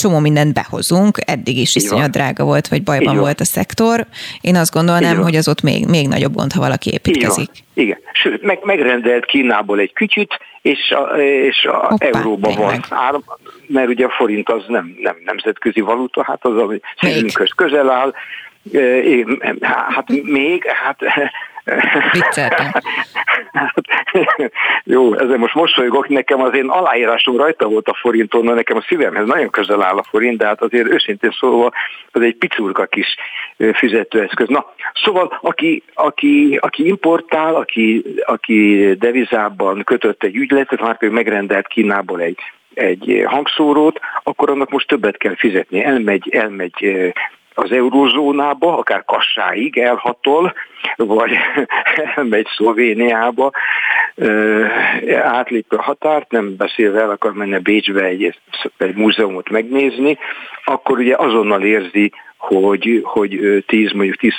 Csomó 0.00 0.18
mindent 0.18 0.54
behozunk, 0.54 1.18
eddig 1.26 1.56
is 1.56 1.74
iszonyat 1.74 2.10
drága 2.10 2.44
volt, 2.44 2.68
vagy 2.68 2.82
bajban 2.82 3.16
volt 3.16 3.40
a 3.40 3.44
szektor. 3.44 4.06
Én 4.40 4.56
azt 4.56 4.72
gondolnám, 4.72 5.22
hogy 5.22 5.36
az 5.36 5.48
ott 5.48 5.62
még, 5.62 5.86
még 5.86 6.08
nagyobb 6.08 6.34
gond, 6.34 6.52
ha 6.52 6.60
valaki 6.60 6.90
építkezik. 6.92 7.50
Igen, 7.74 7.98
sőt, 8.12 8.42
meg, 8.42 8.58
megrendelt 8.62 9.24
Kínából 9.24 9.78
egy 9.78 9.92
kütyüt, 9.92 10.38
és 10.62 10.90
a, 10.90 11.16
és 11.22 11.64
a 11.64 11.86
Hoppá, 11.88 12.06
euróban 12.06 12.54
van 12.54 12.84
áram, 12.90 13.24
mert 13.66 13.88
ugye 13.88 14.04
a 14.04 14.10
forint 14.10 14.48
az 14.48 14.64
nem, 14.68 14.96
nem 15.02 15.16
nemzetközi 15.24 15.80
valuta, 15.80 16.24
hát 16.24 16.44
az, 16.44 16.56
ami 16.56 16.80
szerintünkhöz 17.00 17.50
közel 17.50 17.90
áll, 17.90 18.12
hát 19.88 20.08
még, 20.22 20.64
hát 20.66 20.98
Vicceltem. 22.12 22.66
Jó, 24.84 25.14
ezzel 25.14 25.36
most 25.36 25.54
mosolygok, 25.54 26.08
nekem 26.08 26.40
az 26.42 26.54
én 26.54 26.68
aláírásom 26.68 27.36
rajta 27.36 27.68
volt 27.68 27.88
a 27.88 27.94
forinton, 28.00 28.44
nekem 28.44 28.76
a 28.76 28.84
szívemhez 28.88 29.26
nagyon 29.26 29.50
közel 29.50 29.82
áll 29.82 29.96
a 29.96 30.04
forint, 30.10 30.38
de 30.38 30.46
hát 30.46 30.62
azért 30.62 30.92
őszintén 30.92 31.30
szólva 31.30 31.72
az 32.10 32.22
egy 32.22 32.36
picurka 32.36 32.86
kis 32.86 33.16
fizetőeszköz. 33.72 34.48
Na, 34.48 34.74
szóval 34.94 35.38
aki, 35.40 35.82
aki, 35.94 36.58
aki 36.60 36.86
importál, 36.86 37.54
aki, 37.54 38.04
aki 38.24 38.92
devizában 38.98 39.84
kötött 39.84 40.22
egy 40.22 40.36
ügyletet, 40.36 40.80
már 40.80 40.98
pedig 40.98 41.14
megrendelt 41.14 41.66
Kínából 41.66 42.20
egy 42.20 42.38
egy 42.74 43.22
hangszórót, 43.26 44.00
akkor 44.22 44.50
annak 44.50 44.70
most 44.70 44.88
többet 44.88 45.16
kell 45.16 45.36
fizetni. 45.36 45.84
Elmegy, 45.84 46.28
elmegy 46.30 47.12
az 47.54 47.72
eurózónába, 47.72 48.78
akár 48.78 49.04
Kassáig 49.04 49.78
elhatol, 49.78 50.54
vagy 50.96 51.32
elmegy 52.16 52.46
Szlovéniába, 52.46 53.50
átlépő 55.22 55.76
a 55.76 55.82
határt, 55.82 56.30
nem 56.30 56.56
beszélve 56.56 57.00
el 57.00 57.10
akar 57.10 57.32
menni 57.32 57.58
Bécsbe 57.58 58.04
egy, 58.04 58.38
egy 58.76 58.94
múzeumot 58.94 59.50
megnézni, 59.50 60.18
akkor 60.64 60.98
ugye 60.98 61.16
azonnal 61.16 61.62
érzi, 61.62 62.12
hogy, 62.36 63.00
hogy 63.02 63.64
10, 63.66 63.92
mondjuk 63.92 64.16
10 64.16 64.32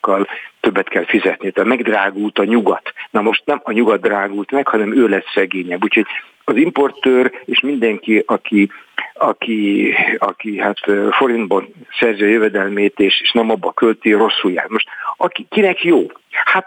kal 0.00 0.28
többet 0.60 0.88
kell 0.88 1.04
fizetni. 1.04 1.50
Tehát 1.50 1.68
megdrágult 1.68 2.38
a 2.38 2.44
nyugat. 2.44 2.92
Na 3.10 3.20
most 3.20 3.42
nem 3.44 3.60
a 3.64 3.72
nyugat 3.72 4.00
drágult 4.00 4.50
meg, 4.50 4.68
hanem 4.68 4.96
ő 4.96 5.08
lett 5.08 5.26
szegényebb. 5.34 5.82
Úgyhogy 5.82 6.06
az 6.50 6.56
importőr 6.56 7.32
és 7.44 7.60
mindenki, 7.60 8.22
aki, 8.26 8.70
aki, 9.14 9.92
aki 10.18 10.58
hát 10.58 10.78
forintban 11.10 11.74
szerzi 12.00 12.22
a 12.22 12.26
jövedelmét 12.26 12.98
és, 12.98 13.20
és 13.22 13.30
nem 13.32 13.50
abba 13.50 13.72
költi, 13.72 14.12
rosszul 14.12 14.52
jár. 14.52 14.66
Most 14.68 14.86
aki, 15.16 15.46
kinek 15.50 15.84
jó? 15.84 16.06
Hát 16.30 16.66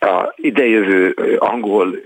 a 0.00 0.34
idejövő 0.36 1.14
angol 1.38 1.96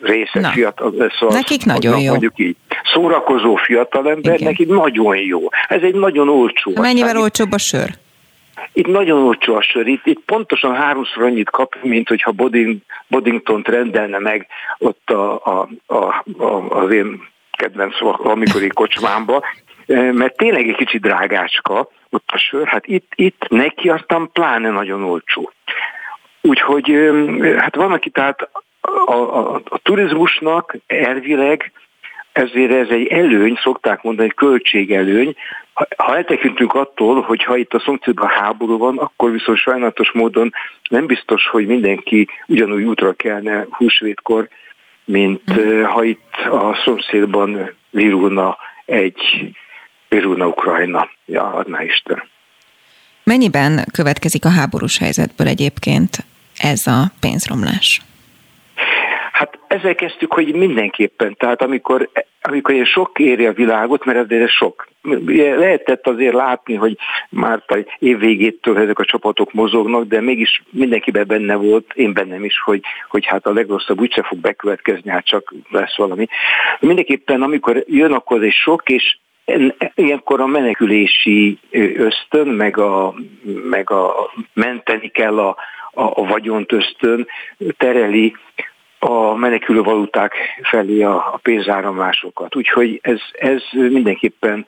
része 0.00 0.40
Na. 0.40 0.48
fiatal, 0.48 1.12
szóval 1.18 1.36
nekik 1.36 1.64
nagyon 1.64 2.00
jó. 2.00 2.10
Mondjuk 2.10 2.38
így, 2.38 2.56
szórakozó 2.94 3.54
fiatalember, 3.54 4.34
Igen. 4.34 4.46
neki 4.46 4.64
nagyon 4.64 5.16
jó. 5.16 5.40
Ez 5.68 5.82
egy 5.82 5.94
nagyon 5.94 6.28
olcsó. 6.28 6.72
Mennyivel 6.80 7.16
olcsóbb 7.16 7.52
a 7.52 7.58
sör? 7.58 7.90
Itt 8.72 8.86
nagyon 8.86 9.22
olcsó 9.22 9.54
a 9.54 9.62
sör, 9.62 9.86
itt, 9.86 10.06
itt 10.06 10.20
pontosan 10.24 10.74
háromszor 10.74 11.22
annyit 11.22 11.50
kap, 11.50 11.76
mint 11.82 12.08
hogyha 12.08 12.32
Bodding, 12.32 12.76
Boddington 13.08 13.62
rendelne 13.66 14.18
meg 14.18 14.46
ott 14.78 15.10
a, 15.10 15.44
a, 15.44 15.68
a, 15.86 16.24
a, 16.38 16.68
az 16.68 16.92
én 16.92 17.28
kedvenc 17.50 17.98
valamikori 17.98 18.68
kocsmámba, 18.68 19.42
e, 19.86 20.12
mert 20.12 20.36
tényleg 20.36 20.68
egy 20.68 20.76
kicsit 20.76 21.00
drágácska 21.00 21.88
ott 22.10 22.28
a 22.32 22.38
sör, 22.38 22.66
hát 22.66 22.86
itt, 22.86 23.12
itt 23.14 23.46
neki 23.48 23.88
aztán 23.88 24.30
pláne 24.32 24.70
nagyon 24.70 25.02
olcsó. 25.02 25.52
Úgyhogy 26.40 27.10
hát 27.58 27.74
van, 27.74 27.92
aki 27.92 28.10
tehát 28.10 28.48
a, 28.80 29.12
a, 29.12 29.54
a 29.54 29.78
turizmusnak 29.78 30.76
elvileg 30.86 31.72
ezért 32.32 32.72
ez 32.72 32.88
egy 32.88 33.06
előny, 33.06 33.58
szokták 33.62 34.02
mondani, 34.02 34.28
egy 34.28 34.34
költségelőny. 34.34 35.34
Ha, 35.72 35.86
ha 35.96 36.16
eltekintünk 36.16 36.74
attól, 36.74 37.20
hogy 37.20 37.44
ha 37.44 37.56
itt 37.56 37.74
a 37.74 37.80
szomszédban 37.80 38.28
háború 38.28 38.78
van, 38.78 38.98
akkor 38.98 39.30
viszont 39.30 39.58
sajnálatos 39.58 40.10
módon 40.12 40.52
nem 40.88 41.06
biztos, 41.06 41.46
hogy 41.46 41.66
mindenki 41.66 42.28
ugyanúgy 42.46 42.82
útra 42.82 43.12
kelne 43.12 43.66
húsvétkor, 43.70 44.48
mint 45.04 45.60
mm. 45.60 45.82
ha 45.82 46.04
itt 46.04 46.34
a 46.50 46.74
szomszédban 46.84 47.70
virulna 47.90 48.56
egy 48.84 49.52
virulna 50.08 50.46
Ukrajna. 50.46 51.08
Ja, 51.24 51.52
adná 51.52 51.82
Isten. 51.82 52.22
Mennyiben 53.24 53.84
következik 53.92 54.44
a 54.44 54.50
háborús 54.50 54.98
helyzetből 54.98 55.46
egyébként 55.46 56.24
ez 56.56 56.86
a 56.86 57.12
pénzromlás? 57.20 58.00
Hát 59.42 59.58
ezzel 59.66 59.94
kezdtük, 59.94 60.32
hogy 60.32 60.54
mindenképpen, 60.54 61.36
tehát 61.38 61.62
amikor, 61.62 62.08
amikor 62.42 62.74
ilyen 62.74 62.86
sok 62.86 63.18
éri 63.18 63.46
a 63.46 63.52
világot, 63.52 64.04
mert 64.04 64.18
azért 64.18 64.50
sok. 64.50 64.88
Lehetett 65.26 66.06
azért 66.06 66.34
látni, 66.34 66.74
hogy 66.74 66.96
már 67.30 67.62
év 67.98 68.18
végétől 68.18 68.78
ezek 68.78 68.98
a 68.98 69.04
csapatok 69.04 69.52
mozognak, 69.52 70.04
de 70.04 70.20
mégis 70.20 70.62
mindenkiben 70.70 71.26
benne 71.26 71.54
volt, 71.54 71.92
én 71.94 72.12
bennem 72.12 72.44
is, 72.44 72.60
hogy, 72.60 72.80
hogy 73.08 73.26
hát 73.26 73.46
a 73.46 73.52
legrosszabb 73.52 74.00
úgyse 74.00 74.22
fog 74.22 74.38
bekövetkezni, 74.38 75.10
hát 75.10 75.26
csak 75.26 75.54
lesz 75.70 75.96
valami. 75.96 76.26
Mindenképpen 76.80 77.42
amikor 77.42 77.84
jön, 77.86 78.12
akkor 78.12 78.36
az 78.36 78.42
egy 78.42 78.52
sok, 78.52 78.88
és 78.88 79.18
ilyenkor 79.94 80.40
a 80.40 80.46
menekülési 80.46 81.58
ösztön, 81.96 82.48
meg 82.48 82.78
a, 82.78 83.14
meg 83.70 83.90
a 83.90 84.32
menteni 84.52 85.08
kell 85.08 85.38
a, 85.38 85.56
a, 85.92 86.02
a 86.02 86.24
vagyont 86.26 86.72
ösztön 86.72 87.26
tereli 87.76 88.34
a 89.04 89.34
menekülő 89.34 89.82
valuták 89.82 90.34
felé 90.62 91.02
a, 91.02 91.14
a 91.14 91.38
pénzáramlásokat. 91.42 92.56
Úgyhogy 92.56 92.98
ez, 93.02 93.20
ez 93.32 93.62
mindenképpen 93.72 94.66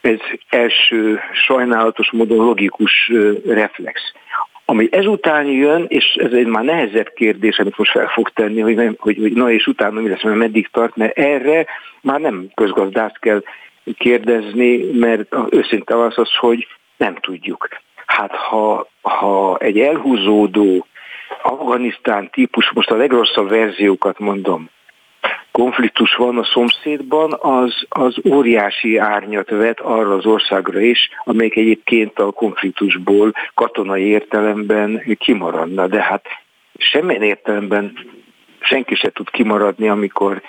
ez 0.00 0.18
első 0.48 1.20
sajnálatos 1.32 2.10
módon 2.10 2.44
logikus 2.44 3.12
reflex. 3.46 4.00
Ami 4.64 4.88
ezután 4.90 5.46
jön, 5.46 5.84
és 5.88 6.04
ez 6.14 6.32
egy 6.32 6.46
már 6.46 6.64
nehezebb 6.64 7.12
kérdés, 7.14 7.58
amit 7.58 7.78
most 7.78 7.90
fel 7.90 8.06
fog 8.06 8.30
tenni, 8.30 8.60
hogy, 8.60 8.74
nem, 8.74 8.94
hogy, 8.98 9.16
hogy 9.20 9.32
na 9.32 9.50
és 9.50 9.66
utána 9.66 10.00
mi 10.00 10.08
lesz, 10.08 10.22
mert 10.22 10.36
meddig 10.36 10.68
tart, 10.72 10.96
mert 10.96 11.18
erre 11.18 11.66
már 12.02 12.20
nem 12.20 12.46
közgazdász 12.54 13.16
kell 13.20 13.42
kérdezni, 13.98 14.90
mert 14.92 15.36
őszinte 15.50 16.02
az 16.02 16.18
az, 16.18 16.34
hogy 16.38 16.66
nem 16.96 17.14
tudjuk. 17.14 17.68
Hát 18.06 18.32
ha, 18.32 18.88
ha 19.02 19.56
egy 19.58 19.78
elhúzódó 19.78 20.86
Afganisztán 21.42 22.30
típus, 22.30 22.70
most 22.74 22.90
a 22.90 22.96
legrosszabb 22.96 23.48
verziókat 23.48 24.18
mondom, 24.18 24.70
konfliktus 25.52 26.14
van 26.14 26.38
a 26.38 26.44
szomszédban, 26.44 27.36
az, 27.40 27.84
az 27.88 28.14
óriási 28.32 28.96
árnyat 28.96 29.50
vet 29.50 29.80
arra 29.80 30.14
az 30.14 30.26
országra 30.26 30.80
is, 30.80 31.08
amelyik 31.24 31.56
egyébként 31.56 32.18
a 32.18 32.30
konfliktusból 32.30 33.32
katonai 33.54 34.02
értelemben 34.02 35.16
kimaradna. 35.18 35.86
De 35.86 36.02
hát 36.02 36.26
semmilyen 36.78 37.22
értelemben 37.22 37.92
senki 38.60 38.94
se 38.94 39.10
tud 39.10 39.30
kimaradni, 39.30 39.88
amikor 39.88 40.42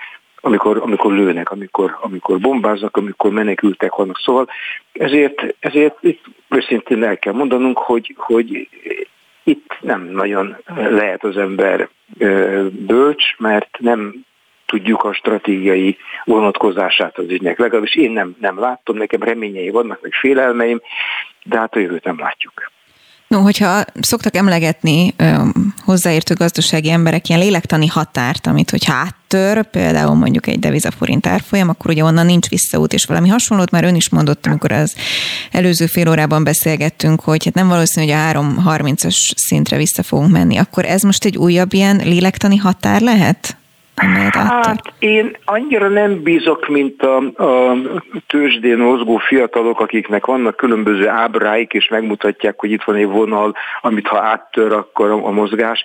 amikor, 0.46 0.78
amikor 0.78 1.14
lőnek, 1.14 1.52
amikor, 1.52 1.98
amikor 2.02 2.40
bombáznak, 2.40 2.98
amikor 2.98 3.32
menekültek 3.32 3.96
vannak. 3.96 4.20
Szóval 4.26 4.50
ezért, 4.92 5.56
ezért 5.60 5.98
itt 6.02 6.24
őszintén 6.50 7.04
el 7.04 7.18
kell 7.18 7.34
mondanunk, 7.34 7.78
hogy, 7.78 8.14
hogy 8.18 8.70
itt 9.46 9.78
nem 9.82 10.02
nagyon 10.02 10.58
lehet 10.76 11.24
az 11.24 11.38
ember 11.38 11.90
bölcs, 12.70 13.38
mert 13.38 13.78
nem 13.80 14.26
tudjuk 14.66 15.04
a 15.04 15.14
stratégiai 15.14 15.98
vonatkozását 16.24 17.18
az 17.18 17.30
ügynek. 17.30 17.60
Legalábbis 17.60 17.96
én 17.96 18.12
nem, 18.12 18.36
nem 18.40 18.60
láttam, 18.60 18.98
nekem 18.98 19.24
reményei 19.24 19.70
vannak, 19.70 20.02
meg 20.02 20.14
félelmeim, 20.14 20.82
de 21.44 21.58
hát 21.58 21.76
a 21.76 21.80
jövőt 21.80 22.04
nem 22.04 22.20
látjuk. 22.20 22.72
No, 23.28 23.42
hogyha 23.42 23.84
szoktak 24.00 24.36
emlegetni 24.36 25.14
ö, 25.18 25.42
hozzáértő 25.84 26.34
gazdasági 26.34 26.90
emberek 26.90 27.30
ilyen 27.30 27.42
lélektani 27.42 27.88
határt, 27.88 28.48
amit 28.48 28.70
hogyha 28.70 28.94
áttör, 28.94 29.64
például 29.64 30.16
mondjuk 30.16 30.48
egy 30.48 30.60
devizaforint 30.60 31.28
árfolyam, 31.28 31.70
akkor 31.70 31.92
ugye 31.92 32.04
onnan 32.04 32.26
nincs 32.26 32.50
visszaút, 32.50 32.94
és 32.94 33.06
valami 33.06 33.30
hasonlót 33.30 33.72
már 33.72 33.84
ön 33.84 33.96
is 33.96 34.10
mondott, 34.10 34.46
amikor 34.46 34.72
az 34.72 34.96
előző 35.52 35.86
fél 35.86 36.10
órában 36.10 36.44
beszélgettünk, 36.44 37.22
hogy 37.22 37.46
hát 37.46 37.54
nem 37.54 37.68
valószínű, 37.68 38.06
hogy 38.06 38.16
a 38.16 38.40
3.30-as 38.40 39.32
szintre 39.36 39.78
vissza 39.78 40.04
fogunk 40.04 40.32
menni. 40.32 40.58
Akkor 40.58 40.86
ez 40.86 41.02
most 41.02 41.26
egy 41.26 41.38
újabb 41.38 41.74
ilyen 41.74 42.02
lélektani 42.04 42.58
határ 42.58 43.02
lehet? 43.02 43.58
Hát 43.96 44.94
én 45.00 45.38
annyira 45.46 45.88
nem 45.88 46.24
bízok, 46.24 46.68
mint 46.68 47.02
a, 47.04 47.18
a 47.18 47.76
tőzsdén 48.28 48.78
mozgó 48.78 49.18
fiatalok, 49.18 49.80
akiknek 49.80 50.26
vannak 50.26 50.56
különböző 50.56 51.08
ábráik, 51.08 51.74
és 51.74 51.88
megmutatják, 51.88 52.60
hogy 52.60 52.72
itt 52.72 52.84
van 52.84 52.96
egy 52.96 53.08
vonal, 53.08 53.56
amit 53.82 54.08
ha 54.08 54.22
áttör, 54.22 54.74
akkor 54.74 55.10
a, 55.10 55.26
a 55.26 55.32
mozgás. 55.32 55.84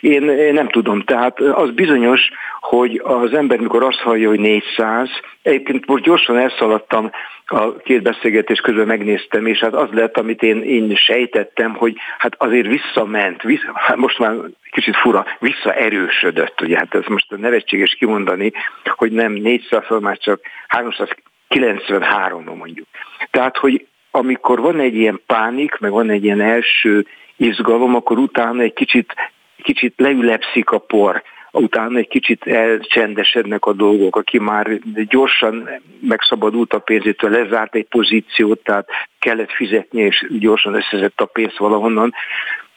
Én, 0.00 0.28
én 0.28 0.54
nem 0.54 0.68
tudom, 0.68 1.00
tehát 1.00 1.40
az 1.40 1.70
bizonyos, 1.70 2.20
hogy 2.60 3.00
az 3.04 3.32
ember, 3.32 3.58
mikor 3.58 3.82
azt 3.82 4.00
hallja, 4.00 4.28
hogy 4.28 4.40
400, 4.40 5.08
egyébként 5.42 5.86
most 5.86 6.02
gyorsan 6.02 6.38
elszaladtam 6.38 7.10
a 7.52 7.76
két 7.76 8.02
beszélgetés 8.02 8.60
közben 8.60 8.86
megnéztem, 8.86 9.46
és 9.46 9.58
hát 9.58 9.74
az 9.74 9.88
lett, 9.90 10.16
amit 10.16 10.42
én, 10.42 10.62
én 10.62 10.96
sejtettem, 10.96 11.74
hogy 11.74 11.96
hát 12.18 12.34
azért 12.38 12.66
visszament, 12.66 13.42
vissza, 13.42 13.70
hát 13.74 13.96
most 13.96 14.18
már 14.18 14.34
kicsit 14.70 14.96
fura, 14.96 15.26
visszaerősödött, 15.38 16.60
ugye 16.60 16.76
hát 16.76 16.94
ez 16.94 17.04
most 17.06 17.26
nevetséges 17.36 17.94
kimondani, 17.98 18.52
hogy 18.84 19.12
nem 19.12 19.32
400, 19.32 19.84
már 20.00 20.18
csak 20.18 20.40
393 20.68 22.44
mondjuk. 22.44 22.86
Tehát, 23.30 23.56
hogy 23.56 23.86
amikor 24.10 24.60
van 24.60 24.80
egy 24.80 24.94
ilyen 24.94 25.20
pánik, 25.26 25.78
meg 25.78 25.90
van 25.90 26.10
egy 26.10 26.24
ilyen 26.24 26.40
első 26.40 27.06
izgalom, 27.36 27.94
akkor 27.94 28.18
utána 28.18 28.62
egy 28.62 28.72
kicsit, 28.72 29.14
kicsit 29.62 29.94
leülepszik 29.96 30.70
a 30.70 30.78
por 30.78 31.22
utána 31.52 31.98
egy 31.98 32.08
kicsit 32.08 32.46
elcsendesednek 32.46 33.64
a 33.64 33.72
dolgok, 33.72 34.16
aki 34.16 34.38
már 34.38 34.78
gyorsan 35.08 35.68
megszabadult 36.00 36.72
a 36.72 36.78
pénzétől, 36.78 37.30
lezárt 37.30 37.74
egy 37.74 37.86
pozíciót, 37.88 38.62
tehát 38.64 38.88
kellett 39.18 39.50
fizetni, 39.50 40.02
és 40.02 40.26
gyorsan 40.38 40.74
összezett 40.74 41.20
a 41.20 41.24
pénzt 41.24 41.58
valahonnan, 41.58 42.14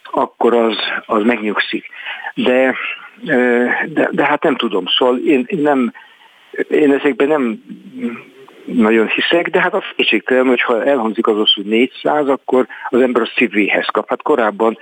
akkor 0.04 0.54
az, 0.54 0.78
az 1.06 1.24
megnyugszik. 1.24 1.86
De, 2.34 2.76
de, 3.86 4.10
de 4.12 4.26
hát 4.26 4.44
nem 4.44 4.56
tudom, 4.56 4.86
szóval 4.88 5.18
én, 5.18 5.46
én 5.48 5.60
nem, 5.60 5.94
én 6.70 6.94
ezekben 6.94 7.28
nem 7.28 7.64
nagyon 8.66 9.08
hiszek, 9.08 9.50
de 9.50 9.62
hát 9.62 9.74
az 9.74 9.84
kétségtelen, 9.96 10.48
hogy 10.48 10.62
ha 10.62 10.86
elhangzik 10.86 11.28
az, 11.28 11.54
hogy 11.54 11.66
400, 11.66 12.28
akkor 12.28 12.68
az 12.90 13.02
ember 13.02 13.22
a 13.22 13.32
szívéhez 13.36 13.86
kap. 13.86 14.10
Hát 14.10 14.22
korábban 14.22 14.78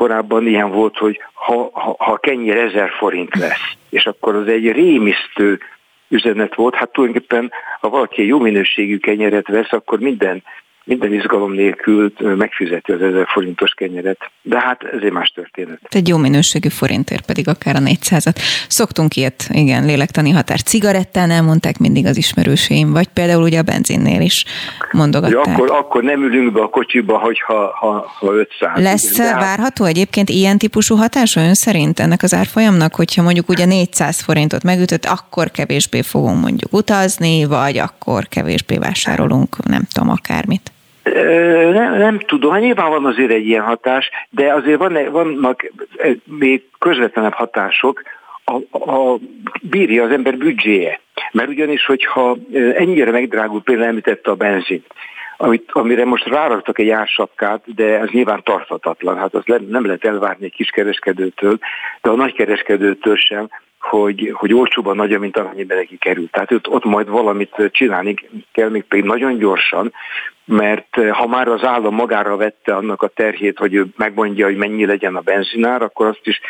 korábban 0.00 0.46
ilyen 0.46 0.70
volt, 0.70 0.96
hogy 0.98 1.20
ha, 1.32 1.70
ha, 1.72 1.94
ha 1.98 2.16
kenyér 2.16 2.56
ezer 2.56 2.90
forint 2.90 3.36
lesz, 3.36 3.72
és 3.90 4.06
akkor 4.06 4.34
az 4.34 4.48
egy 4.48 4.72
rémisztő 4.72 5.60
üzenet 6.08 6.54
volt, 6.54 6.74
hát 6.74 6.92
tulajdonképpen 6.92 7.52
ha 7.80 7.88
valaki 7.88 8.26
jó 8.26 8.38
minőségű 8.38 8.98
kenyeret 8.98 9.48
vesz, 9.48 9.72
akkor 9.72 9.98
minden 9.98 10.42
minden 10.90 11.12
izgalom 11.12 11.52
nélkül 11.52 12.12
megfizeti 12.18 12.92
az 12.92 13.00
1000 13.00 13.26
forintos 13.26 13.70
kenyeret. 13.70 14.18
De 14.42 14.60
hát 14.60 14.82
ez 14.82 15.02
egy 15.02 15.12
más 15.12 15.28
történet. 15.28 15.78
Egy 15.88 16.08
jó 16.08 16.16
minőségű 16.16 16.68
forintért 16.68 17.26
pedig 17.26 17.48
akár 17.48 17.76
a 17.76 17.78
400-at. 17.78 18.36
Szoktunk 18.68 19.16
ilyet, 19.16 19.48
igen, 19.50 19.84
lélektani 19.84 20.30
határ. 20.30 20.62
Cigarettán 20.62 21.44
mondták 21.44 21.78
mindig 21.78 22.06
az 22.06 22.16
ismerőseim, 22.16 22.92
vagy 22.92 23.06
például 23.06 23.42
ugye 23.42 23.58
a 23.58 23.62
benzinnél 23.62 24.20
is 24.20 24.44
mondogatták. 24.92 25.46
Ja, 25.46 25.52
akkor, 25.52 25.70
akkor 25.70 26.02
nem 26.02 26.22
ülünk 26.22 26.52
be 26.52 26.60
a 26.60 26.68
kocsiba, 26.68 27.18
hogyha 27.18 27.72
ha, 27.74 28.12
ha 28.18 28.32
500. 28.32 28.82
Lesz 28.82 29.12
igen, 29.12 29.26
hát- 29.26 29.40
várható 29.40 29.84
egyébként 29.84 30.28
ilyen 30.28 30.58
típusú 30.58 30.96
hatása 30.96 31.40
ön 31.40 31.54
szerint 31.54 32.00
ennek 32.00 32.22
az 32.22 32.34
árfolyamnak, 32.34 32.94
hogyha 32.94 33.22
mondjuk 33.22 33.48
ugye 33.48 33.64
400 33.64 34.20
forintot 34.20 34.62
megütött, 34.62 35.04
akkor 35.04 35.50
kevésbé 35.50 36.02
fogunk 36.02 36.40
mondjuk 36.40 36.72
utazni, 36.72 37.44
vagy 37.44 37.78
akkor 37.78 38.28
kevésbé 38.28 38.76
vásárolunk, 38.76 39.66
nem 39.66 39.82
tudom, 39.92 40.10
akármit? 40.10 40.72
Nem, 41.72 41.98
nem 41.98 42.18
tudom, 42.18 42.52
hát 42.52 42.60
nyilván 42.60 42.90
van 42.90 43.06
azért 43.06 43.30
egy 43.30 43.46
ilyen 43.46 43.62
hatás, 43.62 44.10
de 44.30 44.52
azért 44.52 44.78
van, 44.78 45.10
vannak 45.10 45.70
még 46.24 46.62
közvetlenebb 46.78 47.32
hatások, 47.32 48.02
a, 48.44 48.78
a, 48.90 49.18
bírja 49.62 50.04
az 50.04 50.10
ember 50.10 50.36
büdzséje. 50.36 51.00
Mert 51.32 51.48
ugyanis, 51.48 51.84
hogyha 51.84 52.36
ennyire 52.52 53.10
megdrágult, 53.10 53.64
például 53.64 53.88
említette 53.88 54.30
a 54.30 54.34
benzin, 54.34 54.84
amit, 55.36 55.70
amire 55.72 56.04
most 56.04 56.26
ráraktak 56.26 56.78
egy 56.78 56.88
ársapkát, 56.88 57.74
de 57.74 57.98
ez 57.98 58.08
nyilván 58.08 58.42
tarthatatlan, 58.42 59.16
hát 59.16 59.34
az 59.34 59.42
nem 59.68 59.86
lehet 59.86 60.04
elvárni 60.04 60.44
egy 60.44 60.52
kiskereskedőtől, 60.52 61.58
de 62.02 62.10
a 62.10 62.14
nagykereskedőtől 62.14 63.16
sem, 63.16 63.48
hogy, 63.80 64.30
hogy 64.34 64.54
olcsóban 64.54 64.96
nagyja, 64.96 65.18
mint 65.18 65.36
amennyiben 65.36 65.76
neki 65.76 65.98
kerül. 65.98 66.28
Tehát 66.30 66.52
ott, 66.52 66.68
ott 66.68 66.84
majd 66.84 67.08
valamit 67.08 67.70
csinálni 67.70 68.14
kell, 68.52 68.68
még 68.68 68.84
pedig 68.84 69.04
nagyon 69.04 69.38
gyorsan, 69.38 69.92
mert 70.44 70.98
eh, 70.98 71.10
ha 71.10 71.26
már 71.26 71.48
az 71.48 71.64
állam 71.64 71.94
magára 71.94 72.36
vette 72.36 72.74
annak 72.74 73.02
a 73.02 73.08
terhét, 73.08 73.58
hogy 73.58 73.74
ő 73.74 73.86
megmondja, 73.96 74.46
hogy 74.46 74.56
mennyi 74.56 74.86
legyen 74.86 75.16
a 75.16 75.20
benzinár, 75.20 75.82
akkor 75.82 76.06
azt 76.06 76.26
is 76.26 76.40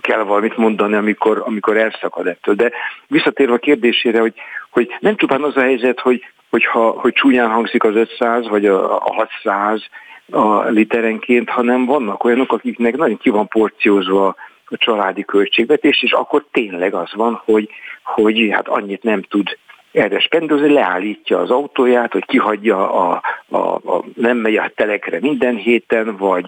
kell 0.00 0.22
valamit 0.22 0.56
mondani, 0.56 0.94
amikor, 0.94 1.42
amikor 1.46 1.76
elszakad 1.76 2.26
ettől. 2.26 2.54
De 2.54 2.72
visszatérve 3.06 3.54
a 3.54 3.58
kérdésére, 3.58 4.20
hogy, 4.20 4.34
hogy 4.70 4.96
nem 5.00 5.16
csupán 5.16 5.42
az 5.42 5.56
a 5.56 5.60
helyzet, 5.60 6.00
hogy, 6.00 6.24
hogy, 6.50 6.64
ha, 6.64 6.90
hogy 6.90 7.12
csúnyán 7.12 7.50
hangzik 7.50 7.84
az 7.84 7.94
500 7.94 8.48
vagy 8.48 8.66
a, 8.66 8.96
a 8.96 9.12
600 9.14 9.82
a 10.30 10.62
literenként, 10.68 11.50
hanem 11.50 11.84
vannak 11.84 12.24
olyanok, 12.24 12.52
akiknek 12.52 12.96
nagyon 12.96 13.16
ki 13.16 13.30
van 13.30 13.48
porciózva 13.48 14.34
a 14.64 14.76
családi 14.76 15.24
költségvetés, 15.24 16.02
és 16.02 16.12
akkor 16.12 16.44
tényleg 16.50 16.94
az 16.94 17.14
van, 17.14 17.42
hogy, 17.44 17.68
hogy 18.02 18.48
hát 18.50 18.68
annyit 18.68 19.02
nem 19.02 19.22
tud 19.22 19.58
erre 19.94 20.20
spendozni, 20.20 20.72
leállítja 20.72 21.38
az 21.38 21.50
autóját, 21.50 22.12
hogy 22.12 22.24
kihagyja 22.24 22.92
a, 22.92 23.22
a, 23.48 23.58
a 23.74 24.04
nem 24.14 24.36
megy 24.36 24.56
a 24.56 24.72
telekre 24.74 25.18
minden 25.20 25.56
héten, 25.56 26.16
vagy, 26.16 26.44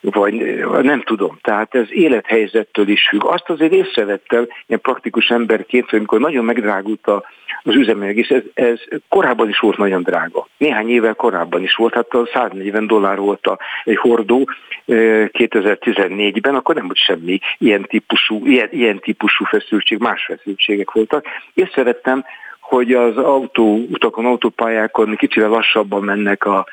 vagy 0.00 0.34
nem 0.82 1.02
tudom. 1.02 1.38
Tehát 1.42 1.74
ez 1.74 1.86
élethelyzettől 1.88 2.88
is 2.88 3.08
függ. 3.08 3.24
Azt 3.24 3.48
azért 3.48 3.72
észrevettem, 3.72 4.48
ilyen 4.66 4.80
praktikus 4.80 5.28
emberként, 5.28 5.90
hogy 5.90 5.98
amikor 5.98 6.20
nagyon 6.20 6.44
megdrágult 6.44 7.06
a, 7.06 7.24
az 7.62 7.74
üzemanyag, 7.74 8.16
és 8.16 8.28
ez, 8.28 8.42
ez 8.54 8.80
korábban 9.08 9.48
is 9.48 9.58
volt 9.58 9.76
nagyon 9.76 10.02
drága. 10.02 10.48
Néhány 10.56 10.90
évvel 10.90 11.14
korábban 11.14 11.62
is 11.62 11.74
volt, 11.74 11.94
hát 11.94 12.14
a 12.14 12.28
140 12.32 12.86
dollár 12.86 13.18
volt 13.18 13.46
a, 13.46 13.58
egy 13.84 13.96
hordó 13.96 14.48
2014-ben, 14.86 16.54
akkor 16.54 16.74
nem 16.74 16.84
volt 16.84 16.98
semmi 16.98 17.38
ilyen 17.58 17.82
típusú, 17.82 18.46
ilyen, 18.46 18.68
ilyen 18.70 18.98
típusú 18.98 19.44
feszültség, 19.44 19.98
más 19.98 20.24
feszültségek 20.24 20.90
voltak. 20.90 21.24
Észrevettem, 21.54 22.24
hogy 22.68 22.92
az 22.92 23.16
autóutakon, 23.16 24.26
autópályákon 24.26 25.16
kicsivel 25.16 25.48
lassabban 25.48 26.02
mennek 26.02 26.44
a 26.44 26.66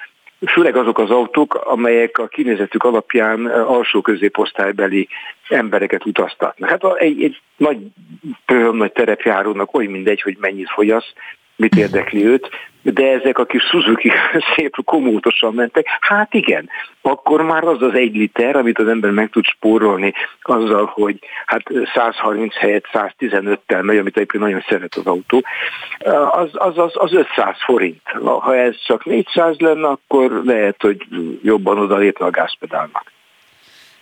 főleg 0.45 0.75
azok 0.75 0.99
az 0.99 1.09
autók, 1.09 1.55
amelyek 1.55 2.17
a 2.17 2.27
kinézetük 2.27 2.83
alapján 2.83 3.45
alsó 3.45 4.01
középosztálybeli 4.01 5.07
embereket 5.49 6.05
utaztatnak. 6.05 6.69
Hát 6.69 6.83
egy, 6.97 7.23
egy 7.23 7.41
nagy, 7.57 7.77
nagy 8.71 8.91
terepjárónak 8.91 9.73
oly 9.73 9.85
mindegy, 9.85 10.21
hogy 10.21 10.37
mennyit 10.39 10.69
fogyasz, 10.69 11.13
mit 11.63 11.75
érdekli 11.75 12.25
őt, 12.25 12.49
de 12.81 13.11
ezek 13.11 13.37
a 13.37 13.45
kis 13.45 13.63
Suzuki 13.63 14.11
szép 14.55 14.75
komótosan 14.85 15.53
mentek, 15.53 15.85
hát 15.99 16.33
igen, 16.33 16.69
akkor 17.01 17.41
már 17.41 17.63
az 17.63 17.81
az 17.81 17.93
egy 17.93 18.15
liter, 18.15 18.55
amit 18.55 18.79
az 18.79 18.87
ember 18.87 19.11
meg 19.11 19.29
tud 19.29 19.45
spórolni 19.45 20.13
azzal, 20.41 20.85
hogy 20.85 21.19
hát 21.45 21.63
130 21.93 22.55
helyett 22.55 22.85
115-tel 22.93 23.81
megy, 23.81 23.97
amit 23.97 24.15
egyébként 24.15 24.43
nagyon 24.43 24.63
szeret 24.67 24.95
az 24.95 25.05
autó, 25.05 25.43
az, 26.31 26.49
az, 26.53 26.77
az, 26.77 26.91
az 26.93 27.13
500 27.13 27.55
forint. 27.63 28.01
Ha 28.39 28.55
ez 28.55 28.75
csak 28.85 29.05
400 29.05 29.59
lenne, 29.59 29.87
akkor 29.87 30.41
lehet, 30.45 30.81
hogy 30.81 31.05
jobban 31.41 31.79
odalépne 31.79 32.25
a 32.25 32.29
gázpedálnak. 32.29 33.11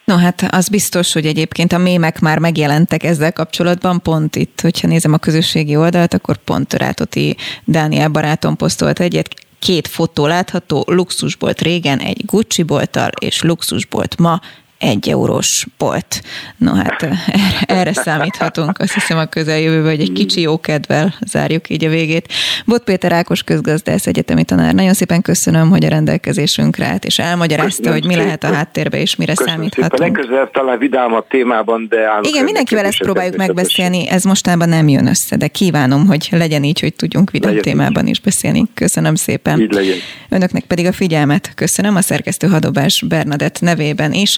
No 0.06 0.16
hát 0.16 0.48
az 0.52 0.70
biztos, 0.70 1.14
hogy 1.14 1.26
egyébként 1.26 1.74
a 1.74 1.78
mémek 1.78 2.20
már 2.20 2.40
megjelentek 2.40 3.04
ezzel 3.04 3.34
kapcsolatban, 3.34 4.02
pont 4.02 4.36
itt, 4.36 4.62
hogyha 4.62 4.88
nézem 4.88 5.14
a 5.14 5.18
közösségi 5.18 5.76
oldalt, 5.76 6.14
akkor 6.14 6.38
pont 6.38 6.74
Rátoti 6.74 7.36
Dániel 7.66 8.10
barátom 8.10 8.56
posztolt 8.56 9.00
egyet, 9.00 9.34
két 9.60 9.88
fotó 9.88 10.26
látható, 10.26 10.84
luxusbolt 10.88 11.62
régen 11.62 12.00
egy 12.00 12.26
Gucci 12.26 12.64
bolttal, 12.64 13.10
és 13.20 13.42
luxusbolt 13.42 14.18
ma 14.18 14.42
egy 14.82 15.10
eurós 15.10 15.68
bolt. 15.78 16.22
No 16.58 16.74
hát 16.74 17.02
erre, 17.02 17.18
erre 17.66 17.94
számíthatunk, 17.94 18.80
azt 18.80 18.94
hiszem 18.94 19.18
a 19.18 19.26
közeljövőben, 19.26 19.90
hogy 19.90 20.00
egy 20.00 20.12
kicsi 20.12 20.42
jókedvel 20.42 21.14
zárjuk 21.28 21.70
így 21.70 21.86
a 21.86 21.90
végét. 21.90 22.34
Bot 22.66 22.84
Péter 22.84 23.12
Ákos 23.12 23.44
közgazdász 23.44 24.08
egyetemi 24.08 24.44
tanár, 24.44 24.74
nagyon 24.74 24.94
szépen 24.94 25.22
köszönöm, 25.22 25.70
hogy 25.70 25.86
a 25.86 25.90
rendelkezésünkre 25.90 26.86
állt, 26.86 27.06
és 27.06 27.20
elmagyarázta, 27.20 27.76
köszönöm 27.76 27.94
hogy 27.94 28.04
mi 28.08 28.14
szépen. 28.14 28.26
lehet 28.26 28.44
a 28.44 28.54
háttérbe, 28.54 28.98
és 28.98 29.16
mire 29.16 29.34
köszönöm 29.34 29.54
számíthatunk. 29.54 29.92
Szépen. 29.92 30.12
Legközelebb 30.12 30.52
talán 30.52 30.78
vidámabb 30.78 31.28
témában, 31.28 31.88
de 31.90 32.20
Igen, 32.22 32.44
mindenkivel 32.44 32.86
ezt 32.86 32.98
próbáljuk 32.98 33.36
megbeszélni, 33.36 34.10
ez 34.10 34.24
mostában 34.24 34.70
nem 34.70 34.88
jön 34.88 35.08
össze, 35.08 35.36
de 35.38 35.48
kívánom, 35.48 36.06
hogy 36.06 36.28
legyen 36.32 36.64
így, 36.64 36.80
hogy 36.80 36.94
tudjunk 36.94 37.32
vidám 37.32 37.58
témában 37.58 38.08
is 38.08 38.20
beszélni. 38.20 38.64
Köszönöm 38.74 39.16
szépen. 39.16 39.60
Így 39.60 39.74
legyen. 39.74 39.98
Önöknek 40.30 40.64
pedig 40.64 40.86
a 40.86 40.92
figyelmet 40.92 41.52
köszönöm 41.56 41.96
a 41.96 42.02
szerkesztő 42.02 42.48
Hadobás 42.48 43.04
Bernadett 43.08 43.62
nevében 43.62 44.14
is. 44.14 44.38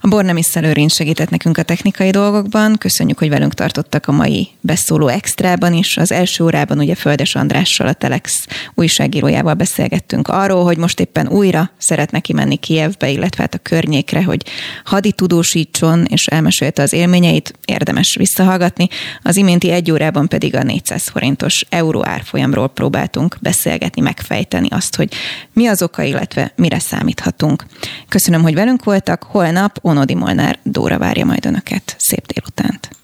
A 0.00 0.08
Bornemis 0.08 0.46
Szelőrin 0.46 0.88
segített 0.88 1.30
nekünk 1.30 1.58
a 1.58 1.62
technikai 1.62 2.10
dolgokban. 2.10 2.76
Köszönjük, 2.78 3.18
hogy 3.18 3.28
velünk 3.28 3.54
tartottak 3.54 4.06
a 4.06 4.12
mai 4.12 4.48
beszóló 4.60 5.08
extrában 5.08 5.74
is. 5.74 5.96
Az 5.96 6.12
első 6.12 6.44
órában 6.44 6.78
ugye 6.78 6.94
Földes 6.94 7.34
Andrással, 7.34 7.86
a 7.86 7.92
Telex 7.92 8.46
újságírójával 8.74 9.54
beszélgettünk 9.54 10.28
arról, 10.28 10.64
hogy 10.64 10.78
most 10.78 11.00
éppen 11.00 11.28
újra 11.28 11.70
szeretne 11.78 12.20
kimenni 12.20 12.56
Kievbe, 12.56 13.08
illetve 13.10 13.42
hát 13.42 13.54
a 13.54 13.58
környékre, 13.58 14.22
hogy 14.22 14.42
hadi 14.84 15.12
tudósítson, 15.12 16.04
és 16.04 16.26
elmesélte 16.26 16.82
az 16.82 16.92
élményeit, 16.92 17.58
érdemes 17.64 18.16
visszahallgatni. 18.18 18.88
Az 19.22 19.36
iménti 19.36 19.70
egy 19.70 19.90
órában 19.90 20.28
pedig 20.28 20.54
a 20.54 20.62
400 20.62 21.08
forintos 21.08 21.64
euró 21.68 22.06
árfolyamról 22.06 22.68
próbáltunk 22.68 23.36
beszélgetni, 23.40 24.02
megfejteni 24.02 24.68
azt, 24.70 24.96
hogy 24.96 25.12
mi 25.52 25.66
az 25.66 25.82
oka, 25.82 26.02
illetve 26.02 26.52
mire 26.56 26.78
számíthatunk. 26.78 27.66
Köszönöm, 28.08 28.42
hogy 28.42 28.54
velünk 28.54 28.84
voltak. 28.84 29.22
Holnap 29.22 29.78
Onodi 29.88 30.14
Molnár 30.14 30.58
Dóra 30.62 30.98
várja 30.98 31.24
majd 31.24 31.46
Önöket. 31.46 31.94
Szép 31.98 32.26
délutánt! 32.26 32.97